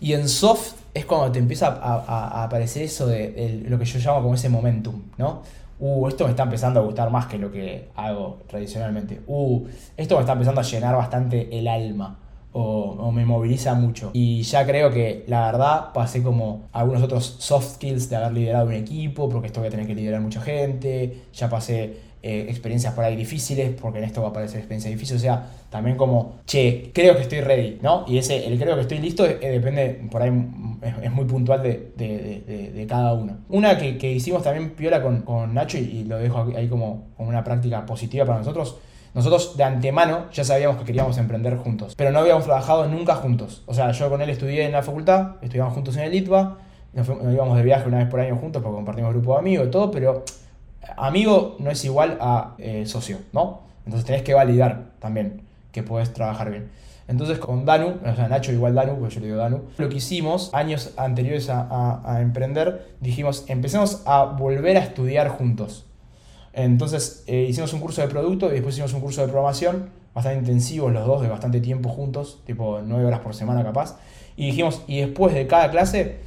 Y 0.00 0.12
en 0.12 0.28
soft 0.28 0.74
es 0.92 1.04
cuando 1.04 1.32
te 1.32 1.38
empieza 1.38 1.68
a, 1.68 2.44
aparecer 2.44 2.82
eso 2.82 3.06
de, 3.06 3.64
lo 3.68 3.78
que 3.78 3.84
yo 3.84 3.98
llamo 3.98 4.22
como 4.22 4.34
ese 4.34 4.48
momentum, 4.48 5.02
¿no? 5.18 5.42
Uh, 5.80 6.06
esto 6.06 6.24
me 6.24 6.30
está 6.30 6.44
empezando 6.44 6.80
a 6.80 6.82
gustar 6.84 7.10
más 7.10 7.26
que 7.26 7.36
lo 7.36 7.50
que 7.50 7.88
hago 7.96 8.38
tradicionalmente. 8.46 9.20
Uh, 9.26 9.66
esto 9.96 10.14
me 10.14 10.20
está 10.20 10.32
empezando 10.32 10.60
a 10.60 10.64
llenar 10.64 10.96
bastante 10.96 11.58
el 11.58 11.66
alma 11.66 12.18
o, 12.54 13.10
me 13.10 13.24
moviliza 13.24 13.74
mucho. 13.74 14.10
Y 14.12 14.42
ya 14.42 14.64
creo 14.64 14.90
que 14.90 15.24
la 15.26 15.46
verdad 15.46 15.92
pasé 15.92 16.22
como 16.22 16.68
algunos 16.72 17.02
otros 17.02 17.36
soft 17.38 17.74
skills 17.74 18.08
de 18.08 18.16
haber 18.16 18.32
liderado 18.32 18.66
un 18.66 18.74
equipo, 18.74 19.28
porque 19.28 19.48
esto 19.48 19.60
voy 19.60 19.68
a 19.68 19.70
tener 19.70 19.86
que 19.86 19.94
liderar 19.94 20.20
mucha 20.20 20.40
gente, 20.40 21.24
ya 21.32 21.48
pasé 21.48 21.96
eh, 22.22 22.46
experiencias 22.48 22.94
por 22.94 23.04
ahí 23.04 23.16
difíciles, 23.16 23.74
porque 23.80 23.98
en 23.98 24.04
esto 24.04 24.22
va 24.22 24.28
a 24.28 24.30
aparecer 24.30 24.58
experiencia 24.58 24.90
difícil, 24.90 25.16
o 25.16 25.20
sea, 25.20 25.46
también 25.74 25.96
como, 25.96 26.36
che, 26.46 26.92
creo 26.94 27.16
que 27.16 27.22
estoy 27.22 27.40
ready, 27.40 27.80
¿no? 27.82 28.04
Y 28.06 28.18
ese, 28.18 28.46
el 28.46 28.60
creo 28.60 28.76
que 28.76 28.82
estoy 28.82 29.00
listo, 29.00 29.26
eh, 29.26 29.40
depende, 29.40 30.06
por 30.08 30.22
ahí 30.22 30.30
es, 31.02 31.10
muy 31.10 31.24
puntual 31.24 31.64
de, 31.64 31.90
de, 31.96 32.72
de, 32.72 32.86
cada 32.86 33.12
uno. 33.12 33.38
Una 33.48 33.76
que, 33.76 34.12
hicimos 34.12 34.44
también 34.44 34.70
piola 34.76 35.02
con, 35.02 35.22
con 35.22 35.52
Nacho 35.52 35.76
y, 35.76 36.04
lo 36.04 36.18
dejo 36.18 36.46
ahí 36.56 36.68
como, 36.68 37.08
como 37.16 37.28
una 37.28 37.42
práctica 37.42 37.84
positiva 37.86 38.24
para 38.24 38.38
nosotros, 38.38 38.76
nosotros 39.14 39.56
de 39.56 39.64
antemano 39.64 40.26
ya 40.32 40.44
sabíamos 40.44 40.76
que 40.76 40.84
queríamos 40.84 41.18
emprender 41.18 41.56
juntos, 41.56 41.96
pero 41.96 42.12
no 42.12 42.20
habíamos 42.20 42.44
trabajado 42.44 42.86
nunca 42.86 43.16
juntos. 43.16 43.64
O 43.66 43.74
sea, 43.74 43.90
yo 43.90 44.08
con 44.08 44.22
él 44.22 44.30
estudié 44.30 44.66
en 44.66 44.70
la 44.70 44.84
facultad, 44.84 45.42
estudiamos 45.42 45.74
juntos 45.74 45.96
en 45.96 46.04
el 46.04 46.14
ITBA, 46.14 46.56
nos, 46.92 47.08
íbamos 47.08 47.56
de 47.56 47.64
viaje 47.64 47.88
una 47.88 47.98
vez 47.98 48.06
por 48.06 48.20
año 48.20 48.36
juntos 48.36 48.62
porque 48.62 48.76
compartimos 48.76 49.12
grupo 49.12 49.32
de 49.32 49.38
amigos 49.40 49.66
y 49.66 49.70
todo, 49.72 49.90
pero 49.90 50.22
amigo 50.96 51.56
no 51.58 51.72
es 51.72 51.84
igual 51.84 52.16
a 52.20 52.54
eh, 52.58 52.86
socio, 52.86 53.18
¿no? 53.32 53.62
Entonces 53.86 54.06
tenés 54.06 54.22
que 54.22 54.34
validar 54.34 54.92
también 55.00 55.43
que 55.74 55.82
podés 55.82 56.14
trabajar 56.14 56.50
bien. 56.50 56.70
Entonces 57.06 57.38
con 57.38 57.66
Danu, 57.66 57.96
o 58.02 58.14
sea, 58.14 58.28
Nacho 58.28 58.52
igual 58.52 58.74
Danu, 58.74 58.96
porque 58.98 59.16
yo 59.16 59.20
le 59.20 59.26
digo 59.26 59.38
Danu, 59.38 59.64
lo 59.76 59.88
que 59.90 59.96
hicimos 59.96 60.54
años 60.54 60.94
anteriores 60.96 61.50
a, 61.50 62.00
a 62.02 62.22
emprender, 62.22 62.94
dijimos, 63.00 63.44
empecemos 63.48 64.02
a 64.06 64.24
volver 64.24 64.78
a 64.78 64.80
estudiar 64.80 65.28
juntos. 65.28 65.84
Entonces 66.54 67.24
eh, 67.26 67.46
hicimos 67.48 67.72
un 67.72 67.80
curso 67.80 68.00
de 68.00 68.08
producto 68.08 68.46
y 68.48 68.52
después 68.52 68.74
hicimos 68.74 68.94
un 68.94 69.00
curso 69.00 69.20
de 69.20 69.26
programación, 69.26 69.90
bastante 70.14 70.38
intensivos 70.38 70.92
los 70.92 71.04
dos, 71.04 71.20
de 71.20 71.28
bastante 71.28 71.60
tiempo 71.60 71.88
juntos, 71.90 72.40
tipo 72.46 72.80
9 72.82 73.04
horas 73.04 73.20
por 73.20 73.34
semana 73.34 73.62
capaz. 73.62 73.98
Y 74.36 74.46
dijimos, 74.46 74.82
y 74.86 75.00
después 75.00 75.34
de 75.34 75.46
cada 75.46 75.70
clase, 75.70 76.20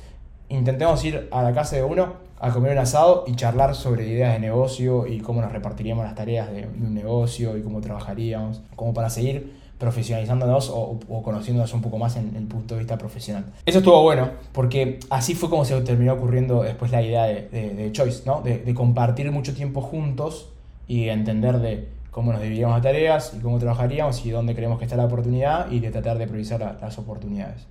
intentemos 0.50 1.04
ir 1.06 1.28
a 1.32 1.42
la 1.42 1.54
casa 1.54 1.78
de 1.78 1.84
uno 1.84 2.27
a 2.40 2.52
comer 2.52 2.74
un 2.74 2.78
asado 2.78 3.24
y 3.28 3.36
charlar 3.36 3.76
sobre 3.76 4.08
ideas 4.08 4.34
de 4.34 4.40
negocio 4.40 5.08
y 5.08 5.20
cómo 5.20 5.42
nos 5.42 5.52
repartiríamos 5.52 6.06
las 6.06 6.16
tareas 6.16 6.52
de 6.52 6.68
un 6.68 6.94
negocio 6.94 7.58
y 7.58 7.62
cómo 7.62 7.82
trabajaríamos, 7.82 8.62
como 8.76 8.94
para 8.94 9.10
seguir 9.10 9.58
profesionalizándonos 9.78 10.72
o, 10.74 11.00
conociéndonos 11.24 11.74
un 11.74 11.82
poco 11.82 11.98
más 11.98 12.16
en, 12.16 12.36
el 12.36 12.46
punto 12.46 12.76
de 12.76 12.80
vista 12.80 12.98
profesional. 12.98 13.46
Eso 13.66 13.80
estuvo 13.80 14.02
bueno, 14.02 14.30
porque 14.52 15.00
así 15.10 15.36
fue 15.36 15.50
como 15.50 15.66
se 15.66 15.80
terminó 15.82 16.14
ocurriendo 16.14 16.64
después 16.64 16.92
la 16.92 17.02
idea 17.02 17.26
de, 17.26 17.90
Choice, 17.92 18.24
¿no? 18.26 18.42
De, 18.42 18.74
compartir 18.74 19.32
mucho 19.32 19.54
tiempo 19.54 19.82
juntos 19.82 20.50
y 20.88 21.10
entender 21.10 21.60
de 21.60 21.88
cómo 22.12 22.32
nos 22.32 22.42
dividíamos 22.42 22.76
las 22.76 22.84
tareas 22.84 23.34
y 23.38 23.42
cómo 23.42 23.60
trabajaríamos 23.60 24.26
y 24.26 24.32
dónde 24.32 24.56
creemos 24.56 24.80
que 24.80 24.86
está 24.86 24.98
la 24.98 25.06
oportunidad 25.06 25.70
y 25.72 25.80
de 25.80 25.92
tratar 25.92 26.18
de 26.18 26.26
priorizar 26.28 26.78
las 26.82 26.98
oportunidades. 26.98 27.68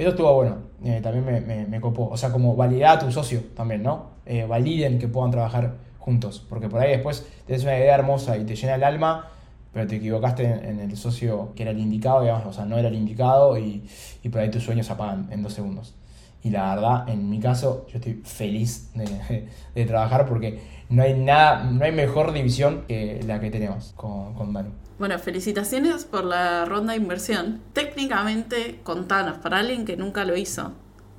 Eso 0.00 0.08
estuvo 0.08 0.32
bueno, 0.32 0.56
eh, 0.82 1.00
también 1.02 1.46
me, 1.46 1.66
me, 1.66 1.78
copó. 1.78 2.08
O 2.08 2.16
sea, 2.16 2.32
como 2.32 2.56
validar 2.56 2.96
a 2.96 2.98
tu 3.00 3.12
socio 3.12 3.42
también, 3.54 3.82
¿no? 3.82 4.12
Eh, 4.24 4.46
validen 4.46 4.98
que 4.98 5.08
puedan 5.08 5.30
trabajar 5.30 5.74
juntos, 5.98 6.42
porque 6.48 6.70
por 6.70 6.80
ahí 6.80 6.92
después 6.92 7.26
tienes 7.44 7.64
una 7.64 7.76
idea 7.76 7.96
hermosa 7.96 8.38
y 8.38 8.44
te 8.44 8.56
llena 8.56 8.76
el 8.76 8.84
alma 8.84 9.28
pero 9.74 9.86
te 9.86 9.96
equivocaste 9.96 10.44
en, 10.44 10.80
el 10.80 10.96
socio 10.96 11.52
que 11.54 11.62
era 11.64 11.70
el 11.72 11.78
indicado, 11.78 12.22
digamos, 12.22 12.46
o 12.46 12.52
sea, 12.52 12.64
no 12.64 12.78
era 12.78 12.88
el 12.88 12.94
indicado 12.94 13.58
y, 13.58 13.86
y 14.22 14.28
por 14.30 14.40
ahí 14.40 14.50
tus 14.50 14.64
sueños 14.64 14.86
se 14.86 14.92
apagan 14.94 15.28
en 15.30 15.42
dos 15.42 15.52
segundos. 15.52 15.94
Y 16.42 16.48
la 16.48 16.74
verdad, 16.74 17.08
en 17.08 17.28
mi 17.28 17.38
caso, 17.38 17.86
yo 17.88 17.98
estoy 17.98 18.22
feliz 18.24 18.90
de, 18.94 19.84
trabajar 19.86 20.24
porque 20.26 20.60
no 20.88 21.02
hay 21.02 21.12
nada, 21.12 21.64
no 21.64 21.84
hay 21.84 21.92
mejor 21.92 22.32
división 22.32 22.84
que 22.88 23.20
la 23.26 23.38
que 23.38 23.50
tenemos 23.50 23.92
con, 23.96 24.32
con. 24.32 24.54
Bueno, 25.00 25.18
felicitaciones 25.18 26.04
por 26.04 26.24
la 26.24 26.64
ronda 26.66 26.92
de 26.92 26.98
inversión. 26.98 27.60
Técnicamente, 27.72 28.80
contanos, 28.84 29.38
para 29.38 29.58
alguien 29.58 29.84
que 29.84 29.96
nunca 29.96 30.24
lo 30.24 30.36
hizo, 30.36 30.74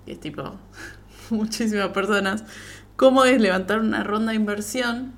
que 0.05 0.13
es 0.13 0.19
tipo 0.19 0.43
muchísimas 1.29 1.89
personas, 1.89 2.45
¿cómo 2.95 3.25
es 3.25 3.41
levantar 3.41 3.79
una 3.79 4.03
ronda 4.03 4.32
de 4.32 4.38
inversión 4.38 5.13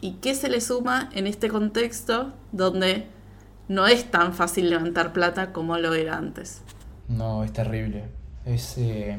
y 0.00 0.14
qué 0.14 0.34
se 0.34 0.48
le 0.48 0.60
suma 0.60 1.08
en 1.12 1.26
este 1.26 1.48
contexto 1.48 2.34
donde 2.52 3.06
no 3.68 3.86
es 3.86 4.10
tan 4.10 4.32
fácil 4.32 4.70
levantar 4.70 5.12
plata 5.12 5.52
como 5.52 5.78
lo 5.78 5.94
era 5.94 6.16
antes. 6.16 6.62
No, 7.08 7.44
es 7.44 7.52
terrible. 7.52 8.04
Es 8.44 8.78
eh, 8.78 9.18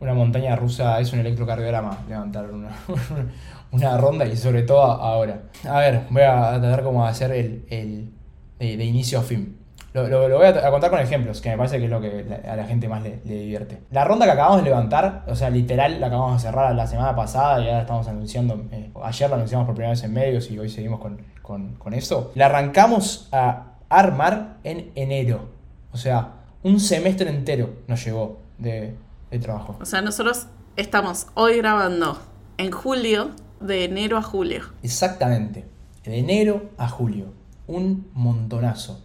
una 0.00 0.14
montaña 0.14 0.56
rusa, 0.56 1.00
es 1.00 1.12
un 1.12 1.20
electrocardiograma 1.20 2.04
levantar 2.08 2.50
una, 2.50 2.70
una, 3.72 3.96
ronda 3.98 4.26
y 4.26 4.36
sobre 4.36 4.62
todo 4.62 4.82
ahora. 4.82 5.42
A 5.68 5.78
ver, 5.80 6.02
voy 6.10 6.22
a 6.22 6.58
tratar 6.60 6.82
como 6.82 7.06
hacer 7.06 7.32
el, 7.32 7.64
el 7.70 8.12
de 8.58 8.84
inicio 8.84 9.18
a 9.18 9.22
fin. 9.22 9.56
Lo, 10.04 10.28
voy 10.36 10.46
a, 10.46 10.70
contar 10.70 10.90
con 10.90 11.00
ejemplos, 11.00 11.40
que 11.40 11.48
me 11.48 11.56
parece 11.56 11.78
que 11.78 11.86
es 11.86 11.90
lo 11.90 12.02
que 12.02 12.26
a 12.46 12.54
la 12.54 12.66
gente 12.66 12.86
más 12.86 13.02
le, 13.02 13.16
divierte. 13.24 13.80
La 13.90 14.04
ronda 14.04 14.26
que 14.26 14.32
acabamos 14.32 14.58
de 14.58 14.64
levantar, 14.64 15.24
o 15.26 15.34
sea, 15.34 15.48
literal, 15.48 16.00
la 16.00 16.08
acabamos 16.08 16.34
de 16.34 16.48
cerrar 16.48 16.74
la 16.74 16.86
semana 16.86 17.16
pasada 17.16 17.62
y 17.64 17.68
ahora 17.68 17.80
estamos 17.80 18.06
anunciando, 18.06 18.62
eh, 18.72 18.90
ayer 19.02 19.30
la 19.30 19.36
anunciamos 19.36 19.64
por 19.64 19.74
primera 19.74 19.92
vez 19.92 20.04
en 20.04 20.12
medios 20.12 20.50
y 20.50 20.58
hoy 20.58 20.68
seguimos 20.68 21.00
con, 21.00 21.94
eso. 21.94 22.30
La 22.34 22.46
arrancamos 22.46 23.30
a 23.32 23.68
armar 23.88 24.58
en 24.64 24.90
enero. 24.96 25.48
O 25.92 25.96
sea, 25.96 26.32
un 26.62 26.78
semestre 26.78 27.30
entero 27.30 27.70
nos 27.86 28.04
llevó 28.04 28.40
de, 28.58 28.94
de 29.30 29.38
trabajo. 29.38 29.76
O 29.80 29.86
sea, 29.86 30.02
nosotros 30.02 30.46
estamos 30.76 31.28
hoy 31.32 31.56
grabando 31.56 32.18
en 32.58 32.70
julio, 32.70 33.30
de 33.60 33.84
enero 33.84 34.16
a 34.18 34.22
julio. 34.22 34.62
Exactamente, 34.82 35.64
de 36.04 36.18
enero 36.18 36.70
a 36.78 36.88
julio. 36.88 37.26
Un 37.66 38.08
montonazo. 38.14 39.00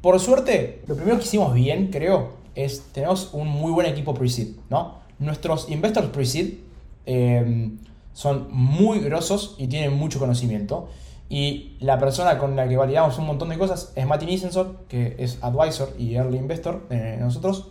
Por 0.00 0.20
suerte, 0.20 0.82
lo 0.86 0.94
primero 0.94 1.18
que 1.18 1.24
hicimos 1.24 1.54
bien, 1.54 1.90
creo, 1.90 2.34
es 2.54 2.82
tenemos 2.92 3.30
un 3.32 3.48
muy 3.48 3.72
buen 3.72 3.86
equipo 3.86 4.14
pre-seed, 4.14 4.56
¿no? 4.70 4.98
Nuestros 5.18 5.68
investors 5.70 6.08
pre-seed 6.08 6.58
em, 7.06 7.78
son 8.12 8.48
muy 8.50 9.00
grosos 9.00 9.54
y 9.58 9.66
tienen 9.66 9.92
mucho 9.94 10.18
conocimiento. 10.18 10.88
Y 11.28 11.76
la 11.80 11.98
persona 11.98 12.38
con 12.38 12.56
la 12.56 12.68
que 12.68 12.76
validamos 12.76 13.18
un 13.18 13.26
montón 13.26 13.50
de 13.50 13.58
cosas 13.58 13.92
es 13.96 14.06
Mati 14.06 14.26
Nissenson, 14.26 14.78
que 14.88 15.16
es 15.18 15.38
advisor 15.42 15.94
y 15.98 16.14
early 16.14 16.38
investor 16.38 16.88
de 16.88 17.16
nosotros. 17.18 17.68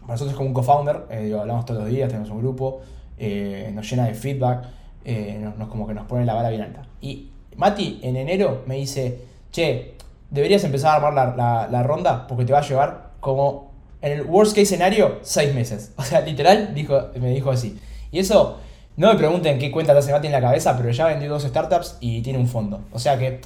Para 0.00 0.14
nosotros 0.14 0.36
como 0.36 0.48
un 0.48 0.54
co-founder, 0.54 1.06
eh, 1.10 1.36
hablamos 1.38 1.66
todos 1.66 1.82
los 1.82 1.90
días, 1.90 2.08
tenemos 2.08 2.30
un 2.30 2.38
grupo, 2.38 2.80
eh, 3.18 3.70
nos 3.74 3.90
llena 3.90 4.06
de 4.06 4.14
feedback, 4.14 4.64
eh, 5.04 5.38
nos, 5.58 5.68
como 5.68 5.86
que 5.86 5.94
nos 5.94 6.06
pone 6.06 6.24
la 6.24 6.34
vara 6.34 6.50
bien 6.50 6.62
alta. 6.62 6.82
Y 7.00 7.30
Mati 7.56 8.00
en 8.02 8.16
enero 8.16 8.62
me 8.66 8.76
dice, 8.76 9.20
che, 9.50 9.94
deberías 10.30 10.64
empezar 10.64 10.92
a 10.92 11.06
armar 11.06 11.36
la, 11.70 11.82
ronda 11.82 12.26
porque 12.26 12.44
te 12.44 12.52
va 12.52 12.58
a 12.60 12.62
llevar 12.62 13.10
como 13.20 13.72
en 14.00 14.12
el 14.12 14.22
worst 14.22 14.52
case 14.52 14.62
escenario, 14.62 15.18
seis 15.22 15.54
meses. 15.54 15.92
O 15.96 16.02
sea, 16.02 16.20
literal, 16.20 16.74
dijo, 16.74 17.08
me 17.20 17.30
dijo 17.30 17.50
así. 17.50 17.78
Y 18.12 18.20
eso, 18.20 18.58
no 18.96 19.12
me 19.12 19.18
pregunten 19.18 19.58
qué 19.58 19.70
cuenta 19.70 19.96
hace 19.96 20.12
Mati 20.12 20.26
en 20.26 20.32
la 20.32 20.40
cabeza, 20.40 20.76
pero 20.76 20.90
ya 20.90 21.06
vendió 21.06 21.28
dos 21.28 21.42
startups 21.42 21.96
y 22.00 22.22
tiene 22.22 22.38
un 22.38 22.48
fondo. 22.48 22.80
O 22.92 22.98
sea 22.98 23.18
que 23.18 23.40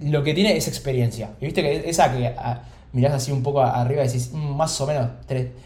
lo 0.00 0.22
que 0.22 0.34
tiene 0.34 0.56
es 0.56 0.68
experiencia. 0.68 1.30
Y 1.40 1.46
viste 1.46 1.62
que 1.62 1.88
esa 1.88 2.12
que 2.12 2.34
ah, 2.36 2.62
mirás 2.92 3.12
así 3.12 3.32
un 3.32 3.42
poco 3.42 3.60
arriba 3.60 4.02
y 4.02 4.06
decís, 4.06 4.30
mm, 4.32 4.56
más 4.56 4.80
o 4.80 4.86
menos 4.86 5.10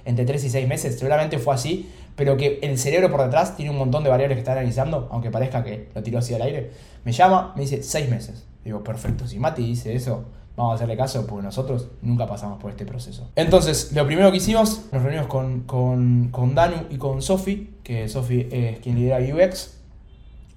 entre 0.05 0.25
3 0.25 0.45
y 0.45 0.51
6 0.51 0.69
meses, 0.69 0.99
seguramente 0.99 1.39
fue 1.39 1.55
así, 1.55 1.89
pero 2.19 2.37
que 2.37 2.59
el 2.63 2.77
cerebro 2.79 3.13
por 3.13 3.23
detrás 3.23 3.55
tiene 3.55 3.71
un 3.71 3.79
montón 3.79 4.03
de 4.03 4.11
variables 4.11 4.35
que 4.35 4.41
está 4.41 4.51
analizando, 4.51 5.09
aunque 5.13 5.31
parezca 5.31 5.63
que 5.63 5.89
lo 5.95 6.03
tiró 6.03 6.19
así 6.19 6.35
al 6.35 6.43
aire. 6.43 6.73
Me 7.05 7.13
llama, 7.13 7.53
me 7.55 7.63
dice 7.63 7.81
6 7.81 8.11
meses. 8.11 8.45
Digo, 8.65 8.83
perfecto, 8.83 9.25
si 9.29 9.39
Mati 9.39 9.65
dice 9.65 9.95
eso, 9.95 10.25
vamos 10.57 10.73
a 10.73 10.75
hacerle 10.75 10.97
caso 10.97 11.25
porque 11.29 11.45
nosotros 11.45 11.87
nunca 12.03 12.27
pasamos 12.27 12.61
por 12.61 12.73
este 12.73 12.85
proceso. 12.85 13.31
Entonces, 13.37 13.93
lo 13.93 14.05
primero 14.05 14.33
que 14.33 14.39
hicimos, 14.39 14.87
nos 14.91 15.01
reunimos 15.01 15.29
con, 15.29 15.61
con, 15.61 16.31
con 16.33 16.57
Danu 16.57 16.87
y 16.91 16.97
con 16.97 17.23
Sofi, 17.23 17.77
que 17.85 18.09
Sofi 18.09 18.49
es 18.51 18.81
quien 18.81 18.97
lidera 18.97 19.19
UX, 19.21 19.79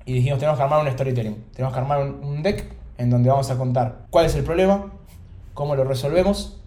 y 0.08 0.14
dijimos, 0.14 0.40
tenemos 0.40 0.58
que 0.58 0.64
armar 0.64 0.84
un 0.84 0.92
storytelling, 0.92 1.44
tenemos 1.54 1.76
que 1.76 1.80
armar 1.80 2.02
un, 2.02 2.24
un 2.24 2.42
deck 2.42 2.74
en 2.98 3.12
donde 3.12 3.30
vamos 3.30 3.52
a 3.52 3.58
contar 3.60 4.08
cuál 4.10 4.26
es 4.26 4.34
el 4.34 4.44
problema, 4.44 4.92
cómo 5.54 5.76
lo 5.76 5.84
resolvemos 5.84 6.61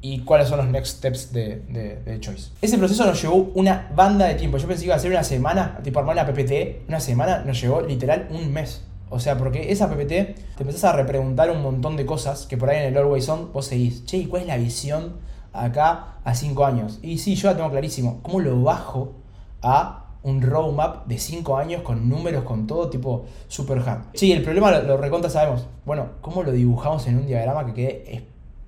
y 0.00 0.20
cuáles 0.20 0.48
son 0.48 0.58
los 0.58 0.68
next 0.68 0.98
steps 0.98 1.32
de, 1.32 1.62
de, 1.68 2.00
de, 2.04 2.20
Choice. 2.20 2.50
Ese 2.60 2.78
proceso 2.78 3.04
nos 3.04 3.20
llevó 3.20 3.50
una 3.54 3.90
banda 3.94 4.26
de 4.26 4.34
tiempo. 4.34 4.58
Yo 4.58 4.68
pensé 4.68 4.82
que 4.82 4.86
iba 4.86 4.94
a 4.94 4.98
ser 4.98 5.10
una 5.10 5.24
semana, 5.24 5.80
tipo 5.82 5.98
armar 5.98 6.14
una 6.14 6.26
PPT, 6.26 6.88
una 6.88 7.00
semana, 7.00 7.42
nos 7.44 7.60
llevó 7.60 7.80
literal 7.80 8.28
un 8.30 8.52
mes. 8.52 8.82
O 9.08 9.20
sea, 9.20 9.38
porque 9.38 9.70
esa 9.70 9.88
PPT 9.88 10.08
te 10.08 10.34
empezás 10.60 10.84
a 10.84 10.92
repreguntar 10.92 11.50
un 11.50 11.62
montón 11.62 11.96
de 11.96 12.04
cosas 12.04 12.46
que 12.46 12.56
por 12.56 12.70
ahí 12.70 12.78
en 12.78 12.84
el 12.92 12.96
Always 12.98 13.28
On 13.28 13.52
vos 13.52 13.66
seguís. 13.66 14.04
Che, 14.04 14.16
¿y 14.16 14.26
cuál 14.26 14.42
es 14.42 14.48
la 14.48 14.56
visión 14.56 15.16
acá 15.52 16.18
a 16.24 16.34
5 16.34 16.64
años? 16.64 16.98
Y 17.02 17.18
sí, 17.18 17.34
yo 17.36 17.48
la 17.48 17.56
tengo 17.56 17.70
clarísimo. 17.70 18.20
¿Cómo 18.22 18.40
lo 18.40 18.62
bajo 18.62 19.14
a 19.62 20.06
un 20.24 20.42
roadmap 20.42 21.06
de 21.06 21.18
5 21.18 21.56
años 21.56 21.82
con 21.82 22.08
números, 22.08 22.42
con 22.42 22.66
todo 22.66 22.90
tipo 22.90 23.26
super 23.46 23.78
hard? 23.78 24.02
Sí, 24.14 24.32
el 24.32 24.42
problema 24.42 24.72
lo, 24.72 24.82
lo 24.82 24.96
reconta 24.96 25.30
sabemos. 25.30 25.66
Bueno, 25.84 26.10
¿cómo 26.20 26.42
lo 26.42 26.50
dibujamos 26.50 27.06
en 27.06 27.16
un 27.18 27.26
diagrama 27.26 27.64
que 27.64 27.74
quede 27.74 28.12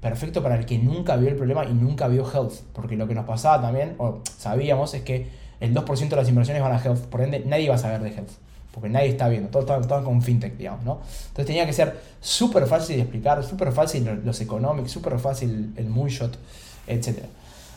perfecto 0.01 0.43
para 0.43 0.57
el 0.57 0.67
que 0.67 0.79
nunca 0.79 1.17
vio 1.17 1.29
el 1.29 1.37
problema 1.37 1.65
y 1.65 1.73
nunca 1.73 2.09
vio 2.09 2.25
health? 2.31 2.55
Porque 2.73 2.97
lo 2.97 3.09
que 3.09 3.15
nos 3.15 3.25
pasaba 3.25 3.61
también, 3.63 3.95
o 3.99 4.21
sabíamos, 4.37 4.95
es 4.95 5.03
que 5.03 5.29
el 5.61 5.75
2% 5.75 6.09
de 6.09 6.17
las 6.17 6.29
inversiones 6.29 6.63
van 6.63 6.73
a 6.73 6.83
health. 6.83 7.07
Por 7.07 7.21
ende, 7.21 7.41
nadie 7.41 7.69
va 7.69 7.75
a 7.77 7.79
saber 7.79 8.01
de 8.01 8.11
health 8.11 8.31
porque 8.79 8.93
nadie 8.93 9.09
está 9.09 9.29
viendo, 9.29 9.49
todos 9.49 9.81
estaban, 9.81 10.05
con 10.05 10.23
fintech, 10.23 10.57
digamos, 10.57 10.85
¿no? 10.85 11.01
Entonces 11.29 11.47
tenía 11.47 11.67
que 11.67 11.73
ser 11.73 11.99
súper 12.21 12.67
fácil 12.67 12.97
de 12.97 13.03
explicar, 13.03 13.43
súper 13.43 13.73
fácil 13.73 14.21
los 14.25 14.41
economics, 14.41 14.91
súper 14.91 15.19
fácil 15.19 15.73
el 15.77 15.89
moonshot, 15.89 16.39
etc. 16.87 17.25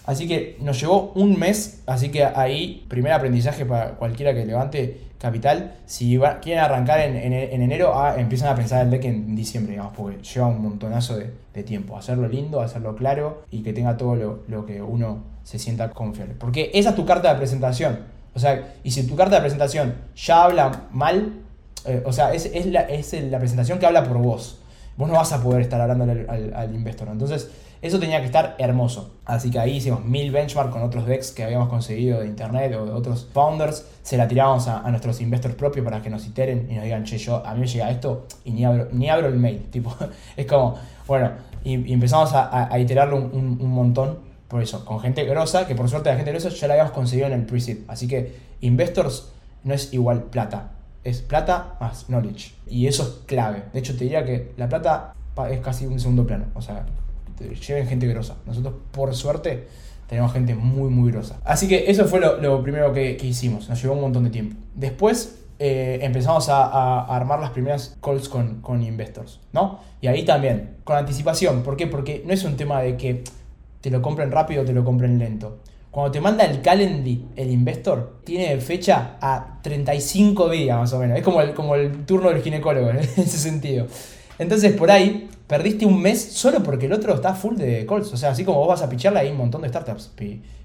Así 0.06 0.28
que 0.28 0.58
nos 0.62 0.80
llevó 0.80 1.12
un 1.16 1.38
mes, 1.38 1.84
así 1.86 2.10
que 2.10 2.26
ahí, 2.26 2.86
primer 2.89 3.14
aprendizaje 3.14 3.66
para 3.66 3.91
cualquiera 3.91 4.34
que 4.34 4.45
levante 4.45 5.02
capital, 5.20 5.76
si 5.86 6.20
quieren 6.41 6.64
arrancar 6.64 7.02
en, 7.02 7.16
en, 7.16 7.62
enero, 7.62 7.93
ah, 7.93 8.16
empiezan 8.18 8.49
a 8.49 8.56
pensar 8.56 8.84
el 8.84 8.89
deck 8.89 9.06
en 9.06 9.36
diciembre, 9.36 9.74
digamos, 9.74 9.93
porque 9.95 10.18
lleva 10.24 10.47
un 10.47 10.62
montonazo 10.62 11.18
de, 11.18 11.32
de 11.54 11.64
tiempo. 11.64 11.95
Hacerlo 11.95 12.28
lindo, 12.28 12.62
hacerlo 12.62 12.95
claro 12.95 13.43
y 13.52 13.62
que 13.62 13.74
tenga 13.74 13.97
todo 13.97 14.16
lo, 14.16 14.43
lo 14.47 14.66
que 14.66 14.82
uno 14.82 15.20
se 15.43 15.60
sienta 15.60 15.91
confiable. 15.91 16.34
Porque 16.34 16.72
esa 16.74 16.89
es 16.89 16.95
tu 16.95 17.06
carta 17.06 17.32
de 17.32 17.38
presentación 17.38 17.99
o 18.34 18.39
sea, 18.39 18.76
y 18.84 18.91
si 18.91 19.06
tu 19.08 19.16
carta 19.16 19.36
de 19.36 19.41
presentación 19.41 19.95
ya 20.16 20.43
habla 20.43 20.88
mal, 20.91 21.34
eh, 21.86 22.04
o 22.06 22.14
sea, 22.14 22.34
es, 22.34 22.45
es, 22.45 22.66
la, 22.68 22.82
es, 22.82 23.14
la, 23.14 23.39
presentación 23.39 23.80
que 23.80 23.86
habla 23.86 24.04
por 24.04 24.18
vos. 24.18 24.60
Vos 24.97 25.10
no 25.10 25.16
vas 25.16 25.34
a 25.34 25.41
poder 25.41 25.62
estar 25.62 25.82
hablando 25.82 26.04
al, 26.04 26.54
al, 26.56 26.74
investor. 26.74 27.10
Entonces, 27.12 27.49
eso 27.82 27.99
tenía 27.99 28.19
que 28.19 28.27
estar 28.27 28.55
hermoso. 28.59 29.15
Así 29.25 29.49
que 29.49 29.59
ahí 29.59 29.77
hicimos 29.77 30.05
mil 30.05 30.32
benchmarks 30.32 30.71
con 30.71 30.84
otros 30.84 31.05
decks 31.05 31.32
que 31.32 31.43
habíamos 31.43 31.69
conseguido 31.69 32.19
de 32.19 32.27
internet 32.27 32.73
o 32.75 32.86
de 32.86 32.91
otros 32.91 33.27
founders. 33.34 33.86
Se 34.03 34.17
la 34.17 34.27
tiramos 34.27 34.67
a, 34.67 34.82
nuestros 34.89 35.19
investors 35.21 35.55
propios 35.55 35.84
para 35.84 36.01
que 36.01 36.09
nos 36.09 36.25
iteren 36.25 36.67
y 36.69 36.75
nos 36.75 36.84
digan, 36.84 37.03
che, 37.03 37.17
yo 37.17 37.45
a 37.45 37.53
mí 37.53 37.61
me 37.61 37.67
llega 37.67 37.89
esto 37.89 38.27
y 38.45 38.51
ni 38.51 38.65
abro, 38.65 38.88
ni 38.91 39.09
abro 39.09 39.27
el 39.27 39.38
mail. 39.38 39.67
Tipo, 39.71 39.95
es 40.38 40.45
como, 40.45 40.75
bueno, 41.07 41.32
y, 41.63 41.91
empezamos 41.91 42.32
a, 42.34 42.77
iterarlo 42.79 43.17
un 43.17 43.71
montón 43.71 44.32
por 44.51 44.61
eso, 44.61 44.84
con 44.84 44.99
gente 44.99 45.23
grosa, 45.23 45.65
que 45.65 45.75
por 45.75 45.88
suerte 45.88 46.09
la 46.09 46.17
gente 46.17 46.29
grosa 46.32 46.49
ya 46.49 46.67
la 46.67 46.73
habíamos 46.73 46.91
conseguido 46.91 47.27
en 47.27 47.34
el 47.34 47.45
pre-seed. 47.45 47.86
Así 47.88 48.05
que 48.05 48.36
investors 48.59 49.32
no 49.63 49.73
es 49.73 49.93
igual 49.93 50.23
plata, 50.23 50.71
es 51.05 51.21
plata 51.21 51.77
más 51.79 52.07
knowledge. 52.07 52.53
Y 52.67 52.88
eso 52.88 53.03
es 53.03 53.09
clave. 53.27 53.63
De 53.71 53.79
hecho, 53.79 53.93
te 53.93 54.03
diría 54.03 54.25
que 54.25 54.51
la 54.57 54.67
plata 54.67 55.13
es 55.49 55.61
casi 55.61 55.86
un 55.86 56.01
segundo 56.01 56.27
plano. 56.27 56.47
O 56.53 56.61
sea, 56.61 56.86
lleven 57.49 57.87
gente 57.87 58.07
grosa. 58.07 58.37
Nosotros, 58.45 58.73
por 58.91 59.13
suerte, 59.15 59.67
tenemos 60.07 60.33
gente 60.33 60.55
muy, 60.55 60.89
muy 60.89 61.11
grosa. 61.11 61.39
Así 61.45 61.67
que 61.67 61.89
eso 61.89 62.05
fue 62.05 62.19
lo, 62.19 62.63
primero 62.63 62.93
que, 62.93 63.17
hicimos. 63.21 63.69
Nos 63.69 63.81
llevó 63.81 63.95
un 63.95 64.01
montón 64.01 64.23
de 64.23 64.29
tiempo. 64.29 64.55
Después 64.75 65.39
eh, 65.59 65.99
empezamos 66.01 66.49
a, 66.49 66.65
a, 66.65 67.15
armar 67.15 67.39
las 67.39 67.51
primeras 67.51 67.97
calls 68.01 68.27
con, 68.27 68.61
con 68.61 68.81
investors, 68.83 69.39
¿no? 69.53 69.79
Y 70.01 70.07
ahí 70.07 70.25
también, 70.25 70.77
con 70.83 70.97
anticipación. 70.97 71.63
¿Por 71.63 71.77
qué? 71.77 71.87
Porque 71.87 72.23
no 72.25 72.33
es 72.33 72.43
un 72.43 72.57
tema 72.57 72.81
de 72.81 72.97
que 72.97 73.23
te 73.81 73.89
lo 73.89 74.01
compren 74.01 74.31
rápido 74.31 74.63
o 74.63 74.65
te 74.65 74.73
lo 74.73 74.83
compren 74.83 75.17
lento. 75.17 75.59
Cuando 75.91 76.09
te 76.11 76.21
manda 76.21 76.45
el 76.45 76.61
calendly 76.61 77.27
el 77.35 77.51
investor, 77.51 78.21
tiene 78.23 78.61
fecha 78.61 79.17
a 79.19 79.59
35 79.61 80.49
días 80.49 80.77
más 80.77 80.93
o 80.93 80.99
menos. 80.99 81.17
Es 81.17 81.23
como 81.23 81.41
el, 81.41 81.53
como 81.53 81.75
el 81.75 82.05
turno 82.05 82.29
del 82.29 82.41
ginecólogo 82.41 82.89
en 82.91 82.99
ese 82.99 83.27
sentido. 83.27 83.87
Entonces 84.41 84.73
por 84.73 84.89
ahí 84.89 85.29
perdiste 85.45 85.85
un 85.85 86.01
mes 86.01 86.19
solo 86.19 86.63
porque 86.63 86.87
el 86.87 86.93
otro 86.93 87.13
está 87.13 87.35
full 87.35 87.57
de 87.57 87.85
calls. 87.85 88.11
O 88.11 88.17
sea, 88.17 88.31
así 88.31 88.43
como 88.43 88.57
vos 88.57 88.69
vas 88.69 88.81
a 88.81 88.89
picharle, 88.89 89.19
hay 89.19 89.29
un 89.29 89.37
montón 89.37 89.61
de 89.61 89.69
startups 89.69 90.11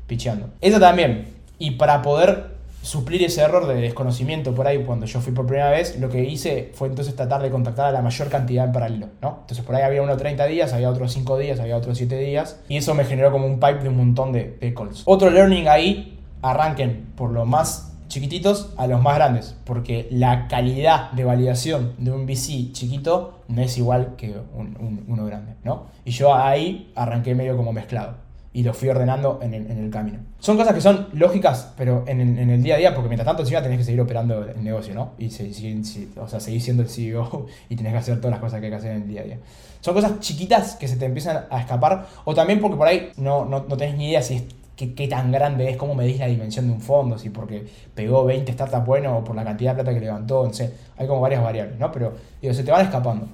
picheando. 0.06 0.48
Eso 0.62 0.80
también. 0.80 1.26
Y 1.58 1.72
para 1.72 2.00
poder 2.00 2.56
suplir 2.80 3.22
ese 3.22 3.42
error 3.42 3.66
de 3.66 3.74
desconocimiento 3.74 4.54
por 4.54 4.66
ahí 4.66 4.82
cuando 4.84 5.04
yo 5.04 5.20
fui 5.20 5.34
por 5.34 5.44
primera 5.44 5.70
vez, 5.70 5.98
lo 6.00 6.08
que 6.08 6.24
hice 6.24 6.70
fue 6.72 6.88
entonces 6.88 7.14
tratar 7.14 7.42
de 7.42 7.50
contactar 7.50 7.86
a 7.86 7.92
la 7.92 8.00
mayor 8.00 8.30
cantidad 8.30 8.64
en 8.64 8.72
paralelo, 8.72 9.08
¿no? 9.20 9.38
Entonces 9.40 9.62
por 9.62 9.74
ahí 9.74 9.82
había 9.82 10.00
uno 10.00 10.16
30 10.16 10.46
días, 10.46 10.72
había 10.72 10.88
otros 10.88 11.12
5 11.12 11.36
días, 11.36 11.60
había 11.60 11.76
otros 11.76 11.98
7 11.98 12.16
días, 12.18 12.60
y 12.68 12.78
eso 12.78 12.94
me 12.94 13.04
generó 13.04 13.30
como 13.30 13.46
un 13.46 13.60
pipe 13.60 13.80
de 13.80 13.88
un 13.90 13.96
montón 13.98 14.32
de, 14.32 14.56
de 14.58 14.72
calls. 14.72 15.02
Otro 15.04 15.28
learning 15.28 15.68
ahí, 15.68 16.18
arranquen 16.40 17.08
por 17.16 17.30
lo 17.32 17.44
más 17.44 17.92
chiquititos 18.08 18.72
a 18.76 18.86
los 18.86 19.02
más 19.02 19.16
grandes, 19.16 19.56
porque 19.64 20.06
la 20.10 20.46
calidad 20.48 21.10
de 21.10 21.24
validación 21.24 21.92
de 21.98 22.12
un 22.12 22.24
VC 22.24 22.72
chiquito 22.72 23.36
no 23.49 23.62
es 23.62 23.76
igual 23.78 24.14
que 24.16 24.34
un, 24.55 25.05
uno 25.09 25.26
grande, 25.26 25.55
¿no? 25.64 25.86
Y 26.05 26.11
yo 26.11 26.34
ahí 26.34 26.92
arranqué 26.94 27.34
medio 27.34 27.57
como 27.57 27.72
mezclado 27.72 28.26
y 28.57 28.62
lo 28.62 28.72
fui 28.72 28.88
ordenando 28.88 29.38
en 29.42 29.53
el, 29.53 29.70
en 29.70 29.84
el, 29.84 29.90
camino. 29.90 30.18
Son 30.38 30.57
cosas 30.57 30.72
que 30.72 30.80
son 30.80 31.09
lógicas, 31.12 31.74
pero 31.76 32.05
en 32.07 32.22
en 32.38 32.49
el, 32.49 32.62
día 32.62 32.76
a 32.76 32.78
día, 32.78 32.94
porque 32.94 33.11
mientras 33.11 33.26
tanto 33.26 33.42
encima 33.42 33.62
tenés 33.62 33.76
que 33.76 33.84
seguir 33.84 34.01
operando 34.01 34.44
el 34.44 34.64
negocio, 34.64 34.94
¿no? 34.94 35.11
Y 35.18 35.28
seguir, 35.28 35.82
o 36.18 36.26
sea, 36.26 36.40
seguir 36.40 36.62
siendo 36.62 36.82
el 36.82 36.88
CEO 36.88 37.47
y 37.68 37.76
tenés 37.76 37.92
que 37.92 37.99
hacer 37.99 38.16
todas 38.16 38.30
las 38.30 38.40
cosas 38.40 38.61
que 38.61 38.66
hay 38.66 38.72
que 38.72 38.76
hacer 38.76 38.92
en 38.92 39.03
el 39.03 39.09
día 39.09 39.20
a 39.20 39.24
día. 39.24 39.38
Son 39.82 39.92
cosas 39.92 40.20
chiquitas 40.20 40.74
que 40.76 40.88
se 40.88 40.97
te 40.97 41.05
empiezan 41.05 41.44
a 41.51 41.61
escapar, 41.61 42.07
o 42.24 42.34
también 42.34 42.59
porque 42.59 42.78
por 42.78 42.88
ahí 42.88 43.11
no, 43.18 43.44
no, 43.44 43.66
no 43.68 43.76
tenés 43.76 43.99
ni 43.99 44.09
idea 44.09 44.22
si 44.22 44.36
es 44.36 44.44
qué, 44.76 44.94
qué, 44.94 45.08
tan 45.08 45.32
grande 45.32 45.70
es, 45.70 45.76
cómo 45.76 45.94
medís 45.94 46.18
la 46.18 46.26
dimensión 46.26 46.66
de 46.66 46.72
un 46.74 46.80
fondo, 46.80 47.18
si 47.18 47.30
porque 47.30 47.66
pegó 47.94 48.24
20 48.24 48.52
startups 48.52 48.86
bueno 48.86 49.16
o 49.16 49.24
por 49.24 49.34
la 49.34 49.44
cantidad 49.44 49.72
de 49.72 49.82
plata 49.82 49.98
que 49.98 50.04
levantó, 50.04 50.44
no 50.44 50.52
sé, 50.52 50.72
hay 50.96 51.06
como 51.06 51.20
varias 51.20 51.42
variables, 51.42 51.78
¿no? 51.78 51.90
Pero 51.90 52.14
digo, 52.40 52.54
se 52.54 52.62
te 52.62 52.70
van 52.70 52.84
escapando. 52.84 53.28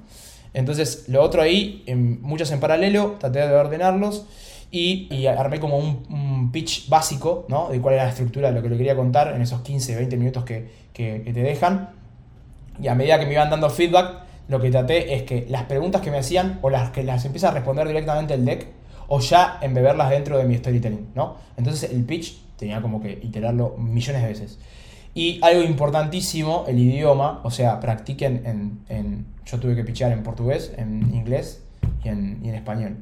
Entonces, 0.54 1.08
lo 1.08 1.22
otro 1.22 1.42
ahí, 1.42 1.82
en, 1.86 2.20
muchos 2.22 2.50
en 2.52 2.60
paralelo, 2.60 3.16
traté 3.18 3.40
de 3.46 3.54
ordenarlos 3.54 4.26
y, 4.70 5.26
armé 5.26 5.60
como 5.60 5.78
un, 5.78 6.50
pitch 6.52 6.88
básico, 6.88 7.46
¿no? 7.48 7.68
De 7.68 7.80
cuál 7.80 7.94
era 7.94 8.04
la 8.04 8.10
estructura 8.10 8.48
de 8.48 8.54
lo 8.54 8.62
que 8.62 8.68
le 8.68 8.76
quería 8.76 8.96
contar 8.96 9.34
en 9.34 9.40
esos 9.40 9.62
15, 9.62 9.96
20 9.96 10.16
minutos 10.16 10.44
que, 10.44 10.68
que, 10.92 11.20
te 11.20 11.42
dejan. 11.42 11.90
Y 12.80 12.88
a 12.88 12.94
medida 12.94 13.18
que 13.18 13.26
me 13.26 13.32
iban 13.32 13.48
dando 13.48 13.70
feedback, 13.70 14.22
lo 14.48 14.60
que 14.60 14.70
traté 14.70 15.14
es 15.14 15.22
que 15.22 15.46
las 15.48 15.64
preguntas 15.64 16.00
que 16.02 16.10
me 16.10 16.18
hacían 16.18 16.58
o 16.62 16.70
las 16.70 16.90
que 16.90 17.04
las 17.04 17.24
empieza 17.24 17.48
a 17.48 17.52
responder 17.52 17.86
directamente 17.86 18.34
el 18.34 18.44
deck 18.44 18.66
o 19.14 19.20
ya 19.20 19.58
embeberlas 19.60 20.08
dentro 20.08 20.38
de 20.38 20.44
mi 20.44 20.56
storytelling, 20.56 21.08
¿no? 21.14 21.36
Entonces 21.58 21.90
el 21.90 22.02
pitch 22.02 22.40
tenía 22.56 22.80
como 22.80 23.02
que 23.02 23.20
iterarlo 23.22 23.76
millones 23.76 24.22
de 24.22 24.28
veces. 24.28 24.58
Y 25.12 25.38
algo 25.42 25.62
importantísimo, 25.64 26.64
el 26.66 26.78
idioma, 26.78 27.40
o 27.42 27.50
sea, 27.50 27.78
practiquen 27.78 28.40
en, 28.46 28.78
en 28.88 29.26
yo 29.44 29.60
tuve 29.60 29.76
que 29.76 29.84
pitchar 29.84 30.12
en 30.12 30.22
portugués, 30.22 30.72
en 30.78 31.14
inglés 31.14 31.62
y 32.02 32.08
en, 32.08 32.40
y 32.42 32.48
en 32.48 32.54
español. 32.54 32.96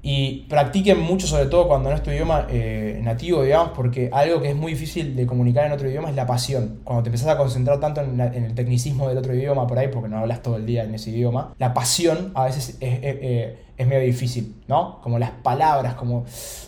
Y 0.00 0.46
practiquen 0.48 1.00
mucho, 1.00 1.26
sobre 1.26 1.46
todo 1.46 1.66
cuando 1.66 1.90
no 1.90 1.96
es 1.96 2.02
tu 2.02 2.10
idioma 2.10 2.46
eh, 2.48 3.00
nativo, 3.02 3.42
digamos, 3.42 3.72
porque 3.74 4.08
algo 4.12 4.40
que 4.40 4.50
es 4.50 4.56
muy 4.56 4.72
difícil 4.72 5.16
de 5.16 5.26
comunicar 5.26 5.66
en 5.66 5.72
otro 5.72 5.88
idioma 5.88 6.08
es 6.08 6.14
la 6.14 6.26
pasión. 6.26 6.80
Cuando 6.84 7.02
te 7.02 7.08
empezás 7.08 7.28
a 7.28 7.36
concentrar 7.36 7.80
tanto 7.80 8.00
en, 8.00 8.20
el 8.20 8.54
tecnicismo 8.54 9.08
del 9.08 9.18
otro 9.18 9.34
idioma 9.34 9.66
por 9.66 9.78
ahí, 9.78 9.88
porque 9.88 10.08
no 10.08 10.18
hablas 10.18 10.40
todo 10.40 10.56
el 10.56 10.66
día 10.66 10.84
en 10.84 10.94
ese 10.94 11.10
idioma, 11.10 11.52
la 11.58 11.74
pasión 11.74 12.30
a 12.34 12.44
veces 12.44 12.76
es, 12.80 13.56
es, 13.76 13.86
medio 13.86 14.06
difícil, 14.06 14.62
¿no? 14.68 15.00
Como 15.02 15.18
las 15.18 15.30
palabras, 15.30 15.94
como 15.94 16.24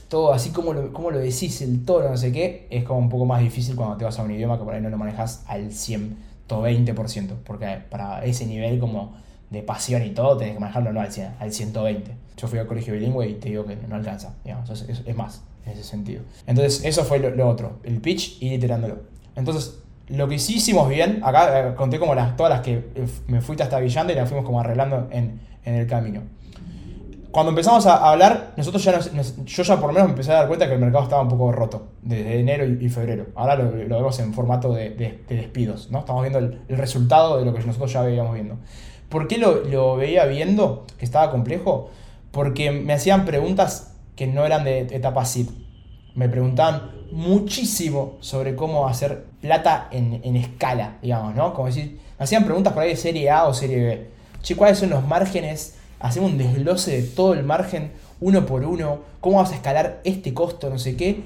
todo, 0.09 0.33
así 0.33 0.51
como 0.51 0.72
lo, 0.72 0.93
como 0.93 1.12
lo 1.12 1.18
decís, 1.18 1.62
el 1.62 1.85
tono, 1.85 2.09
no 2.09 2.16
sé 2.16 2.33
qué, 2.33 2.66
es 2.68 2.83
como 2.83 2.99
un 2.99 3.09
poco 3.09 3.26
más 3.26 3.41
difícil 3.41 3.76
cuando 3.76 3.97
te 3.97 4.05
vas 4.05 4.18
a 4.18 4.22
un 4.22 4.33
idioma 4.33 4.59
que 4.59 4.64
por 4.64 4.74
ahí 4.74 4.81
no 4.81 4.91
lo 4.91 4.99
manejas 4.99 5.45
al 5.47 5.70
120%, 5.70 7.37
porque 7.45 7.78
para 7.89 8.24
ese 8.24 8.47
nivel 8.47 8.81
como 8.81 9.14
de 9.51 9.62
pasión 9.62 10.03
y 10.05 10.11
todo, 10.11 10.36
tenés 10.36 10.55
que 10.55 10.61
manejarlo 10.61 10.92
no 10.92 11.01
al 11.01 11.12
100, 11.12 11.34
al 11.38 11.53
120. 11.53 12.12
Yo 12.36 12.48
fui 12.48 12.59
al 12.59 12.66
colegio 12.66 12.94
bilingüe 12.94 13.28
y 13.28 13.34
te 13.34 13.51
digo 13.51 13.66
que 13.66 13.76
no 13.76 13.96
alcanza, 13.96 14.34
digamos, 14.44 14.70
es, 14.70 15.03
es 15.05 15.16
más 15.16 15.42
en 15.66 15.72
ese 15.72 15.84
sentido. 15.84 16.22
Entonces, 16.46 16.84
eso 16.84 17.05
fue 17.05 17.18
lo, 17.18 17.48
otro, 17.48 17.80
el 17.82 18.01
pitch 18.01 18.40
y 18.40 18.51
literándolo. 18.51 19.01
Entonces, 19.36 19.78
lo 20.09 20.28
que 20.28 20.38
sí 20.38 20.57
hicimos 20.57 20.88
bien, 20.88 21.20
acá 21.22 21.70
eh, 21.70 21.74
conté 21.74 21.98
como 21.98 22.14
las, 22.14 22.36
todas 22.36 22.51
las 22.51 22.61
que 22.61 22.74
eh, 22.94 23.07
me 23.26 23.40
fui 23.40 23.57
hasta 23.61 23.78
Villanda 23.78 24.12
y 24.12 24.16
las 24.16 24.28
fuimos 24.28 24.44
como 24.44 24.61
arreglando 24.61 25.09
en, 25.11 25.40
en 25.64 25.74
el 25.74 25.86
camino. 25.86 26.22
cuando 27.30 27.51
empezamos 27.51 27.86
a 27.86 28.11
hablar, 28.11 28.55
nosotros 28.57 28.82
ya 28.82 28.98
yo 28.98 29.62
ya 29.62 29.76
por 29.76 29.88
lo 29.88 29.92
menos 29.92 30.09
me 30.09 30.12
empecé 30.12 30.32
a 30.32 30.36
dar 30.36 30.48
cuenta 30.48 30.66
que 30.66 30.74
el 30.74 30.80
mercado 30.80 31.05
estaba 31.05 31.22
un 31.22 31.28
poco 31.28 31.53
roto 31.53 31.88
desde 32.03 32.40
enero 32.40 32.64
y, 32.64 32.88
febrero. 32.88 33.26
Ahora 33.34 33.57
lo, 33.57 33.70
vemos 33.70 34.18
en 34.18 34.32
formato 34.34 34.72
de, 34.72 35.20
despidos, 35.28 35.90
¿no? 35.90 36.01
Estamos 36.01 36.22
viendo 36.22 36.38
el, 36.38 36.76
resultado 36.76 37.38
de 37.38 37.44
lo 37.44 37.55
que 37.55 37.62
nosotros 37.62 37.92
ya 37.92 38.03
veíamos 38.03 38.34
viendo. 38.34 38.57
¿Por 39.11 39.29
qué 39.29 39.37
lo, 39.37 39.65
lo, 39.65 39.97
veía 39.97 40.25
viendo 40.25 40.87
que 40.99 41.05
estaba 41.05 41.31
complejo? 41.31 41.91
Porque 42.31 42.71
me 42.71 42.95
hacían 42.95 43.27
preguntas 43.27 43.95
que 44.17 44.27
no 44.27 44.47
eran 44.47 44.65
de 44.65 44.81
etapa 44.81 45.25
SID. 45.25 45.49
Me 46.15 46.29
preguntaban 46.29 46.93
muchísimo 47.13 48.17
sobre 48.21 48.57
cómo 48.57 48.89
hacer 48.89 49.25
plata 49.43 49.89
en, 49.91 50.21
en 50.25 50.37
escala, 50.37 50.99
digamos, 51.03 51.35
¿no? 51.35 51.53
Como 51.53 51.67
decir, 51.67 51.99
me 52.19 52.25
hacían 52.25 52.45
preguntas 52.45 52.73
por 52.73 52.83
ahí 52.83 52.91
de 52.91 52.97
serie 52.97 53.31
A 53.31 53.45
o 53.45 53.53
serie 53.53 53.83
B. 53.83 54.11
Che, 54.43 54.57
¿cuáles 54.57 54.79
son 54.79 54.91
los 54.91 55.07
márgenes 55.07 55.77
hacemos 56.01 56.33
un 56.33 56.39
desglose 56.39 57.03
de 57.03 57.03
todo 57.03 57.35
el 57.35 57.45
margen 57.45 57.93
uno 58.21 58.45
por 58.47 58.65
uno, 58.65 59.01
cómo 59.21 59.39
vas 59.39 59.53
a 59.53 59.55
escalar 59.55 60.01
este 60.05 60.35
costo, 60.35 60.69
no 60.69 60.79
sé 60.79 60.97
qué, 60.97 61.23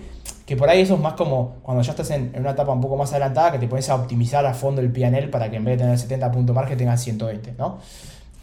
que 0.47 0.57
por 0.57 0.69
ahí 0.69 0.81
eso 0.81 0.95
es 0.95 1.01
más 1.01 1.15
como 1.15 1.57
cuando 1.63 1.83
ya 1.83 1.93
estás 1.93 2.11
en, 2.11 2.35
una 2.39 2.51
etapa 2.51 2.73
un 2.73 2.81
poco 2.81 2.97
más 2.97 3.11
adelantada, 3.13 3.53
que 3.53 3.59
te 3.59 3.67
pones 3.67 3.89
a 3.89 3.95
optimizar 3.95 4.45
a 4.45 4.53
fondo 4.53 4.81
el 4.81 4.93
PNL 4.93 5.31
para 5.31 5.51
que 5.51 5.57
en 5.57 5.65
vez 5.65 5.79
de 5.79 5.85
tener 5.85 5.99
70 5.99 6.31
puntos 6.31 6.55
margen 6.55 6.77
tengas 6.77 7.03
120, 7.03 7.55
¿no? 7.59 7.79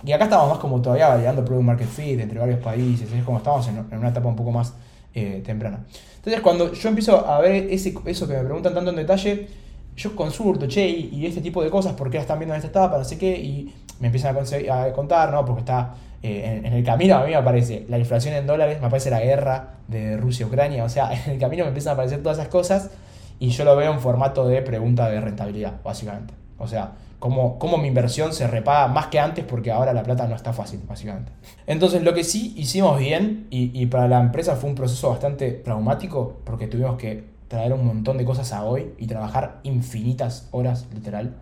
Y 0.03 0.11
acá 0.13 0.23
estamos 0.23 0.49
más 0.49 0.57
como 0.57 0.81
todavía 0.81 1.09
validando 1.09 1.45
Product 1.45 1.65
Market 1.65 1.87
Fit 1.87 2.19
entre 2.19 2.39
varios 2.39 2.59
países, 2.59 3.11
es 3.11 3.23
como 3.23 3.37
estamos 3.37 3.67
en, 3.67 3.85
una 3.95 4.09
etapa 4.09 4.27
un 4.27 4.35
poco 4.35 4.51
más 4.51 4.73
eh, 5.13 5.43
temprana. 5.45 5.85
Entonces 6.15 6.41
cuando 6.41 6.73
yo 6.73 6.89
empiezo 6.89 7.27
a 7.27 7.39
ver 7.39 7.67
ese, 7.71 7.93
eso 8.05 8.27
que 8.27 8.33
me 8.33 8.43
preguntan 8.43 8.73
tanto 8.73 8.89
en 8.89 8.95
detalle, 8.95 9.47
yo 9.95 10.15
consulto, 10.15 10.67
che, 10.67 10.87
y, 10.87 11.25
este 11.25 11.41
tipo 11.41 11.63
de 11.63 11.69
cosas, 11.69 11.93
¿por 11.93 12.09
qué 12.09 12.17
están 12.17 12.39
viendo 12.39 12.55
en 12.55 12.59
esta 12.59 12.69
etapa? 12.69 12.97
No 12.97 13.03
sé 13.03 13.19
qué, 13.19 13.37
y 13.37 13.75
me 13.99 14.07
empiezan 14.07 14.35
a, 14.35 14.83
a 14.83 14.93
contar, 14.93 15.31
¿no? 15.31 15.45
Porque 15.45 15.59
está 15.59 15.93
eh, 16.23 16.61
en, 16.63 16.73
el 16.73 16.83
camino 16.83 17.15
a 17.15 17.23
mí 17.23 17.31
me 17.31 17.35
aparece 17.35 17.85
la 17.89 17.97
inflación 17.97 18.35
en 18.35 18.45
dólares, 18.45 18.79
me 18.79 18.87
aparece 18.87 19.09
la 19.09 19.19
guerra 19.19 19.75
de 19.87 20.17
Rusia-Ucrania, 20.17 20.83
o 20.83 20.89
sea, 20.89 21.11
en 21.25 21.31
el 21.31 21.39
camino 21.39 21.63
me 21.63 21.69
empiezan 21.69 21.91
a 21.91 21.93
aparecer 21.93 22.21
todas 22.21 22.37
esas 22.37 22.49
cosas 22.49 22.91
y 23.39 23.49
yo 23.49 23.65
lo 23.65 23.75
veo 23.75 23.91
en 23.91 23.99
formato 23.99 24.47
de 24.47 24.61
pregunta 24.61 25.09
de 25.09 25.19
rentabilidad, 25.19 25.81
básicamente. 25.83 26.33
O 26.59 26.67
sea, 26.67 26.91
cómo, 27.17 27.57
cómo 27.57 27.79
mi 27.79 27.87
inversión 27.87 28.33
se 28.33 28.45
repaga 28.45 28.87
más 28.87 29.07
que 29.07 29.19
antes 29.19 29.43
porque 29.43 29.71
ahora 29.71 29.93
la 29.93 30.03
plata 30.03 30.27
no 30.27 30.35
está 30.35 30.53
fácil, 30.53 30.79
básicamente. 30.87 31.31
Entonces, 31.65 32.03
lo 32.03 32.13
que 32.13 32.23
sí 32.23 32.53
hicimos 32.55 32.99
bien 32.99 33.47
y, 33.49 33.71
y 33.73 33.87
para 33.87 34.07
la 34.07 34.19
empresa 34.19 34.55
fue 34.55 34.69
un 34.69 34.75
proceso 34.75 35.09
bastante 35.09 35.51
traumático 35.51 36.39
porque 36.43 36.67
tuvimos 36.67 36.97
que 36.97 37.31
traer 37.47 37.73
un 37.73 37.85
montón 37.85 38.17
de 38.17 38.25
cosas 38.25 38.53
a 38.53 38.63
hoy 38.63 38.93
y 38.97 39.07
trabajar 39.07 39.59
infinitas 39.63 40.47
horas, 40.51 40.87
literal, 40.93 41.35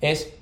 es 0.00 0.32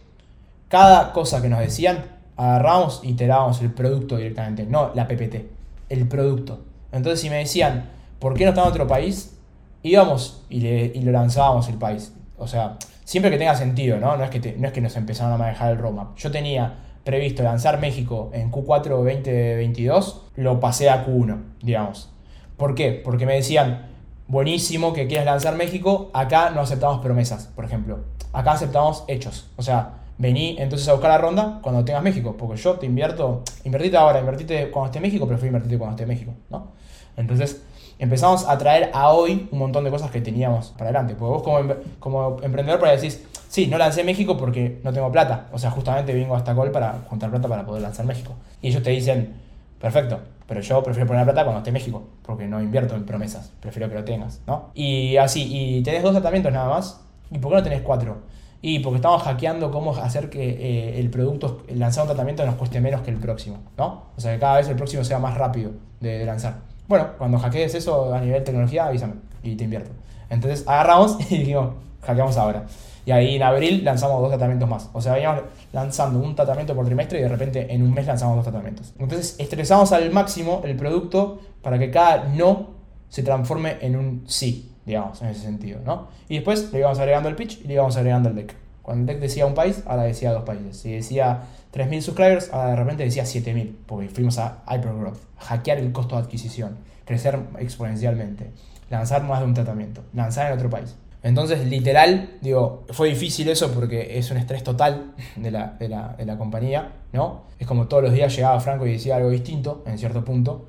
cada 0.69 1.13
cosa 1.13 1.43
que 1.43 1.49
nos 1.49 1.59
decían, 1.59 2.20
agarramos 2.41 3.01
y 3.03 3.11
iterábamos 3.11 3.61
el 3.61 3.71
producto 3.71 4.17
directamente, 4.17 4.65
no 4.65 4.93
la 4.95 5.07
PPT, 5.07 5.47
el 5.91 6.09
producto. 6.09 6.61
Entonces 6.91 7.21
si 7.21 7.29
me 7.29 7.37
decían, 7.37 7.91
¿por 8.19 8.35
qué 8.35 8.45
no 8.45 8.51
está 8.51 8.63
en 8.63 8.69
otro 8.69 8.87
país? 8.87 9.37
Íbamos 9.83 10.43
y 10.49 11.01
lo 11.01 11.13
lanzábamos 11.13 11.69
el 11.69 11.77
país. 11.77 12.15
O 12.39 12.47
sea, 12.47 12.79
siempre 13.05 13.31
que 13.31 13.37
tenga 13.37 13.55
sentido, 13.55 13.99
¿no? 13.99 14.17
No 14.17 14.25
es 14.25 14.31
que, 14.31 14.57
no 14.57 14.67
es 14.67 14.73
que 14.73 14.81
nos 14.81 14.97
empezaron 14.97 15.35
a 15.35 15.37
manejar 15.37 15.73
el 15.73 15.79
roadmap. 15.79 16.17
Yo 16.17 16.31
tenía 16.31 16.79
previsto 17.05 17.43
lanzar 17.43 17.79
México 17.79 18.31
en 18.33 18.51
Q4 18.51 18.89
2022, 18.89 20.27
lo 20.37 20.61
pasé 20.61 20.89
a 20.89 21.07
Q1, 21.07 21.43
digamos. 21.61 22.11
¿Por 22.57 22.75
qué? 22.75 22.93
Porque 23.05 23.27
me 23.27 23.35
decían, 23.35 23.87
buenísimo 24.29 24.95
que 24.95 25.07
quieras 25.07 25.27
lanzar 25.27 25.57
México, 25.57 26.11
acá 26.15 26.51
no 26.51 26.63
aceptamos 26.63 27.01
promesas, 27.01 27.51
por 27.55 27.67
ejemplo. 27.67 28.01
Acá 28.33 28.53
aceptamos 28.53 29.05
hechos. 29.09 29.51
O 29.57 29.63
sea, 29.63 30.00
vení 30.21 30.57
entonces 30.59 30.87
a 30.89 30.93
buscar 30.93 31.11
la 31.11 31.19
ronda 31.19 31.59
cuando 31.63 31.83
tengas 31.83 32.03
México, 32.03 32.37
porque 32.39 32.61
yo 32.61 32.75
te 32.75 32.85
invierto, 32.85 33.43
invertite 33.65 33.97
ahora, 33.97 34.21
invertite 34.21 34.71
cuando 34.71 34.91
esté 34.91 35.01
México, 35.01 35.27
prefiero 35.27 35.49
invertirte 35.49 35.79
cuando 35.79 35.97
esté 35.97 36.07
México, 36.07 36.33
¿no? 36.51 36.69
Entonces 37.17 37.63
empezamos 37.99 38.47
a 38.47 38.59
traer 38.59 38.91
a 38.93 39.13
hoy 39.13 39.49
un 39.51 39.59
montón 39.59 39.83
de 39.83 39.91
cosas 39.91 40.11
que 40.11 40.21
teníamos 40.21 40.69
para 40.77 40.91
adelante, 40.91 41.15
porque 41.19 41.33
vos 41.33 41.43
como, 41.43 41.75
como 41.99 42.37
emprendedor 42.43 42.79
para 42.79 42.93
decís, 42.93 43.27
sí, 43.49 43.67
no 43.67 43.79
lancé 43.79 44.05
México 44.05 44.37
porque 44.37 44.79
no 44.85 44.93
tengo 44.93 45.11
plata, 45.11 45.47
o 45.53 45.59
sea, 45.59 45.71
justamente 45.71 46.13
vengo 46.13 46.35
a 46.35 46.39
esta 46.39 46.55
call 46.55 46.71
para 46.71 46.99
juntar 47.09 47.31
plata 47.31 47.49
para 47.49 47.65
poder 47.65 47.81
lanzar 47.81 48.05
México. 48.05 48.35
Y 48.61 48.69
ellos 48.69 48.83
te 48.83 48.91
dicen, 48.91 49.35
perfecto, 49.81 50.21
pero 50.47 50.61
yo 50.61 50.83
prefiero 50.83 51.07
poner 51.07 51.25
plata 51.25 51.45
cuando 51.45 51.61
esté 51.61 51.73
México, 51.73 52.03
porque 52.23 52.47
no 52.47 52.61
invierto 52.61 52.95
en 52.95 53.07
promesas, 53.07 53.53
prefiero 53.61 53.89
que 53.89 53.95
lo 53.95 54.05
tengas, 54.05 54.43
¿no? 54.47 54.69
Y 54.75 55.17
así, 55.17 55.49
y 55.51 55.83
tenés 55.83 56.03
dos 56.03 56.13
tratamientos 56.13 56.53
nada 56.53 56.69
más, 56.69 57.01
¿y 57.31 57.39
por 57.39 57.53
qué 57.53 57.57
no 57.57 57.63
tenés 57.63 57.81
cuatro? 57.81 58.19
Y 58.63 58.81
porque 58.81 58.97
estamos 58.97 59.23
hackeando 59.23 59.71
cómo 59.71 59.97
hacer 59.97 60.29
que 60.29 60.51
eh, 60.51 61.01
el 61.01 61.09
producto, 61.09 61.63
lanzar 61.75 62.03
un 62.03 62.09
tratamiento 62.09 62.45
nos 62.45 62.57
cueste 62.57 62.81
menos 62.81 63.01
que 63.01 63.11
el 63.11 63.17
próximo, 63.17 63.59
¿no? 63.79 64.05
O 64.17 64.21
sea, 64.21 64.35
que 64.35 64.39
cada 64.39 64.59
vez 64.59 64.69
el 64.69 64.77
próximo 64.77 65.03
sea 65.03 65.19
más 65.19 65.37
rápido 65.37 65.73
de, 66.01 66.25
lanzar. 66.27 66.59
Bueno, 66.87 67.09
cuando 67.17 67.39
hackees 67.39 67.75
eso 67.75 68.13
a 68.13 68.21
nivel 68.21 68.45
tecnología, 68.45 68.87
avísame 68.87 69.15
y 69.43 69.57
te 69.57 69.65
invierto. 69.65 69.91
Entonces 70.29 70.67
agarramos 70.69 71.17
y 71.31 71.39
dijimos, 71.39 71.71
hackeamos 72.03 72.37
ahora. 72.37 72.67
Y 73.07 73.13
ahí 73.13 73.37
en 73.37 73.43
abril 73.43 73.83
lanzamos 73.83 74.21
dos 74.21 74.29
tratamientos 74.29 74.69
más. 74.69 74.91
O 74.93 75.01
sea, 75.01 75.15
veníamos 75.15 75.43
lanzando 75.73 76.19
un 76.19 76.35
tratamiento 76.35 76.75
por 76.75 76.85
trimestre 76.85 77.19
y 77.19 77.23
de 77.23 77.29
repente 77.29 77.73
en 77.73 77.83
un 77.83 77.95
mes 77.95 78.07
lanzamos 78.07 78.37
dos 78.37 78.45
tratamientos. 78.45 78.93
Entonces 78.99 79.37
estresamos 79.39 79.91
al 79.93 80.11
máximo 80.11 80.61
el 80.65 80.77
producto 80.77 81.41
para 81.63 81.79
que 81.79 81.91
cada 81.91 82.25
no 82.25 82.69
se 83.09 83.23
transforme 83.23 83.79
en 83.81 83.97
un 83.97 84.25
sí 84.27 84.70
digamos, 84.87 85.21
en 85.23 85.29
ese 85.29 85.43
sentido, 85.43 85.81
¿no? 85.85 86.09
Y 86.29 86.37
después 86.37 86.73
le 86.73 86.81
íbamos 86.81 86.99
agregando 86.99 87.29
el 87.29 87.37
pitch 87.37 87.61
y 87.63 87.69
le 87.69 87.75
íbamos 87.75 87.97
agregando 87.97 88.29
el 88.29 88.35
deck. 88.35 88.55
Cuando 88.83 89.03
el 89.03 89.07
deck 89.07 89.21
decía 89.21 89.47
un 89.47 89.55
país, 89.55 89.83
ahora 89.87 90.05
decía 90.05 90.33
dos 90.33 90.45
países. 90.45 90.77
Si 90.77 90.93
decía 90.93 91.43
3.000 91.73 92.01
subscribers, 92.01 92.51
ahora 92.53 92.71
de 92.71 92.77
repente 92.77 93.05
decía 93.05 93.25
7.000, 93.25 93.73
porque 93.87 94.09
fuimos 94.09 94.39
a 94.39 94.63
hypergrowth, 94.69 95.19
hackear 95.39 95.79
el 95.79 95.93
costo 95.93 96.17
de 96.17 96.23
adquisición, 96.23 96.79
crecer 97.05 97.39
exponencialmente, 97.59 98.51
lanzar 98.89 99.23
más 99.23 99.41
de 99.41 99.47
un 99.47 99.55
tratamiento, 99.55 100.03
lanzar 100.15 100.49
en 100.49 100.59
otro 100.59 100.71
país. 100.71 100.97
Entonces, 101.23 101.67
literal, 101.67 102.39
digo, 102.41 102.85
fue 102.91 103.11
difícil 103.11 103.49
eso 103.51 103.71
porque 103.73 104.19
es 104.19 104.31
un 104.31 104.39
estrés 104.39 104.65
total 104.65 105.13
de 105.37 105.51
la, 105.51 105.77
de 105.79 105.89
la, 105.89 106.15
de 106.17 106.25
la 106.25 106.39
compañía, 106.39 106.93
¿no? 107.13 107.43
Es 107.59 107.67
como 107.67 107.89
todos 107.89 108.03
los 108.03 108.13
días 108.13 108.35
llegaba 108.35 108.59
Franco 108.61 108.87
y 108.87 108.93
decía 108.93 109.17
algo 109.17 109.29
distinto, 109.29 109.85
en 109.87 109.99
cierto 109.99 110.25
punto 110.25 110.67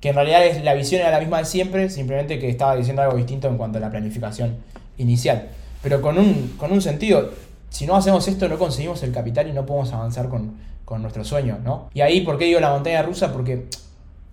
que 0.00 0.08
en 0.08 0.14
realidad 0.14 0.44
es, 0.46 0.64
la 0.64 0.74
visión 0.74 1.00
era 1.00 1.10
la 1.10 1.20
misma 1.20 1.38
de 1.38 1.44
siempre, 1.44 1.90
simplemente 1.90 2.38
que 2.38 2.48
estaba 2.48 2.74
diciendo 2.74 3.02
algo 3.02 3.16
distinto 3.16 3.48
en 3.48 3.56
cuanto 3.56 3.78
a 3.78 3.80
la 3.80 3.90
planificación 3.90 4.56
inicial. 4.98 5.48
Pero 5.82 6.00
con 6.00 6.18
un, 6.18 6.54
con 6.56 6.72
un 6.72 6.80
sentido, 6.80 7.30
si 7.68 7.86
no 7.86 7.96
hacemos 7.96 8.26
esto 8.26 8.48
no 8.48 8.58
conseguimos 8.58 9.02
el 9.02 9.12
capital 9.12 9.48
y 9.48 9.52
no 9.52 9.66
podemos 9.66 9.92
avanzar 9.92 10.28
con, 10.28 10.54
con 10.84 11.02
nuestro 11.02 11.24
sueño, 11.24 11.58
¿no? 11.62 11.88
Y 11.94 12.00
ahí, 12.00 12.22
¿por 12.22 12.38
qué 12.38 12.46
digo 12.46 12.60
la 12.60 12.70
montaña 12.70 13.02
rusa? 13.02 13.32
Porque 13.32 13.66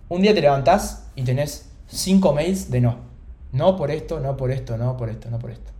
un 0.09 0.21
día 0.21 0.33
te 0.33 0.41
levantás 0.41 1.07
y 1.15 1.23
tenés 1.23 1.69
cinco 1.87 2.33
mails 2.33 2.71
de 2.71 2.81
no. 2.81 2.97
No 3.51 3.75
por 3.77 3.91
esto, 3.91 4.19
no 4.19 4.37
por 4.37 4.51
esto, 4.51 4.77
no 4.77 4.97
por 4.97 5.09
esto, 5.09 5.29
no 5.29 5.39
por 5.39 5.51
esto. 5.51 5.71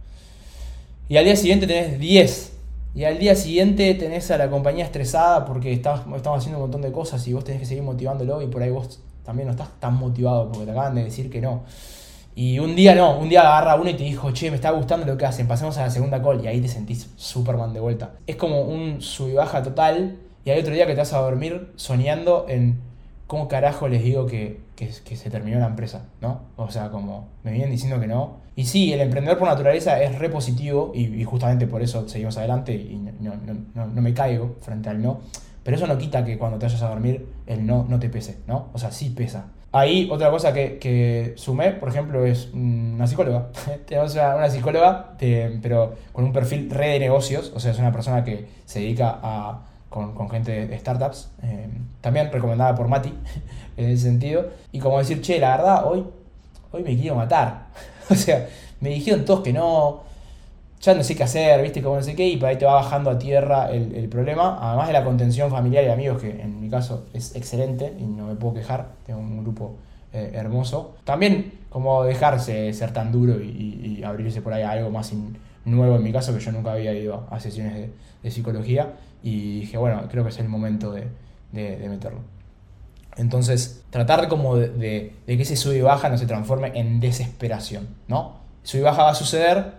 Y 1.10 1.18
al 1.18 1.26
día 1.26 1.36
siguiente 1.36 1.68
tenés 1.68 2.00
10. 2.00 2.54
Y 2.96 3.04
al 3.06 3.20
día 3.20 3.36
siguiente 3.36 3.94
tenés 3.94 4.32
a 4.32 4.38
la 4.38 4.50
compañía 4.50 4.84
estresada 4.84 5.46
porque 5.46 5.72
estamos, 5.72 6.18
estamos 6.18 6.40
haciendo 6.40 6.58
un 6.58 6.64
montón 6.64 6.82
de 6.82 6.92
cosas 6.92 7.26
y 7.28 7.34
vos 7.34 7.44
tenés 7.44 7.62
que 7.62 7.68
seguir 7.68 7.84
motivándolo 7.84 8.42
y 8.42 8.48
por 8.48 8.64
ahí 8.64 8.72
vos 8.72 9.00
también 9.28 9.48
no 9.48 9.52
estás 9.52 9.68
tan 9.82 9.94
motivado 9.96 10.50
porque 10.50 10.64
te 10.64 10.72
acaban 10.72 10.96
de 10.96 11.04
decir 11.04 11.30
que 11.30 11.42
no. 11.42 11.64
Y 12.34 12.60
un 12.60 12.78
día 12.78 12.96
no, 12.96 13.20
un 13.20 13.28
día 13.28 13.42
agarra 13.42 13.76
uno 13.76 13.90
y 13.90 13.94
te 13.94 14.06
dijo, 14.06 14.32
che, 14.32 14.50
me 14.50 14.56
está 14.56 14.72
gustando 14.72 15.06
lo 15.06 15.18
que 15.18 15.26
hacen, 15.26 15.50
pasemos 15.50 15.78
a 15.78 15.82
la 15.82 15.90
segunda 15.90 16.24
call 16.24 16.42
y 16.46 16.48
ahí 16.48 16.62
te 16.62 16.70
sentís 16.70 17.10
Superman 17.18 17.74
de 17.74 17.82
vuelta. 17.82 18.12
Es 18.26 18.38
como 18.38 18.62
un 18.62 19.02
sub 19.02 19.28
y 19.28 19.34
baja 19.34 19.62
total 19.62 20.16
y 20.46 20.52
hay 20.52 20.62
otro 20.62 20.74
día 20.74 20.88
que 20.88 20.94
te 20.94 21.00
vas 21.00 21.12
a 21.12 21.18
dormir 21.20 21.74
soñando 21.76 22.46
en 22.48 22.80
cómo 23.28 23.50
carajo 23.50 23.90
les 23.90 24.02
digo 24.02 24.28
que, 24.28 24.62
se 24.78 25.30
terminó 25.30 25.60
la 25.60 25.66
empresa, 25.66 26.06
¿no? 26.22 26.44
O 26.56 26.72
sea, 26.72 26.90
como 26.90 27.28
me 27.44 27.52
vienen 27.52 27.72
diciendo 27.72 28.00
que 28.00 28.08
no. 28.08 28.38
Y 28.56 28.64
sí, 28.64 28.94
el 28.94 29.02
emprendedor 29.02 29.38
por 29.40 29.50
naturaleza 29.50 30.02
es 30.02 30.18
re 30.18 30.30
positivo 30.30 30.94
y, 30.96 31.22
justamente 31.26 31.68
por 31.68 31.82
eso 31.82 32.08
seguimos 32.08 32.38
adelante 32.38 32.74
y 32.74 32.96
no, 33.20 33.34
no 33.76 34.02
me 34.02 34.14
caigo 34.14 34.56
frente 34.62 34.88
al 34.88 35.02
no. 35.02 35.20
Pero 35.68 35.76
eso 35.76 35.86
no 35.86 35.98
quita 35.98 36.24
que 36.24 36.38
cuando 36.38 36.58
te 36.58 36.66
vayas 36.66 36.82
a 36.82 36.88
dormir 36.88 37.28
el 37.46 37.66
no 37.66 37.86
no 37.90 38.00
te 38.00 38.08
pese, 38.08 38.38
¿no? 38.48 38.70
O 38.72 38.78
sea, 38.78 38.90
sí 38.90 39.10
pesa. 39.10 39.48
Ahí 39.74 40.08
otra 40.10 40.32
cosa 40.32 40.54
que, 40.54 40.78
que 40.78 41.34
sumé, 41.36 41.72
por 41.72 41.90
ejemplo, 41.90 42.26
es 42.26 42.54
una 42.54 43.06
psicóloga. 43.06 43.50
Tenemos 43.86 44.14
una, 44.14 44.50
psicóloga, 44.50 45.18
pero 45.20 45.96
con 46.14 46.24
un 46.24 46.32
perfil 46.32 46.70
re 46.70 46.92
de 46.92 47.00
negocios, 47.00 47.52
o 47.54 47.60
sea, 47.60 47.72
es 47.72 47.80
una 47.80 47.92
persona 47.92 48.24
que 48.24 48.48
se 48.64 48.80
dedica 48.80 49.20
a, 49.22 49.66
con, 49.90 50.16
con 50.16 50.30
gente 50.30 50.68
de 50.68 50.80
startups, 50.80 51.32
eh, 51.44 51.68
también 52.00 52.32
recomendada 52.32 52.74
por 52.74 52.88
Mati, 52.88 53.14
en 53.76 53.90
ese 53.90 54.04
sentido. 54.04 54.48
Y 54.72 54.80
como 54.80 55.00
decir, 55.00 55.20
che, 55.20 55.38
la 55.38 55.58
verdad, 55.58 55.86
hoy, 55.86 56.06
hoy 56.72 56.82
me 56.82 56.96
quiero 56.96 57.16
matar. 57.16 57.68
o 58.10 58.16
sea, 58.16 58.48
me 58.80 58.92
dijeron 58.92 59.26
todos 59.26 59.42
que 59.42 59.52
no, 59.52 60.04
ya 60.82 60.94
no 60.94 61.04
sé 61.04 61.16
qué 61.16 61.24
hacer, 61.24 61.62
viste, 61.62 61.82
como 61.82 61.96
no 61.96 62.04
sé 62.04 62.16
qué, 62.16 62.28
y 62.28 62.38
por 62.38 62.50
ahí 62.50 62.58
te 62.58 62.66
va 62.66 62.76
bajando 62.76 63.10
a 63.10 63.18
tierra 63.18 63.72
el, 63.72 64.08
problema, 64.10 64.58
además 64.62 64.88
de 64.88 64.94
la 64.94 65.04
contención 65.04 65.50
familiar 65.50 65.84
y 65.84 65.90
amigos, 65.90 66.22
que 66.22 66.30
en 66.30 66.60
mi 66.62 66.70
caso 66.70 67.06
es 67.14 67.36
excelente 67.36 67.94
y 68.00 68.04
no 68.04 68.28
me 68.28 68.36
puedo 68.36 68.56
quejar, 68.56 68.90
tengo 69.06 69.20
un 69.20 69.42
grupo 69.44 69.76
eh, 70.14 70.32
hermoso. 70.34 70.96
También 71.04 71.54
como 71.70 72.04
dejarse 72.04 72.72
ser 72.74 72.92
tan 72.94 73.12
duro 73.12 73.42
y, 73.42 74.04
abrirse 74.06 74.42
por 74.42 74.54
ahí 74.54 74.64
a 74.64 74.72
algo 74.72 74.90
más 74.90 75.12
nuevo 75.66 75.96
en 75.98 76.04
mi 76.04 76.14
caso, 76.14 76.34
que 76.34 76.40
yo 76.40 76.52
nunca 76.52 76.72
había 76.72 76.94
ido 76.94 77.28
a 77.30 77.40
sesiones 77.40 77.90
de, 78.24 78.32
psicología, 78.32 78.94
y 79.24 79.62
dije, 79.62 79.78
bueno, 79.78 80.04
creo 80.10 80.24
que 80.24 80.30
es 80.30 80.40
el 80.40 80.50
momento 80.50 80.92
de, 80.92 81.08
de 81.52 81.90
meterlo. 81.90 82.20
Entonces, 83.18 83.84
tratar 83.90 84.28
como 84.28 84.56
de, 84.56 84.70
de, 85.26 85.38
que 85.38 85.42
ese 85.42 85.56
sub 85.56 85.74
y 85.74 85.82
baja 85.82 86.10
no 86.10 86.18
se 86.18 86.28
transforme 86.28 86.72
en 86.76 87.00
desesperación, 87.00 87.88
¿no? 88.08 88.38
Sub 88.64 88.80
y 88.80 88.84
baja 88.84 89.04
va 89.04 89.12
a 89.12 89.16
suceder, 89.16 89.74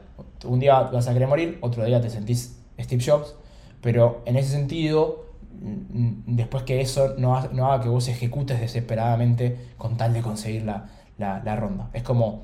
un 0.45 0.59
día 0.61 0.81
vas 0.81 1.09
a 1.09 1.13
querer 1.13 1.29
morir, 1.29 1.59
otro 1.61 1.85
día 1.85 2.01
te 2.01 2.11
sentís 2.11 2.59
Steve 2.79 3.03
Jobs, 3.05 3.35
pero 3.81 4.23
en 4.25 4.37
ese 4.37 4.51
sentido, 4.51 5.27
después 5.51 6.63
que 6.65 6.81
eso 6.81 7.15
no, 7.19 7.37
haga 7.37 7.81
que 7.83 7.89
vos 7.89 8.09
ejecutes 8.09 8.61
desesperadamente 8.61 9.57
con 9.77 9.97
tal 9.97 10.13
de 10.13 10.23
conseguir 10.23 10.65
la, 10.65 10.89
la, 11.19 11.57
ronda. 11.57 11.91
Es 11.93 12.03
como, 12.03 12.43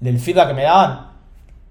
del 0.00 0.18
feedback 0.18 0.48
que 0.48 0.54
me 0.54 0.62
daban, 0.64 1.10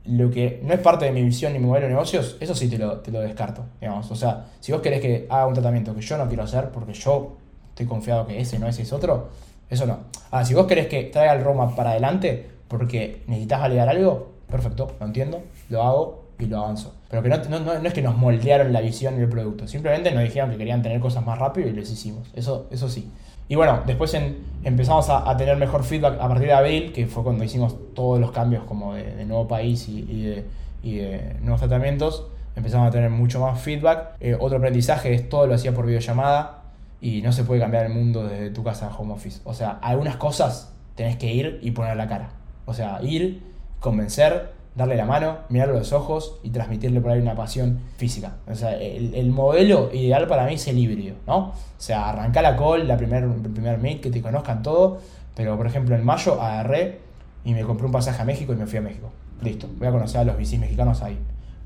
lo 0.05 0.31
que 0.31 0.61
no 0.63 0.73
es 0.73 0.79
parte 0.79 1.05
de 1.05 1.11
mi 1.11 1.21
visión 1.23 1.53
ni 1.53 1.59
mi 1.59 1.65
modelo 1.65 1.87
de 1.87 1.93
negocios, 1.93 2.37
eso 2.39 2.55
sí 2.55 2.67
te 2.67 2.77
lo, 2.77 2.99
te 2.99 3.11
lo 3.11 3.19
descarto, 3.21 3.65
digamos. 3.79 4.09
O 4.09 4.15
sea, 4.15 4.47
si 4.59 4.71
vos 4.71 4.81
querés 4.81 5.01
que 5.01 5.27
haga 5.29 5.45
un 5.45 5.53
tratamiento 5.53 5.93
que 5.93 6.01
yo 6.01 6.17
no 6.17 6.27
quiero 6.27 6.43
hacer 6.43 6.69
porque 6.69 6.93
yo 6.93 7.37
estoy 7.69 7.85
confiado 7.85 8.25
que 8.25 8.39
ese 8.39 8.57
no 8.57 8.67
ese 8.67 8.83
es 8.83 8.93
otro, 8.93 9.29
eso 9.69 9.85
no. 9.85 9.99
Ahora, 10.31 10.45
si 10.45 10.53
vos 10.53 10.65
querés 10.65 10.87
que 10.87 11.03
traiga 11.03 11.33
el 11.33 11.43
Roma 11.43 11.75
para 11.75 11.91
adelante 11.91 12.49
porque 12.67 13.23
necesitas 13.27 13.61
validar 13.61 13.89
algo, 13.89 14.38
perfecto, 14.49 14.95
lo 14.99 15.05
entiendo, 15.05 15.41
lo 15.69 15.83
hago 15.83 16.23
y 16.39 16.45
lo 16.45 16.59
avanzo. 16.59 16.95
Pero 17.09 17.23
que 17.23 17.29
no, 17.29 17.37
no, 17.37 17.59
no, 17.59 17.73
es 17.73 17.93
que 17.93 18.01
nos 18.01 18.17
moldearon 18.17 18.71
la 18.73 18.81
visión 18.81 19.17
y 19.17 19.21
el 19.21 19.29
producto, 19.29 19.67
simplemente 19.67 20.11
nos 20.11 20.23
dijeron 20.23 20.51
que 20.51 20.57
querían 20.57 20.81
tener 20.81 20.99
cosas 20.99 21.25
más 21.25 21.37
rápido 21.37 21.67
y 21.67 21.73
les 21.73 21.91
hicimos. 21.91 22.29
Eso, 22.33 22.67
eso 22.71 22.89
sí. 22.89 23.11
Y 23.49 23.55
bueno, 23.55 23.81
después 23.87 24.15
empezamos 24.63 25.09
a, 25.09 25.35
tener 25.35 25.57
mejor 25.57 25.83
feedback 25.83 26.21
a 26.21 26.27
partir 26.27 26.47
de 26.47 26.53
abril, 26.53 26.93
que 26.93 27.07
fue 27.07 27.23
cuando 27.23 27.43
hicimos 27.43 27.75
todos 27.95 28.19
los 28.19 28.31
cambios 28.31 28.63
como 28.65 28.93
de, 28.93 29.25
nuevo 29.25 29.47
país 29.47 29.89
y, 29.89 30.43
de, 30.83 31.35
nuevos 31.41 31.59
tratamientos. 31.59 32.27
Empezamos 32.55 32.87
a 32.87 32.91
tener 32.91 33.09
mucho 33.09 33.39
más 33.39 33.59
feedback. 33.59 34.17
Eh, 34.19 34.37
otro 34.39 34.59
aprendizaje 34.59 35.15
es 35.15 35.29
todo 35.29 35.47
lo 35.47 35.55
hacía 35.55 35.73
por 35.73 35.87
videollamada 35.87 36.61
y 37.01 37.23
no 37.23 37.31
se 37.31 37.43
puede 37.43 37.59
cambiar 37.59 37.87
el 37.87 37.93
mundo 37.93 38.27
desde 38.27 38.51
tu 38.51 38.63
casa 38.63 38.87
de 38.89 38.93
home 38.95 39.13
office. 39.13 39.41
O 39.45 39.55
sea, 39.55 39.79
algunas 39.81 40.17
cosas 40.17 40.71
tenés 40.93 41.17
que 41.17 41.33
ir 41.33 41.59
y 41.63 41.71
poner 41.71 41.97
la 41.97 42.07
cara. 42.07 42.29
O 42.67 42.75
sea, 42.75 42.99
ir, 43.01 43.41
convencer, 43.79 44.51
darle 44.75 44.95
la 44.95 45.05
mano, 45.05 45.39
mirarle 45.49 45.77
los 45.77 45.93
ojos 45.93 46.39
y 46.43 46.49
transmitirle 46.49 47.01
por 47.01 47.11
ahí 47.11 47.19
una 47.19 47.35
pasión 47.35 47.79
física. 47.97 48.37
O 48.49 48.55
sea, 48.55 48.73
el, 48.77 49.29
modelo 49.31 49.89
ideal 49.93 50.27
para 50.27 50.45
mí 50.45 50.53
es 50.53 50.67
el 50.67 50.77
híbrido, 50.77 51.15
¿no? 51.27 51.37
O 51.37 51.53
sea, 51.77 52.09
arrancar 52.09 52.43
la 52.43 52.55
call, 52.55 52.87
la 52.87 52.97
primer, 52.97 53.23
el 53.23 53.51
primer 53.51 53.79
meet, 53.79 54.01
que 54.01 54.09
te 54.09 54.21
conozcan 54.21 54.63
todo, 54.63 54.99
pero 55.35 55.57
por 55.57 55.67
ejemplo 55.67 55.95
en 55.95 56.03
mayo 56.03 56.41
agarré 56.41 56.99
y 57.43 57.53
me 57.53 57.63
compré 57.63 57.85
un 57.85 57.91
pasaje 57.91 58.21
a 58.21 58.25
México 58.25 58.53
y 58.53 58.55
me 58.55 58.67
fui 58.67 58.79
a 58.79 58.81
México. 58.81 59.09
Listo, 59.41 59.67
voy 59.77 59.87
a 59.87 59.91
conocer 59.91 60.21
a 60.21 60.23
los 60.23 60.37
bicis 60.37 60.59
mexicanos 60.59 61.01
ahí. 61.01 61.17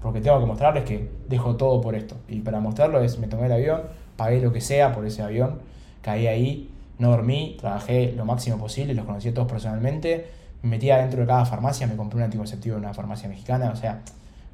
Porque 0.02 0.20
tengo 0.20 0.40
que 0.40 0.46
mostrarles 0.46 0.84
que 0.84 1.10
dejo 1.30 1.56
todo 1.56 1.82
por 1.82 1.96
esto. 1.96 2.16
Y 2.28 2.40
para 2.42 2.60
mostrarlo 2.60 3.02
es, 3.02 3.20
me 3.20 3.28
tomé 3.28 3.46
el 3.46 3.54
avión, 3.54 3.84
pagué 4.18 4.42
lo 4.42 4.52
que 4.52 4.62
sea 4.62 4.92
por 4.92 5.06
ese 5.06 5.22
avión, 5.22 5.60
caí 6.02 6.28
ahí, 6.28 6.70
no 7.00 7.10
dormí, 7.10 7.58
trabajé 7.60 8.14
lo 8.16 8.26
máximo 8.26 8.58
posible, 8.58 8.94
los 8.94 9.06
conocí 9.06 9.30
a 9.30 9.34
todos 9.34 9.48
personalmente 9.48 10.43
me 10.64 10.70
metía 10.70 10.98
dentro 10.98 11.22
de 11.22 11.28
cada 11.28 11.46
farmacia, 11.46 11.86
me 11.88 11.96
compré 11.96 12.18
un 12.18 12.24
anticonceptivo 12.24 12.78
en 12.78 12.84
una 12.84 12.94
farmacia 12.94 13.30
mexicana, 13.30 13.70
o 13.72 13.76
sea, 13.76 14.02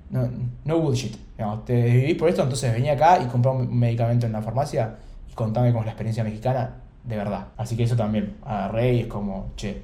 no, 0.10 0.28
no 0.66 0.80
bullshit. 0.80 1.16
te 1.66 1.84
vivís 1.84 2.16
por 2.16 2.30
esto, 2.30 2.42
entonces 2.42 2.74
venía 2.74 2.94
acá 2.94 3.20
y 3.22 3.28
compré 3.28 3.52
un 3.52 3.78
medicamento 3.78 4.26
en 4.26 4.34
la 4.34 4.42
farmacia 4.42 4.96
y 5.30 5.34
contame 5.34 5.72
con 5.72 5.86
la 5.86 5.92
experiencia 5.92 6.24
mexicana 6.24 6.78
de 7.04 7.16
verdad. 7.16 7.48
Así 7.58 7.76
que 7.76 7.84
eso 7.84 7.96
también, 7.96 8.38
agarré 8.44 8.94
y 8.94 9.00
es 9.02 9.08
como, 9.08 9.52
che, 9.56 9.84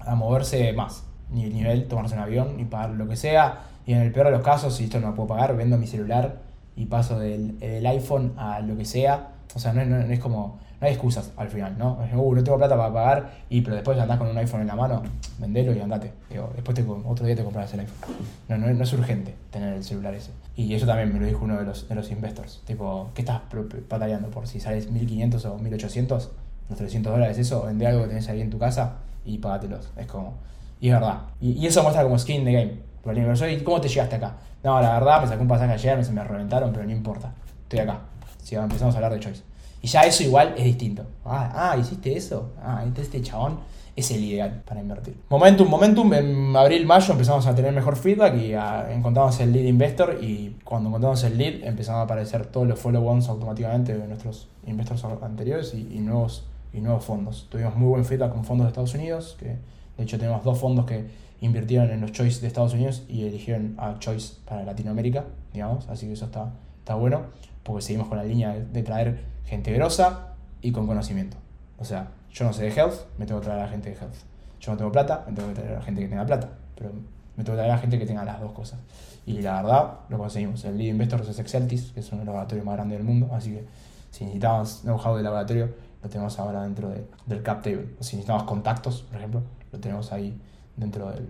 a 0.00 0.14
moverse 0.14 0.72
más. 0.72 1.04
Ni 1.30 1.44
el 1.44 1.54
nivel, 1.54 1.88
tomarse 1.88 2.14
un 2.14 2.20
avión, 2.20 2.56
ni 2.56 2.64
pagar 2.64 2.90
lo 2.90 3.08
que 3.08 3.16
sea. 3.16 3.60
Y 3.86 3.94
en 3.94 4.00
el 4.00 4.12
peor 4.12 4.26
de 4.26 4.32
los 4.32 4.42
casos, 4.42 4.76
si 4.76 4.84
esto 4.84 5.00
no 5.00 5.08
lo 5.08 5.14
puedo 5.14 5.28
pagar, 5.28 5.56
vendo 5.56 5.78
mi 5.78 5.86
celular 5.86 6.40
y 6.76 6.86
paso 6.86 7.18
del, 7.18 7.58
del 7.58 7.86
iPhone 7.86 8.34
a 8.36 8.60
lo 8.60 8.76
que 8.76 8.84
sea. 8.84 9.30
O 9.54 9.58
sea, 9.58 9.72
no, 9.72 9.84
no 9.84 10.12
es 10.12 10.20
como 10.20 10.58
no 10.82 10.88
hay 10.88 10.94
excusas 10.94 11.30
al 11.36 11.48
final, 11.48 11.78
¿no? 11.78 11.96
Uh, 12.12 12.34
no 12.34 12.42
tengo 12.42 12.58
plata 12.58 12.76
para 12.76 12.92
pagar, 12.92 13.30
y 13.48 13.60
pero 13.60 13.76
después 13.76 13.96
andás 14.00 14.18
con 14.18 14.26
un 14.26 14.36
iPhone 14.36 14.62
en 14.62 14.66
la 14.66 14.74
mano, 14.74 15.00
vendelo 15.38 15.72
y 15.72 15.78
andate. 15.78 16.12
después 16.28 16.84
otro 17.04 17.24
día 17.24 17.36
te 17.36 17.44
compras 17.44 17.72
el 17.74 17.80
iPhone. 17.80 18.16
No, 18.48 18.58
no, 18.58 18.82
es 18.82 18.92
urgente 18.92 19.36
tener 19.52 19.74
el 19.74 19.84
celular 19.84 20.12
ese. 20.12 20.32
Y 20.56 20.74
eso 20.74 20.84
también 20.84 21.12
me 21.12 21.20
lo 21.20 21.26
dijo 21.26 21.44
uno 21.44 21.56
de 21.56 21.64
los, 21.64 21.88
de 21.88 21.94
los 21.94 22.10
investors. 22.10 22.62
Tipo, 22.66 23.10
¿qué 23.14 23.22
estás 23.22 23.42
batallando 23.88 24.28
por 24.30 24.48
si 24.48 24.58
sales 24.58 24.90
1500 24.90 25.44
o 25.44 25.58
1800? 25.58 26.30
Los 26.68 26.78
300 26.78 27.12
dólares, 27.12 27.38
eso, 27.38 27.62
vende 27.64 27.86
algo 27.86 28.02
que 28.02 28.08
tenés 28.08 28.28
ahí 28.28 28.40
en 28.40 28.50
tu 28.50 28.58
casa 28.58 28.94
y 29.24 29.38
pagatelos. 29.38 29.88
Es 29.96 30.08
como. 30.08 30.34
Y 30.80 30.88
es 30.88 30.94
verdad. 30.94 31.20
Y, 31.40 31.64
eso 31.64 31.84
muestra 31.84 32.02
como 32.02 32.18
skin 32.18 32.44
de 32.44 32.52
game. 32.54 32.72
Por 33.04 33.16
el 33.16 33.52
¿y 33.52 33.62
cómo 33.62 33.80
te 33.80 33.86
llegaste 33.86 34.16
acá? 34.16 34.34
No, 34.64 34.80
la 34.80 34.94
verdad, 34.94 35.22
me 35.22 35.28
sacó 35.28 35.42
un 35.42 35.48
pasaje 35.48 35.72
ayer, 35.74 35.96
me, 35.96 36.02
se 36.02 36.10
me 36.10 36.24
reventaron, 36.24 36.72
pero 36.72 36.84
no 36.84 36.90
importa. 36.90 37.32
Estoy 37.62 37.78
acá. 37.78 38.00
Si 38.42 38.56
empezamos 38.56 38.94
a 38.96 38.98
hablar 38.98 39.12
de 39.12 39.20
Choice. 39.20 39.51
Y 39.82 39.88
ya 39.88 40.02
eso 40.02 40.22
igual 40.22 40.54
es 40.56 40.64
distinto. 40.64 41.04
Ah, 41.24 41.72
ah 41.72 41.76
hiciste 41.76 42.16
eso. 42.16 42.52
Ah, 42.62 42.80
entonces 42.82 43.06
este 43.06 43.20
chabón 43.20 43.58
es 43.94 44.10
el 44.10 44.24
ideal 44.24 44.62
para 44.64 44.80
invertir. 44.80 45.16
Momentum, 45.28 45.68
momentum, 45.68 46.14
en 46.14 46.56
abril, 46.56 46.86
mayo 46.86 47.12
empezamos 47.12 47.46
a 47.46 47.54
tener 47.54 47.72
mejor 47.72 47.96
feedback 47.96 48.36
y 48.36 48.54
encontramos 48.90 49.38
el 49.40 49.52
lead 49.52 49.64
investor 49.64 50.18
y 50.22 50.56
cuando 50.64 50.88
encontramos 50.88 51.22
el 51.24 51.36
lead 51.36 51.64
empezaron 51.64 52.00
a 52.00 52.04
aparecer 52.04 52.46
todos 52.46 52.66
los 52.66 52.78
follow-ons 52.78 53.28
automáticamente 53.28 53.98
de 53.98 54.06
nuestros 54.06 54.48
investors 54.66 55.04
anteriores 55.22 55.74
y, 55.74 55.98
nuevos, 55.98 56.44
y 56.72 56.80
nuevos 56.80 57.04
fondos. 57.04 57.48
Tuvimos 57.50 57.76
muy 57.76 57.88
buen 57.88 58.04
feedback 58.04 58.32
con 58.32 58.44
fondos 58.44 58.66
de 58.66 58.68
Estados 58.68 58.94
Unidos, 58.94 59.36
que 59.38 59.46
de 59.46 60.04
hecho 60.04 60.18
tenemos 60.18 60.42
dos 60.42 60.58
fondos 60.58 60.86
que 60.86 61.04
invirtieron 61.42 61.90
en 61.90 62.00
los 62.00 62.12
Choice 62.12 62.40
de 62.40 62.46
Estados 62.46 62.72
Unidos 62.72 63.02
y 63.08 63.24
eligieron 63.24 63.74
a 63.76 63.98
Choice 63.98 64.36
para 64.46 64.62
Latinoamérica, 64.64 65.24
digamos, 65.52 65.88
así 65.88 66.06
que 66.06 66.12
eso 66.12 66.26
está, 66.26 66.52
está 66.78 66.94
bueno, 66.94 67.22
porque 67.62 67.82
seguimos 67.82 68.08
con 68.08 68.16
la 68.16 68.24
línea 68.24 68.54
de 68.54 68.82
traer 68.82 69.31
gente 69.44 69.72
grosa 69.72 70.34
y 70.60 70.72
con 70.72 70.86
conocimiento. 70.86 71.36
O 71.78 71.84
sea, 71.84 72.08
yo 72.32 72.44
no 72.44 72.52
sé 72.52 72.64
de 72.64 72.68
health, 72.70 72.94
me 73.18 73.26
tengo 73.26 73.40
que 73.40 73.46
traer 73.46 73.60
a 73.60 73.64
la 73.64 73.70
gente 73.70 73.90
de 73.90 73.96
health. 73.96 74.14
Yo 74.60 74.72
no 74.72 74.78
tengo 74.78 74.92
plata, 74.92 75.24
me 75.26 75.34
tengo 75.34 75.48
que 75.48 75.54
traer 75.54 75.72
a 75.72 75.78
la 75.78 75.82
gente 75.82 76.00
que 76.00 76.08
tenga 76.08 76.24
plata. 76.24 76.48
Pero 76.76 76.90
me 77.36 77.44
tengo 77.44 77.56
que 77.56 77.62
traer 77.62 77.70
a 77.70 77.74
la 77.74 77.78
gente 77.78 77.98
que 77.98 78.06
tenga 78.06 78.24
las 78.24 78.40
dos 78.40 78.52
cosas. 78.52 78.78
Y 79.26 79.40
la 79.42 79.62
verdad, 79.62 79.98
lo 80.08 80.18
conseguimos. 80.18 80.64
El 80.64 80.78
lead 80.78 80.90
investor 80.90 81.20
es 81.28 81.38
Exceltis, 81.38 81.92
que 81.92 82.00
es 82.00 82.12
uno 82.12 82.20
de 82.20 82.26
los 82.26 82.34
laboratorios 82.34 82.64
más 82.64 82.76
grandes 82.76 82.98
del 82.98 83.06
mundo. 83.06 83.28
Así 83.32 83.50
que 83.50 83.64
si 84.10 84.24
necesitabas 84.24 84.82
know-how 84.82 85.16
de 85.16 85.22
laboratorio, 85.22 85.74
lo 86.02 86.08
tenemos 86.08 86.38
ahora 86.38 86.62
dentro 86.62 86.88
de, 86.88 87.04
del 87.26 87.42
cap 87.42 87.62
table. 87.62 87.94
O 88.00 88.04
si 88.04 88.16
necesitabas 88.16 88.44
contactos, 88.44 89.02
por 89.02 89.18
ejemplo, 89.18 89.42
lo 89.72 89.78
tenemos 89.78 90.12
ahí 90.12 90.38
dentro 90.76 91.10
del, 91.10 91.28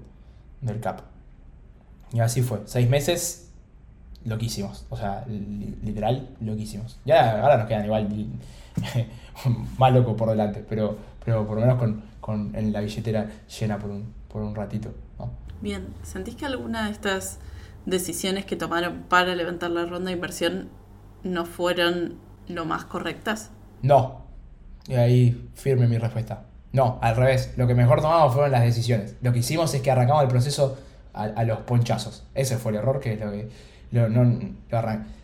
del 0.61 0.81
cap. 0.81 1.01
Y 2.13 2.21
así 2.21 2.43
fue. 2.43 2.63
Seis 2.67 2.89
meses 2.89 3.52
loquísimos. 4.25 4.87
O 4.91 4.97
sea, 4.97 5.25
literal, 5.27 6.29
loquísimos. 6.41 6.99
Ya 7.05 7.41
ahora 7.43 7.59
nos 7.59 7.67
quedan 7.67 7.85
igual 7.85 8.09
más 9.79 9.93
locos 9.93 10.15
por 10.15 10.31
delante, 10.31 10.65
pero, 10.69 10.97
pero 11.25 11.47
por 11.47 11.57
lo 11.57 11.63
menos 11.63 11.79
con, 11.79 12.03
con 12.21 12.55
en 12.55 12.73
la 12.73 12.81
billetera 12.81 13.31
llena 13.59 13.79
por 13.79 13.91
un, 13.91 14.13
por 14.29 14.43
un 14.43 14.55
ratito. 14.55 14.93
Bien, 15.61 15.87
¿sentís 16.03 16.35
que 16.35 16.45
alguna 16.45 16.87
de 16.87 16.93
estas 16.93 17.39
decisiones 17.87 18.45
que 18.45 18.57
tomaron 18.57 19.05
para 19.09 19.35
levantar 19.37 19.71
la 19.71 19.85
ronda 19.85 20.09
de 20.09 20.17
inversión 20.17 20.71
no 21.23 21.47
fueron 21.47 22.17
lo 22.49 22.65
más 22.65 22.85
correctas? 22.85 23.51
No. 23.81 24.23
Y 24.89 24.95
ahí 24.95 25.51
firme 25.55 25.87
mi 25.87 25.99
respuesta. 25.99 26.47
No, 26.73 26.99
al 27.01 27.15
revés. 27.15 27.55
Lo 27.57 27.69
que 27.69 27.75
mejor 27.75 28.01
tomamos 28.01 28.33
fueron 28.33 28.51
las 28.51 28.63
decisiones. 28.63 29.15
Lo 29.21 29.33
que 29.33 29.39
hicimos 29.39 29.73
es 29.75 29.83
que 29.83 29.91
arrancamos 29.91 30.25
el 30.25 30.29
proceso 30.29 30.79
a, 31.15 31.25
a 31.25 31.45
los 31.45 31.59
ponchazos. 31.61 32.25
Ese 32.35 32.57
fue 32.57 32.73
el 32.73 32.79
error 32.79 32.99
que 32.99 33.13
es 33.13 33.21
lo 33.21 33.31
que 33.31 33.49
no, 33.93 34.39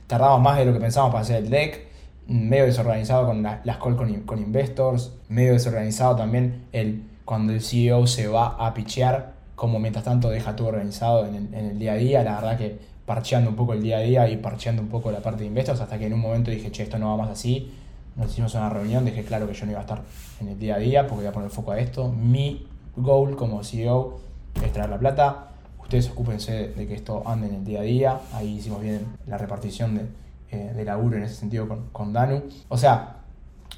tardamos 0.07 0.41
más 0.41 0.59
de 0.59 0.65
lo 0.65 0.73
que 0.73 0.81
pensábamos 0.81 1.13
para 1.13 1.23
hacer 1.23 1.45
el 1.45 1.51
deck, 1.51 1.89
medio 2.27 2.65
desorganizado 2.65 3.27
con 3.27 3.43
las 3.43 3.77
calls 3.79 3.97
con, 4.27 4.39
investors, 4.39 5.13
medio 5.29 5.55
desorganizado 5.55 6.17
también 6.17 6.67
el, 6.73 7.03
cuando 7.25 7.53
el 7.53 7.63
CEO 7.63 8.07
se 8.07 8.29
va 8.29 8.49
a 8.49 8.75
pichear, 8.75 9.33
como 9.55 9.79
mientras 9.79 10.05
tanto 10.05 10.29
deja 10.29 10.55
todo 10.55 10.69
organizado 10.69 11.27
en 11.27 11.55
el, 11.55 11.79
día 11.79 11.93
a 11.93 11.97
día, 11.97 12.23
la 12.23 12.35
verdad 12.37 12.59
que 12.59 12.79
parcheando 13.07 13.51
un 13.51 13.57
poco 13.57 13.73
el 13.73 13.83
día 13.83 13.99
a 13.99 14.01
día 14.01 14.29
y 14.29 14.37
parcheando 14.37 14.83
un 14.83 14.89
poco 14.89 15.11
la 15.11 15.21
parte 15.21 15.41
de 15.41 15.47
investors, 15.47 15.81
hasta 15.81 15.99
que 15.99 16.07
en 16.07 16.13
un 16.13 16.21
momento 16.21 16.51
dije, 16.51 16.71
che, 16.71 16.83
esto 16.83 16.99
no 16.99 17.09
va 17.09 17.25
más 17.25 17.31
así, 17.31 17.73
nos 18.17 18.31
hicimos 18.31 18.55
una 18.55 18.69
reunión, 18.69 19.05
dije 19.05 19.25
claro 19.25 19.49
que 19.49 19.55
yo 19.55 19.65
no 19.65 19.73
iba 19.73 19.81
a 19.81 19.85
estar 19.85 20.03
en 20.41 20.49
el 20.49 20.59
día 20.59 20.75
a 20.75 20.79
día 20.79 21.07
porque 21.07 21.23
voy 21.23 21.27
a 21.27 21.33
poner 21.33 21.51
foco 21.51 21.73
a 21.73 21.79
esto, 21.79 22.09
mi 22.09 22.67
goal 22.97 23.37
como 23.37 23.65
CEO 23.65 24.19
es 24.63 24.73
traer 24.73 24.91
la 24.91 24.99
plata, 24.99 25.48
ustedes 25.89 26.11
ocúpense 26.11 26.69
de 26.77 26.87
que 26.87 26.95
esto 26.95 27.23
ande 27.25 27.47
en 27.49 27.55
el 27.55 27.65
día 27.65 27.81
a 27.81 27.83
día. 27.83 28.21
Ahí 28.35 28.59
hicimos 28.59 28.83
bien 28.83 29.07
la 29.27 29.39
repartición 29.39 29.95
de, 29.95 30.03
eh, 30.51 30.73
de 30.77 30.85
laburo 30.85 31.17
en 31.17 31.23
ese 31.23 31.35
sentido 31.35 31.67
con, 31.67 31.89
con, 31.93 32.13
Danu. 32.13 32.43
O 32.69 32.77
sea, 32.77 33.17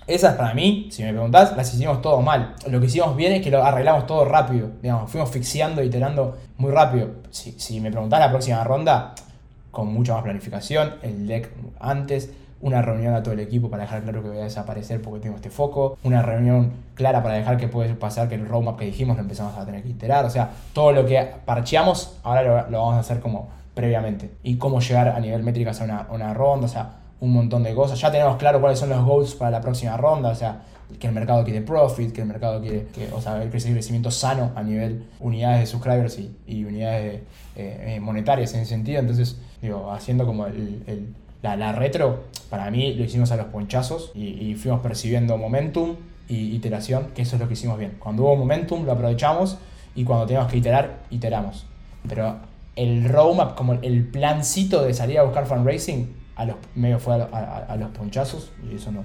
esas 0.08 0.34
para 0.34 0.52
mí, 0.52 0.88
si 0.90 1.04
me 1.04 1.12
preguntás, 1.12 1.56
las 1.56 1.72
hicimos 1.72 2.02
todo 2.02 2.20
mal. 2.20 2.56
Lo 2.66 2.80
que 2.80 2.86
hicimos 2.86 3.14
bien 3.14 3.34
es 3.34 3.42
que 3.42 3.50
lo 3.52 3.62
arreglamos 3.62 4.06
todo 4.06 4.24
rápido. 4.24 4.70
Digamos, 4.82 5.08
fuimos 5.08 5.30
fixiando, 5.30 5.84
iterando 5.84 6.36
muy 6.58 6.72
rápido. 6.72 7.10
Si, 7.30 7.52
si 7.52 7.80
me 7.80 7.92
preguntás 7.92 8.18
la 8.18 8.30
próxima 8.30 8.64
ronda, 8.64 9.14
con 9.70 9.86
mucha 9.92 10.14
más 10.14 10.24
planificación, 10.24 10.94
el 11.02 11.28
deck 11.28 11.48
antes, 11.78 12.30
una 12.60 12.82
reunión 12.82 13.14
a 13.14 13.22
todo 13.22 13.34
el 13.34 13.40
equipo 13.40 13.70
para 13.70 13.84
dejar 13.84 14.02
claro 14.02 14.22
que 14.22 14.28
voy 14.28 14.38
a 14.38 14.44
desaparecer 14.44 15.00
porque 15.00 15.20
tengo 15.20 15.36
este 15.36 15.50
foco, 15.50 15.96
una 16.02 16.22
reunión 16.22 16.72
clara 16.94 17.22
para 17.22 17.34
dejar 17.34 17.56
que 17.56 17.68
puede 17.68 17.94
pasar 17.94 18.28
que 18.28 18.34
el 18.34 18.46
roadmap 18.46 18.78
que 18.78 18.86
dijimos 18.86 19.16
lo 19.16 19.22
empezamos 19.22 19.56
a 19.56 19.64
tener 19.64 19.82
que 19.82 19.88
iterar, 19.88 20.24
o 20.24 20.30
sea, 20.30 20.50
todo 20.72 20.92
lo 20.92 21.06
que 21.06 21.26
parcheamos 21.44 22.18
ahora 22.22 22.68
lo, 22.68 22.78
vamos 22.78 22.94
a 22.94 23.00
hacer 23.00 23.20
como 23.20 23.48
previamente 23.74 24.30
y 24.42 24.56
cómo 24.56 24.80
llegar 24.80 25.08
a 25.08 25.20
nivel 25.20 25.42
métricas 25.42 25.80
a 25.80 26.06
una, 26.10 26.34
ronda, 26.34 26.66
o 26.66 26.68
sea, 26.68 26.96
un 27.20 27.32
montón 27.32 27.62
de 27.62 27.74
cosas. 27.74 27.98
Ya 28.00 28.10
tenemos 28.10 28.36
claro 28.36 28.60
cuáles 28.60 28.78
son 28.78 28.90
los 28.90 29.02
goals 29.04 29.34
para 29.34 29.50
la 29.50 29.60
próxima 29.60 29.96
ronda, 29.96 30.30
o 30.30 30.34
sea, 30.34 30.62
que 30.98 31.06
el 31.06 31.12
mercado 31.12 31.44
quiere 31.44 31.62
profit, 31.62 32.12
que 32.12 32.22
el 32.22 32.26
mercado 32.26 32.60
quiere, 32.60 32.86
que, 32.86 33.08
o 33.12 33.20
sea, 33.20 33.42
el 33.42 33.50
crecimiento 33.50 34.10
sano 34.10 34.50
a 34.54 34.62
nivel 34.62 35.04
unidades 35.20 35.60
de 35.60 35.66
subscribers 35.66 36.18
y, 36.46 36.64
unidades 36.64 37.22
eh, 37.56 37.94
eh, 37.96 38.00
monetarias 38.00 38.52
en 38.54 38.60
ese 38.60 38.70
sentido. 38.70 39.00
Entonces, 39.00 39.38
digo, 39.62 39.90
haciendo 39.92 40.26
como 40.26 40.46
el, 40.46 41.14
la, 41.42 41.72
retro, 41.72 42.24
para 42.48 42.70
mí 42.70 42.94
lo 42.94 43.04
hicimos 43.04 43.30
a 43.30 43.36
los 43.36 43.46
ponchazos 43.46 44.12
y, 44.14 44.54
fuimos 44.56 44.80
percibiendo 44.80 45.36
momentum 45.36 45.96
y 46.28 46.54
iteración, 46.54 47.08
que 47.14 47.22
eso 47.22 47.36
es 47.36 47.42
lo 47.42 47.48
que 47.48 47.54
hicimos 47.54 47.78
bien. 47.78 47.96
Cuando 47.98 48.24
hubo 48.24 48.36
momentum 48.36 48.84
lo 48.84 48.92
aprovechamos 48.92 49.58
y 49.94 50.04
cuando 50.04 50.26
teníamos 50.26 50.50
que 50.50 50.58
iterar, 50.58 51.00
iteramos. 51.10 51.66
Pero 52.08 52.36
el 52.76 53.08
roadmap, 53.08 53.56
como 53.56 53.74
el 53.74 54.06
plancito 54.06 54.82
de 54.82 54.94
salir 54.94 55.18
a 55.18 55.22
buscar 55.22 55.46
fundraising, 55.46 56.14
a 56.36 56.44
los, 56.44 56.56
medio 56.74 56.98
fue 56.98 57.14
a, 57.14 57.76
los 57.78 57.90
ponchazos 57.90 58.50
y 58.70 58.76
eso 58.76 58.90
no, 58.92 59.04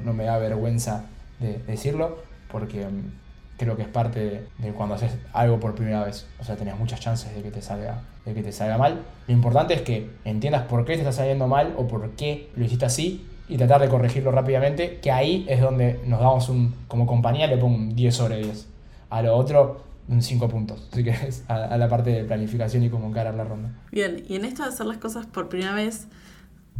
no, 0.00 0.12
me 0.12 0.24
da 0.24 0.38
vergüenza 0.38 1.06
de 1.40 1.58
decirlo 1.58 2.18
porque 2.52 2.86
mm, 2.86 3.12
creo 3.60 3.76
que 3.76 3.82
es 3.82 3.88
parte 3.88 4.46
de, 4.58 4.72
cuando 4.72 4.94
haces 4.94 5.12
algo 5.34 5.60
por 5.60 5.74
primera 5.74 6.02
vez. 6.02 6.26
O 6.40 6.44
sea, 6.44 6.56
tenés 6.56 6.78
muchas 6.78 6.98
chances 6.98 7.34
de 7.34 7.42
que 7.42 7.50
te 7.50 7.60
salga, 7.60 8.00
de 8.24 8.32
que 8.32 8.42
te 8.42 8.52
salga 8.52 8.78
mal. 8.78 9.02
Lo 9.28 9.34
importante 9.34 9.74
es 9.74 9.82
que 9.82 10.08
entiendas 10.24 10.62
por 10.62 10.86
qué 10.86 10.94
te 10.94 11.00
está 11.00 11.12
saliendo 11.12 11.46
mal 11.46 11.74
o 11.76 11.86
por 11.86 12.08
qué 12.12 12.48
lo 12.56 12.64
hiciste 12.64 12.86
así 12.86 13.26
y 13.48 13.58
tratar 13.58 13.82
de 13.82 13.88
corregirlo 13.88 14.32
rápidamente, 14.32 14.98
que 15.00 15.12
ahí 15.12 15.44
es 15.46 15.60
donde 15.60 16.00
nos 16.06 16.20
damos 16.20 16.48
un, 16.48 16.74
como 16.88 17.06
compañía 17.06 17.46
le 17.48 17.58
pongo 17.58 17.76
un 17.76 17.94
10 17.94 18.14
sobre 18.14 18.38
10. 18.38 18.66
A 19.10 19.20
lo 19.20 19.36
otro, 19.36 19.82
un 20.08 20.22
5 20.22 20.48
puntos. 20.48 20.88
Así 20.90 21.04
que 21.04 21.10
es 21.10 21.44
a, 21.48 21.76
la 21.76 21.88
parte 21.88 22.10
de 22.10 22.24
planificación 22.24 22.82
y 22.82 22.88
cómo 22.88 23.08
encarar 23.08 23.34
la 23.34 23.44
ronda. 23.44 23.72
Bien, 23.92 24.24
y 24.26 24.36
en 24.36 24.46
esto 24.46 24.62
de 24.62 24.70
hacer 24.70 24.86
las 24.86 24.96
cosas 24.96 25.26
por 25.26 25.50
primera 25.50 25.74
vez, 25.74 26.08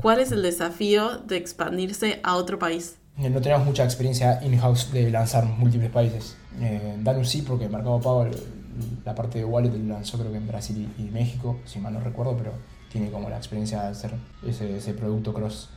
¿cuál 0.01 0.19
es 0.19 0.33
el 0.33 0.41
desafío 0.41 1.19
de 1.19 1.37
expandirse 1.37 2.21
a 2.23 2.37
otro 2.37 2.59
país? 2.59 2.97
No 3.19 3.43
tenemos 3.43 3.67
mucha 3.67 3.85
experiencia 3.85 4.41
in-house 4.43 4.91
de 4.93 5.11
lanzar 5.11 5.45
múltiples 5.45 5.91
países. 5.91 6.37
Eh, 6.61 6.97
Danus 7.01 7.29
sí, 7.29 7.43
porque 7.43 7.69
Mercado 7.69 8.01
Pago, 8.01 8.27
la 9.05 9.15
parte 9.15 9.39
de 9.39 9.45
Wallet 9.45 9.71
lo 9.71 9.95
lanzó 9.95 10.19
creo 10.19 10.31
que 10.31 10.39
en 10.39 10.49
Brasil 10.49 10.89
y, 10.99 11.03
México, 11.05 11.59
si 11.65 11.79
mal 11.79 11.93
no 11.93 12.01
recuerdo, 12.01 12.37
pero 12.37 12.53
tiene 12.91 13.11
como 13.11 13.29
la 13.29 13.37
experiencia 13.37 13.83
de 13.83 13.89
hacer 13.89 14.13
ese, 14.47 14.77
ese 14.77 14.95
producto 14.95 15.33
cross, 15.33 15.69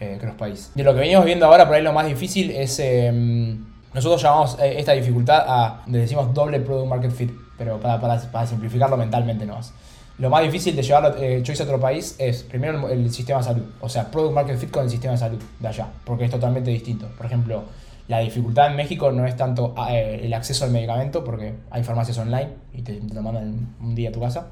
eh, 0.00 0.18
cross 0.20 0.34
país. 0.34 0.70
De 0.74 0.82
lo 0.82 0.94
que 0.94 1.00
venimos 1.00 1.24
viendo 1.24 1.46
ahora, 1.46 1.66
por 1.66 1.76
ahí 1.76 1.82
lo 1.82 1.92
más 1.92 2.06
difícil 2.06 2.50
es... 2.50 2.78
Em, 2.80 3.64
nosotros 3.94 4.20
llamamos 4.20 4.58
eh, 4.60 4.78
esta 4.78 4.92
dificultad 4.92 5.44
a, 5.48 5.82
le 5.86 5.98
decimos 5.98 6.34
doble 6.34 6.60
product 6.60 6.88
market 6.88 7.10
fit, 7.12 7.30
pero 7.56 7.80
para, 7.80 8.46
simplificarlo 8.46 8.96
mentalmente 8.96 9.46
no 9.46 9.54
más. 9.54 9.72
Lo 10.18 10.30
más 10.30 10.42
difícil 10.42 10.74
de 10.74 10.82
llevar 10.82 11.16
eh, 11.18 11.40
Choice 11.42 11.62
a 11.62 11.66
otro 11.66 11.80
país 11.80 12.14
es 12.18 12.42
primero 12.42 12.88
el, 12.88 13.10
sistema 13.12 13.38
de 13.38 13.44
salud, 13.44 13.62
o 13.80 13.88
sea, 13.88 14.10
Product 14.10 14.34
Market 14.34 14.58
Fit 14.58 14.70
con 14.70 14.84
el 14.84 14.90
sistema 14.90 15.12
de 15.12 15.18
salud 15.18 15.38
de 15.60 15.68
allá, 15.68 15.88
porque 16.04 16.24
es 16.24 16.30
totalmente 16.30 16.70
distinto. 16.70 17.06
Por 17.16 17.26
ejemplo, 17.26 17.64
la 18.08 18.20
dificultad 18.20 18.68
en 18.68 18.76
México 18.76 19.10
no 19.12 19.26
es 19.26 19.36
tanto 19.36 19.74
ah, 19.76 19.94
eh, 19.94 20.24
el 20.24 20.34
acceso 20.34 20.64
al 20.64 20.70
medicamento, 20.70 21.24
porque 21.24 21.54
hay 21.70 21.82
farmacias 21.82 22.18
online 22.18 22.50
y 22.72 22.82
te, 22.82 23.00
lo 23.00 23.22
mandan 23.22 23.74
un 23.80 23.94
día 23.94 24.10
a 24.10 24.12
tu 24.12 24.20
casa, 24.20 24.48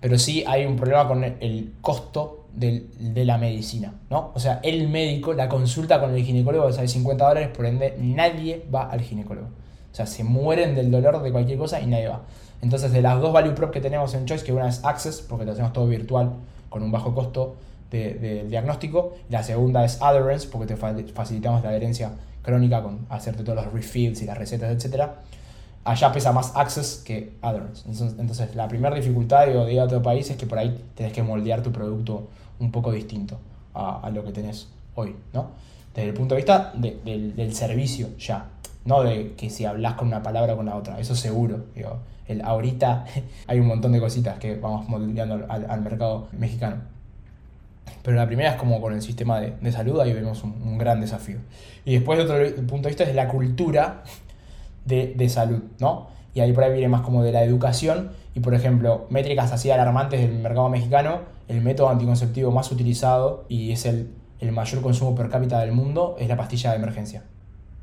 pero 0.00 0.18
sí 0.18 0.44
hay 0.46 0.64
un 0.64 0.76
problema 0.76 1.06
con 1.06 1.24
el, 1.24 1.72
costo 1.80 2.46
de 2.54 3.24
la 3.24 3.38
medicina, 3.38 3.94
¿no? 4.10 4.32
O 4.34 4.40
sea, 4.40 4.58
el 4.64 4.88
médico, 4.88 5.32
la 5.32 5.48
consulta 5.48 6.00
con 6.00 6.14
el 6.14 6.24
ginecólogo 6.24 6.72
sale 6.72 6.88
50 6.88 7.28
dólares, 7.28 7.50
por 7.54 7.66
ende 7.66 7.94
nadie 8.00 8.64
va 8.74 8.90
al 8.90 9.00
ginecólogo. 9.00 9.48
O 9.92 9.94
sea, 9.94 10.06
se 10.06 10.24
mueren 10.24 10.74
del 10.74 10.90
dolor 10.90 11.22
de 11.22 11.30
cualquier 11.30 11.58
cosa 11.58 11.80
y 11.80 11.86
nadie 11.86 12.08
va. 12.08 12.22
Entonces, 12.60 12.92
de 12.92 13.02
las 13.02 13.20
dos 13.20 13.32
value 13.32 13.54
prop 13.54 13.70
que 13.70 13.80
tenemos 13.80 14.14
en 14.14 14.26
Choice, 14.26 14.44
que 14.44 14.52
una 14.52 14.68
es 14.68 14.84
Access, 14.84 15.20
porque 15.20 15.44
lo 15.44 15.52
hacemos 15.52 15.72
todo 15.72 15.86
virtual 15.86 16.32
con 16.68 16.82
un 16.82 16.90
bajo 16.90 17.14
costo 17.14 17.56
del 17.90 18.20
de, 18.20 18.44
diagnóstico, 18.48 19.14
la 19.30 19.42
segunda 19.42 19.84
es 19.84 20.02
Adherence, 20.02 20.48
porque 20.50 20.74
te 20.74 20.76
facilitamos 20.76 21.62
la 21.62 21.70
adherencia 21.70 22.12
crónica 22.48 22.82
con 22.82 23.04
hacerte 23.10 23.44
todos 23.44 23.62
los 23.62 23.74
refills 23.74 24.22
y 24.22 24.24
las 24.24 24.38
recetas, 24.38 24.72
etc. 24.72 25.10
Allá 25.84 26.10
pesa 26.12 26.32
más 26.32 26.56
Access 26.56 27.02
que 27.04 27.34
Adherence. 27.42 27.84
Entonces, 27.86 28.54
la 28.56 28.66
primera 28.68 28.96
dificultad 28.96 29.46
de 29.46 29.72
ir 29.72 29.80
a 29.80 29.84
otro 29.84 30.02
país 30.02 30.30
es 30.30 30.38
que 30.38 30.46
por 30.46 30.58
ahí 30.58 30.82
tenés 30.94 31.12
que 31.12 31.22
moldear 31.22 31.62
tu 31.62 31.70
producto 31.70 32.28
un 32.58 32.72
poco 32.72 32.90
distinto 32.90 33.38
a, 33.74 34.10
lo 34.12 34.24
que 34.24 34.32
tenés 34.32 34.68
hoy, 34.94 35.14
¿no? 35.34 35.50
Desde 35.94 36.08
el 36.08 36.14
punto 36.14 36.34
de 36.34 36.40
vista 36.40 36.72
del, 36.74 37.36
del 37.36 37.54
servicio 37.54 38.16
ya, 38.18 38.46
no 38.86 39.02
de 39.02 39.34
que 39.34 39.50
si 39.50 39.66
hablas 39.66 39.94
con 39.94 40.08
una 40.08 40.22
palabra 40.22 40.54
o 40.54 40.56
con 40.56 40.66
la 40.66 40.76
otra, 40.76 40.98
eso 40.98 41.14
seguro. 41.14 41.66
Digo, 41.74 41.98
el 42.26 42.42
ahorita 42.42 43.04
hay 43.46 43.60
un 43.60 43.66
montón 43.66 43.92
de 43.92 44.00
cositas 44.00 44.38
que 44.38 44.56
vamos 44.56 44.88
moldeando 44.88 45.46
al, 45.48 45.80
mercado 45.82 46.28
mexicano. 46.32 46.76
Pero 48.02 48.16
la 48.16 48.26
primera 48.26 48.50
es 48.50 48.56
como 48.56 48.80
con 48.80 48.92
el 48.92 49.02
sistema 49.02 49.40
de, 49.40 49.72
salud, 49.72 50.00
ahí 50.00 50.12
vemos 50.12 50.42
un, 50.42 50.78
gran 50.78 51.00
desafío. 51.00 51.38
Y 51.84 51.94
después, 51.94 52.18
de 52.18 52.24
otro 52.24 52.66
punto 52.66 52.88
de 52.88 52.88
vista, 52.88 53.04
es 53.04 53.14
la 53.14 53.28
cultura 53.28 54.02
de, 54.84 55.28
salud, 55.28 55.62
¿no? 55.78 56.08
Y 56.34 56.40
ahí 56.40 56.52
por 56.52 56.64
ahí 56.64 56.72
viene 56.72 56.88
más 56.88 57.02
como 57.02 57.22
de 57.22 57.32
la 57.32 57.42
educación. 57.42 58.10
Y 58.34 58.40
por 58.40 58.54
ejemplo, 58.54 59.06
métricas 59.10 59.52
así 59.52 59.70
alarmantes 59.70 60.20
del 60.20 60.38
mercado 60.38 60.68
mexicano, 60.68 61.20
el 61.48 61.60
método 61.60 61.88
anticonceptivo 61.88 62.50
más 62.50 62.70
utilizado 62.70 63.44
y 63.48 63.72
es 63.72 63.86
el, 63.86 64.10
el 64.38 64.52
mayor 64.52 64.82
consumo 64.82 65.14
per 65.14 65.28
cápita 65.28 65.58
del 65.60 65.72
mundo 65.72 66.16
es 66.18 66.28
la 66.28 66.36
pastilla 66.36 66.70
de 66.70 66.76
emergencia. 66.76 67.24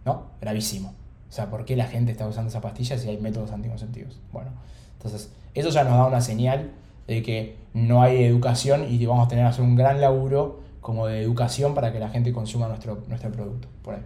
¿No? 0.05 0.27
Gravísimo. 0.39 0.93
O 1.29 1.31
sea, 1.31 1.49
¿por 1.49 1.65
qué 1.65 1.75
la 1.75 1.85
gente 1.85 2.11
está 2.11 2.27
usando 2.27 2.49
esa 2.49 2.61
pastilla 2.61 2.97
si 2.97 3.09
hay 3.09 3.17
métodos 3.17 3.51
anticonceptivos? 3.51 4.19
Bueno, 4.31 4.51
entonces 4.97 5.31
eso 5.53 5.69
ya 5.69 5.83
nos 5.83 5.93
da 5.93 6.05
una 6.05 6.21
señal 6.21 6.71
de 7.07 7.21
que 7.21 7.57
no 7.73 8.01
hay 8.01 8.23
educación 8.23 8.85
y 8.89 8.99
que 8.99 9.07
vamos 9.07 9.25
a 9.25 9.29
tener 9.29 9.45
que 9.45 9.49
hacer 9.49 9.63
un 9.63 9.75
gran 9.75 10.01
laburo 10.01 10.61
como 10.81 11.07
de 11.07 11.21
educación 11.21 11.73
para 11.73 11.91
que 11.91 11.99
la 11.99 12.09
gente 12.09 12.31
consuma 12.31 12.67
nuestro, 12.67 13.03
nuestro 13.07 13.31
producto. 13.31 13.67
Por 13.81 13.95
ahí. 13.95 14.01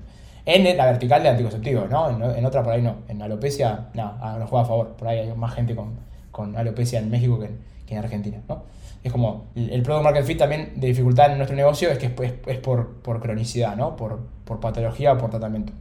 En 0.46 0.78
la 0.78 0.86
vertical 0.86 1.22
de 1.22 1.30
anticonceptivos, 1.30 1.90
¿no? 1.90 2.10
En, 2.10 2.46
otra 2.46 2.64
por 2.64 2.74
ahí 2.74 2.82
no. 2.82 2.96
En 3.08 3.22
alopecia, 3.22 3.90
no, 3.94 4.14
ah, 4.22 4.38
nos 4.40 4.50
juega 4.50 4.64
a 4.64 4.68
favor. 4.68 4.88
Por 4.96 5.08
ahí 5.08 5.20
hay 5.20 5.34
más 5.36 5.54
gente 5.54 5.76
con, 5.76 5.92
con 6.32 6.56
alopecia 6.56 7.00
en 7.00 7.10
México 7.10 7.40
que 7.40 7.94
en, 7.94 7.98
Argentina, 7.98 8.38
¿no? 8.48 8.64
Es 9.04 9.12
como 9.12 9.46
el, 9.56 9.82
Product 9.82 10.04
Market 10.04 10.26
Fit 10.26 10.38
también 10.38 10.74
de 10.76 10.88
dificultad 10.88 11.32
en 11.32 11.38
nuestro 11.38 11.56
negocio 11.56 11.90
es 11.90 11.98
que 11.98 12.08
es, 12.08 12.34
es, 12.48 12.58
por, 12.58 13.02
por 13.02 13.22
cronicidad, 13.22 13.76
¿no? 13.76 13.96
Por, 13.96 14.20
por 14.46 14.60
patología 14.60 15.14
o 15.14 15.18
por 15.18 15.30
tratamiento. 15.30 15.74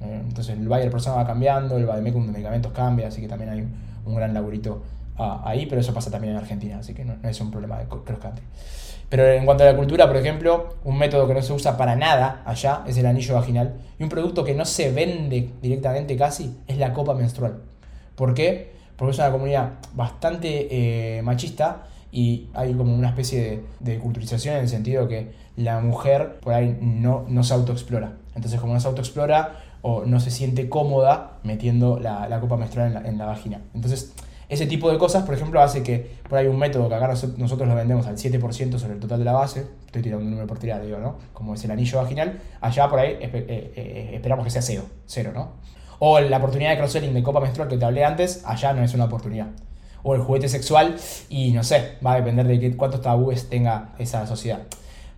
Eh, 0.00 0.20
entonces 0.28 0.56
el 0.56 0.68
buyer 0.68 0.90
persona 0.90 1.16
va 1.16 1.26
cambiando, 1.26 1.76
el 1.76 1.86
vademecum 1.86 2.26
de 2.26 2.32
medicamentos 2.32 2.72
cambia, 2.72 3.08
así 3.08 3.20
que 3.20 3.28
también 3.28 3.50
hay 3.50 3.66
un, 4.04 4.14
gran 4.14 4.34
laburito 4.34 4.82
ah, 5.18 5.42
ahí, 5.44 5.66
pero 5.66 5.80
eso 5.80 5.92
pasa 5.94 6.10
también 6.10 6.32
en 6.34 6.38
Argentina, 6.38 6.78
así 6.78 6.94
que 6.94 7.04
no, 7.04 7.16
es 7.22 7.40
un 7.40 7.50
problema 7.50 7.78
de 7.78 7.86
cross 7.86 8.18
country. 8.20 8.44
Pero 9.08 9.26
en 9.26 9.44
cuanto 9.44 9.62
a 9.62 9.66
la 9.66 9.76
cultura, 9.76 10.08
por 10.08 10.16
ejemplo, 10.16 10.76
un 10.84 10.98
método 10.98 11.28
que 11.28 11.34
no 11.34 11.42
se 11.42 11.52
usa 11.52 11.76
para 11.76 11.94
nada 11.94 12.42
allá 12.44 12.82
es 12.86 12.96
el 12.96 13.06
anillo 13.06 13.34
vaginal. 13.34 13.74
Y 13.98 14.02
un 14.02 14.08
producto 14.08 14.42
que 14.42 14.54
no 14.54 14.64
se 14.64 14.90
vende 14.90 15.50
directamente 15.62 16.16
casi 16.16 16.56
es 16.66 16.76
la 16.78 16.92
copa 16.92 17.14
menstrual. 17.14 17.62
¿Por 18.16 18.34
qué? 18.34 18.72
Porque 18.96 19.12
es 19.12 19.18
una 19.18 19.30
comunidad 19.30 19.72
bastante 19.94 20.68
eh, 21.18 21.22
machista 21.22 21.86
y 22.10 22.48
hay 22.54 22.74
como 22.74 22.94
una 22.94 23.10
especie 23.10 23.40
de, 23.42 23.64
de, 23.78 23.98
culturización 23.98 24.56
en 24.56 24.62
el 24.62 24.68
sentido 24.68 25.06
que 25.06 25.32
la 25.56 25.80
mujer 25.80 26.40
por 26.40 26.54
ahí 26.54 26.76
no, 26.80 27.24
no 27.28 27.44
se 27.44 27.54
autoexplora. 27.54 28.14
Entonces, 28.34 28.58
como 28.58 28.74
no 28.74 28.80
se 28.80 28.88
autoexplora, 28.88 29.60
o 29.88 30.04
no 30.04 30.18
se 30.18 30.32
siente 30.32 30.68
cómoda 30.68 31.38
metiendo 31.44 32.00
la, 32.00 32.40
copa 32.40 32.56
menstrual 32.56 33.04
en 33.06 33.18
la, 33.18 33.26
vagina. 33.26 33.60
Entonces, 33.72 34.12
ese 34.48 34.66
tipo 34.66 34.90
de 34.90 34.98
cosas, 34.98 35.24
por 35.24 35.34
ejemplo, 35.34 35.60
hace 35.60 35.82
que 35.82 36.18
por 36.28 36.38
ahí 36.38 36.46
un 36.46 36.58
método 36.58 36.88
que 36.88 36.94
acá 36.94 37.08
nosotros 37.08 37.68
lo 37.68 37.74
vendemos 37.74 38.06
al 38.06 38.16
7% 38.16 38.78
sobre 38.78 38.94
el 38.94 39.00
total 39.00 39.18
de 39.18 39.24
la 39.24 39.32
base, 39.32 39.66
estoy 39.86 40.02
tirando 40.02 40.24
un 40.24 40.30
número 40.30 40.46
por 40.46 40.58
tirar, 40.58 40.84
digo, 40.84 40.98
¿no? 40.98 41.16
Como 41.32 41.54
es 41.54 41.64
el 41.64 41.70
anillo 41.70 41.98
vaginal, 41.98 42.40
allá 42.60 42.88
por 42.88 43.00
ahí 43.00 43.16
eh, 43.20 43.30
eh, 43.42 44.10
esperamos 44.14 44.44
que 44.44 44.50
sea 44.50 44.62
cero, 44.62 44.84
cero, 45.06 45.32
¿no? 45.34 45.54
O 45.98 46.20
la 46.20 46.36
oportunidad 46.36 46.70
de 46.70 46.76
cross-selling 46.76 47.14
de 47.14 47.22
copa 47.22 47.40
menstrual 47.40 47.68
que 47.68 47.76
te 47.76 47.84
hablé 47.84 48.04
antes, 48.04 48.42
allá 48.44 48.72
no 48.72 48.84
es 48.84 48.94
una 48.94 49.06
oportunidad. 49.06 49.48
O 50.02 50.14
el 50.14 50.20
juguete 50.20 50.48
sexual, 50.48 50.96
y 51.28 51.50
no 51.50 51.64
sé, 51.64 51.96
va 52.04 52.12
a 52.12 52.16
depender 52.16 52.46
de 52.46 52.60
qué, 52.60 52.76
cuántos 52.76 53.00
tabúes 53.00 53.48
tenga 53.48 53.94
esa 53.98 54.26
sociedad. 54.26 54.60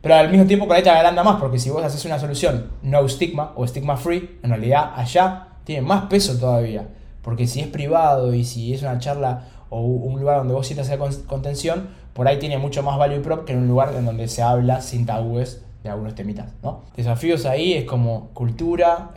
Pero 0.01 0.15
al 0.15 0.31
mismo 0.31 0.47
tiempo 0.47 0.67
por 0.67 0.77
ahí 0.77 0.83
te 0.83 0.91
agranda 0.91 1.23
más, 1.23 1.41
porque 1.41 1.59
si 1.59 1.69
vos 1.69 1.85
haces 1.85 2.05
una 2.05 2.19
solución 2.19 2.71
no 2.83 3.07
stigma 3.09 3.53
o 3.57 3.67
stigma 3.67 3.97
free, 3.97 4.39
en 4.43 4.51
realidad 4.51 4.93
allá 4.95 5.49
tiene 5.65 5.83
más 5.83 6.05
peso 6.05 6.39
todavía. 6.39 6.89
Porque 7.29 7.47
si 7.47 7.61
es 7.61 7.67
privado 7.67 8.33
y 8.33 8.43
si 8.43 8.73
es 8.73 8.81
una 8.81 8.99
charla 8.99 9.45
o 9.69 9.83
un 9.83 10.19
lugar 10.19 10.39
donde 10.39 10.55
vos 10.55 10.67
sientas 10.67 10.89
esa 10.89 10.97
contención, 11.27 11.89
por 12.15 12.27
ahí 12.27 12.39
tiene 12.39 12.57
mucho 12.57 12.83
más 12.83 12.97
value 12.97 13.21
prop 13.21 13.45
que 13.45 13.53
en 13.53 13.59
un 13.59 13.69
lugar 13.69 13.95
en 13.95 14.07
donde 14.07 14.29
se 14.29 14.41
habla 14.41 14.81
sin 14.81 15.05
tabúes 15.05 15.63
de 15.83 15.91
algunos 15.91 16.15
temitas. 16.15 16.55
¿no? 16.63 16.85
Desafíos 16.97 17.45
ahí 17.45 17.75
es 17.75 17.85
como 17.85 18.31
cultura, 18.33 19.11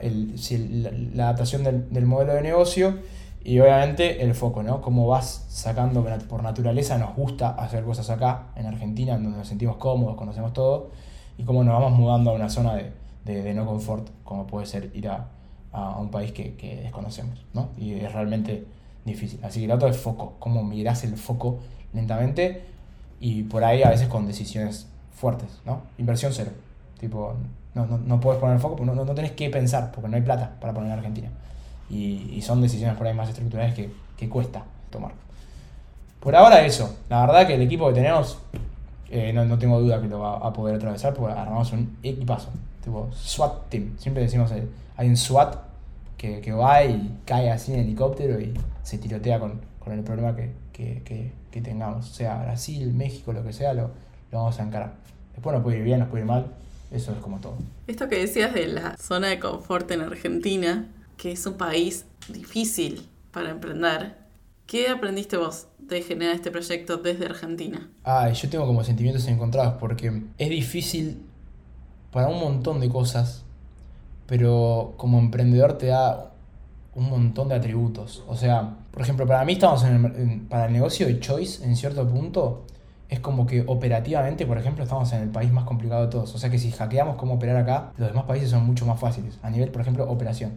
la, 1.13 1.23
adaptación 1.23 1.63
del, 1.63 1.89
del 1.89 2.05
modelo 2.05 2.33
de 2.33 2.41
negocio 2.41 2.95
y 3.45 3.57
obviamente 3.61 4.21
el 4.21 4.35
foco, 4.35 4.61
¿no? 4.61 4.81
Cómo 4.81 5.07
vas 5.07 5.45
sacando 5.47 6.05
por 6.27 6.43
naturaleza, 6.43 6.97
nos 6.97 7.15
gusta 7.15 7.51
hacer 7.51 7.85
cosas 7.85 8.09
acá, 8.09 8.47
en 8.57 8.65
Argentina, 8.65 9.13
donde 9.13 9.37
nos 9.37 9.47
sentimos 9.47 9.77
cómodos, 9.77 10.17
conocemos 10.17 10.51
todo, 10.51 10.89
y 11.37 11.43
cómo 11.43 11.63
nos 11.63 11.79
vamos 11.79 11.97
mudando 11.97 12.31
a 12.31 12.33
una 12.33 12.49
zona 12.49 12.75
de, 13.23 13.53
no 13.53 13.65
confort, 13.65 14.09
como 14.25 14.47
puede 14.47 14.65
ser 14.65 14.91
ir 14.93 15.07
a, 15.07 15.29
un 15.73 16.09
país 16.11 16.31
que, 16.31 16.79
desconocemos, 16.83 17.45
¿no? 17.53 17.69
Y 17.77 17.93
es 17.93 18.11
realmente 18.11 18.65
difícil. 19.05 19.39
Así 19.43 19.65
que 19.65 19.73
otro 19.73 19.87
es 19.87 19.97
foco, 19.97 20.35
cómo 20.39 20.63
miras 20.63 21.03
el 21.03 21.15
foco 21.17 21.59
lentamente 21.93 22.63
y 23.19 23.43
por 23.43 23.63
ahí 23.63 23.83
a 23.83 23.89
veces 23.89 24.07
con 24.07 24.27
decisiones 24.27 24.87
fuertes, 25.13 25.49
¿no? 25.65 25.81
Inversión 25.97 26.33
cero. 26.33 26.51
Tipo, 26.99 27.35
no, 27.73 27.85
no, 27.85 27.97
no 27.97 28.19
puedes 28.19 28.39
poner 28.39 28.55
el 28.55 28.61
foco, 28.61 28.83
no, 28.83 28.93
no, 28.93 29.05
no 29.05 29.15
tenés 29.15 29.31
que 29.31 29.49
pensar, 29.49 29.91
porque 29.91 30.09
no 30.09 30.15
hay 30.15 30.21
plata 30.21 30.57
para 30.59 30.73
poner 30.73 30.91
en 30.91 30.97
Argentina. 30.97 31.29
Y, 31.89 32.31
y 32.33 32.41
son 32.41 32.61
decisiones 32.61 32.97
por 32.97 33.07
ahí 33.07 33.13
más 33.13 33.29
estructurales 33.29 33.73
que, 33.73 33.91
que 34.17 34.29
cuesta 34.29 34.63
tomar. 34.89 35.11
Por 36.19 36.35
ahora 36.35 36.63
eso. 36.63 36.97
La 37.09 37.25
verdad 37.25 37.47
que 37.47 37.55
el 37.55 37.61
equipo 37.61 37.87
que 37.87 37.95
tenemos, 37.95 38.37
eh, 39.11 39.33
no, 39.33 39.43
no 39.45 39.59
tengo 39.59 39.79
duda 39.79 40.01
que 40.01 40.07
lo 40.07 40.19
va 40.19 40.37
a 40.37 40.53
poder 40.53 40.75
atravesar 40.75 41.13
porque 41.13 41.33
armamos 41.33 41.71
un 41.73 41.97
equipazo. 42.01 42.49
Tipo 42.81 43.09
SWAT 43.13 43.69
Team. 43.69 43.97
Siempre 43.97 44.23
decimos, 44.23 44.51
eh, 44.51 44.65
hay 44.95 45.09
un 45.09 45.17
SWAT 45.17 45.55
que, 46.17 46.39
que 46.39 46.53
va 46.53 46.83
y 46.85 47.19
cae 47.25 47.51
así 47.51 47.73
en 47.73 47.81
helicóptero 47.81 48.39
y 48.39 48.53
se 48.83 48.97
tirotea 48.97 49.39
con, 49.39 49.59
con 49.79 49.93
el 49.93 50.03
problema 50.03 50.35
que, 50.35 50.51
que, 50.71 51.33
que, 51.51 51.61
tengamos. 51.61 52.07
Sea, 52.07 52.41
Brasil, 52.41 52.93
México, 52.93 53.33
lo 53.33 53.43
que 53.43 53.51
sea, 53.51 53.73
lo, 53.73 53.91
lo 54.31 54.37
vamos 54.39 54.59
a 54.59 54.63
encarar. 54.63 54.93
Después 55.33 55.53
nos 55.53 55.63
puede 55.63 55.79
ir 55.79 55.83
bien, 55.83 55.99
nos 55.99 56.07
puede 56.07 56.23
ir 56.23 56.27
mal. 56.27 56.45
Eso 56.89 57.11
es 57.11 57.17
como 57.19 57.39
todo. 57.39 57.55
Esto 57.87 58.07
que 58.09 58.19
decías 58.19 58.53
de 58.53 58.67
la 58.67 58.97
zona 58.97 59.27
de 59.27 59.39
confort 59.39 59.89
en 59.91 60.01
Argentina, 60.01 60.87
que 61.17 61.33
es 61.33 61.45
un 61.45 61.55
país 61.55 62.05
difícil 62.29 63.07
para 63.31 63.49
emprender, 63.49 64.15
¿qué 64.65 64.89
aprendiste 64.89 65.37
vos 65.37 65.67
de 65.95 66.01
generar 66.01 66.35
este 66.35 66.51
proyecto 66.51 66.97
desde 66.97 67.25
Argentina? 67.25 67.89
Ah, 68.03 68.29
yo 68.29 68.49
tengo 68.49 68.65
como 68.65 68.83
sentimientos 68.83 69.27
encontrados 69.27 69.75
porque 69.79 70.23
es 70.37 70.49
difícil 70.49 71.21
para 72.11 72.27
un 72.27 72.39
montón 72.39 72.79
de 72.79 72.89
cosas, 72.89 73.43
pero 74.27 74.93
como 74.97 75.19
emprendedor 75.19 75.77
te 75.77 75.87
da 75.87 76.31
un 76.95 77.09
montón 77.09 77.49
de 77.49 77.55
atributos. 77.55 78.23
O 78.27 78.35
sea, 78.35 78.75
por 78.91 79.01
ejemplo, 79.01 79.25
para 79.25 79.45
mí 79.45 79.53
estamos 79.53 79.83
en 79.83 80.05
el, 80.05 80.41
para 80.41 80.65
el 80.65 80.73
negocio 80.73 81.07
de 81.07 81.19
Choice, 81.19 81.63
en 81.63 81.75
cierto 81.75 82.07
punto, 82.07 82.65
es 83.09 83.19
como 83.19 83.45
que 83.45 83.63
operativamente, 83.67 84.45
por 84.45 84.57
ejemplo, 84.57 84.83
estamos 84.83 85.11
en 85.13 85.21
el 85.21 85.29
país 85.29 85.51
más 85.51 85.65
complicado 85.65 86.03
de 86.03 86.07
todos. 86.07 86.33
O 86.33 86.37
sea 86.37 86.49
que 86.49 86.57
si 86.57 86.71
hackeamos 86.71 87.15
cómo 87.15 87.35
operar 87.35 87.57
acá, 87.57 87.91
los 87.97 88.09
demás 88.09 88.25
países 88.25 88.49
son 88.49 88.65
mucho 88.65 88.85
más 88.85 88.99
fáciles, 88.99 89.37
a 89.43 89.49
nivel, 89.49 89.69
por 89.69 89.81
ejemplo, 89.81 90.09
operación. 90.09 90.53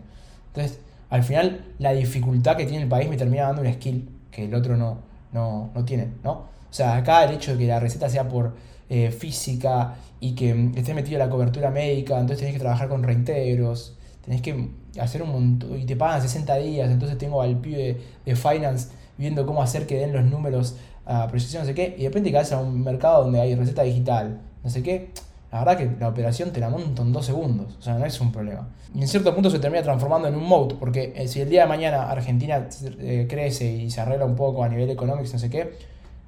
Entonces, 0.49 0.79
al 1.11 1.23
final, 1.23 1.65
la 1.79 1.93
dificultad 1.93 2.57
que 2.57 2.65
tiene 2.65 2.85
el 2.85 2.89
país 2.89 3.09
me 3.09 3.17
termina 3.17 3.45
dando 3.45 3.63
un 3.63 3.73
skill 3.73 4.09
que 4.31 4.45
el 4.45 4.55
otro 4.55 4.77
no, 4.77 4.99
no, 5.35 5.71
no 5.75 5.85
tiene, 5.85 6.09
¿no? 6.23 6.33
O 6.33 6.77
sea, 6.77 6.97
acá 6.97 7.25
el 7.25 7.35
hecho 7.35 7.53
de 7.53 7.59
que 7.59 7.67
la 7.67 7.81
receta 7.81 8.09
sea 8.09 8.29
por 8.29 8.55
eh, 8.89 9.11
física 9.11 9.97
y 10.21 10.35
que 10.35 10.55
mm, 10.55 10.79
esté 10.79 10.95
metido 10.95 11.21
en 11.21 11.27
la 11.27 11.31
cobertura 11.31 11.71
médica, 11.71 12.15
entonces 12.15 12.39
tenés 12.39 12.55
que 12.55 12.61
trabajar 12.61 12.89
con 12.89 13.03
reintegros, 13.03 13.97
tenés 14.25 14.41
que 14.41 14.71
hacer 14.99 15.23
un 15.23 15.33
montón, 15.33 15.79
y 15.79 15.85
te 15.85 15.97
pagan 15.97 16.23
60 16.23 16.57
días, 16.57 16.91
entonces 16.91 17.19
tengo 17.19 17.43
al 17.43 17.59
pibe 17.59 18.01
de 18.25 18.37
finance 18.37 18.89
viendo 19.19 19.45
cómo 19.47 19.63
hacer 19.63 19.87
que 19.87 19.99
den 19.99 20.13
los 20.13 20.25
números 20.25 20.77
a 21.05 21.27
proyección, 21.27 21.63
no 21.63 21.67
sé 21.67 21.75
qué, 21.75 21.95
y 21.99 22.03
de 22.03 22.09
repente 22.09 22.33
caes 22.33 22.53
a 22.53 22.61
un 22.61 22.83
mercado 22.83 23.25
donde 23.25 23.41
hay 23.41 23.55
receta 23.55 23.83
digital, 23.83 24.41
no 24.63 24.71
sé 24.71 24.83
qué, 24.83 25.11
la 25.55 25.61
verdad 25.61 25.79
que 25.79 26.01
la 26.01 26.09
operación 26.09 26.51
te 26.51 26.59
la 26.59 26.69
monto 26.69 27.03
en 27.03 27.13
dos 27.13 27.27
segundos, 27.27 27.77
o 27.79 27.81
sea, 27.81 27.95
no 27.97 28.05
es 28.05 28.21
un 28.21 28.33
problema. 28.33 28.67
Y 28.93 29.03
en 29.03 29.07
cierto 29.07 29.33
punto 29.33 29.49
se 29.51 29.61
termina 29.61 29.85
transformando 29.85 30.27
en 30.27 30.35
un 30.35 30.43
mode, 30.43 30.75
porque 30.81 31.13
eh, 31.15 31.29
si 31.29 31.43
el 31.43 31.49
día 31.49 31.63
de 31.63 31.69
mañana 31.69 32.11
Argentina 32.11 32.67
eh, 32.99 33.29
crece 33.31 33.71
y 33.71 33.89
se 33.89 34.01
arregla 34.01 34.25
un 34.25 34.35
poco 34.35 34.65
a 34.65 34.69
nivel 34.69 34.91
económico, 34.91 35.31
no 35.33 35.39
sé 35.39 35.49
qué, 35.51 35.79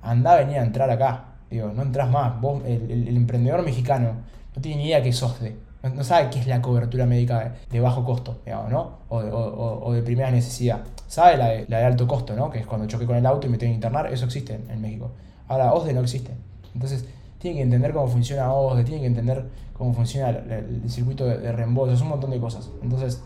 anda 0.00 0.34
a 0.34 0.36
venir 0.36 0.58
a 0.58 0.62
entrar 0.62 0.88
acá. 0.90 1.24
Digo, 1.50 1.72
no 1.74 1.82
entras 1.82 2.08
más. 2.08 2.40
Vos, 2.40 2.62
el, 2.64 3.16
emprendedor 3.16 3.64
mexicano 3.64 4.12
no 4.54 4.62
tiene 4.62 4.76
ni 4.80 4.88
idea 4.90 5.02
qué 5.02 5.12
sos 5.12 5.40
de. 5.40 5.56
No, 5.92 6.04
sabe 6.04 6.30
qué 6.30 6.38
es 6.38 6.46
la 6.46 6.62
cobertura 6.62 7.04
médica 7.04 7.56
de, 7.68 7.80
bajo 7.80 8.04
costo, 8.04 8.42
digamos, 8.44 8.70
¿no? 8.70 8.98
O, 9.08 9.92
de- 9.92 10.02
primera 10.02 10.30
necesidad. 10.30 10.82
Sabe 11.08 11.36
la 11.36 11.48
de, 11.48 11.66
la 11.66 11.78
de 11.78 11.84
alto 11.84 12.06
costo, 12.06 12.36
¿no? 12.36 12.48
Que 12.48 12.60
es 12.60 12.66
cuando 12.66 12.86
choqué 12.86 13.06
con 13.06 13.16
el 13.16 13.26
auto 13.26 13.48
y 13.48 13.50
me 13.50 13.58
tengo 13.58 13.72
que 13.72 13.74
internar. 13.74 14.06
Eso 14.12 14.26
existe 14.26 14.54
en, 14.54 14.70
en 14.70 14.80
México. 14.80 15.10
Ahora, 15.48 15.72
OSDE 15.72 15.94
no 15.94 16.02
existe. 16.02 16.30
Entonces, 16.74 17.06
tiene 17.38 17.56
que 17.56 17.62
entender 17.62 17.92
cómo 17.92 18.08
funciona 18.08 18.52
OSDE, 18.52 18.84
tiene 18.84 19.00
que 19.00 19.06
entender 19.06 19.44
cómo 19.72 19.92
funciona 19.92 20.30
el, 20.30 20.82
circuito 20.88 21.26
de, 21.26 21.38
de 21.38 21.52
reembolsos, 21.52 22.00
un 22.00 22.08
montón 22.08 22.30
de 22.30 22.40
cosas. 22.40 22.70
Entonces, 22.82 23.22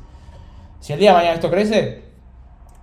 si 0.80 0.92
el 0.92 0.98
día 0.98 1.10
de 1.10 1.16
mañana 1.16 1.34
esto 1.34 1.50
crece, 1.50 2.10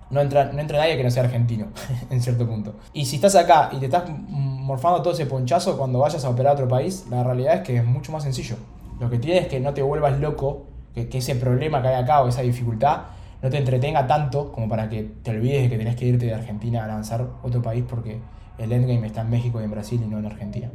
no 0.09 0.21
entra, 0.21 0.51
no 0.53 0.59
entra 0.59 0.77
nadie 0.77 0.95
que 0.97 1.03
no 1.03 1.11
sea 1.11 1.23
argentino, 1.23 1.67
en 2.09 2.21
cierto 2.21 2.47
punto. 2.47 2.75
Y 2.93 3.05
si 3.05 3.17
estás 3.17 3.35
acá 3.35 3.69
y 3.73 3.77
te 3.77 3.85
estás 3.85 4.03
morfando 4.09 5.01
todo 5.01 5.13
ese 5.13 5.25
ponchazo 5.25 5.77
cuando 5.77 5.99
vayas 5.99 6.23
a 6.23 6.29
operar 6.29 6.51
a 6.51 6.53
otro 6.53 6.67
país, 6.67 7.05
la 7.09 7.23
realidad 7.23 7.55
es 7.55 7.61
que 7.61 7.77
es 7.77 7.85
mucho 7.85 8.11
más 8.11 8.23
sencillo. 8.23 8.55
Lo 8.99 9.09
que 9.09 9.19
tienes 9.19 9.43
es 9.43 9.47
que 9.49 9.59
no 9.59 9.73
te 9.73 9.81
vuelvas 9.81 10.19
loco, 10.19 10.65
que, 10.93 11.09
que 11.09 11.19
ese 11.19 11.35
problema 11.35 11.81
que 11.81 11.89
hay 11.89 12.03
acá 12.03 12.21
o 12.21 12.27
esa 12.27 12.41
dificultad 12.41 13.01
no 13.41 13.49
te 13.49 13.57
entretenga 13.57 14.07
tanto 14.07 14.51
como 14.51 14.67
para 14.67 14.89
que 14.89 15.03
te 15.23 15.31
olvides 15.31 15.63
de 15.63 15.69
que 15.69 15.77
tenés 15.77 15.95
que 15.95 16.05
irte 16.05 16.25
de 16.25 16.33
Argentina 16.33 16.83
a 16.83 16.87
lanzar 16.87 17.25
otro 17.43 17.61
país 17.61 17.83
porque 17.87 18.19
el 18.57 18.71
endgame 18.71 19.05
está 19.05 19.21
en 19.21 19.29
México 19.29 19.61
y 19.61 19.63
en 19.63 19.71
Brasil 19.71 20.01
y 20.03 20.07
no 20.07 20.17
en 20.17 20.25
Argentina. 20.25 20.69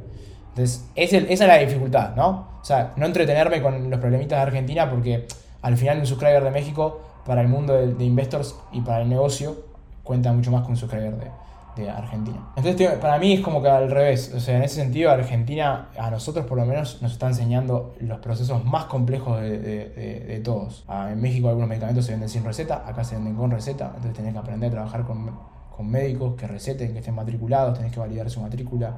Entonces, 0.52 0.84
es 0.94 1.12
esa 1.12 1.30
es 1.30 1.40
la 1.40 1.58
dificultad, 1.58 2.14
¿no? 2.14 2.46
O 2.60 2.64
sea, 2.64 2.92
no 2.96 3.06
entretenerme 3.06 3.60
con 3.62 3.90
los 3.90 3.98
problemitas 4.00 4.38
de 4.38 4.42
Argentina 4.42 4.88
porque 4.90 5.26
al 5.62 5.76
final 5.76 5.98
un 6.00 6.06
subscriber 6.06 6.44
de 6.44 6.50
México 6.50 7.00
para 7.24 7.40
el 7.40 7.48
mundo 7.48 7.72
de, 7.74 7.94
de 7.94 8.04
investors 8.04 8.54
y 8.72 8.80
para 8.82 9.02
el 9.02 9.08
negocio 9.08 9.56
cuenta 10.02 10.32
mucho 10.32 10.50
más 10.50 10.62
que 10.64 10.68
un 10.72 10.76
subscriber 10.76 11.14
de, 11.16 11.82
de 11.82 11.88
Argentina. 11.90 12.38
Entonces, 12.56 12.90
para 12.98 13.18
mí 13.18 13.32
es 13.32 13.40
como 13.40 13.62
que 13.62 13.68
al 13.68 13.90
revés. 13.90 14.32
O 14.36 14.40
sea, 14.40 14.56
en 14.58 14.64
ese 14.64 14.74
sentido, 14.76 15.10
Argentina, 15.10 15.88
a 15.98 16.10
nosotros 16.10 16.44
por 16.44 16.58
lo 16.58 16.66
menos, 16.66 17.00
nos 17.00 17.12
está 17.12 17.28
enseñando 17.28 17.94
los 18.00 18.18
procesos 18.18 18.62
más 18.64 18.84
complejos 18.86 19.40
de- 19.40 19.58
de 19.58 20.40
todos. 20.44 20.84
Ah, 20.88 21.08
en 21.12 21.20
México 21.20 21.48
algunos 21.48 21.68
medicamentos 21.68 22.04
se 22.04 22.12
venden 22.12 22.28
sin 22.28 22.44
receta, 22.44 22.82
acá 22.86 23.04
se 23.04 23.14
venden 23.14 23.36
con 23.36 23.50
receta. 23.50 23.86
Entonces, 23.86 24.12
tenés 24.12 24.32
que 24.34 24.38
aprender 24.38 24.68
a 24.68 24.72
trabajar 24.72 25.04
con, 25.04 25.30
con 25.74 25.88
médicos 25.90 26.34
que 26.36 26.46
receten, 26.46 26.92
que 26.92 26.98
estén 26.98 27.14
matriculados, 27.14 27.78
tenés 27.78 27.92
que 27.92 28.00
validar 28.00 28.28
su 28.28 28.40
matrícula. 28.42 28.92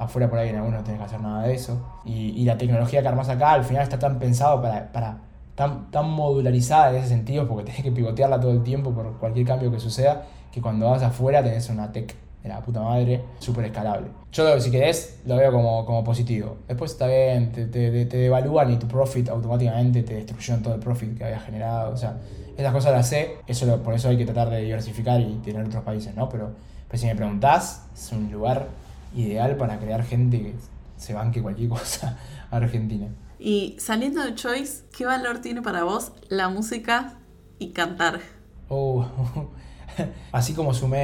Afuera 0.00 0.28
por 0.30 0.38
ahí 0.38 0.48
en 0.48 0.56
algunos 0.56 0.80
no 0.80 0.84
tenés 0.84 0.98
que 0.98 1.04
hacer 1.06 1.20
nada 1.20 1.42
de 1.46 1.54
eso. 1.54 1.78
Y, 2.04 2.30
y 2.30 2.44
la 2.44 2.56
tecnología 2.58 3.02
que 3.02 3.08
armás 3.08 3.28
acá 3.28 3.52
al 3.52 3.64
final 3.64 3.82
está 3.82 3.98
tan 3.98 4.18
pensado 4.18 4.60
para, 4.62 4.90
para 4.90 5.18
tan, 5.54 5.90
tan 5.90 6.08
modularizada 6.10 6.90
en 6.90 6.96
ese 6.96 7.08
sentido, 7.08 7.46
porque 7.46 7.64
tenés 7.64 7.82
que 7.82 7.92
pivotearla 7.92 8.40
todo 8.40 8.52
el 8.52 8.62
tiempo 8.62 8.92
por 8.92 9.18
cualquier 9.18 9.46
cambio 9.46 9.70
que 9.70 9.78
suceda, 9.78 10.24
que 10.50 10.60
cuando 10.62 10.90
vas 10.90 11.02
afuera 11.02 11.42
tenés 11.42 11.68
una 11.68 11.92
tech 11.92 12.14
de 12.42 12.48
la 12.48 12.60
puta 12.62 12.80
madre 12.80 13.20
súper 13.38 13.66
escalable. 13.66 14.08
Yo, 14.32 14.58
si 14.58 14.70
querés, 14.70 15.20
lo 15.26 15.36
veo 15.36 15.52
como, 15.52 15.84
como 15.84 16.02
positivo. 16.02 16.56
Después 16.66 16.92
está 16.92 17.06
bien, 17.06 17.52
te, 17.52 17.66
te, 17.66 18.06
te 18.06 18.16
devalúan 18.16 18.72
y 18.72 18.78
tu 18.78 18.88
profit 18.88 19.28
automáticamente 19.28 20.02
te 20.02 20.14
destruyeron 20.14 20.62
todo 20.62 20.72
el 20.74 20.80
profit 20.80 21.18
que 21.18 21.24
habías 21.24 21.44
generado. 21.44 21.92
O 21.92 21.96
sea, 21.98 22.16
esas 22.56 22.72
cosas 22.72 22.92
las 22.92 23.06
sé, 23.06 23.36
eso 23.46 23.66
lo- 23.66 23.82
por 23.82 23.92
eso 23.92 24.08
hay 24.08 24.16
que 24.16 24.24
tratar 24.24 24.48
de 24.48 24.62
diversificar 24.62 25.20
y 25.20 25.34
tener 25.44 25.66
otros 25.66 25.82
países, 25.84 26.14
¿no? 26.16 26.30
Pero, 26.30 26.52
pero 26.88 26.98
si 26.98 27.06
me 27.06 27.14
preguntás, 27.14 27.86
es 27.94 28.10
un 28.12 28.32
lugar 28.32 28.66
ideal 29.14 29.56
para 29.56 29.78
crear 29.78 30.04
gente 30.04 30.40
que 30.40 30.54
se 30.96 31.14
banque 31.14 31.42
cualquier 31.42 31.68
cosa 31.70 32.18
a 32.50 32.56
Argentina. 32.56 33.08
Y 33.38 33.76
saliendo 33.78 34.22
de 34.22 34.34
Choice, 34.34 34.84
¿qué 34.96 35.06
valor 35.06 35.38
tiene 35.38 35.62
para 35.62 35.84
vos 35.84 36.12
la 36.28 36.48
música 36.50 37.18
y 37.58 37.70
cantar? 37.70 38.20
Oh, 38.68 39.04
así 40.32 40.52
como 40.54 40.74
sumé 40.74 41.02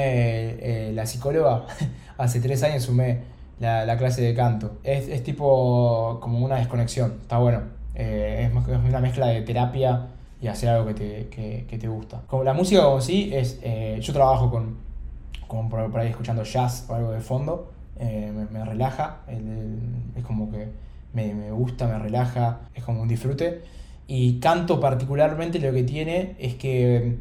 eh, 0.60 0.92
la 0.94 1.06
psicóloga, 1.06 1.66
hace 2.18 2.40
tres 2.40 2.62
años 2.62 2.84
sumé 2.84 3.22
la, 3.58 3.86
la 3.86 3.96
clase 3.96 4.22
de 4.22 4.34
canto. 4.34 4.78
Es, 4.84 5.08
es 5.08 5.22
tipo 5.22 6.18
como 6.20 6.44
una 6.44 6.56
desconexión, 6.56 7.18
está 7.22 7.38
bueno. 7.38 7.62
Eh, 7.94 8.50
es, 8.52 8.68
es 8.68 8.78
una 8.84 9.00
mezcla 9.00 9.28
de 9.28 9.40
terapia 9.40 10.08
y 10.40 10.48
hacer 10.48 10.68
algo 10.68 10.86
que 10.88 10.94
te, 10.94 11.28
que, 11.28 11.66
que 11.68 11.78
te 11.78 11.88
gusta. 11.88 12.22
Como 12.26 12.44
la 12.44 12.52
música 12.52 12.82
como 12.82 13.00
sí, 13.00 13.30
es, 13.34 13.58
eh, 13.62 13.98
yo 14.00 14.12
trabajo 14.12 14.50
con, 14.50 14.76
por, 15.48 15.90
por 15.90 16.00
ahí 16.00 16.08
escuchando 16.08 16.42
jazz 16.42 16.84
o 16.88 16.94
algo 16.94 17.12
de 17.12 17.20
fondo, 17.20 17.72
eh, 17.98 18.32
me, 18.50 18.64
relaja, 18.64 19.18
el- 19.28 19.48
el- 19.48 19.80
es 20.16 20.24
como 20.24 20.50
que 20.50 20.68
me, 21.12 21.34
me 21.34 21.50
gusta, 21.50 21.86
me 21.86 21.98
relaja, 21.98 22.60
es 22.74 22.84
como 22.84 23.02
un 23.02 23.08
disfrute. 23.08 23.62
Y 24.06 24.38
canto 24.40 24.78
particularmente 24.80 25.58
lo 25.58 25.72
que 25.72 25.82
tiene 25.82 26.36
es 26.38 26.54
que 26.54 27.18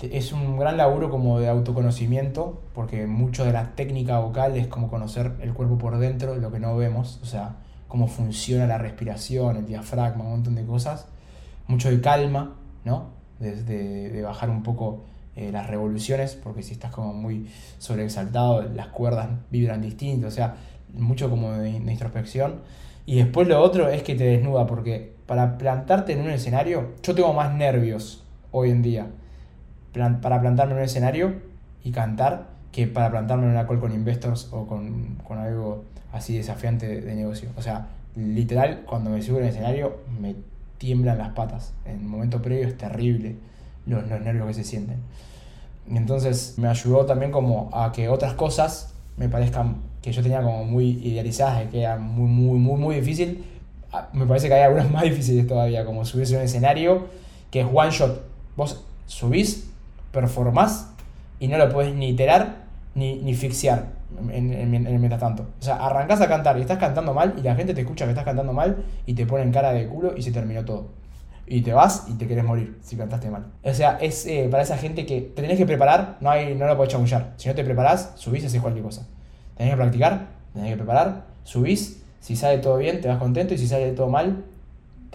es 0.00 0.32
un 0.32 0.58
gran 0.58 0.76
laburo 0.76 1.10
como 1.10 1.38
de 1.40 1.48
autoconocimiento, 1.48 2.62
porque 2.74 3.06
mucho 3.06 3.44
de 3.44 3.52
la 3.52 3.74
técnica 3.74 4.18
vocal 4.18 4.56
es 4.56 4.66
como 4.66 4.88
conocer 4.88 5.32
el 5.42 5.52
cuerpo 5.52 5.78
por 5.78 5.98
dentro, 5.98 6.34
lo 6.36 6.50
que 6.50 6.58
no 6.60 6.76
vemos, 6.76 7.20
o 7.22 7.26
sea, 7.26 7.56
cómo 7.88 8.06
funciona 8.08 8.66
la 8.66 8.78
respiración, 8.78 9.56
el 9.56 9.66
diafragma, 9.66 10.24
un 10.24 10.30
montón 10.30 10.54
de 10.54 10.64
cosas. 10.64 11.06
Mucho 11.68 11.90
de 11.90 12.00
calma, 12.00 12.56
¿no? 12.84 13.10
De, 13.38 13.62
de- 13.62 14.10
de 14.10 14.22
bajar 14.22 14.50
un 14.50 14.62
poco 14.62 15.04
eh, 15.40 15.50
las 15.50 15.68
revoluciones, 15.68 16.34
porque 16.34 16.62
si 16.62 16.74
estás 16.74 16.92
como 16.92 17.14
muy 17.14 17.48
sobreexaltado, 17.78 18.60
las 18.62 18.88
cuerdas 18.88 19.30
vibran 19.50 19.80
distinto, 19.80 20.26
o 20.26 20.30
sea, 20.30 20.56
mucho 20.92 21.30
como 21.30 21.52
de, 21.52 21.70
introspección. 21.70 22.60
Y 23.06 23.16
después 23.16 23.48
lo 23.48 23.58
otro 23.62 23.88
es 23.88 24.02
que 24.02 24.14
te 24.14 24.24
desnuda, 24.24 24.66
porque 24.66 25.14
para 25.24 25.56
plantarte 25.56 26.12
en 26.12 26.20
un 26.20 26.28
escenario, 26.28 26.90
yo 27.02 27.14
tengo 27.14 27.32
más 27.32 27.54
nervios 27.54 28.22
hoy 28.50 28.70
en 28.70 28.82
día 28.82 29.06
para 29.94 30.40
plantarme 30.42 30.72
en 30.72 30.78
un 30.80 30.84
escenario 30.84 31.36
y 31.82 31.90
cantar 31.90 32.48
que 32.70 32.86
para 32.86 33.10
plantarme 33.10 33.44
en 33.44 33.52
una 33.52 33.66
call 33.66 33.80
con 33.80 33.92
investors 33.92 34.50
o 34.52 34.66
con, 34.66 35.16
con 35.26 35.38
algo 35.38 35.84
así 36.12 36.36
desafiante 36.36 37.00
de, 37.00 37.14
negocio. 37.14 37.48
O 37.56 37.62
sea, 37.62 37.88
literal, 38.14 38.82
cuando 38.84 39.08
me 39.08 39.22
subo 39.22 39.38
el 39.38 39.46
escenario 39.46 40.00
me 40.20 40.36
tiemblan 40.76 41.16
las 41.16 41.30
patas. 41.30 41.72
En 41.86 42.00
el 42.00 42.04
momento 42.04 42.42
previo 42.42 42.68
es 42.68 42.76
terrible 42.76 43.36
los, 43.86 44.06
los 44.08 44.20
nervios 44.20 44.46
que 44.46 44.54
se 44.54 44.64
sienten. 44.64 44.98
Entonces 45.88 46.54
me 46.56 46.68
ayudó 46.68 47.06
también 47.06 47.32
como 47.32 47.70
a 47.72 47.92
que 47.92 48.08
otras 48.08 48.34
cosas 48.34 48.94
me 49.16 49.28
parezcan 49.28 49.76
que 50.02 50.12
yo 50.12 50.22
tenía 50.22 50.42
como 50.42 50.64
muy 50.64 50.90
idealizadas 51.02 51.68
que 51.70 51.82
era 51.82 51.98
muy, 51.98 52.28
muy, 52.28 52.58
muy, 52.58 52.80
muy 52.80 52.94
difícil, 52.96 53.44
ah, 53.92 54.08
me 54.12 54.26
parece 54.26 54.48
que 54.48 54.54
hay 54.54 54.62
algunos 54.62 54.90
más 54.92 55.02
difíciles 55.02 55.46
todavía, 55.46 55.84
como 55.84 56.04
subirse 56.04 56.36
a 56.36 56.38
un 56.38 56.44
escenario 56.44 57.06
que 57.50 57.60
es 57.60 57.66
one 57.72 57.90
shot. 57.90 58.22
Vos 58.56 58.84
subís, 59.06 59.68
performás 60.12 60.90
y 61.38 61.48
no 61.48 61.58
lo 61.58 61.68
puedes 61.68 61.94
ni 61.94 62.10
iterar 62.10 62.64
ni, 62.94 63.16
ni 63.16 63.34
fixiar 63.34 63.88
en, 64.30 64.52
en, 64.52 64.74
en 64.74 65.00
mientras 65.00 65.20
tanto. 65.20 65.46
O 65.60 65.62
sea, 65.62 65.76
arrancás 65.76 66.20
a 66.20 66.28
cantar 66.28 66.56
y 66.58 66.62
estás 66.62 66.78
cantando 66.78 67.12
mal 67.12 67.34
y 67.36 67.42
la 67.42 67.54
gente 67.54 67.74
te 67.74 67.80
escucha 67.80 68.04
que 68.04 68.10
estás 68.12 68.24
cantando 68.24 68.52
mal 68.52 68.84
y 69.06 69.14
te 69.14 69.26
ponen 69.26 69.52
cara 69.52 69.72
de 69.72 69.86
culo 69.86 70.16
y 70.16 70.22
se 70.22 70.32
terminó 70.32 70.64
todo. 70.64 70.88
Y 71.52 71.62
te 71.62 71.72
vas 71.72 72.06
y 72.08 72.14
te 72.14 72.28
querés 72.28 72.44
morir 72.44 72.78
si 72.80 72.94
cantaste 72.94 73.28
mal. 73.28 73.44
O 73.64 73.74
sea, 73.74 73.98
es 74.00 74.24
eh, 74.26 74.46
para 74.48 74.62
esa 74.62 74.78
gente 74.78 75.04
que 75.04 75.20
te 75.20 75.42
tenés 75.42 75.58
que 75.58 75.66
preparar, 75.66 76.16
no, 76.20 76.30
hay, 76.30 76.54
no 76.54 76.64
lo 76.68 76.76
podés 76.76 76.92
chamullar. 76.92 77.34
Si 77.38 77.48
no 77.48 77.56
te 77.56 77.64
preparás, 77.64 78.12
subís 78.14 78.44
y 78.44 78.46
haces 78.46 78.60
cualquier 78.60 78.84
cosa. 78.84 79.08
Tenés 79.56 79.72
que 79.72 79.76
practicar, 79.76 80.28
tenés 80.54 80.70
que 80.70 80.76
preparar, 80.76 81.24
subís, 81.42 82.04
si 82.20 82.36
sale 82.36 82.58
todo 82.58 82.76
bien, 82.76 83.00
te 83.00 83.08
vas 83.08 83.18
contento 83.18 83.52
y 83.52 83.58
si 83.58 83.66
sale 83.66 83.90
todo 83.90 84.08
mal, 84.08 84.44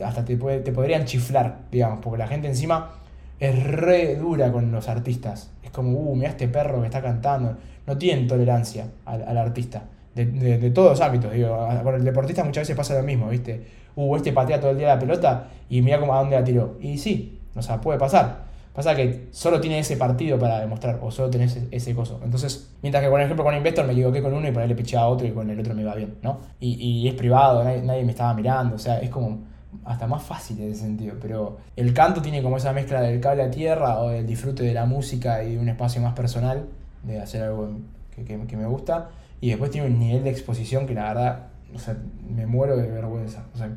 hasta 0.03 0.25
te, 0.25 0.35
te 0.35 0.71
podrían 0.73 1.05
chiflar, 1.05 1.59
digamos, 1.71 1.99
porque 2.01 2.17
la 2.17 2.27
gente 2.27 2.49
encima 2.49 2.91
es 3.39 3.63
re 3.63 4.17
dura 4.17 4.51
con 4.51 4.73
los 4.73 4.89
artistas. 4.89 5.51
Es 5.63 5.71
como, 5.71 5.97
uh, 5.97 6.15
mira 6.17 6.31
este 6.31 6.49
perro 6.49 6.81
que 6.81 6.87
está 6.87 7.01
cantando. 7.01 7.55
No 7.87 7.97
tienen 7.97 8.27
tolerancia 8.27 8.87
al, 9.05 9.23
al 9.23 9.37
artista. 9.37 9.83
De, 10.13 10.25
de, 10.25 10.57
de, 10.57 10.71
todos 10.71 10.91
los 10.91 11.01
ámbitos, 11.01 11.31
digo. 11.31 11.67
Con 11.83 11.95
el 11.95 12.03
deportista 12.03 12.43
muchas 12.43 12.63
veces 12.63 12.75
pasa 12.75 12.95
lo 12.95 13.03
mismo, 13.03 13.29
¿viste? 13.29 13.84
Uh, 13.95 14.15
este 14.15 14.33
patea 14.33 14.59
todo 14.59 14.71
el 14.71 14.77
día 14.77 14.87
la 14.87 14.99
pelota 14.99 15.47
y 15.69 15.81
mira 15.81 15.99
cómo 15.99 16.13
a 16.13 16.19
dónde 16.19 16.35
la 16.35 16.43
tiró. 16.43 16.77
Y 16.81 16.97
sí, 16.97 17.39
o 17.55 17.61
sea, 17.61 17.79
puede 17.79 17.97
pasar. 17.97 18.45
Pasa 18.75 18.93
que 18.93 19.29
solo 19.31 19.61
tiene 19.61 19.79
ese 19.79 19.95
partido 19.95 20.37
para 20.37 20.59
demostrar, 20.59 20.99
o 21.01 21.09
solo 21.09 21.29
tenés 21.29 21.55
ese, 21.55 21.67
ese 21.71 21.95
coso. 21.95 22.19
Entonces, 22.25 22.71
mientras 22.81 23.01
que, 23.01 23.09
por 23.09 23.21
ejemplo, 23.21 23.45
con 23.45 23.55
Investor 23.55 23.85
me 23.85 23.93
equivoqué 23.93 24.21
con 24.21 24.33
uno 24.33 24.45
y 24.49 24.51
ponerle 24.51 24.75
piché 24.75 24.97
a 24.97 25.07
otro 25.07 25.25
y 25.25 25.31
con 25.31 25.49
el 25.49 25.57
otro 25.57 25.73
me 25.73 25.85
va 25.85 25.95
bien, 25.95 26.15
¿no? 26.21 26.39
Y, 26.59 26.73
y 26.73 27.07
es 27.07 27.13
privado, 27.13 27.63
nadie, 27.63 27.81
nadie 27.81 28.03
me 28.03 28.11
estaba 28.11 28.33
mirando, 28.33 28.75
o 28.75 28.79
sea, 28.79 28.99
es 28.99 29.09
como 29.09 29.39
hasta 29.85 30.07
más 30.07 30.23
fácil 30.23 30.59
en 30.59 30.71
ese 30.71 30.81
sentido, 30.81 31.15
pero 31.21 31.57
el 31.75 31.93
canto 31.93 32.21
tiene 32.21 32.41
como 32.41 32.57
esa 32.57 32.73
mezcla 32.73 33.01
del 33.01 33.19
cable 33.21 33.43
a 33.43 33.51
tierra 33.51 33.99
o 33.99 34.09
del 34.09 34.25
disfrute 34.25 34.63
de 34.63 34.73
la 34.73 34.85
música 34.85 35.43
y 35.43 35.55
un 35.55 35.69
espacio 35.69 36.01
más 36.01 36.13
personal, 36.13 36.65
de 37.03 37.21
hacer 37.21 37.43
algo 37.43 37.69
que, 38.13 38.25
que, 38.25 38.45
que, 38.45 38.57
me 38.57 38.65
gusta, 38.65 39.09
y 39.39 39.49
después 39.49 39.71
tiene 39.71 39.87
un 39.87 39.99
nivel 39.99 40.23
de 40.23 40.31
exposición 40.31 40.85
que 40.85 40.95
la 40.95 41.07
verdad, 41.13 41.39
o 41.73 41.79
sea, 41.79 41.97
me 42.29 42.45
muero 42.45 42.77
de 42.77 42.89
vergüenza, 42.89 43.45
o 43.53 43.57
sea, 43.57 43.69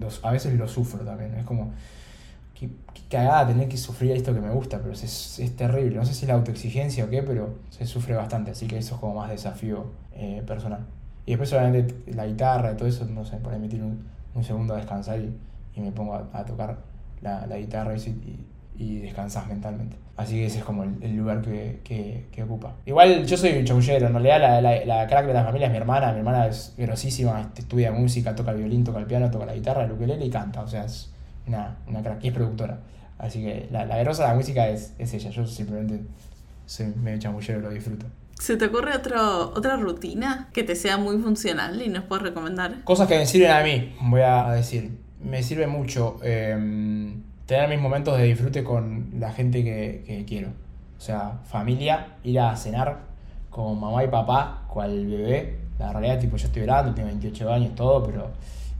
los, 0.00 0.24
a 0.24 0.30
veces 0.30 0.54
lo 0.54 0.68
sufro 0.68 1.04
también, 1.04 1.34
es 1.34 1.44
como, 1.44 1.72
qué, 2.54 2.68
qué 2.94 3.02
cagada 3.08 3.48
tener 3.48 3.68
que 3.68 3.76
sufrir 3.76 4.12
esto 4.12 4.34
que 4.34 4.40
me 4.40 4.50
gusta, 4.50 4.78
pero 4.78 4.92
es, 4.92 5.38
es, 5.38 5.56
terrible, 5.56 5.96
no 5.96 6.04
sé 6.04 6.14
si 6.14 6.24
es 6.24 6.28
la 6.28 6.34
autoexigencia 6.34 7.04
o 7.04 7.10
qué, 7.10 7.22
pero 7.22 7.58
se 7.70 7.86
sufre 7.86 8.14
bastante, 8.14 8.52
así 8.52 8.66
que 8.66 8.78
eso 8.78 8.94
es 8.94 9.00
como 9.00 9.14
más 9.14 9.30
desafío 9.30 9.86
eh, 10.12 10.42
personal. 10.46 10.86
Y 11.26 11.32
después 11.32 11.52
obviamente 11.52 11.94
la 12.12 12.26
guitarra 12.26 12.72
y 12.72 12.76
todo 12.76 12.88
eso, 12.88 13.04
no 13.04 13.24
sé, 13.24 13.36
por 13.36 13.52
emitir 13.52 13.82
un 13.82 14.18
un 14.38 14.44
segundo 14.44 14.74
a 14.74 14.76
descansar 14.78 15.20
y, 15.20 15.36
y 15.74 15.80
me 15.80 15.92
pongo 15.92 16.14
a, 16.14 16.28
a 16.32 16.44
tocar 16.44 16.78
la, 17.20 17.46
la, 17.46 17.56
guitarra 17.56 17.96
y, 17.96 18.00
y, 18.00 18.46
y, 18.76 18.98
descansas 19.00 19.46
mentalmente. 19.48 19.96
Así 20.18 20.34
que 20.34 20.46
ese 20.46 20.58
es 20.58 20.64
como 20.64 20.82
el, 20.82 20.96
el 21.00 21.14
lugar 21.14 21.40
que, 21.42 21.78
que, 21.84 22.26
que, 22.32 22.42
ocupa. 22.42 22.74
Igual 22.84 23.24
yo 23.24 23.36
soy 23.36 23.56
un 23.56 23.64
chaullero, 23.64 24.08
en 24.08 24.14
realidad 24.14 24.40
la, 24.40 24.60
la, 24.60 24.84
la, 24.84 25.06
crack 25.06 25.26
de 25.26 25.32
la 25.32 25.44
familia 25.44 25.68
es 25.68 25.70
mi 25.70 25.78
hermana, 25.78 26.10
mi 26.10 26.18
hermana 26.18 26.48
es 26.48 26.74
grosísima, 26.76 27.52
estudia 27.56 27.92
música, 27.92 28.34
toca 28.34 28.50
el 28.50 28.56
violín, 28.56 28.82
toca 28.82 28.98
el 28.98 29.06
piano, 29.06 29.30
toca 29.30 29.46
la 29.46 29.54
guitarra, 29.54 29.84
el 29.84 29.92
ukelele 29.92 30.26
y 30.26 30.28
canta, 30.28 30.62
o 30.62 30.66
sea, 30.66 30.84
es 30.84 31.12
una, 31.46 31.76
una 31.86 32.02
crack 32.02 32.24
y 32.24 32.28
es 32.28 32.34
productora. 32.34 32.80
Así 33.16 33.44
que 33.44 33.68
la, 33.70 33.84
la 33.86 33.96
grosa 33.98 34.24
de 34.24 34.28
la 34.30 34.34
música 34.34 34.68
es, 34.68 34.92
es 34.98 35.14
ella, 35.14 35.30
yo 35.30 35.46
simplemente 35.46 36.00
soy 36.66 36.86
medio 37.00 37.20
chamullero, 37.20 37.60
lo 37.60 37.70
disfruto. 37.70 38.06
¿Se 38.40 38.56
te 38.56 38.64
ocurre 38.64 38.96
otro, 38.96 39.50
otra 39.50 39.76
rutina 39.76 40.48
que 40.52 40.64
te 40.64 40.74
sea 40.74 40.96
muy 40.96 41.18
funcional 41.18 41.80
y 41.80 41.90
nos 41.90 42.02
puedes 42.02 42.24
recomendar? 42.24 42.82
Cosas 42.82 43.06
que 43.06 43.18
me 43.18 43.26
sirven 43.26 43.52
a 43.52 43.62
mí, 43.62 43.94
voy 44.00 44.22
a 44.22 44.50
decir. 44.50 44.98
Me 45.22 45.44
sirve 45.44 45.68
mucho 45.68 46.18
eh, 46.24 46.56
tener 47.48 47.66
mis 47.70 47.80
momentos 47.80 48.18
de 48.18 48.24
disfrute 48.24 48.62
con 48.62 49.08
la 49.18 49.32
gente 49.32 49.64
que, 49.64 50.04
que, 50.06 50.26
quiero. 50.26 50.48
O 50.98 51.00
sea, 51.00 51.40
familia, 51.44 52.08
ir 52.22 52.38
a 52.40 52.54
cenar 52.54 52.98
con 53.48 53.80
mamá 53.80 54.04
y 54.04 54.08
papá, 54.08 54.64
cual 54.68 55.06
bebé. 55.06 55.56
La 55.78 55.90
realidad, 55.90 56.20
tipo, 56.20 56.36
yo 56.36 56.46
estoy 56.46 56.62
grande, 56.62 56.92
tengo 56.92 57.08
28 57.08 57.50
años, 57.50 57.74
todo, 57.74 58.04
pero 58.04 58.28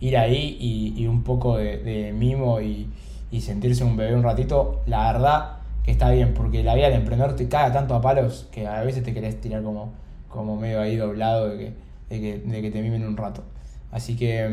ir 0.00 0.18
ahí 0.18 0.58
y, 0.60 1.02
y 1.02 1.06
un 1.06 1.22
poco 1.22 1.56
de, 1.56 1.78
de 1.78 2.12
mimo 2.12 2.60
y, 2.60 2.90
y 3.30 3.40
sentirse 3.40 3.84
un 3.84 3.96
bebé 3.96 4.14
un 4.14 4.22
ratito, 4.22 4.82
la 4.84 5.12
verdad 5.12 5.52
que 5.82 5.90
está 5.90 6.10
bien, 6.10 6.34
porque 6.34 6.62
la 6.62 6.74
vida 6.74 6.90
del 6.90 6.98
emprendedor 6.98 7.36
te 7.36 7.48
caga 7.48 7.72
tanto 7.72 7.94
a 7.94 8.02
palos 8.02 8.48
que 8.52 8.66
a 8.66 8.82
veces 8.82 9.02
te 9.02 9.14
querés 9.14 9.40
tirar 9.40 9.62
como, 9.62 9.92
como 10.28 10.56
medio 10.56 10.82
ahí 10.82 10.96
doblado 10.96 11.48
de 11.48 11.56
que, 11.56 11.72
de 12.10 12.20
que, 12.20 12.38
de 12.40 12.60
que 12.60 12.70
te 12.70 12.82
mimen 12.82 13.06
un 13.06 13.16
rato. 13.16 13.44
Así 13.90 14.14
que 14.14 14.44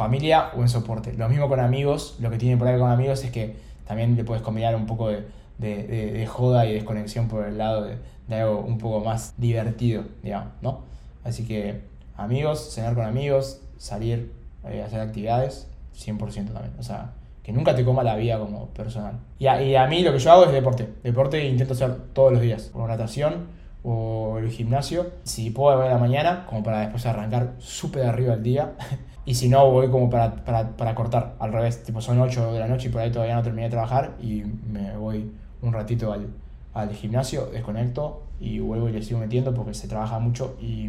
familia, 0.00 0.50
buen 0.56 0.70
soporte. 0.70 1.12
Lo 1.12 1.28
mismo 1.28 1.46
con 1.46 1.60
amigos, 1.60 2.16
lo 2.20 2.30
que 2.30 2.38
tiene 2.38 2.56
por 2.56 2.66
ahí 2.66 2.78
con 2.78 2.90
amigos 2.90 3.22
es 3.22 3.30
que 3.30 3.54
también 3.86 4.16
le 4.16 4.24
puedes 4.24 4.42
combinar 4.42 4.74
un 4.74 4.86
poco 4.86 5.08
de, 5.08 5.26
de, 5.58 6.26
joda 6.26 6.64
y 6.64 6.72
desconexión 6.72 7.28
por 7.28 7.44
el 7.44 7.58
lado 7.58 7.84
de, 7.84 7.98
algo 8.34 8.60
un 8.60 8.78
poco 8.78 9.00
más 9.00 9.34
divertido, 9.36 10.04
digamos, 10.22 10.54
¿no? 10.62 10.84
Así 11.22 11.46
que 11.46 11.82
amigos, 12.16 12.72
cenar 12.72 12.94
con 12.94 13.04
amigos, 13.04 13.60
salir, 13.76 14.32
eh, 14.64 14.82
hacer 14.82 15.00
actividades, 15.00 15.68
100% 15.94 16.18
también. 16.54 16.72
O 16.78 16.82
sea, 16.82 17.12
que 17.42 17.52
nunca 17.52 17.74
te 17.74 17.84
coma 17.84 18.02
la 18.02 18.16
vida 18.16 18.38
como 18.38 18.68
personal. 18.68 19.18
Y 19.38 19.48
a, 19.48 19.86
mí 19.86 20.02
lo 20.02 20.12
que 20.12 20.18
yo 20.18 20.32
hago 20.32 20.46
es 20.46 20.52
deporte. 20.52 20.88
Deporte 21.02 21.46
intento 21.46 21.74
hacer 21.74 21.94
todos 22.14 22.32
los 22.32 22.40
días. 22.40 22.70
O 22.72 22.88
natación 22.88 23.48
o 23.82 24.38
el 24.38 24.48
gimnasio. 24.48 25.10
Si 25.24 25.50
puedo 25.50 25.78
a 25.78 25.90
la 25.90 25.98
mañana, 25.98 26.46
como 26.48 26.62
para 26.62 26.80
después 26.80 27.04
arrancar 27.04 27.52
súper 27.58 28.06
arriba 28.06 28.32
el 28.32 28.42
día. 28.42 28.72
y 29.24 29.34
si 29.34 29.48
no, 29.48 29.70
voy 29.70 29.90
como 29.90 30.08
para, 30.08 30.44
para, 30.44 30.76
para, 30.76 30.94
cortar. 30.94 31.34
Al 31.38 31.52
revés, 31.52 31.82
tipo 31.82 32.00
son 32.00 32.20
8 32.20 32.52
de 32.52 32.58
la 32.58 32.66
noche 32.66 32.88
y 32.88 32.90
por 32.90 33.00
ahí 33.02 33.10
todavía 33.10 33.34
no 33.34 33.42
terminé 33.42 33.64
de 33.64 33.70
trabajar. 33.70 34.16
Y 34.20 34.42
me 34.42 34.96
voy 34.96 35.30
un 35.62 35.72
ratito 35.72 36.12
al, 36.12 36.28
al 36.74 36.92
gimnasio, 36.94 37.46
desconecto 37.46 38.22
y 38.40 38.58
vuelvo 38.58 38.88
y 38.88 38.92
le 38.92 39.02
sigo 39.02 39.20
metiendo 39.20 39.54
porque 39.54 39.74
se 39.74 39.88
trabaja 39.88 40.18
mucho. 40.18 40.56
Y, 40.60 40.88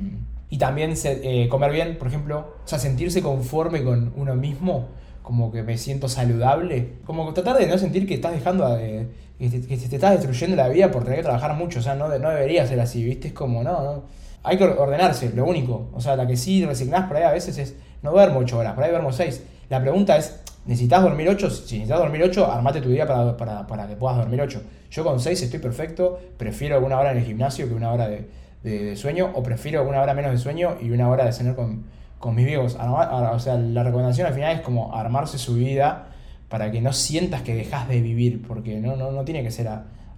y 0.49 0.58
también 0.58 0.95
se, 0.95 1.44
eh, 1.44 1.49
comer 1.49 1.72
bien, 1.72 1.98
por 1.98 2.08
ejemplo. 2.08 2.56
O 2.64 2.68
sea, 2.68 2.80
sentirse 2.80 3.22
conforme 3.22 3.84
con 3.84 4.14
uno 4.16 4.36
mismo 4.36 4.88
como 5.22 5.52
que 5.52 5.62
me 5.62 5.78
siento 5.78 6.10
saludable, 6.10 6.94
como 7.06 7.32
tratar 7.34 7.58
de 7.58 7.68
no 7.68 7.78
sentir 7.78 8.08
que 8.08 8.16
estás 8.16 8.34
dejando, 8.34 8.68
de, 8.76 9.08
que, 9.38 9.49
te, 9.49 9.62
que 9.62 9.78
te 9.78 9.95
estás 9.95 10.12
destruyendo 10.14 10.56
la 10.56 10.68
vida 10.68 10.91
por 10.91 11.03
tener 11.03 11.20
que 11.20 11.24
trabajar 11.24 11.53
mucho, 11.56 11.80
o 11.80 11.82
sea, 11.82 11.95
no, 11.95 12.08
no 12.08 12.30
debería 12.30 12.66
ser 12.66 12.80
así, 12.80 13.03
¿viste? 13.03 13.30
Es 13.30 13.34
como, 13.34 13.64
no, 13.64 13.84
no. 13.84 14.03
Hay 14.44 14.58
que 14.58 14.64
ordenarse, 14.64 15.32
lo 15.36 15.45
único. 15.45 15.90
O 15.94 16.02
sea, 16.02 16.16
la 16.16 16.26
que 16.26 16.36
sí 16.36 16.66
resignás 16.66 17.08
por 17.08 17.18
ahí 17.18 17.24
a 17.24 17.32
veces 17.32 17.58
es, 17.60 17.76
no 18.02 18.11
duermo 18.11 18.40
8 18.40 18.57
horas, 18.57 18.73
por 18.73 18.84
ahí 18.84 18.91
duermo 18.91 19.11
6. 19.11 19.44
La 19.69 19.82
pregunta 19.82 20.18
es, 20.18 20.41
¿necesitas 20.65 21.02
dormir 21.02 21.30
8? 21.30 21.49
Si 21.49 21.76
necesitas 21.76 21.99
dormir 21.99 22.23
8, 22.23 22.52
armate 22.52 22.82
tu 22.82 22.90
día 22.90 23.07
para, 23.07 23.38
para, 23.38 23.68
para 23.68 23.88
que 23.88 23.95
puedas 23.95 24.18
dormir 24.18 24.41
8. 24.41 24.61
Yo 24.90 25.03
con 25.03 25.19
6 25.19 25.41
estoy 25.41 25.60
perfecto, 25.60 26.19
prefiero 26.38 26.76
alguna 26.76 26.99
hora 26.99 27.11
en 27.11 27.18
el 27.18 27.26
gimnasio 27.26 27.68
que 27.68 27.73
una 27.73 27.91
hora 27.91 28.07
de, 28.07 28.30
de, 28.64 28.95
sueño, 28.95 29.32
o 29.34 29.44
prefiero 29.44 29.88
una 29.88 30.02
hora 30.02 30.14
menos 30.14 30.32
de 30.32 30.38
sueño 30.38 30.78
y 30.82 30.91
una 30.91 31.10
hora 31.10 31.26
de 31.26 31.32
cenar 31.32 31.56
con 31.56 31.84
con 32.22 32.36
mis 32.36 32.45
viejos. 32.45 32.78
O 32.80 33.40
sea, 33.40 33.57
la 33.57 33.84
recomendación 33.84 34.28
al 34.28 34.34
final 34.34 34.56
es 34.56 34.61
como 34.61 34.95
armarse 34.95 35.38
su 35.38 35.56
vida 35.56 36.07
para 36.48 36.72
que 36.72 36.80
no 36.80 36.94
sientas 36.94 37.41
que 37.41 37.53
dejas 37.53 37.90
de 37.90 37.99
vivir, 37.99 38.41
porque 38.48 38.80
no, 38.80 38.95
no, 38.95 39.11
no 39.11 39.26
tiene 39.26 39.44
que 39.44 39.52
ser 39.52 39.69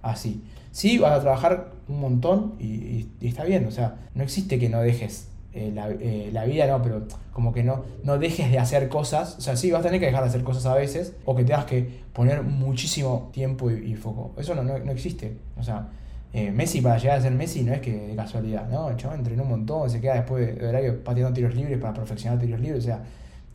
así. 0.02 0.44
Sí, 0.70 0.98
vas 0.98 1.12
a 1.12 1.20
trabajar 1.20 1.72
un 1.88 2.00
montón 2.00 2.54
y, 2.58 2.66
y, 2.66 3.10
y, 3.20 3.28
está 3.28 3.44
bien, 3.44 3.66
o 3.66 3.70
sea, 3.70 3.96
no 4.14 4.22
existe 4.22 4.58
que 4.58 4.68
no 4.68 4.80
dejes 4.80 5.28
eh, 5.54 5.70
la, 5.72 5.88
eh, 5.88 6.30
la, 6.32 6.44
vida, 6.44 6.66
no, 6.66 6.82
pero 6.82 7.06
como 7.32 7.52
que 7.52 7.62
no, 7.62 7.84
no 8.02 8.18
dejes 8.18 8.50
de 8.50 8.58
hacer 8.58 8.88
cosas, 8.88 9.36
o 9.38 9.40
sea, 9.40 9.56
sí, 9.56 9.70
vas 9.70 9.80
a 9.80 9.84
tener 9.84 10.00
que 10.00 10.06
dejar 10.06 10.22
de 10.22 10.28
hacer 10.28 10.42
cosas 10.42 10.66
a 10.66 10.74
veces, 10.74 11.14
o 11.24 11.34
que 11.34 11.44
tengas 11.44 11.64
que 11.64 12.02
poner 12.12 12.42
muchísimo 12.42 13.30
tiempo 13.32 13.70
y, 13.70 13.94
foco. 13.94 14.32
Eso 14.36 14.54
no, 14.54 14.62
no, 14.62 14.78
no 14.78 14.92
existe, 14.92 15.36
o 15.56 15.62
sea, 15.62 15.88
eh, 16.32 16.50
Messi 16.50 16.80
para 16.80 16.98
llegar 16.98 17.18
a 17.18 17.22
ser 17.22 17.30
Messi 17.30 17.62
no 17.62 17.72
es 17.72 17.80
que 17.80 18.08
de 18.08 18.16
casualidad, 18.16 18.68
¿no? 18.68 18.90
El 18.90 18.96
chaval 18.96 19.20
entrenó 19.20 19.44
un 19.44 19.50
montón, 19.50 19.88
se 19.88 20.00
queda 20.00 20.14
después 20.14 20.58
de 20.58 20.66
horario 20.66 21.04
pateando 21.04 21.32
tiros 21.32 21.54
libres 21.54 21.78
para 21.78 21.94
perfeccionar 21.94 22.40
tiros 22.40 22.58
libres, 22.58 22.82
o 22.82 22.86
sea, 22.86 23.04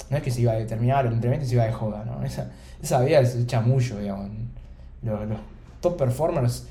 no 0.10 0.18
es 0.18 0.24
que 0.24 0.32
se 0.32 0.42
iba 0.42 0.54
a 0.54 0.56
determinar 0.56 1.06
el 1.06 1.14
entrenamiento 1.14 1.48
se 1.48 1.56
iba 1.56 1.66
de 1.66 1.74
joda, 1.74 2.06
¿no? 2.06 2.24
Esa, 2.24 2.50
esa 2.82 3.02
vida 3.02 3.20
es 3.20 3.46
chamullo, 3.46 4.00
digamos. 4.00 4.30
Los, 5.04 5.28
los 5.28 5.40
top 5.82 5.98
performers, 5.98 6.68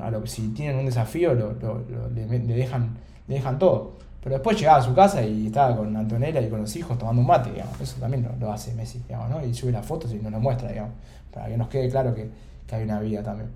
a 0.00 0.10
lo, 0.10 0.26
si 0.26 0.48
tienen 0.48 0.76
un 0.76 0.86
desafío, 0.86 1.34
lo, 1.34 1.52
lo, 1.52 1.84
le, 2.14 2.26
dejan, 2.26 2.96
le 3.28 3.36
dejan 3.36 3.58
todo. 3.58 3.92
Pero 4.22 4.34
después 4.34 4.58
llegaba 4.58 4.78
a 4.78 4.82
su 4.82 4.94
casa 4.94 5.22
y 5.22 5.46
estaba 5.46 5.76
con 5.76 5.96
Antonella 5.96 6.40
y 6.40 6.48
con 6.48 6.60
los 6.60 6.76
hijos 6.76 6.98
tomando 6.98 7.22
un 7.22 7.26
mate, 7.26 7.50
digamos. 7.52 7.80
Eso 7.80 7.96
también 7.98 8.28
lo, 8.38 8.52
hace 8.52 8.74
Messi, 8.74 9.00
digamos, 9.08 9.30
¿no? 9.30 9.44
Y 9.44 9.54
sube 9.54 9.72
las 9.72 9.86
fotos 9.86 10.12
y 10.12 10.16
nos 10.16 10.30
lo 10.30 10.40
muestra, 10.40 10.68
digamos, 10.68 10.92
para 11.32 11.48
que 11.48 11.56
nos 11.56 11.68
quede 11.68 11.88
claro 11.88 12.14
que, 12.14 12.28
que 12.66 12.74
hay 12.74 12.84
una 12.84 13.00
vida 13.00 13.22
también. 13.22 13.48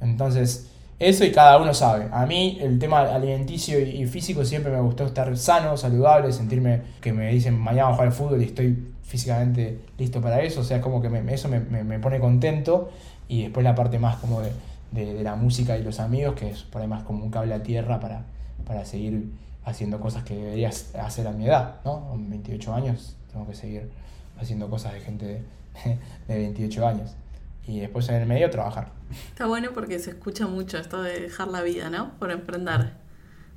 Entonces, 0.00 0.68
eso 0.98 1.24
y 1.24 1.32
cada 1.32 1.58
uno 1.58 1.74
sabe. 1.74 2.08
A 2.10 2.26
mí 2.26 2.58
el 2.60 2.78
tema 2.78 3.00
alimenticio 3.00 3.78
y 3.80 4.06
físico 4.06 4.44
siempre 4.44 4.72
me 4.72 4.80
gustó 4.80 5.04
estar 5.06 5.36
sano, 5.36 5.76
saludable, 5.76 6.32
sentirme 6.32 6.82
que 7.00 7.12
me 7.12 7.30
dicen 7.32 7.58
mañana 7.58 7.84
voy 7.84 7.92
a 7.92 7.94
jugar 7.94 8.08
al 8.08 8.14
fútbol 8.14 8.42
y 8.42 8.46
estoy 8.46 8.92
físicamente 9.02 9.80
listo 9.98 10.20
para 10.20 10.40
eso. 10.42 10.60
O 10.60 10.64
sea, 10.64 10.78
es 10.78 10.82
como 10.82 11.02
que 11.02 11.08
me, 11.08 11.32
eso 11.32 11.48
me, 11.48 11.60
me, 11.60 11.98
pone 11.98 12.18
contento. 12.18 12.90
Y 13.28 13.42
después 13.42 13.64
la 13.64 13.74
parte 13.74 13.98
más 13.98 14.16
como 14.16 14.40
de, 14.40 14.52
de, 14.92 15.14
de, 15.14 15.22
la 15.22 15.36
música 15.36 15.76
y 15.76 15.82
los 15.82 16.00
amigos, 16.00 16.34
que 16.34 16.50
es 16.50 16.62
por 16.62 16.80
ahí 16.80 16.88
más 16.88 17.02
como 17.02 17.24
un 17.24 17.30
cable 17.30 17.54
a 17.54 17.62
tierra 17.62 17.98
para, 17.98 18.22
para 18.66 18.84
seguir 18.84 19.24
haciendo 19.66 20.00
cosas 20.00 20.24
que 20.24 20.34
deberías 20.34 20.94
hacer 20.94 21.26
a 21.26 21.32
mi 21.32 21.46
edad, 21.46 21.80
¿no? 21.84 22.08
Con 22.08 22.30
28 22.30 22.72
años 22.72 23.16
tengo 23.30 23.46
que 23.46 23.54
seguir 23.54 23.90
haciendo 24.40 24.70
cosas 24.70 24.94
de 24.94 25.00
gente 25.00 25.26
de, 25.26 25.98
de 26.28 26.38
28 26.38 26.86
años. 26.86 27.14
Y 27.66 27.80
después 27.80 28.08
en 28.08 28.14
el 28.14 28.26
medio 28.26 28.48
trabajar. 28.48 28.92
Está 29.28 29.46
bueno 29.46 29.70
porque 29.74 29.98
se 29.98 30.10
escucha 30.10 30.46
mucho 30.46 30.78
esto 30.78 31.02
de 31.02 31.20
dejar 31.20 31.48
la 31.48 31.62
vida, 31.62 31.90
¿no? 31.90 32.16
Por 32.18 32.30
emprender. 32.30 32.92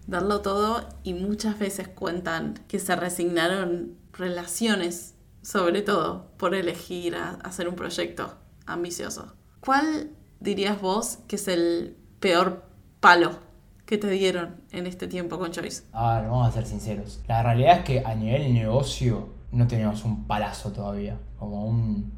Darlo 0.07 0.41
todo 0.41 0.89
y 1.03 1.13
muchas 1.13 1.59
veces 1.59 1.87
cuentan 1.87 2.55
que 2.67 2.79
se 2.79 2.95
resignaron 2.95 3.93
relaciones, 4.11 5.13
sobre 5.43 5.83
todo, 5.83 6.31
por 6.37 6.55
elegir 6.55 7.15
a 7.15 7.35
hacer 7.43 7.69
un 7.69 7.75
proyecto 7.75 8.35
ambicioso. 8.65 9.35
¿Cuál 9.59 10.09
dirías 10.39 10.81
vos 10.81 11.19
que 11.27 11.35
es 11.35 11.47
el 11.47 11.95
peor 12.19 12.63
palo 12.99 13.48
que 13.89 13.97
te 13.97 14.07
dieron 14.11 14.57
en 14.71 14.85
este 14.85 15.07
tiempo 15.07 15.39
con 15.39 15.49
Choice? 15.49 15.81
Ah, 15.93 16.21
vamos 16.21 16.47
a 16.47 16.51
ser 16.51 16.67
sinceros. 16.67 17.23
La 17.27 17.41
realidad 17.41 17.79
es 17.79 17.83
que 17.85 18.05
a 18.05 18.13
nivel 18.13 18.53
negocio 18.53 19.29
no 19.51 19.65
teníamos 19.65 20.05
un 20.05 20.25
palazo 20.25 20.71
todavía. 20.71 21.17
Como 21.39 21.65
un, 21.65 22.11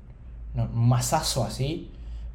un 0.53 0.89
masazo 0.89 1.45
así. 1.45 1.89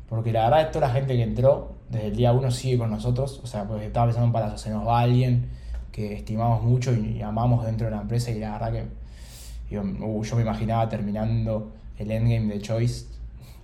Porque 0.08 0.32
la 0.32 0.48
verdad, 0.48 0.72
toda 0.72 0.88
la 0.88 0.94
gente 0.94 1.14
que 1.14 1.22
entró 1.22 1.74
desde 1.90 2.06
el 2.06 2.16
día 2.16 2.32
uno 2.32 2.50
sigue 2.50 2.78
con 2.78 2.90
nosotros. 2.90 3.42
O 3.44 3.46
sea, 3.46 3.64
porque 3.64 3.84
estaba 3.84 4.06
pensando 4.06 4.28
en 4.28 4.32
palazo. 4.32 4.56
Se 4.56 4.70
nos 4.70 4.88
va 4.88 5.00
alguien 5.00 5.50
que 5.92 6.14
estimamos 6.14 6.62
mucho 6.62 6.94
y, 6.94 7.20
amamos 7.20 7.66
dentro 7.66 7.88
de 7.88 7.90
la 7.94 8.00
empresa. 8.00 8.30
Y 8.30 8.38
la 8.38 8.52
verdad 8.52 8.72
que 8.72 8.86
yo, 9.70 9.82
uh, 9.82 10.24
yo 10.24 10.36
me 10.36 10.42
imaginaba 10.42 10.88
terminando 10.88 11.72
el 11.98 12.10
endgame 12.10 12.54
de 12.54 12.62
Choice 12.62 13.04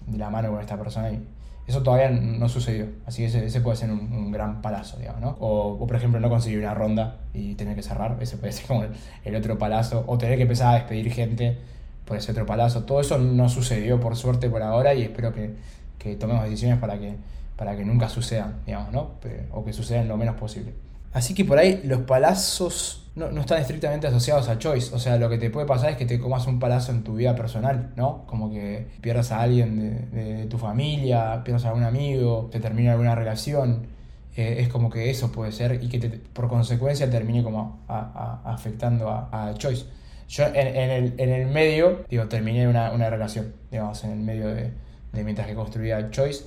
de 0.07 0.19
la 0.19 0.29
mano 0.29 0.51
con 0.51 0.61
esta 0.61 0.77
persona. 0.77 1.11
Y, 1.13 1.27
eso 1.67 1.83
todavía 1.83 2.11
no 2.11 2.49
sucedió, 2.49 2.87
así 3.07 3.23
que 3.23 3.47
ese, 3.47 3.61
puede 3.61 3.77
ser 3.77 3.91
un, 3.91 4.33
gran 4.33 4.61
palazo, 4.63 4.99
digamos, 4.99 5.21
¿no? 5.21 5.37
O, 5.39 5.87
por 5.87 5.97
ejemplo, 5.97 6.19
no 6.19 6.29
conseguir 6.29 6.59
una 6.59 6.75
ronda 6.75 7.19
y 7.33 7.55
tener 7.55 7.77
que 7.77 7.83
cerrar, 7.83 8.17
ese 8.21 8.37
puede 8.37 8.53
ser 8.53 8.67
como 8.67 8.85
el, 9.25 9.37
otro 9.37 9.59
palazo, 9.59 10.05
o 10.07 10.19
tener 10.19 10.37
que 10.37 10.43
empezar 10.43 10.75
a 10.75 10.79
despedir 10.79 11.13
gente 11.13 11.59
por 12.05 12.17
ese 12.17 12.33
otro 12.33 12.47
palazo. 12.47 12.83
Todo 12.83 13.01
eso 13.01 13.19
no 13.19 13.49
sucedió, 13.49 14.01
por 14.01 14.17
suerte, 14.17 14.51
por 14.51 14.63
ahora, 14.63 14.95
y 14.95 15.03
espero 15.03 15.33
que, 15.33 15.55
que 15.99 16.17
tomemos 16.17 16.45
decisiones 16.45 16.79
para 16.79 16.99
que, 16.99 17.15
para 17.57 17.77
que 17.77 17.85
nunca 17.85 18.09
sucedan, 18.09 18.57
digamos, 18.67 18.93
¿no? 18.93 19.13
O 19.53 19.65
que 19.65 19.73
sucedan 19.73 20.09
lo 20.09 20.17
menos 20.17 20.35
posible. 20.35 20.73
Así 21.13 21.35
que 21.35 21.45
por 21.45 21.59
ahí 21.59 21.81
los 21.85 22.03
palazos 22.03 23.03
no, 23.15 23.31
no, 23.31 23.43
están 23.43 23.61
estrictamente 23.61 24.07
asociados 24.07 24.49
a 24.49 24.59
choice. 24.59 24.95
O 24.95 24.99
sea, 24.99 25.19
lo 25.19 25.29
que 25.29 25.39
te 25.39 25.51
puede 25.51 25.67
pasar 25.67 25.91
es 25.91 25.97
que 25.97 26.07
te 26.07 26.19
comas 26.19 26.47
un 26.47 26.59
palazo 26.59 26.93
en 26.93 27.03
tu 27.03 27.15
vida 27.15 27.37
personal, 27.37 27.93
¿no? 27.97 28.25
Como 28.27 28.51
que 28.51 28.87
pierdas 29.01 29.33
a 29.33 29.43
alguien 29.43 30.11
de, 30.11 30.47
tu 30.47 30.59
familia, 30.59 31.43
pierdas 31.45 31.65
a 31.67 31.69
algún 31.69 31.85
amigo, 31.85 32.49
te 32.51 32.61
termina 32.61 32.93
alguna 32.93 33.15
relación. 33.15 33.87
Eh, 34.35 34.57
es 34.61 34.69
como 34.69 34.89
que 34.89 35.11
eso 35.11 35.31
puede 35.31 35.53
ser 35.53 35.83
y 35.83 35.89
que 35.89 36.09
por 36.33 36.49
consecuencia 36.49 37.11
termine 37.11 37.43
como 37.43 37.81
afectando 37.87 39.11
a, 39.11 39.53
choice. 39.59 39.85
Yo 40.29 40.47
en, 40.47 40.91
el, 40.91 41.15
en, 41.19 41.29
el, 41.29 41.47
medio, 41.49 42.07
digo, 42.09 42.27
terminé 42.27 42.67
una, 42.67 42.91
una 42.93 43.11
relación, 43.11 43.53
digamos, 43.71 44.03
en 44.05 44.13
el 44.13 44.21
medio 44.21 44.49
de, 44.49 44.71
de 45.13 45.25
mientras 45.25 45.47
que 45.47 45.55
construía 45.55 46.11
choice 46.11 46.45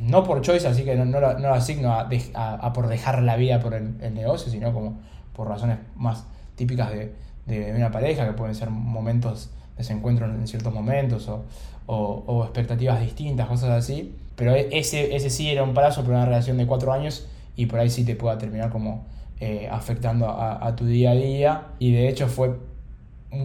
no 0.00 0.24
por 0.24 0.40
choice, 0.40 0.66
así 0.66 0.84
que 0.84 0.96
no, 0.96 1.04
no, 1.04 1.20
lo, 1.20 1.38
no 1.38 1.54
asigno 1.54 1.92
a, 1.92 2.72
por 2.72 2.88
dejar 2.88 3.22
la 3.22 3.36
vida 3.36 3.60
por 3.60 3.74
el, 3.74 4.14
negocio, 4.14 4.50
sino 4.50 4.72
como 4.72 4.98
por 5.32 5.48
razones 5.48 5.78
más 5.96 6.24
típicas 6.56 6.90
de, 6.90 7.14
de, 7.46 7.72
una 7.74 7.90
pareja, 7.90 8.26
que 8.26 8.32
pueden 8.32 8.54
ser 8.54 8.70
momentos 8.70 9.50
de 9.50 9.78
desencuentro 9.78 10.26
en 10.26 10.46
ciertos 10.46 10.72
momentos 10.72 11.28
o, 11.28 11.44
o, 11.86 12.44
expectativas 12.44 13.00
distintas, 13.00 13.48
cosas 13.48 13.70
así. 13.70 14.14
Pero 14.36 14.54
e, 14.54 14.68
ese, 14.72 15.14
ese 15.14 15.30
sí 15.30 15.50
era 15.50 15.62
un 15.62 15.74
plazo 15.74 16.02
por 16.02 16.12
una 16.12 16.24
relación 16.24 16.56
de 16.56 16.66
cuatro 16.66 16.92
años 16.92 17.26
y 17.56 17.66
por 17.66 17.80
ahí 17.80 17.90
sí 17.90 18.04
te 18.04 18.16
pueda 18.16 18.38
terminar 18.38 18.70
como 18.70 19.04
eh, 19.40 19.68
afectando 19.70 20.28
a, 20.28 20.64
a, 20.64 20.76
tu 20.76 20.86
día 20.86 21.10
a 21.10 21.14
día. 21.14 21.66
Y 21.78 21.92
de 21.92 22.08
hecho 22.08 22.28
fue 22.28 22.56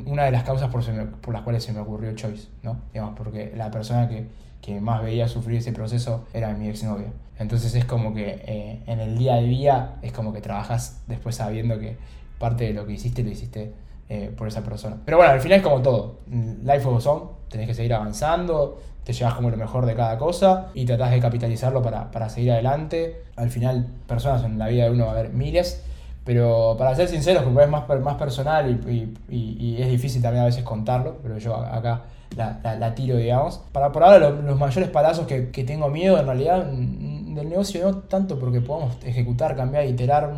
una 0.05 0.25
de 0.25 0.31
las 0.31 0.43
causas 0.43 0.69
por, 0.69 0.83
por 1.21 1.33
las 1.33 1.43
cuales 1.43 1.63
se 1.63 1.73
me 1.73 1.79
ocurrió 1.79 2.13
Choice, 2.15 2.47
¿no? 2.63 2.77
Digamos, 2.93 3.15
porque 3.17 3.53
la 3.55 3.71
persona 3.71 4.07
que 4.07 4.27
que 4.61 4.79
más 4.81 5.01
veía 5.01 5.27
sufrir 5.27 5.59
ese 5.59 5.71
proceso 5.71 6.25
era 6.33 6.53
mi 6.53 6.67
exnovia. 6.67 7.07
Entonces 7.37 7.73
es 7.75 7.85
como 7.85 8.13
que 8.13 8.41
eh, 8.45 8.83
en 8.85 8.99
el 8.99 9.17
día 9.17 9.35
a 9.35 9.41
día 9.41 9.95
es 10.01 10.11
como 10.11 10.33
que 10.33 10.41
trabajas 10.41 11.01
después 11.07 11.35
sabiendo 11.35 11.79
que 11.79 11.97
parte 12.37 12.65
de 12.65 12.73
lo 12.73 12.85
que 12.85 12.93
hiciste 12.93 13.23
lo 13.23 13.29
hiciste 13.29 13.73
eh, 14.09 14.33
por 14.35 14.47
esa 14.47 14.63
persona. 14.63 14.97
Pero 15.05 15.17
bueno, 15.17 15.31
al 15.31 15.39
final 15.39 15.59
es 15.59 15.63
como 15.63 15.81
todo. 15.81 16.19
Life 16.27 16.83
goes 16.83 17.05
on, 17.05 17.29
tenés 17.49 17.67
que 17.67 17.73
seguir 17.73 17.93
avanzando, 17.93 18.79
te 19.03 19.13
llevas 19.13 19.35
como 19.35 19.49
lo 19.49 19.57
mejor 19.57 19.85
de 19.85 19.95
cada 19.95 20.17
cosa 20.17 20.67
y 20.73 20.85
tratás 20.85 21.11
de 21.11 21.19
capitalizarlo 21.19 21.81
para, 21.81 22.11
para 22.11 22.27
seguir 22.29 22.51
adelante. 22.51 23.23
Al 23.35 23.49
final, 23.49 23.87
personas 24.07 24.43
en 24.43 24.59
la 24.59 24.67
vida 24.67 24.85
de 24.85 24.91
uno 24.91 25.05
va 25.05 25.11
a 25.11 25.19
haber 25.19 25.31
miles. 25.31 25.83
Pero 26.25 26.75
para 26.77 26.93
ser 26.93 27.07
sinceros, 27.07 27.43
como 27.43 27.61
es 27.61 27.69
más, 27.69 27.87
más 28.01 28.15
personal 28.15 28.69
y, 28.87 29.13
y, 29.33 29.57
y, 29.59 29.81
es 29.81 29.89
difícil 29.89 30.21
también 30.21 30.43
a 30.43 30.45
veces 30.45 30.63
contarlo, 30.63 31.17
pero 31.23 31.37
yo 31.39 31.55
acá 31.55 32.03
la, 32.35 32.59
la, 32.75 32.95
tiro, 32.95 33.17
digamos. 33.17 33.61
Para 33.71 33.91
por 33.91 34.03
ahora 34.03 34.29
los, 34.29 34.59
mayores 34.59 34.89
palazos 34.89 35.25
que, 35.27 35.49
que, 35.49 35.63
tengo 35.63 35.89
miedo 35.89 36.19
en 36.19 36.25
realidad 36.25 36.65
del 36.65 37.49
negocio 37.49 37.83
no 37.83 37.97
tanto 37.99 38.39
porque 38.39 38.61
podamos 38.61 38.97
ejecutar, 39.03 39.55
cambiar, 39.55 39.85
iterar, 39.85 40.31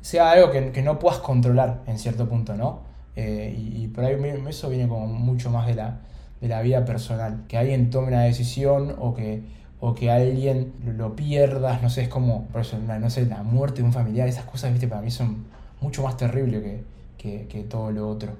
sea 0.00 0.30
algo 0.32 0.50
que, 0.50 0.72
que 0.72 0.82
no 0.82 0.98
puedas 0.98 1.18
controlar 1.18 1.82
en 1.86 1.98
cierto 1.98 2.28
punto, 2.28 2.54
¿no? 2.54 2.80
Eh, 3.16 3.54
y, 3.56 3.88
por 3.88 4.04
ahí 4.04 4.16
eso 4.48 4.68
viene 4.68 4.88
como 4.88 5.06
mucho 5.06 5.50
más 5.50 5.66
de 5.66 5.74
la, 5.74 6.00
de 6.40 6.48
la 6.48 6.62
vida 6.62 6.84
personal. 6.84 7.44
Que 7.48 7.58
alguien 7.58 7.90
tome 7.90 8.08
una 8.08 8.22
decisión 8.22 8.96
o 8.98 9.14
que, 9.14 9.42
o 9.80 9.94
que 9.94 10.10
alguien 10.10 10.72
lo 10.84 11.16
pierdas, 11.16 11.82
no 11.82 11.90
sé, 11.90 12.02
es 12.02 12.08
como, 12.08 12.46
por 12.46 12.62
eso, 12.62 12.78
no 12.78 13.10
sé, 13.10 13.26
la 13.26 13.42
muerte 13.42 13.82
de 13.82 13.84
un 13.84 13.92
familiar, 13.92 14.28
esas 14.28 14.44
cosas, 14.44 14.72
viste, 14.72 14.88
para 14.88 15.02
mí 15.02 15.10
son 15.10 15.44
mucho 15.80 16.02
más 16.02 16.16
terribles 16.16 16.62
que, 16.62 16.84
que, 17.18 17.46
que 17.46 17.62
todo 17.64 17.90
lo 17.90 18.08
otro. 18.08 18.32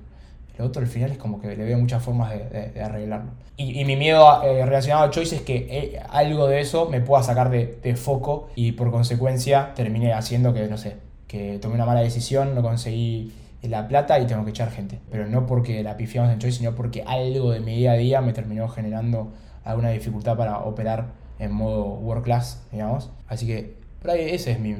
Lo 0.61 0.67
otro 0.67 0.83
al 0.83 0.89
final 0.89 1.11
es 1.11 1.17
como 1.17 1.41
que 1.41 1.57
le 1.57 1.65
veo 1.65 1.79
muchas 1.79 2.03
formas 2.03 2.35
de, 2.35 2.83
arreglarlo. 2.83 3.31
Y, 3.57 3.83
mi 3.87 3.97
miedo 3.97 4.43
eh, 4.43 4.63
relacionado 4.67 5.07
a 5.07 5.11
Choice 5.11 5.37
es 5.37 5.41
que 5.41 5.57
eh, 5.71 6.03
algo 6.11 6.49
de 6.49 6.61
eso 6.61 6.87
me 6.91 7.01
pueda 7.01 7.23
sacar 7.23 7.49
de, 7.49 7.97
foco 7.97 8.51
y 8.55 8.73
por 8.73 8.91
consecuencia 8.91 9.73
termine 9.75 10.13
haciendo 10.13 10.53
que, 10.53 10.69
no 10.69 10.77
sé, 10.77 10.99
que 11.29 11.59
tomé 11.63 11.77
una 11.77 11.87
mala 11.87 12.01
decisión, 12.01 12.55
no 12.55 12.61
conseguí 12.61 13.33
la 13.63 13.89
plata 13.89 14.21
y 14.21 14.27
tengo 14.27 14.45
que 14.45 14.51
echar 14.51 14.71
gente. 14.71 14.99
Pero 15.11 15.27
no 15.29 15.47
porque 15.47 15.83
la 15.83 15.97
pifiamos 15.97 16.31
en 16.31 16.39
Choice, 16.41 16.59
sino 16.59 16.75
porque 16.75 17.05
algo 17.07 17.53
de 17.53 17.61
mi 17.61 17.77
día 17.77 17.93
a 17.93 17.97
día 17.97 18.21
me 18.21 18.35
terminó 18.35 18.69
generando 18.69 19.33
alguna 19.65 19.89
dificultad 19.89 20.37
para 20.37 20.59
operar 20.59 21.07
en 21.39 21.53
modo 21.53 21.85
work 21.85 22.25
class, 22.25 22.67
digamos. 22.71 23.11
Así 23.29 23.47
que 23.47 23.77
por 24.03 24.11
ahí 24.11 24.29
ese 24.29 24.53
es 24.53 24.61
mi, 24.61 24.77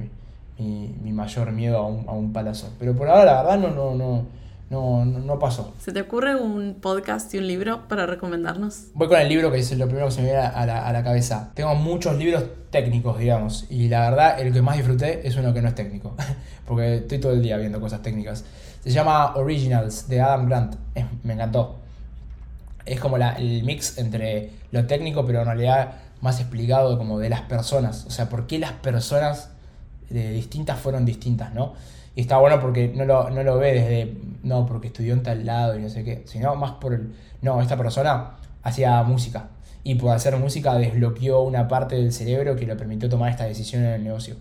mi, 0.59 1.13
mayor 1.13 1.53
miedo 1.53 1.79
a 1.79 1.87
un, 1.87 2.07
a 2.07 2.13
un 2.13 2.35
palazo. 2.35 2.71
Pero 2.79 2.95
por 2.95 3.09
ahora 3.09 3.25
la 3.25 3.43
verdad 3.43 3.59
no, 3.59 3.71
no, 3.71 3.95
no, 3.95 4.41
no, 4.71 5.05
no, 5.05 5.39
pasó. 5.39 5.75
¿Se 5.81 5.93
te 5.93 6.01
ocurre 6.01 6.37
un 6.37 6.77
podcast 6.81 7.35
y 7.35 7.39
un 7.39 7.47
libro 7.47 7.89
para 7.89 8.07
recomendarnos? 8.07 8.87
Voy 8.95 9.09
con 9.09 9.19
el 9.19 9.29
libro 9.29 9.51
que 9.51 9.59
es 9.59 9.77
lo 9.77 9.87
primero 9.87 10.07
que 10.07 10.13
se 10.13 10.23
me 10.23 10.29
viene 10.29 10.43
a 10.43 10.65
la, 10.65 10.87
a 10.87 10.93
la 10.93 11.03
cabeza. 11.03 11.51
Tengo 11.55 11.75
muchos 11.75 12.17
libros 12.17 12.45
técnicos, 12.71 13.19
digamos, 13.19 13.67
y 13.69 13.89
la 13.89 14.09
verdad 14.09 14.41
el 14.41 14.53
que 14.53 14.63
más 14.63 14.77
disfruté 14.77 15.27
es 15.27 15.37
uno 15.37 15.53
que 15.53 15.61
no 15.61 15.69
es 15.69 15.75
técnico, 15.75 16.15
porque 16.67 16.99
estoy 16.99 17.19
todo 17.19 17.33
el 17.33 17.43
día 17.43 17.57
viendo 17.57 17.81
cosas 17.81 18.01
técnicas. 18.01 18.45
Se 18.83 18.91
llama 18.91 19.35
Originals 19.35 20.09
de 20.09 20.21
Adam 20.21 20.49
Grant, 20.49 20.77
me 21.25 21.35
encantó. 21.35 21.81
Es 22.87 23.01
como 23.01 23.19
la, 23.19 23.33
el 23.33 23.63
mix 23.65 23.99
entre 23.99 24.51
lo 24.71 24.87
técnico, 24.87 25.27
pero 25.27 25.41
en 25.41 25.47
realidad 25.47 25.95
más 26.21 26.41
explicado 26.41 26.97
como 26.97 27.19
de 27.19 27.29
las 27.29 27.43
personas, 27.43 28.05
o 28.07 28.11
sea, 28.11 28.29
por 28.29 28.47
qué 28.47 28.59
las 28.59 28.73
personas 28.73 29.51
distintas 30.11 30.79
fueron 30.79 31.05
distintas, 31.05 31.55
¿no? 31.55 31.75
Y 32.15 32.23
está 32.23 32.39
bueno 32.39 32.61
porque 32.61 32.89
no 32.89 33.05
lo, 33.05 33.31
no 33.31 33.43
lo 33.43 33.59
ve 33.59 33.73
desde, 33.73 34.17
no, 34.43 34.67
porque 34.67 34.89
estudió 34.89 35.15
en 35.15 35.23
tal 35.23 35.47
lado 35.47 35.79
y 35.79 35.83
no 35.83 35.89
sé 35.89 36.05
qué, 36.05 36.23
sino 36.27 36.55
más 36.57 36.73
por 36.73 36.95
el, 36.95 37.15
no, 37.43 37.61
esta 37.63 37.77
persona 37.77 38.37
hacía 38.63 39.03
música 39.03 39.49
y 39.83 39.95
por 39.95 40.11
hacer 40.11 40.37
música 40.37 40.75
desbloqueó 40.75 41.41
una 41.43 41.69
parte 41.69 41.97
del 41.97 42.13
cerebro 42.13 42.57
que 42.57 42.67
le 42.67 42.77
permitió 42.77 43.09
tomar 43.09 43.31
esta 43.31 43.45
decisión 43.45 43.85
en 43.85 43.93
el 43.93 44.05
negocio. 44.05 44.37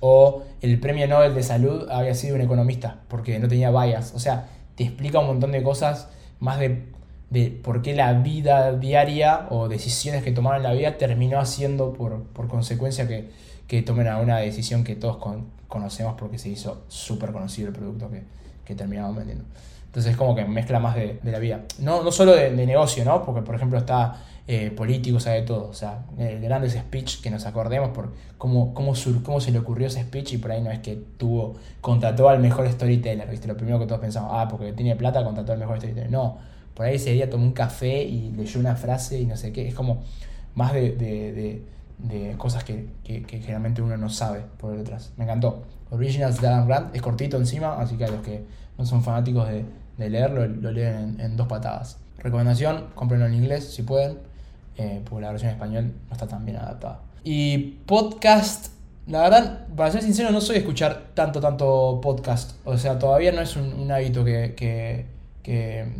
O 0.00 0.42
el 0.60 0.80
premio 0.80 1.06
Nobel 1.06 1.34
de 1.34 1.42
Salud 1.42 1.88
había 1.88 2.14
sido 2.14 2.34
un 2.34 2.40
economista 2.40 2.98
porque 3.08 3.38
no 3.38 3.48
tenía 3.48 3.70
bias. 3.70 4.12
O 4.14 4.18
sea, 4.18 4.48
te 4.74 4.84
explica 4.84 5.20
un 5.20 5.28
montón 5.28 5.52
de 5.52 5.62
cosas 5.62 6.08
más 6.40 6.58
de, 6.58 6.86
de 7.30 7.50
por 7.62 7.82
qué 7.82 7.94
la 7.94 8.12
vida 8.14 8.72
diaria 8.72 9.46
o 9.50 9.68
decisiones 9.68 10.24
que 10.24 10.32
tomaron 10.32 10.58
en 10.58 10.62
la 10.64 10.72
vida 10.72 10.98
terminó 10.98 11.38
haciendo 11.38 11.92
por, 11.92 12.24
por 12.24 12.48
consecuencia 12.48 13.06
que, 13.06 13.30
que 13.72 13.80
tomen 13.80 14.06
alguna 14.06 14.36
decisión 14.36 14.84
que 14.84 14.96
todos 14.96 15.16
con, 15.16 15.46
conocemos 15.66 16.16
porque 16.18 16.36
se 16.36 16.50
hizo 16.50 16.82
súper 16.88 17.32
conocido 17.32 17.68
el 17.68 17.74
producto 17.74 18.10
que, 18.10 18.22
que 18.66 18.74
terminamos 18.74 19.16
vendiendo. 19.16 19.44
Entonces 19.86 20.12
es 20.12 20.18
como 20.18 20.34
que 20.34 20.44
mezcla 20.44 20.78
más 20.78 20.94
de, 20.94 21.18
la 21.22 21.38
vida. 21.38 21.62
No, 21.78 22.02
no 22.02 22.12
solo 22.12 22.32
de, 22.32 22.50
negocio, 22.50 23.02
¿no? 23.02 23.24
Porque 23.24 23.40
por 23.40 23.54
ejemplo 23.54 23.78
está 23.78 24.16
eh, 24.46 24.70
político, 24.76 25.18
sabe 25.20 25.40
todo. 25.40 25.70
O 25.70 25.72
sea, 25.72 26.04
el 26.18 26.42
grande 26.42 26.68
speech 26.68 27.22
que 27.22 27.30
nos 27.30 27.46
acordemos 27.46 27.88
por 27.96 28.12
cómo, 28.36 28.74
cómo, 28.74 28.92
cómo 29.22 29.40
se 29.40 29.50
le 29.50 29.58
ocurrió 29.58 29.86
ese 29.86 30.02
speech 30.02 30.34
y 30.34 30.36
por 30.36 30.52
ahí 30.52 30.60
no 30.60 30.70
es 30.70 30.80
que 30.80 31.02
tuvo, 31.16 31.54
contrató 31.80 32.28
al 32.28 32.40
mejor 32.40 32.70
storyteller, 32.70 33.26
¿viste? 33.30 33.48
Lo 33.48 33.56
primero 33.56 33.78
que 33.78 33.86
todos 33.86 34.02
pensamos, 34.02 34.32
ah, 34.34 34.48
porque 34.50 34.74
tiene 34.74 34.96
plata, 34.96 35.24
contrató 35.24 35.52
al 35.52 35.58
mejor 35.58 35.78
storyteller. 35.78 36.10
No, 36.10 36.36
por 36.74 36.84
ahí 36.84 36.96
ese 36.96 37.12
día 37.12 37.30
tomó 37.30 37.46
un 37.46 37.52
café 37.54 38.02
y 38.02 38.32
leyó 38.32 38.60
una 38.60 38.76
frase 38.76 39.18
y 39.18 39.24
no 39.24 39.38
sé 39.38 39.50
qué. 39.50 39.66
Es 39.66 39.74
como 39.74 40.02
más 40.54 40.74
de 40.74 41.62
de 42.02 42.34
cosas 42.36 42.64
que, 42.64 42.88
que, 43.04 43.22
generalmente 43.24 43.80
uno 43.80 43.96
no 43.96 44.10
sabe 44.10 44.44
por 44.58 44.76
detrás. 44.76 45.12
Me 45.16 45.24
encantó. 45.24 45.62
Originals 45.90 46.40
de 46.40 46.48
Adam 46.48 46.66
Grant 46.66 46.94
es 46.96 47.02
cortito 47.02 47.36
encima, 47.36 47.80
así 47.80 47.96
que 47.96 48.04
a 48.04 48.08
los 48.08 48.22
que 48.22 48.44
no 48.78 48.84
son 48.84 49.02
fanáticos 49.02 49.48
de, 49.48 49.64
de 49.98 50.10
leerlo, 50.10 50.46
lo 50.46 50.70
leen 50.70 51.18
en, 51.20 51.36
dos 51.36 51.46
patadas. 51.46 51.98
Recomendación, 52.18 52.86
cómprenlo 52.94 53.26
en 53.26 53.34
inglés 53.34 53.72
si 53.72 53.82
pueden, 53.82 54.18
eh, 54.76 55.02
porque 55.04 55.22
la 55.22 55.30
versión 55.30 55.50
en 55.50 55.56
español 55.56 55.92
no 56.08 56.12
está 56.12 56.26
tan 56.26 56.44
bien 56.44 56.56
adaptada. 56.56 57.00
Y 57.24 57.58
podcast, 57.86 58.72
la 59.06 59.22
verdad, 59.22 59.66
para 59.76 59.90
ser 59.92 60.02
sincero, 60.02 60.30
no 60.30 60.40
soy 60.40 60.56
escuchar 60.56 61.10
tanto, 61.14 61.40
tanto 61.40 62.00
podcast. 62.02 62.56
O 62.64 62.76
sea, 62.78 62.98
todavía 62.98 63.32
no 63.32 63.40
es 63.42 63.56
un, 63.56 63.90
hábito 63.90 64.24
que, 64.24 64.54
que, 64.56 65.06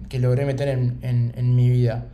que, 0.08 0.18
logré 0.18 0.46
meter 0.46 0.68
en, 0.68 0.98
en, 1.02 1.32
en, 1.36 1.54
mi 1.54 1.68
vida. 1.68 2.06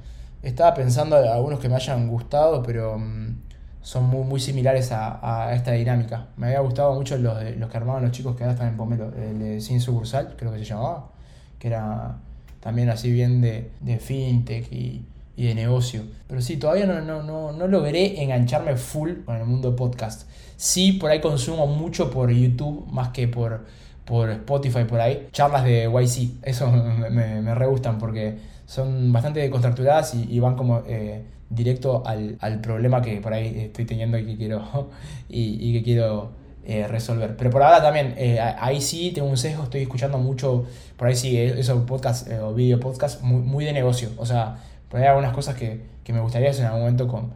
Estaba 0.43 0.75
pensando 0.75 1.19
en 1.23 1.29
algunos 1.29 1.61
que 1.61 1.69
me 1.69 1.77
hayan 1.77 2.09
gustado, 2.09 2.63
pero 2.63 2.99
mm, 2.99 3.48
son 3.83 4.05
muy, 4.05 4.25
muy 4.25 4.41
similares 4.41 4.93
a, 4.93 5.49
a, 5.49 5.55
esta 5.55 5.73
dinámica. 5.73 6.27
Me 6.37 6.47
había 6.47 6.61
gustado 6.61 6.95
mucho 6.95 7.17
los, 7.17 7.43
los 7.57 7.71
que 7.71 7.77
armaban 7.77 8.03
los 8.03 8.13
chicos 8.13 8.37
que 8.37 8.45
ahora 8.45 8.55
están 8.55 8.69
en 8.69 8.77
Pomelo, 8.77 9.13
el 9.15 9.39
de 9.39 9.61
Sin 9.61 9.81
Sucursal, 9.81 10.35
creo 10.37 10.53
que 10.53 10.59
se 10.59 10.65
llamaba 10.65 11.11
que 11.59 11.69
era 11.69 12.17
también 12.61 12.89
así 12.89 13.11
bien 13.11 13.41
de, 13.41 13.71
de 13.81 13.99
fintech 13.99 14.73
y, 14.73 15.05
y, 15.37 15.47
de 15.47 15.55
negocio. 15.55 16.03
Pero 16.27 16.41
sí, 16.41 16.57
todavía 16.57 16.87
no, 16.87 17.01
no, 17.01 17.23
no, 17.23 17.53
no 17.53 17.69
logré 17.69 18.23
engancharme 18.23 18.77
full 18.77 19.25
con 19.25 19.37
el 19.37 19.45
mundo 19.45 19.75
podcast. 19.77 20.29
Sí, 20.57 20.93
por 20.93 21.11
ahí 21.11 21.21
consumo 21.21 21.67
mucho 21.67 22.11
por 22.11 22.31
YouTube 22.31 22.87
más 22.91 23.09
que 23.11 23.29
por, 23.29 23.67
por 24.05 24.31
Spotify, 24.31 24.85
por 24.85 25.01
ahí. 25.01 25.29
Charlas 25.33 25.65
de 25.65 25.85
YC, 25.85 26.45
eso 26.45 26.71
me, 27.11 27.41
me, 27.43 27.55
re 27.55 27.67
gustan 27.67 27.99
porque 27.99 28.39
son 28.67 29.13
bastante 29.13 29.49
constructuradas 29.51 30.15
y, 30.15 30.25
y 30.31 30.41
van 30.41 30.57
como 30.57 30.83
eh, 30.87 31.25
directo 31.51 32.03
al, 32.07 32.37
al, 32.41 32.61
problema 32.61 33.01
que 33.01 33.21
por 33.21 33.33
ahí 33.33 33.59
estoy 33.59 33.85
teniendo 33.85 34.19
y 34.19 34.27
que 34.27 34.37
quiero, 34.37 34.91
y, 35.29 35.69
y 35.69 35.73
que 35.75 35.83
quiero 35.83 36.31
eh, 36.71 36.87
resolver. 36.87 37.35
Pero 37.35 37.49
por 37.49 37.63
ahora 37.63 37.81
también, 37.81 38.13
eh, 38.19 38.39
ahí 38.41 38.83
sí 38.83 39.11
tengo 39.15 39.27
un 39.27 39.39
sesgo, 39.39 39.63
estoy 39.63 39.81
escuchando 39.81 40.19
mucho, 40.19 40.67
por 40.99 41.09
ahí 41.09 41.17
sí, 41.17 41.35
eh, 41.35 41.59
esos 41.59 41.83
podcast 41.85 42.29
o 42.43 42.53
video 42.53 42.79
podcast 42.79 43.23
muy, 43.23 43.41
muy, 43.41 43.65
de 43.65 43.73
negocio. 43.73 44.11
O 44.19 44.27
sea, 44.27 44.59
por 44.91 45.01
ahí 45.01 45.05
hay 45.05 45.09
algunas 45.09 45.33
cosas 45.33 45.55
que, 45.55 45.81
que 46.05 46.13
me 46.13 46.21
gustaría 46.21 46.51
hacer 46.51 46.65
en 46.65 46.67
algún 46.67 46.83
momento 46.83 47.09
con 47.09 47.33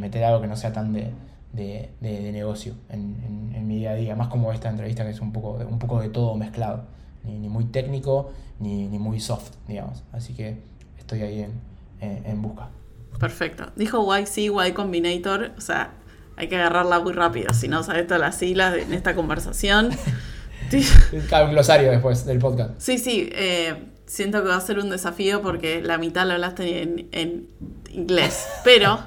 meter 0.00 0.24
algo 0.24 0.40
que 0.40 0.46
no 0.46 0.56
sea 0.56 0.72
tan 0.72 0.94
de, 0.94 1.10
de, 1.52 1.90
de, 2.00 2.32
negocio 2.32 2.72
en, 2.88 3.52
en, 3.54 3.66
mi 3.68 3.76
día 3.76 3.90
a 3.90 3.94
día. 3.96 4.16
Más 4.16 4.28
como 4.28 4.50
esta 4.50 4.70
entrevista 4.70 5.04
que 5.04 5.10
es 5.10 5.20
un 5.20 5.32
poco, 5.32 5.58
un 5.68 5.78
poco 5.78 6.00
de 6.00 6.08
todo 6.08 6.34
mezclado. 6.36 6.84
Ni, 7.22 7.38
ni 7.38 7.50
muy 7.50 7.64
técnico, 7.66 8.32
ni, 8.60 8.88
ni, 8.88 8.98
muy 8.98 9.20
soft, 9.20 9.56
digamos. 9.68 10.04
Así 10.10 10.32
que 10.32 10.56
estoy 10.98 11.20
ahí 11.20 11.42
en, 11.42 11.60
en 12.00 12.40
busca. 12.40 12.70
Perfecto. 13.20 13.70
Dijo 13.76 14.16
YC, 14.16 14.38
Y 14.38 14.72
Combinator, 14.72 15.52
o 15.56 15.60
sea, 15.60 15.92
hay 16.36 16.48
que 16.48 16.56
agarrarla 16.56 17.00
muy 17.00 17.12
rápido, 17.12 17.52
si 17.52 17.68
no 17.68 17.82
sabes 17.82 18.06
todas 18.06 18.20
las 18.20 18.38
siglas 18.38 18.74
en 18.76 18.94
esta 18.94 19.14
conversación. 19.14 19.90
Un 21.12 21.50
glosario 21.50 21.90
después 21.90 22.24
del 22.24 22.38
podcast. 22.38 22.70
Sí, 22.78 22.98
sí, 22.98 23.28
eh, 23.32 23.74
siento 24.06 24.42
que 24.42 24.48
va 24.48 24.56
a 24.56 24.60
ser 24.60 24.78
un 24.78 24.88
desafío 24.88 25.42
porque 25.42 25.82
la 25.82 25.98
mitad 25.98 26.26
lo 26.26 26.34
hablaste 26.34 26.82
en, 26.82 27.48
inglés, 27.90 28.46
pero 28.62 29.00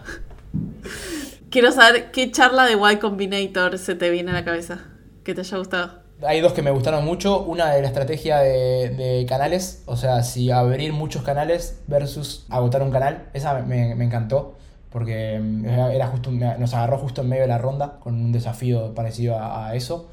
quiero 1.49 1.71
saber 1.71 2.11
qué 2.11 2.29
charla 2.31 2.65
de 2.65 2.73
Y 2.73 2.97
Combinator 2.97 3.77
se 3.77 3.95
te 3.95 4.09
viene 4.09 4.31
a 4.31 4.33
la 4.33 4.45
cabeza, 4.45 4.79
que 5.23 5.33
te 5.33 5.41
haya 5.41 5.57
gustado. 5.57 6.02
Hay 6.25 6.41
dos 6.41 6.53
que 6.53 6.61
me 6.61 6.71
gustaron 6.71 7.05
mucho. 7.05 7.41
Una 7.43 7.71
de 7.71 7.81
la 7.81 7.87
estrategia 7.87 8.39
de, 8.39 8.89
de 8.89 9.25
canales, 9.27 9.83
o 9.85 9.97
sea, 9.97 10.23
si 10.23 10.51
abrir 10.51 10.93
muchos 10.93 11.23
canales 11.23 11.81
versus 11.87 12.45
agotar 12.49 12.81
un 12.81 12.91
canal. 12.91 13.29
Esa 13.33 13.53
me, 13.61 13.95
me 13.95 14.05
encantó 14.05 14.55
porque 14.93 15.39
mm, 15.39 15.65
era 15.65 16.07
justo, 16.07 16.29
nos 16.31 16.73
agarró 16.75 16.99
justo 16.99 17.21
en 17.21 17.29
medio 17.29 17.41
de 17.41 17.47
la 17.47 17.57
ronda 17.57 17.99
con 17.99 18.13
un 18.13 18.31
desafío 18.31 18.93
parecido 18.93 19.37
a, 19.39 19.75
eso. 19.75 20.07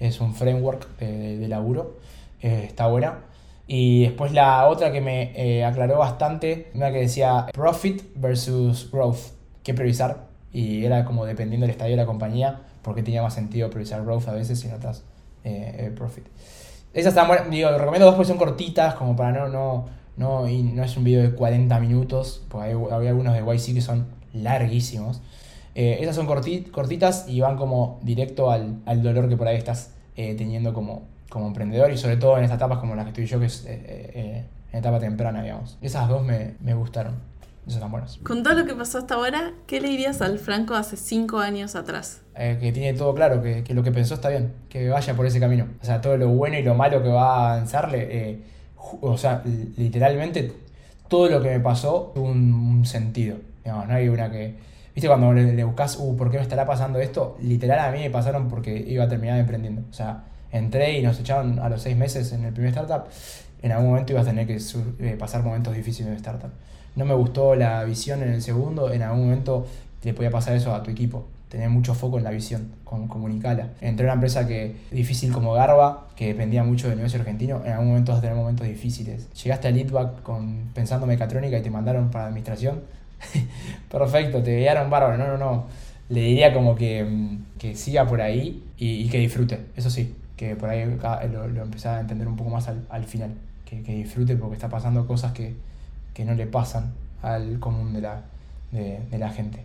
Es 0.00 0.20
un 0.20 0.34
framework 0.34 0.98
de, 0.98 1.46
laburo, 1.46 1.98
eh, 2.42 2.64
está 2.66 2.88
buena. 2.88 3.20
Y 3.68 4.02
después 4.02 4.32
la 4.32 4.66
otra 4.68 4.90
que 4.90 5.00
me 5.00 5.32
eh, 5.36 5.64
aclaró 5.64 5.98
bastante, 5.98 6.70
una 6.74 6.90
que 6.90 6.98
decía 6.98 7.46
profit 7.52 8.02
versus 8.16 8.90
growth, 8.90 9.32
qué 9.62 9.72
priorizar. 9.72 10.26
Y 10.52 10.84
era 10.84 11.04
como 11.04 11.24
dependiendo 11.24 11.64
del 11.64 11.70
estadio 11.70 11.92
de 11.92 12.02
la 12.02 12.06
compañía, 12.06 12.62
porque 12.82 13.04
tenía 13.04 13.22
más 13.22 13.34
sentido 13.34 13.70
priorizar 13.70 14.04
growth 14.04 14.26
a 14.26 14.32
veces 14.32 14.62
y 14.64 14.68
en 14.68 14.74
otras 14.74 15.04
eh, 15.44 15.92
profit. 15.94 16.26
Esas 16.92 17.12
están 17.12 17.28
buenas, 17.28 17.50
digo, 17.50 17.70
recomiendo 17.76 18.06
dos 18.06 18.14
porque 18.14 18.28
son 18.28 18.38
cortitas, 18.38 18.94
como 18.94 19.16
para 19.16 19.32
no, 19.32 19.48
no, 19.48 19.86
no, 20.16 20.48
y 20.48 20.62
no 20.62 20.82
es 20.84 20.96
un 20.96 21.04
video 21.04 21.22
de 21.22 21.34
40 21.34 21.78
minutos, 21.80 22.42
porque 22.48 22.68
hay, 22.68 22.74
había 22.90 23.10
algunos 23.10 23.34
de 23.34 23.40
YC 23.40 23.74
que 23.74 23.80
son 23.80 24.06
larguísimos. 24.32 25.20
Eh, 25.74 25.98
esas 26.00 26.14
son 26.14 26.26
cortitas 26.26 27.26
y 27.28 27.40
van 27.40 27.56
como 27.56 27.98
directo 28.02 28.50
al, 28.50 29.02
dolor 29.02 29.28
que 29.28 29.36
por 29.36 29.48
ahí 29.48 29.56
estás 29.56 29.92
eh, 30.16 30.34
teniendo 30.36 30.72
como, 30.72 31.02
como 31.28 31.48
emprendedor 31.48 31.90
y 31.90 31.96
sobre 31.96 32.16
todo 32.16 32.38
en 32.38 32.44
estas 32.44 32.58
etapas 32.58 32.78
como 32.78 32.94
las 32.94 33.04
que 33.06 33.10
estoy 33.10 33.26
yo, 33.26 33.40
que 33.40 33.46
es 33.46 33.64
eh, 33.66 34.44
en 34.72 34.78
etapa 34.78 35.00
temprana, 35.00 35.42
digamos. 35.42 35.78
Esas 35.82 36.08
dos 36.08 36.24
me, 36.24 36.74
gustaron. 36.74 37.14
Esas 37.66 37.74
están 37.76 37.90
buenas. 37.90 38.18
Con 38.18 38.42
todo 38.42 38.54
lo 38.54 38.66
que 38.66 38.74
pasó 38.74 38.98
hasta 38.98 39.14
ahora, 39.14 39.52
¿qué 39.66 39.80
le 39.80 39.88
dirías 39.88 40.20
al 40.20 40.38
Franco 40.38 40.74
hace 40.74 40.96
cinco 40.96 41.38
años 41.38 41.74
atrás? 41.76 42.20
que 42.34 42.72
tiene 42.72 42.94
todo 42.94 43.14
claro, 43.14 43.40
que, 43.42 43.64
lo 43.74 43.82
que 43.82 43.92
pensó 43.92 44.14
está 44.14 44.28
bien, 44.28 44.52
que 44.68 44.88
vaya 44.88 45.14
por 45.14 45.24
ese 45.24 45.38
camino. 45.38 45.68
O 45.80 45.84
sea, 45.84 46.00
todo 46.00 46.16
lo 46.16 46.28
bueno 46.28 46.58
y 46.58 46.62
lo 46.62 46.74
malo 46.74 47.02
que 47.02 47.08
va 47.08 47.36
a 47.36 47.52
avanzarle, 47.54 48.42
o 49.00 49.16
sea, 49.16 49.42
literalmente 49.44 50.52
todo 51.08 51.28
lo 51.28 51.40
que 51.40 51.50
me 51.50 51.60
pasó 51.60 52.10
tuvo 52.14 52.26
un 52.26 52.84
sentido 52.84 53.36
no 53.64 53.94
hay 53.94 54.08
una 54.08 54.30
que. 54.30 54.54
¿Viste 54.94 55.08
cuando 55.08 55.32
le, 55.32 55.64
buscas, 55.64 55.96
uh, 55.98 56.16
¿por 56.16 56.30
qué 56.30 56.36
me 56.36 56.42
estará 56.44 56.66
pasando 56.66 57.00
esto? 57.00 57.36
Literal 57.40 57.80
a 57.80 57.90
mí 57.90 57.98
me 57.98 58.10
pasaron 58.10 58.48
porque 58.48 58.76
iba 58.76 59.04
a 59.04 59.08
terminar 59.08 59.40
emprendiendo. 59.40 59.82
O 59.90 59.92
sea, 59.92 60.24
entré 60.52 60.98
y 60.98 61.02
nos 61.02 61.18
echaron 61.18 61.58
a 61.58 61.68
los 61.68 61.82
seis 61.82 61.96
meses 61.96 62.32
en 62.32 62.44
el 62.44 62.52
primer 62.52 62.70
startup. 62.70 63.08
En 63.60 63.72
algún 63.72 63.90
momento 63.90 64.12
ibas 64.12 64.26
a 64.26 64.30
tener 64.30 64.46
que 64.46 64.58
eh, 65.00 65.16
pasar 65.18 65.42
momentos 65.42 65.74
difíciles 65.74 66.12
el 66.12 66.16
startup. 66.16 66.50
No 66.96 67.04
me 67.04 67.14
gustó 67.14 67.54
la 67.54 67.84
visión 67.84 68.22
en 68.22 68.30
el 68.30 68.42
segundo. 68.42 68.92
En 68.92 69.02
algún 69.02 69.24
momento 69.24 69.66
te 70.00 70.14
podía 70.14 70.30
pasar 70.30 70.56
eso 70.56 70.74
a 70.74 70.82
tu 70.82 70.90
equipo. 70.90 71.26
Tener 71.48 71.68
mucho 71.70 71.94
foco 71.94 72.18
en 72.18 72.24
la 72.24 72.30
visión, 72.30 72.72
con, 72.84 73.06
comunicala. 73.06 73.68
Entré 73.80 74.06
a 74.06 74.08
una 74.08 74.14
empresa 74.14 74.46
que 74.46 74.76
difícil 74.90 75.32
como 75.32 75.52
Garba, 75.52 76.08
que 76.16 76.28
dependía 76.28 76.64
mucho 76.64 76.88
del 76.88 76.96
negocio 76.96 77.20
argentino. 77.20 77.62
En 77.64 77.72
algún 77.72 77.88
momento 77.88 78.12
vas 78.12 78.18
a 78.18 78.22
tener 78.22 78.36
momentos 78.36 78.66
difíciles. 78.66 79.28
Llegaste 79.34 79.68
a 79.68 79.70
Leadback 79.70 80.22
con, 80.22 80.70
pensando 80.74 81.06
mecatrónica 81.06 81.58
y 81.58 81.62
te 81.62 81.70
mandaron 81.70 82.10
para 82.10 82.26
administración 82.26 82.82
Perfecto, 83.90 84.42
te 84.42 84.58
guiaron 84.58 84.90
bárbaro. 84.90 85.16
No, 85.16 85.26
no, 85.26 85.38
no. 85.38 85.66
Le 86.08 86.20
diría 86.20 86.52
como 86.52 86.74
que, 86.74 87.04
mm, 87.04 87.58
que 87.58 87.74
siga 87.76 88.06
por 88.06 88.20
ahí 88.20 88.62
y, 88.76 89.08
que 89.08 89.18
disfrute. 89.18 89.60
Eso 89.76 89.90
sí, 89.90 90.14
que 90.36 90.56
por 90.56 90.68
ahí 90.68 90.84
lo, 91.32 91.48
lo 91.48 91.62
empecé 91.62 91.88
a 91.88 92.00
entender 92.00 92.28
un 92.28 92.36
poco 92.36 92.50
más 92.50 92.68
al, 92.68 92.84
al 92.90 93.04
final. 93.04 93.34
Que, 93.64 93.82
que, 93.82 93.94
disfrute 93.94 94.36
porque 94.36 94.54
está 94.54 94.68
pasando 94.68 95.06
cosas 95.06 95.32
que, 95.32 95.54
que, 96.14 96.24
no 96.24 96.34
le 96.34 96.46
pasan 96.46 96.94
al 97.22 97.58
común 97.58 97.92
de 97.92 98.00
la, 98.00 98.22
de, 98.72 99.00
de 99.10 99.18
la 99.18 99.30
gente. 99.30 99.64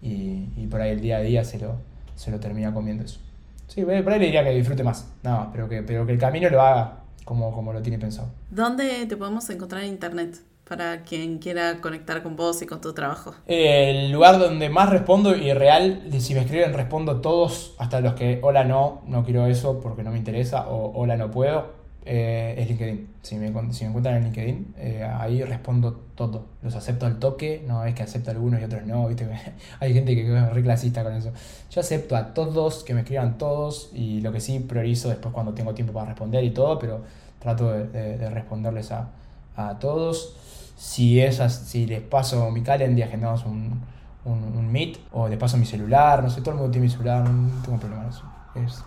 Y, 0.00 0.48
y, 0.56 0.66
por 0.70 0.80
ahí 0.80 0.92
el 0.92 1.00
día 1.00 1.18
a 1.18 1.20
día 1.20 1.44
se 1.44 1.58
lo, 1.58 1.76
se 2.14 2.30
lo 2.30 2.38
termina 2.38 2.72
comiendo 2.72 3.04
eso. 3.04 3.20
Sí, 3.66 3.82
por 3.82 3.92
ahí 3.92 4.18
le 4.18 4.26
diría 4.26 4.44
que 4.44 4.50
disfrute 4.50 4.82
más. 4.82 5.08
No, 5.22 5.50
pero 5.52 5.68
que, 5.68 5.82
pero 5.82 6.06
que 6.06 6.12
el 6.12 6.18
camino 6.18 6.48
lo 6.48 6.62
haga 6.62 7.00
como, 7.24 7.52
como 7.52 7.72
lo 7.72 7.82
tiene 7.82 7.98
pensado. 7.98 8.28
¿Dónde 8.50 9.04
te 9.06 9.16
podemos 9.16 9.48
encontrar 9.50 9.82
en 9.82 9.90
internet? 9.90 10.38
para 10.68 11.02
quien 11.02 11.38
quiera 11.38 11.80
conectar 11.80 12.22
con 12.22 12.36
vos 12.36 12.60
y 12.62 12.66
con 12.66 12.80
tu 12.80 12.92
trabajo? 12.92 13.34
El 13.46 14.12
lugar 14.12 14.38
donde 14.38 14.68
más 14.68 14.90
respondo 14.90 15.34
y 15.34 15.52
real, 15.54 16.02
si 16.18 16.34
me 16.34 16.40
escriben 16.40 16.74
respondo 16.74 17.20
todos, 17.20 17.74
hasta 17.78 18.00
los 18.00 18.14
que 18.14 18.38
hola 18.42 18.64
no, 18.64 19.00
no 19.06 19.24
quiero 19.24 19.46
eso 19.46 19.80
porque 19.80 20.02
no 20.02 20.10
me 20.10 20.18
interesa 20.18 20.68
o 20.68 20.92
hola 21.00 21.16
no 21.16 21.30
puedo, 21.30 21.77
eh, 22.04 22.54
es 22.56 22.68
LinkedIn. 22.68 23.08
Si 23.22 23.36
me, 23.36 23.48
si 23.72 23.84
me 23.84 23.88
encuentran 23.88 24.16
en 24.16 24.24
LinkedIn, 24.24 24.74
eh, 24.78 25.04
ahí 25.04 25.42
respondo 25.42 25.92
todo. 26.14 26.46
Los 26.62 26.74
acepto 26.74 27.06
al 27.06 27.18
toque, 27.18 27.64
no 27.66 27.84
es 27.84 27.94
que 27.94 28.02
acepto 28.02 28.30
algunos 28.30 28.60
y 28.60 28.64
otros 28.64 28.86
no, 28.86 29.08
¿viste? 29.08 29.28
hay 29.80 29.92
gente 29.92 30.14
que 30.14 30.36
es 30.36 30.52
re 30.52 30.62
clasista 30.62 31.02
con 31.02 31.12
eso. 31.12 31.32
Yo 31.70 31.80
acepto 31.80 32.16
a 32.16 32.32
todos, 32.34 32.84
que 32.84 32.94
me 32.94 33.00
escriban 33.00 33.38
todos 33.38 33.90
y 33.92 34.20
lo 34.20 34.32
que 34.32 34.40
sí 34.40 34.58
priorizo 34.60 35.08
después 35.08 35.34
cuando 35.34 35.52
tengo 35.54 35.74
tiempo 35.74 35.92
para 35.92 36.06
responder 36.06 36.44
y 36.44 36.50
todo, 36.50 36.78
pero 36.78 37.02
trato 37.38 37.70
de, 37.70 38.30
responderles 38.30 38.90
a, 38.92 39.10
a 39.56 39.78
todos. 39.78 40.34
Si, 40.76 41.20
esas, 41.20 41.54
si 41.54 41.86
les 41.86 42.00
paso 42.00 42.50
mi 42.50 42.62
calendar, 42.62 43.08
agendamos 43.08 43.44
un, 43.44 43.80
un, 44.24 44.56
un, 44.56 44.72
meet, 44.72 44.98
o 45.12 45.28
les 45.28 45.38
paso 45.38 45.56
mi 45.56 45.66
celular, 45.66 46.22
no 46.22 46.30
sé, 46.30 46.40
todo 46.40 46.52
el 46.52 46.56
mundo 46.58 46.70
tiene 46.70 46.86
mi 46.86 46.92
celular, 46.92 47.28
no 47.28 47.62
tengo 47.62 47.78
problema 47.78 48.08
eso. 48.08 48.22
Es 48.54 48.82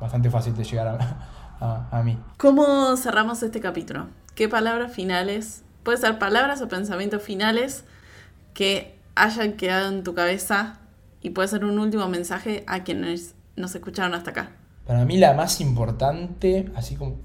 bastante 0.00 0.30
fácil 0.30 0.56
de 0.56 0.64
llegar 0.64 0.88
a, 0.88 1.28
a, 1.60 2.02
mí. 2.04 2.18
¿Cómo 2.38 2.96
cerramos 2.96 3.42
este 3.42 3.60
capítulo? 3.60 4.08
¿Qué 4.34 4.48
palabras 4.48 4.92
finales, 4.92 5.62
puede 5.82 5.98
ser 5.98 6.18
palabras 6.18 6.60
o 6.60 6.68
pensamientos 6.68 7.22
finales 7.22 7.84
que 8.54 8.98
hayan 9.14 9.54
quedado 9.54 9.88
en 9.88 10.04
tu 10.04 10.14
cabeza 10.14 10.78
y 11.22 11.30
puede 11.30 11.48
ser 11.48 11.64
un 11.64 11.78
último 11.78 12.08
mensaje 12.08 12.64
a 12.66 12.84
quienes 12.84 13.34
nos 13.56 13.74
escucharon 13.74 14.14
hasta 14.14 14.30
acá? 14.30 14.50
Para 14.86 15.04
mí 15.04 15.16
la 15.16 15.32
más 15.32 15.60
importante, 15.60 16.70
así 16.76 16.96
como 16.96 17.16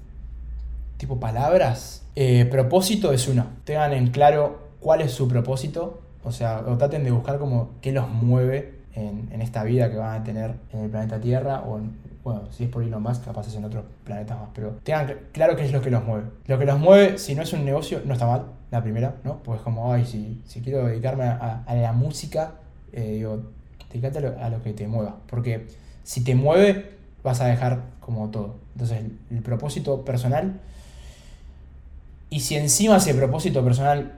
tipo 0.96 1.20
palabras, 1.20 2.02
eh, 2.16 2.46
propósito 2.46 3.12
es 3.12 3.28
uno. 3.28 3.46
Tengan 3.64 3.92
en 3.92 4.10
claro 4.10 4.68
cuál 4.80 5.00
es 5.00 5.12
su 5.12 5.28
propósito, 5.28 6.00
o 6.24 6.32
sea, 6.32 6.64
o 6.66 6.76
traten 6.78 7.04
de 7.04 7.10
buscar 7.10 7.38
como 7.38 7.70
qué 7.80 7.92
los 7.92 8.08
mueve 8.08 8.80
en, 8.94 9.28
en 9.32 9.42
esta 9.42 9.64
vida 9.64 9.90
que 9.90 9.96
van 9.96 10.20
a 10.20 10.24
tener 10.24 10.54
en 10.72 10.80
el 10.80 10.90
planeta 10.90 11.20
Tierra 11.20 11.60
o 11.60 11.78
en, 11.78 12.01
bueno, 12.24 12.42
si 12.52 12.64
es 12.64 12.70
por 12.70 12.82
Elon 12.82 13.02
Musk, 13.02 13.24
capaz 13.24 13.48
es 13.48 13.54
en 13.56 13.64
otros 13.64 13.84
planetas 14.04 14.38
más, 14.38 14.48
pero 14.54 14.78
tengan 14.84 15.08
cl- 15.08 15.18
claro 15.32 15.56
qué 15.56 15.64
es 15.64 15.72
lo 15.72 15.80
que 15.80 15.90
los 15.90 16.04
mueve. 16.04 16.24
Lo 16.46 16.58
que 16.58 16.64
los 16.66 16.78
mueve, 16.78 17.18
si 17.18 17.34
no 17.34 17.42
es 17.42 17.52
un 17.52 17.64
negocio, 17.64 18.00
no 18.04 18.12
está 18.14 18.26
mal, 18.26 18.46
la 18.70 18.82
primera, 18.82 19.16
¿no? 19.24 19.38
Pues 19.42 19.60
como, 19.60 19.92
ay, 19.92 20.04
si, 20.06 20.40
si 20.46 20.60
quiero 20.60 20.86
dedicarme 20.86 21.24
a, 21.24 21.64
la 21.74 21.92
música, 21.92 22.52
eh, 22.92 23.12
digo, 23.14 23.42
dedícate 23.90 24.18
a 24.18 24.20
lo, 24.22 24.38
a 24.40 24.48
lo 24.48 24.62
que 24.62 24.72
te 24.72 24.86
mueva, 24.86 25.16
porque 25.26 25.66
si 26.04 26.22
te 26.24 26.34
mueve, 26.34 26.96
vas 27.24 27.40
a 27.40 27.46
dejar 27.46 27.82
como 28.00 28.30
todo. 28.30 28.56
Entonces, 28.74 28.98
el, 29.00 29.18
el 29.36 29.42
propósito 29.42 30.04
personal, 30.04 30.60
y 32.30 32.40
si 32.40 32.56
encima 32.56 32.96
ese 32.96 33.14
propósito 33.14 33.62
personal 33.62 34.12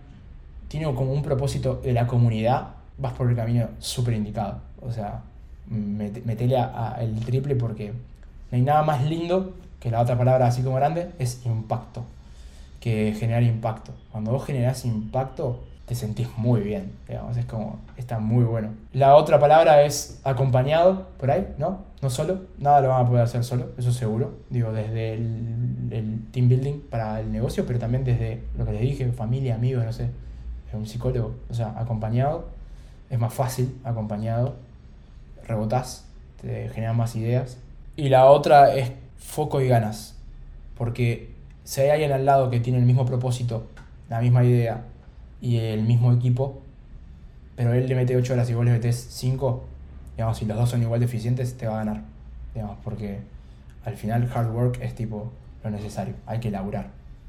tiene 0.69 0.87
como 0.95 1.13
un 1.13 1.23
propósito 1.23 1.81
de 1.83 1.93
la 1.93 2.07
comunidad, 2.07 2.69
vas 2.99 3.13
por 3.15 3.29
el 3.29 3.37
camino 3.37 3.69
súper 3.79 4.15
indicado. 4.15 4.61
O 4.81 4.93
sea, 4.93 5.23
metele 5.69 6.57
a- 6.59 6.97
el 7.01 7.19
triple 7.21 7.57
porque 7.57 7.91
no 7.93 8.57
hay 8.57 8.63
nada 8.63 8.83
más 8.83 9.05
lindo 9.05 9.55
que 9.81 9.91
la 9.91 10.01
otra 10.01 10.17
palabra 10.17 10.47
así 10.47 10.63
como 10.63 10.77
grande, 10.77 11.11
es 11.19 11.45
impacto. 11.45 12.05
Que 12.81 13.15
generar 13.19 13.43
impacto. 13.43 13.93
Cuando 14.13 14.31
vos 14.31 14.45
generás 14.45 14.85
impacto, 14.85 15.61
te 15.87 15.95
sentís 15.95 16.29
muy 16.37 16.61
bien. 16.61 16.93
Digamos, 17.09 17.37
es 17.37 17.45
como, 17.47 17.79
está 17.97 18.19
muy 18.19 18.45
bueno. 18.45 18.69
La 18.93 19.17
otra 19.17 19.39
palabra 19.39 19.83
es 19.83 20.21
acompañado, 20.25 21.09
por 21.19 21.31
ahí, 21.31 21.47
¿no? 21.59 21.79
No 22.03 22.11
solo, 22.11 22.43
nada 22.59 22.81
lo 22.83 22.89
van 22.89 23.07
a 23.07 23.09
poder 23.09 23.23
hacer 23.25 23.43
solo, 23.45 23.69
eso 23.79 23.91
seguro. 23.93 24.35
Digo, 24.51 24.73
desde 24.73 25.15
el, 25.15 25.89
el 25.91 26.21
team 26.31 26.49
building 26.49 26.81
para 26.91 27.21
el 27.21 27.33
negocio, 27.33 27.65
pero 27.67 27.79
también 27.79 28.05
desde 28.05 28.43
lo 28.59 28.67
que 28.67 28.73
les 28.73 28.83
dije, 28.83 29.11
familia, 29.13 29.55
amigos, 29.55 29.85
no 29.85 29.93
sé, 29.93 30.09
un 30.75 30.87
psicólogo. 30.87 31.35
O 31.51 31.55
sea, 31.55 31.73
acompañado, 31.79 32.47
es 33.09 33.19
más 33.19 33.33
fácil 33.33 33.79
acompañado, 33.85 34.57
rebotás, 35.47 36.07
te 36.41 36.69
generan 36.71 36.97
más 36.97 37.17
ideas. 37.17 37.59
Y 37.97 38.09
la 38.09 38.27
otra 38.27 38.75
es 38.75 38.93
foco 39.17 39.61
y 39.61 39.69
ganas, 39.69 40.17
porque 40.77 41.31
si 41.65 41.81
hay 41.81 41.91
alguien 41.91 42.13
al 42.13 42.27
lado 42.27 42.51
que 42.51 42.61
tiene 42.61 42.79
el 42.79 42.85
mismo 42.85 43.07
propósito, 43.07 43.67
la 44.09 44.21
misma 44.21 44.45
idea 44.45 44.83
y 45.41 45.59
el 45.59 45.83
mismo 45.83 46.13
equipo, 46.13 46.61
pero 47.57 47.73
él 47.73 47.87
le 47.89 47.95
mete 47.95 48.17
8 48.17 48.33
horas 48.33 48.51
y 48.51 48.55
vos 48.55 48.65
le 48.65 48.73
metes 48.73 48.97
5, 49.11 49.65
digamos, 50.17 50.39
si 50.39 50.45
los 50.45 50.57
dos 50.57 50.71
son 50.71 50.83
igual 50.83 51.01
de 51.01 51.07
eficientes, 51.07 51.57
te 51.57 51.67
va 51.67 51.75
a 51.75 51.85
ganar, 51.85 52.03
digamos, 52.55 52.77
porque 52.83 53.21
al 53.85 53.97
final 53.97 54.31
hard 54.35 54.51
work 54.51 54.79
es 54.83 54.95
tipo 54.95 55.31
lo 55.63 55.71
necesario, 55.71 56.15
hay 56.27 56.41
que 56.41 56.51
laburar 56.51 56.89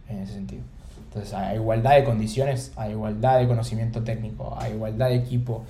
en 0.10 0.20
ese 0.20 0.34
sentido. 0.34 0.64
Entonces, 1.08 1.34
a 1.34 1.56
igualdad 1.56 1.96
de 1.96 2.04
condiciones, 2.04 2.74
a 2.76 2.90
igualdad 2.90 3.40
de 3.40 3.48
conocimiento 3.48 4.04
técnico, 4.04 4.58
a 4.60 4.70
igualdad 4.70 5.10
de 5.10 5.16
equipo 5.16 5.64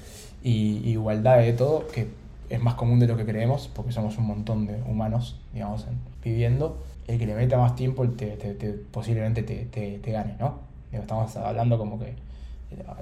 y 0.43 0.89
igualdad 0.89 1.37
de 1.37 1.53
todo, 1.53 1.87
que 1.87 2.07
es 2.49 2.59
más 2.61 2.75
común 2.75 2.99
de 2.99 3.07
lo 3.07 3.17
que 3.17 3.25
creemos, 3.25 3.69
porque 3.73 3.91
somos 3.91 4.17
un 4.17 4.25
montón 4.27 4.67
de 4.67 4.81
humanos, 4.83 5.39
digamos, 5.53 5.85
en- 5.87 5.97
viviendo, 6.23 6.77
el 7.07 7.19
que 7.19 7.25
le 7.25 7.35
meta 7.35 7.57
más 7.57 7.75
tiempo 7.75 8.07
te, 8.09 8.27
te- 8.37 8.53
te- 8.55 8.71
posiblemente 8.71 9.43
te, 9.43 10.11
gane, 10.11 10.35
¿no? 10.39 10.59
Estamos 10.91 11.35
hablando 11.37 11.77
como 11.77 11.99
que 11.99 12.13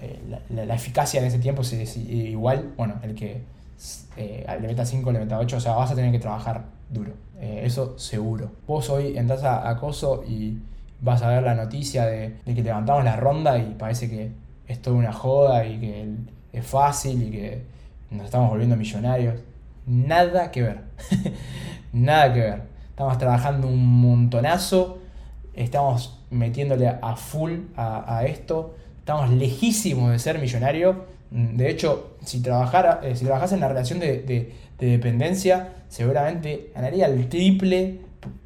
eh, 0.01 0.19
la, 0.49 0.65
la- 0.65 0.75
eficacia 0.75 1.19
en 1.21 1.27
ese 1.27 1.39
tiempo 1.39 1.61
es, 1.61 1.97
igual, 1.97 2.73
bueno, 2.77 2.95
el 3.03 3.15
que 3.15 3.41
eh, 4.17 4.45
le 4.61 4.67
meta 4.67 4.85
5, 4.85 5.11
le 5.11 5.19
meta 5.19 5.39
8, 5.39 5.57
o 5.57 5.59
sea, 5.59 5.73
vas 5.73 5.91
a 5.91 5.95
tener 5.95 6.11
que 6.11 6.19
trabajar 6.19 6.63
duro, 6.89 7.11
Eh, 7.39 7.61
eso 7.65 7.97
seguro. 7.97 8.51
Vos 8.67 8.89
hoy 8.89 9.17
entras 9.17 9.43
a 9.43 9.67
Acoso 9.69 10.23
y 10.27 10.57
vas 11.01 11.21
a 11.23 11.29
ver 11.29 11.43
la 11.43 11.55
noticia 11.55 12.05
de, 12.05 12.35
de 12.45 12.55
que 12.55 12.61
levantamos 12.63 13.03
la 13.03 13.15
ronda 13.17 13.57
y 13.57 13.73
parece 13.77 14.09
que 14.09 14.31
es 14.67 14.81
toda 14.81 14.95
una 14.97 15.11
joda 15.11 15.65
y 15.65 15.79
que 15.79 16.07
es 16.53 16.65
fácil 16.65 17.21
y 17.23 17.31
que 17.31 17.61
nos 18.13 18.25
estamos 18.25 18.49
volviendo 18.49 18.75
millonarios. 18.75 19.39
Nada 19.85 20.51
que 20.51 20.61
ver. 20.63 20.81
Nada 21.93 22.33
que 22.33 22.39
ver. 22.39 22.61
Estamos 22.89 23.17
trabajando 23.17 23.67
un 23.67 23.85
montonazo. 24.01 24.99
Estamos 25.53 26.19
metiéndole 26.31 26.87
a 26.87 27.15
full 27.15 27.53
a, 27.75 28.17
a 28.17 28.25
esto. 28.25 28.75
Estamos 28.99 29.29
lejísimos 29.29 30.11
de 30.11 30.19
ser 30.19 30.39
millonarios. 30.39 30.95
Mm, 31.31 31.55
De 31.57 31.69
hecho, 31.69 32.15
si 32.23 32.41
trabajara, 32.41 33.01
eh, 33.03 33.15
si 33.15 33.25
trabajas 33.25 33.51
en 33.51 33.59
la 33.59 33.67
relación 33.67 33.99
de, 33.99 34.21
de- 34.23 34.55
de 34.79 34.87
dependencia, 34.87 35.69
seguramente 35.87 36.71
ganaría 36.75 37.05
el 37.05 37.29
triple 37.29 38.01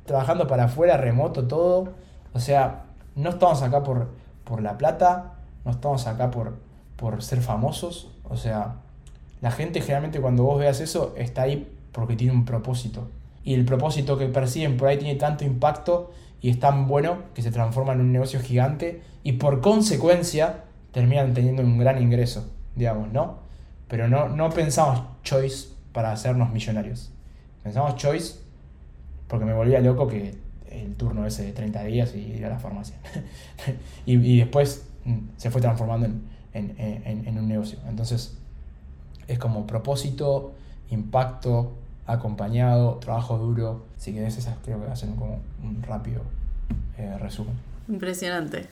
trabajando 0.06 0.46
para 0.48 0.66
afuera, 0.66 0.98
remoto, 0.98 1.48
todo. 1.48 1.94
O 2.34 2.40
sea, 2.40 2.84
no 3.16 3.30
estamos 3.32 3.62
acá 3.64 3.82
por, 3.84 4.10
por 4.44 4.62
la 4.62 4.78
plata, 4.78 5.34
no 5.66 5.72
estamos 5.72 6.06
acá 6.08 6.30
por, 6.32 6.58
por 6.96 7.24
ser 7.24 7.42
famosos. 7.42 8.12
O 8.24 8.36
sea, 8.38 8.76
la 9.42 9.52
gente 9.52 9.82
generalmente 9.82 10.20
cuando 10.20 10.44
vos 10.44 10.60
veas 10.60 10.80
eso 10.82 11.14
está 11.18 11.44
ahí 11.44 11.68
porque 11.92 12.16
tiene 12.16 12.34
un 12.34 12.46
propósito. 12.46 13.10
Y 13.44 13.54
el 13.54 13.66
propósito 13.66 14.18
que 14.18 14.28
persiguen 14.28 14.78
por 14.78 14.88
ahí 14.90 14.98
tiene 14.98 15.16
tanto 15.16 15.46
impacto 15.46 16.12
y 16.42 16.50
es 16.50 16.60
tan 16.60 16.88
bueno 16.88 17.18
que 17.34 17.42
se 17.42 17.52
transforma 17.52 17.94
en 17.94 18.02
un 18.02 18.12
negocio 18.12 18.40
gigante 18.40 19.02
y 19.24 19.34
por 19.34 19.62
consecuencia 19.62 20.64
terminan 20.92 21.34
teniendo 21.34 21.62
un 21.64 21.78
gran 21.78 22.02
ingreso, 22.02 22.52
digamos, 22.76 23.12
¿no? 23.12 23.40
Pero 23.88 24.08
no, 24.08 24.28
no 24.30 24.50
pensamos 24.50 25.02
choice 25.24 25.70
para 25.94 26.12
hacernos 26.12 26.52
millonarios. 26.52 27.12
Pensamos 27.64 27.96
choice 27.96 28.36
porque 29.28 29.46
me 29.46 29.54
volvía 29.54 29.80
loco 29.80 30.08
que 30.08 30.36
el 30.70 30.96
turno 30.96 31.26
ese 31.26 31.44
de 31.44 31.54
30 31.54 31.84
días 31.84 32.14
y 32.16 32.20
ir 32.20 32.46
a 32.46 32.50
la 32.50 32.60
farmacia. 32.60 32.98
y, 34.06 34.16
y 34.18 34.40
después 34.40 34.88
mm, 35.06 35.18
se 35.38 35.50
fue 35.52 35.62
transformando 35.62 36.06
en, 36.08 36.22
en- 36.54 36.76
en- 36.78 37.28
en 37.28 37.38
un 37.40 37.48
negocio. 37.48 37.80
Entonces, 37.90 38.38
es 39.28 39.40
como 39.40 39.68
propósito, 39.68 40.54
impacto, 40.90 41.74
acompañado, 42.06 42.96
trabajo 42.96 43.38
duro. 43.38 43.86
Si 43.98 44.14
querés, 44.14 44.38
esas 44.38 44.56
creo 44.64 44.84
que 44.84 44.92
hacen 44.92 45.16
como 45.16 45.40
un 45.64 45.84
rápido 45.84 46.22
eh, 46.98 47.18
resumen. 47.20 47.54
Impresionante. 47.88 48.68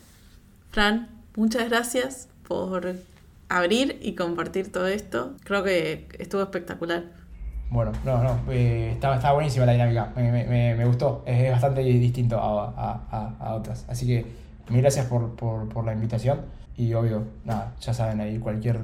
Fran, 0.72 1.08
muchas 1.36 1.70
gracias 1.70 2.28
por 2.48 2.96
abrir 3.50 4.00
y 4.02 4.16
compartir 4.16 4.72
todo 4.72 4.88
esto. 4.88 5.34
Creo 5.44 5.64
que 5.64 6.08
estuvo 6.20 6.42
espectacular. 6.42 7.04
Bueno, 7.70 7.92
no, 8.06 8.22
no, 8.24 8.40
eh, 8.52 8.92
estaba, 8.94 9.16
estaba 9.16 9.34
buenísima 9.34 9.66
la 9.66 9.72
dinámica, 9.74 10.14
me, 10.16 10.32
me- 10.32 10.46
me- 10.46 10.76
me 10.76 10.86
gustó, 10.86 11.24
es 11.26 11.52
bastante 11.52 11.82
distinto 11.82 12.40
a, 12.40 12.66
a- 12.70 13.02
a- 13.12 13.36
a 13.40 13.56
otras. 13.56 13.86
Así 13.90 14.06
que 14.06 14.24
mil 14.70 14.82
gracias 14.82 15.08
por, 15.08 15.36
por- 15.36 15.68
por 15.70 15.84
la 15.84 15.94
invitación 15.94 16.42
y 16.78 16.94
obvio, 16.94 17.24
nada, 17.44 17.74
ya 17.82 17.94
saben 17.94 18.22
ahí 18.22 18.38
cualquier 18.38 18.82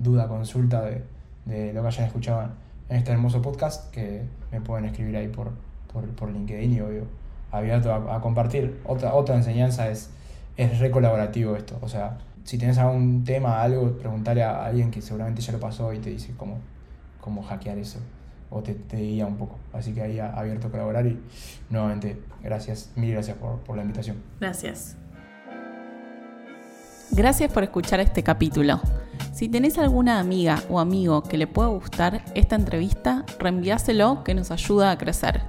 duda, 0.00 0.28
consulta 0.28 0.82
de, 0.82 1.04
de 1.44 1.72
lo 1.72 1.82
que 1.82 1.88
hayan 1.88 2.06
escuchado 2.06 2.50
en 2.88 2.96
este 2.96 3.12
hermoso 3.12 3.40
podcast, 3.40 3.90
que 3.92 4.22
me 4.50 4.60
pueden 4.60 4.84
escribir 4.86 5.16
ahí 5.16 5.28
por, 5.28 5.52
por, 5.92 6.04
por 6.10 6.30
LinkedIn 6.30 6.72
y 6.72 6.80
obvio, 6.80 7.04
abierto 7.52 7.92
a, 7.92 8.20
compartir. 8.20 8.80
Otra, 8.84 9.14
otra 9.14 9.36
enseñanza 9.36 9.88
es, 9.88 10.10
es 10.56 10.78
re 10.78 10.90
colaborativo 10.90 11.56
esto, 11.56 11.78
o 11.80 11.88
sea, 11.88 12.18
si 12.44 12.58
tienes 12.58 12.78
algún 12.78 13.22
tema, 13.24 13.62
algo, 13.62 13.92
preguntarle 13.98 14.42
a 14.42 14.64
alguien 14.64 14.90
que 14.90 15.00
seguramente 15.02 15.40
ya 15.42 15.52
lo 15.52 15.60
pasó 15.60 15.92
y 15.92 15.98
te 15.98 16.10
dice 16.10 16.34
cómo, 16.36 16.58
cómo 17.20 17.42
hackear 17.42 17.78
eso 17.78 18.00
o 18.50 18.62
te, 18.62 18.74
te 18.74 18.96
guía 18.96 19.26
un 19.26 19.36
poco. 19.36 19.58
Así 19.72 19.92
que 19.92 20.02
ahí 20.02 20.18
abierto 20.18 20.68
a 20.68 20.70
colaborar 20.70 21.06
y 21.06 21.20
nuevamente 21.68 22.20
gracias, 22.42 22.90
mil 22.96 23.12
gracias 23.12 23.36
por, 23.36 23.58
por 23.60 23.76
la 23.76 23.82
invitación. 23.82 24.16
Gracias. 24.40 24.99
Gracias 27.12 27.52
por 27.52 27.64
escuchar 27.64 28.00
este 28.00 28.22
capítulo. 28.22 28.80
Si 29.32 29.48
tenés 29.48 29.78
alguna 29.78 30.20
amiga 30.20 30.62
o 30.68 30.78
amigo 30.78 31.22
que 31.22 31.38
le 31.38 31.46
pueda 31.46 31.68
gustar 31.68 32.22
esta 32.34 32.54
entrevista, 32.54 33.24
reenviáselo 33.38 34.22
que 34.22 34.34
nos 34.34 34.50
ayuda 34.50 34.92
a 34.92 34.98
crecer. 34.98 35.42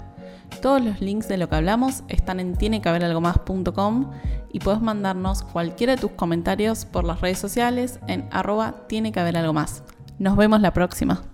Todos 0.62 0.84
los 0.84 1.02
links 1.02 1.28
de 1.28 1.38
lo 1.38 1.50
que 1.50 1.56
hablamos 1.56 2.04
están 2.08 2.40
en 2.40 2.56
tienequehaberalgomás.com 2.56 4.12
y 4.52 4.60
puedes 4.60 4.82
mandarnos 4.82 5.44
cualquiera 5.44 5.96
de 5.96 6.02
tus 6.02 6.12
comentarios 6.12 6.86
por 6.86 7.04
las 7.04 7.22
redes 7.22 7.40
sociales 7.40 8.00
en 8.08 8.28
arroba 8.32 8.88
tiene. 8.88 9.12
Nos 10.20 10.38
vemos 10.38 10.62
la 10.62 10.74
próxima. 10.74 11.31